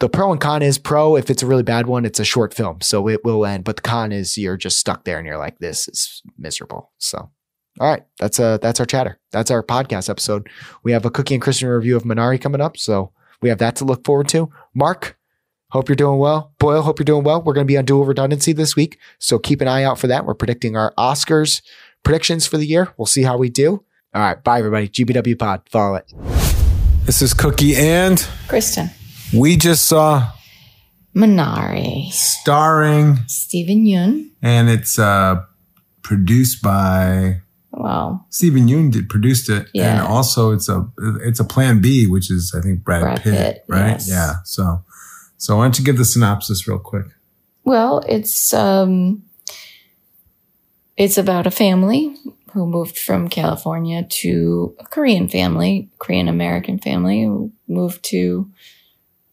the 0.00 0.08
pro 0.08 0.32
and 0.32 0.40
con 0.40 0.62
is 0.62 0.78
pro. 0.78 1.16
If 1.16 1.30
it's 1.30 1.42
a 1.42 1.46
really 1.46 1.62
bad 1.62 1.86
one, 1.86 2.04
it's 2.04 2.20
a 2.20 2.24
short 2.24 2.54
film, 2.54 2.80
so 2.80 3.08
it 3.08 3.24
will 3.24 3.44
end. 3.44 3.64
But 3.64 3.76
the 3.76 3.82
con 3.82 4.12
is 4.12 4.38
you're 4.38 4.56
just 4.56 4.78
stuck 4.78 5.04
there 5.04 5.18
and 5.18 5.26
you're 5.26 5.38
like, 5.38 5.58
this 5.58 5.88
is 5.88 6.22
miserable. 6.38 6.92
So. 6.98 7.30
All 7.80 7.88
right, 7.90 8.04
that's 8.20 8.38
uh 8.38 8.58
that's 8.58 8.78
our 8.78 8.86
chatter. 8.86 9.18
That's 9.32 9.50
our 9.50 9.62
podcast 9.64 10.08
episode. 10.08 10.48
We 10.84 10.92
have 10.92 11.04
a 11.04 11.10
cookie 11.10 11.34
and 11.34 11.42
Kristin 11.42 11.74
review 11.74 11.96
of 11.96 12.04
Minari 12.04 12.40
coming 12.40 12.60
up, 12.60 12.76
so 12.76 13.12
we 13.42 13.48
have 13.48 13.58
that 13.58 13.74
to 13.76 13.84
look 13.84 14.04
forward 14.06 14.28
to. 14.28 14.48
Mark, 14.76 15.18
hope 15.74 15.88
you're 15.88 15.96
doing 15.96 16.18
well. 16.20 16.52
Boyle, 16.60 16.82
hope 16.82 17.00
you're 17.00 17.04
doing 17.04 17.24
well. 17.24 17.42
We're 17.42 17.52
going 17.52 17.66
to 17.66 17.70
be 17.70 17.76
on 17.76 17.84
dual 17.84 18.04
redundancy 18.04 18.52
this 18.52 18.76
week, 18.76 18.96
so 19.18 19.40
keep 19.40 19.60
an 19.60 19.66
eye 19.66 19.82
out 19.82 19.98
for 19.98 20.06
that. 20.06 20.24
We're 20.24 20.34
predicting 20.34 20.76
our 20.76 20.94
Oscars 20.96 21.62
predictions 22.04 22.46
for 22.46 22.56
the 22.58 22.64
year. 22.66 22.94
We'll 22.96 23.06
see 23.06 23.24
how 23.24 23.36
we 23.36 23.50
do. 23.50 23.82
All 24.14 24.22
right, 24.22 24.42
bye 24.42 24.60
everybody. 24.60 24.88
GBW 24.88 25.36
Pod, 25.36 25.62
follow 25.68 25.96
it. 25.96 26.12
This 27.04 27.20
is 27.22 27.34
Cookie, 27.34 27.74
and 27.76 28.18
Kristin. 28.46 28.90
we 29.36 29.56
just 29.56 29.86
saw 29.88 30.30
Minari. 31.14 32.10
starring, 32.12 33.18
Steven 33.26 33.84
Yeun. 33.84 34.30
and 34.42 34.68
it's 34.70 34.98
uh, 34.98 35.42
produced 36.02 36.62
by 36.62 37.40
Well, 37.72 38.24
Steven 38.30 38.68
Yeun. 38.68 38.92
Did 38.92 39.08
produced 39.08 39.48
it, 39.50 39.66
Yeah. 39.74 39.98
and 39.98 40.06
also 40.06 40.52
it's 40.52 40.68
a 40.68 40.88
it's 41.22 41.40
a 41.40 41.44
Plan 41.44 41.80
B, 41.80 42.06
which 42.06 42.30
is 42.30 42.54
I 42.56 42.60
think 42.62 42.84
Brad, 42.84 43.02
Brad 43.02 43.20
Pitt, 43.22 43.34
Pitt, 43.34 43.64
right? 43.68 43.88
yes. 43.90 44.08
Yeah. 44.08 44.34
So, 44.44 44.84
so 45.44 45.56
why 45.56 45.64
don't 45.64 45.78
you 45.78 45.84
give 45.84 45.98
the 45.98 46.04
synopsis 46.04 46.66
real 46.66 46.78
quick? 46.78 47.06
well, 47.64 48.02
it's 48.08 48.52
um 48.54 49.22
it's 50.96 51.18
about 51.18 51.46
a 51.46 51.50
family 51.50 52.14
who 52.52 52.66
moved 52.66 52.96
from 52.98 53.28
California 53.28 54.04
to 54.04 54.76
a 54.78 54.84
Korean 54.84 55.28
family, 55.28 55.90
Korean 55.98 56.28
American 56.28 56.78
family 56.78 57.22
who 57.22 57.52
moved 57.66 58.04
to 58.04 58.48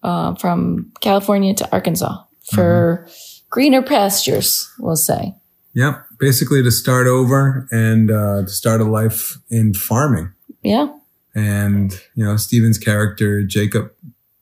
uh, 0.02 0.34
from 0.36 0.92
California 1.02 1.54
to 1.54 1.72
Arkansas 1.72 2.24
for 2.52 3.08
greener 3.52 3.84
pastures, 3.84 4.68
we'll 4.80 4.96
say. 4.96 5.36
Yep. 5.76 6.04
Basically, 6.20 6.64
to 6.64 6.72
start 6.72 7.06
over 7.06 7.68
and 7.72 8.10
uh, 8.10 8.42
to 8.42 8.50
start 8.50 8.82
a 8.82 8.86
life 8.86 9.38
in 9.52 9.76
farming. 9.76 10.34
Yeah. 10.64 10.92
And, 11.36 11.94
you 12.16 12.26
know, 12.26 12.38
Steven's 12.38 12.80
character, 12.80 13.44
Jacob, 13.44 13.92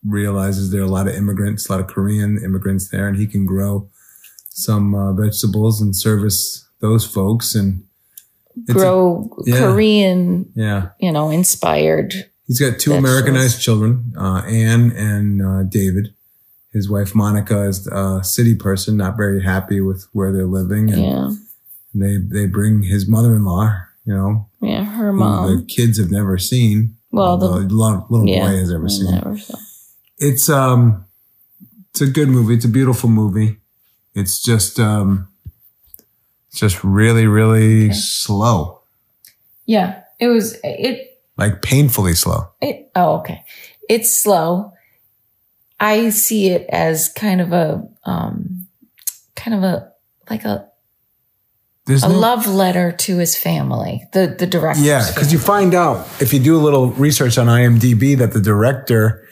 realizes 0.09 0.71
there 0.71 0.81
are 0.81 0.85
a 0.85 0.87
lot 0.87 1.07
of 1.07 1.13
immigrants, 1.15 1.67
a 1.69 1.71
lot 1.71 1.81
of 1.81 1.87
Korean 1.87 2.37
immigrants 2.43 2.89
there, 2.89 3.07
and 3.07 3.17
he 3.17 3.27
can 3.27 3.45
grow 3.45 3.89
some 4.49 4.93
uh, 4.95 5.13
vegetables 5.13 5.81
and 5.81 5.95
service 5.95 6.67
those 6.81 7.05
folks. 7.05 7.55
And 7.55 7.83
it's 8.55 8.71
a- 8.71 8.73
Grow 8.73 9.29
yeah. 9.45 9.59
Korean, 9.59 10.51
yeah, 10.55 10.89
you 10.99 11.11
know, 11.11 11.29
inspired. 11.29 12.13
he's 12.47 12.59
got 12.59 12.79
two. 12.79 12.93
Americanized 12.93 13.61
children, 13.61 14.13
uh, 14.17 14.41
Anne 14.47 14.91
and 14.91 15.41
uh, 15.41 15.63
David. 15.63 16.13
His 16.73 16.89
wife 16.89 17.15
Monica 17.15 17.63
is 17.63 17.87
a 17.87 18.23
city 18.23 18.53
person, 18.55 18.95
not 18.97 19.17
very 19.17 19.43
happy 19.43 19.81
with 19.81 20.07
where 20.13 20.31
they're 20.31 20.45
living, 20.45 20.91
and 20.91 21.01
Yeah. 21.01 21.31
they 21.95 22.17
they 22.17 22.45
bring 22.47 22.83
his 22.83 23.07
mother-in-law, 23.07 23.75
you 24.05 24.13
know, 24.13 24.47
Yeah. 24.61 24.83
Her 24.83 25.11
mom. 25.13 25.47
the 25.57 25.65
kids 25.65 25.97
have 25.97 26.11
never 26.11 26.37
seen. 26.37 26.95
Well, 27.11 27.37
the- 27.37 27.47
although 27.47 27.59
little, 27.75 28.05
little 28.09 28.27
yeah. 28.29 28.45
boy 28.47 28.57
has 28.57 28.71
ever 28.71 28.87
seen. 28.89 29.09
never 29.11 29.35
saw. 29.37 29.57
It's 30.19 30.49
um, 30.49 31.05
it's 31.91 32.01
a 32.01 32.07
good 32.07 32.29
movie. 32.29 32.53
It's 32.55 32.65
a 32.65 32.69
beautiful 32.69 33.09
movie. 33.09 33.57
It's 34.13 34.41
just 34.43 34.79
um, 34.79 35.27
it's 36.49 36.59
just 36.59 36.83
really 36.83 37.25
really 37.27 37.91
slow, 37.93 38.81
Yeah, 39.65 40.01
it 40.19 40.27
was 40.27 40.57
it. 40.63 41.19
like 41.37 41.61
painfully 41.61 42.13
slow. 42.15 42.49
It 42.61 42.91
oh 42.95 43.19
okay, 43.19 43.43
it's 43.87 44.19
slow. 44.21 44.73
I 45.79 46.09
see 46.09 46.49
it 46.49 46.65
as 46.69 47.07
kind 47.15 47.39
of 47.39 47.53
a 47.53 47.87
um, 48.03 48.67
kind 49.35 49.55
of 49.55 49.63
a 49.63 49.91
like 50.29 50.43
a 50.43 50.67
There's 51.85 52.03
a 52.03 52.09
no- 52.09 52.19
love 52.19 52.45
letter 52.47 52.91
to 52.91 53.17
his 53.19 53.37
family. 53.37 54.03
The 54.11 54.35
the 54.37 54.47
director. 54.47 54.81
Yeah, 54.81 55.07
because 55.07 55.31
you 55.31 55.39
find 55.39 55.73
out 55.73 56.05
if 56.21 56.33
you 56.33 56.39
do 56.39 56.57
a 56.57 56.61
little 56.63 56.87
research 56.91 57.37
on 57.37 57.47
IMDb 57.47 58.17
that 58.17 58.33
the 58.33 58.41
director, 58.41 59.25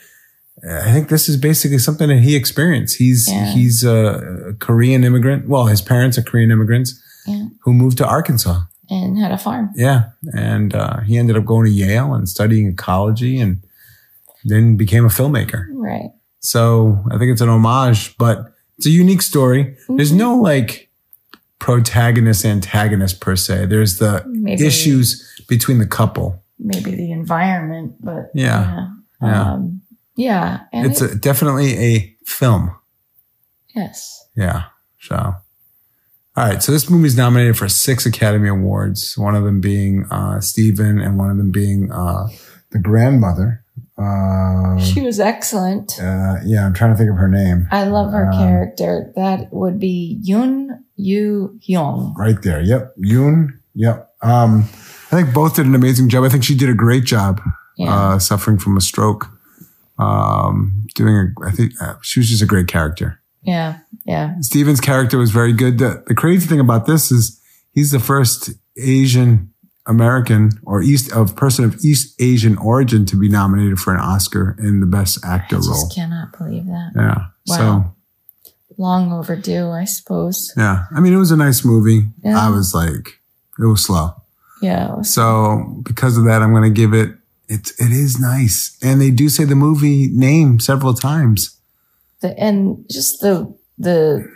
I 0.68 0.92
think 0.92 1.08
this 1.08 1.28
is 1.28 1.36
basically 1.36 1.78
something 1.78 2.08
that 2.08 2.18
he 2.20 2.34
experienced. 2.36 2.96
He's 2.96 3.28
Yeah. 3.28 3.46
he's 3.52 3.84
a, 3.84 4.54
Korean 4.58 5.04
immigrant. 5.04 5.48
Well, 5.48 5.66
his 5.66 5.80
parents 5.82 6.18
are 6.18 6.22
Korean 6.22 6.50
immigrants 6.50 7.00
Yeah. 7.26 7.46
who 7.62 7.72
moved 7.72 7.98
to 7.98 8.06
Arkansas. 8.06 8.62
and 8.90 9.18
had 9.18 9.32
a 9.32 9.36
farm. 9.38 9.68
Yeah, 9.76 10.04
and 10.34 10.74
uh, 10.74 11.00
he 11.00 11.18
ended 11.18 11.36
up 11.36 11.44
going 11.44 11.66
to 11.66 11.70
Yale 11.70 12.14
and 12.14 12.26
studying 12.26 12.66
ecology, 12.68 13.38
and 13.38 13.62
then 14.44 14.76
became 14.78 15.04
a 15.04 15.08
filmmaker. 15.10 15.66
Right. 15.74 16.10
So 16.40 17.04
I 17.10 17.18
think 17.18 17.30
it's 17.32 17.42
an 17.42 17.50
homage, 17.50 18.16
but 18.16 18.54
it's 18.78 18.86
a 18.86 18.90
unique 18.90 19.20
story. 19.22 19.76
There's 19.90 20.12
no 20.12 20.36
like 20.36 20.88
protagonist 21.58 22.44
antagonist 22.46 23.20
per 23.20 23.36
se. 23.36 23.66
There's 23.66 23.98
the 23.98 24.24
Maybe- 24.26 24.64
issues 24.66 25.22
between 25.48 25.78
the 25.78 25.86
couple. 25.86 26.42
Maybe 26.58 26.92
the 26.94 27.10
environment, 27.12 27.94
but 28.00 28.30
Yeah. 28.34 28.64
yeah, 28.64 28.86
Yeah. 29.20 29.52
Um, 29.52 29.77
yeah. 30.18 30.60
and 30.72 30.86
it's 30.86 31.00
it- 31.00 31.12
a, 31.12 31.14
definitely 31.14 31.72
a 31.78 32.16
film. 32.26 32.76
yes. 33.74 34.26
Yeah. 34.36 34.64
So, 35.00 35.16
all 35.16 35.34
right. 36.36 36.62
So 36.62 36.70
this 36.72 36.90
movie's 36.90 37.16
nominated 37.16 37.56
for 37.56 37.68
six 37.68 38.04
Academy 38.06 38.48
Awards. 38.48 39.16
One 39.16 39.34
of 39.34 39.44
them 39.44 39.60
being 39.60 40.04
uh, 40.10 40.40
Steven, 40.40 41.00
and 41.00 41.18
one 41.18 41.30
of 41.30 41.36
them 41.38 41.50
being 41.50 41.90
uh, 41.90 42.26
the 42.70 42.78
grandmother. 42.78 43.64
Uh, 43.96 44.78
She 44.78 45.00
was 45.00 45.18
excellent. 45.18 45.98
uh, 46.00 46.36
yeah, 46.44 46.64
I'm 46.66 46.74
trying 46.74 46.92
to 46.92 46.96
think 46.96 47.10
of 47.10 47.16
her 47.16 47.26
name. 47.28 47.66
I 47.72 47.84
love 47.84 48.12
her 48.12 48.26
Um, 48.30 48.38
character. 48.38 49.12
That 49.16 49.52
would 49.52 49.78
be 49.80 50.20
Yoon 50.28 50.68
Yu 50.96 51.58
Hyung. 51.68 52.14
Right 52.16 52.40
there. 52.42 52.60
Yep. 52.62 52.94
Yoon. 53.04 53.48
Yep. 53.74 54.08
Um, 54.22 54.64
I 55.10 55.16
think 55.16 55.32
both 55.34 55.56
did 55.56 55.66
an 55.66 55.74
amazing 55.74 56.08
job. 56.10 56.22
I 56.24 56.28
think 56.28 56.44
she 56.44 56.54
did 56.56 56.68
a 56.68 56.74
great 56.74 57.04
job. 57.04 57.40
Yeah. 57.76 57.94
Uh, 57.94 58.18
suffering 58.18 58.58
from 58.58 58.76
a 58.76 58.80
stroke. 58.80 59.26
Um, 59.98 60.86
doing 60.94 61.14
a, 61.16 61.46
I 61.46 61.50
think 61.50 61.72
uh, 61.80 61.94
she 62.02 62.20
was 62.20 62.28
just 62.28 62.42
a 62.42 62.46
great 62.46 62.68
character. 62.68 63.20
yeah. 63.42 63.78
Yeah. 64.04 64.36
Steven's 64.40 64.80
character 64.80 65.18
was 65.18 65.30
very 65.30 65.52
good. 65.52 65.78
The, 65.78 66.02
the 66.06 66.14
crazy 66.14 66.46
thing 66.46 66.60
about 66.60 66.86
this 66.86 67.10
is 67.12 67.38
he's 67.72 67.90
the 67.90 67.98
first 68.00 68.50
Asian 68.78 69.52
American 69.86 70.50
or 70.64 70.80
East 70.82 71.12
of 71.12 71.36
person 71.36 71.64
of 71.64 71.76
East 71.84 72.14
Asian 72.20 72.56
origin 72.58 73.04
to 73.06 73.16
be 73.16 73.28
nominated 73.28 73.78
for 73.78 73.92
an 73.92 74.00
Oscar 74.00 74.56
in 74.58 74.80
the 74.80 74.86
Best 74.86 75.18
Actor 75.24 75.56
role. 75.56 75.68
I 75.68 75.72
role. 75.72 75.90
cannot 75.94 76.38
believe 76.38 76.66
that. 76.66 76.92
Yeah. 76.96 77.24
Wow. 77.46 77.56
So 77.56 77.94
Long 78.78 79.12
overdue, 79.12 79.70
I 79.70 79.84
suppose. 79.84 80.52
yeah, 80.56 80.84
I 80.94 81.00
mean 81.00 81.12
it 81.12 81.16
was 81.18 81.30
a 81.32 81.36
nice 81.36 81.64
movie. 81.64 82.06
Yeah. 82.22 82.38
I 82.38 82.48
was 82.50 82.72
like, 82.74 83.20
it 83.58 83.64
was 83.66 83.84
slow. 83.84 84.12
Yeah. 84.62 84.94
was- 84.94 85.12
So 85.12 85.80
because 85.82 86.16
of 86.16 86.24
that, 86.24 86.42
I'm 86.42 86.52
going 86.52 86.62
to 86.62 86.70
give 86.70 86.94
it. 86.94 87.10
It 87.48 87.70
it 87.78 87.90
is 87.92 88.20
nice, 88.20 88.76
and 88.82 89.00
they 89.00 89.10
do 89.10 89.28
say 89.28 89.44
the 89.44 89.54
movie 89.56 90.08
name 90.12 90.60
several 90.60 90.92
times. 90.94 91.58
The, 92.20 92.38
and 92.38 92.84
just 92.90 93.20
the 93.20 93.54
the 93.78 94.28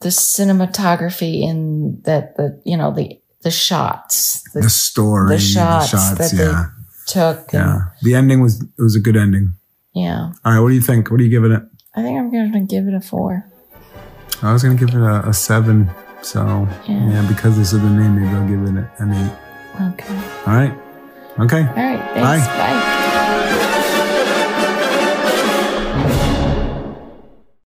the 0.00 0.10
cinematography 0.10 1.42
in 1.42 2.00
that 2.04 2.36
the 2.36 2.60
you 2.64 2.76
know 2.76 2.92
the 2.94 3.18
the 3.42 3.50
shots 3.50 4.42
The 4.52 4.60
the 4.62 4.70
story, 4.70 5.34
the 5.34 5.40
shots 5.40 5.92
that 5.92 6.30
they- 6.30 6.44
yeah, 6.44 6.66
took 7.06 7.52
and 7.54 7.64
yeah. 7.66 7.78
The 8.02 8.14
ending 8.14 8.40
was 8.42 8.60
it 8.62 8.82
was 8.82 8.94
a 8.96 9.00
good 9.00 9.16
ending. 9.16 9.54
yeah. 9.94 10.32
All 10.44 10.52
right, 10.52 10.60
what 10.60 10.68
do 10.68 10.74
you 10.74 10.80
think? 10.82 11.10
What 11.10 11.20
are 11.20 11.24
you 11.24 11.30
giving 11.30 11.52
it? 11.52 11.62
I 11.94 12.02
think 12.02 12.18
I'm 12.18 12.30
gonna 12.30 12.60
give 12.66 12.86
it 12.86 12.94
a 12.94 13.00
four. 13.00 13.48
I 14.42 14.52
was 14.52 14.62
going 14.64 14.76
to 14.76 14.84
give 14.86 14.92
it 14.94 15.00
a, 15.00 15.28
a 15.28 15.32
seven 15.32 15.88
So 16.22 16.40
Yeah. 16.88 17.10
yeah, 17.12 17.28
because 17.28 17.56
they 17.56 17.62
said 17.64 17.80
the 17.80 17.90
name, 17.90 18.16
maybe 18.18 18.34
I'll 18.34 18.48
give 18.48 18.62
it 18.62 18.74
an 18.98 19.12
eight. 19.14 19.32
Okay. 19.92 20.16
All 20.46 20.54
right. 20.54 20.74
Okay. 21.38 21.66
All 21.66 21.74
right. 21.74 22.00
Thanks. 22.14 22.46
Bye. 22.46 22.91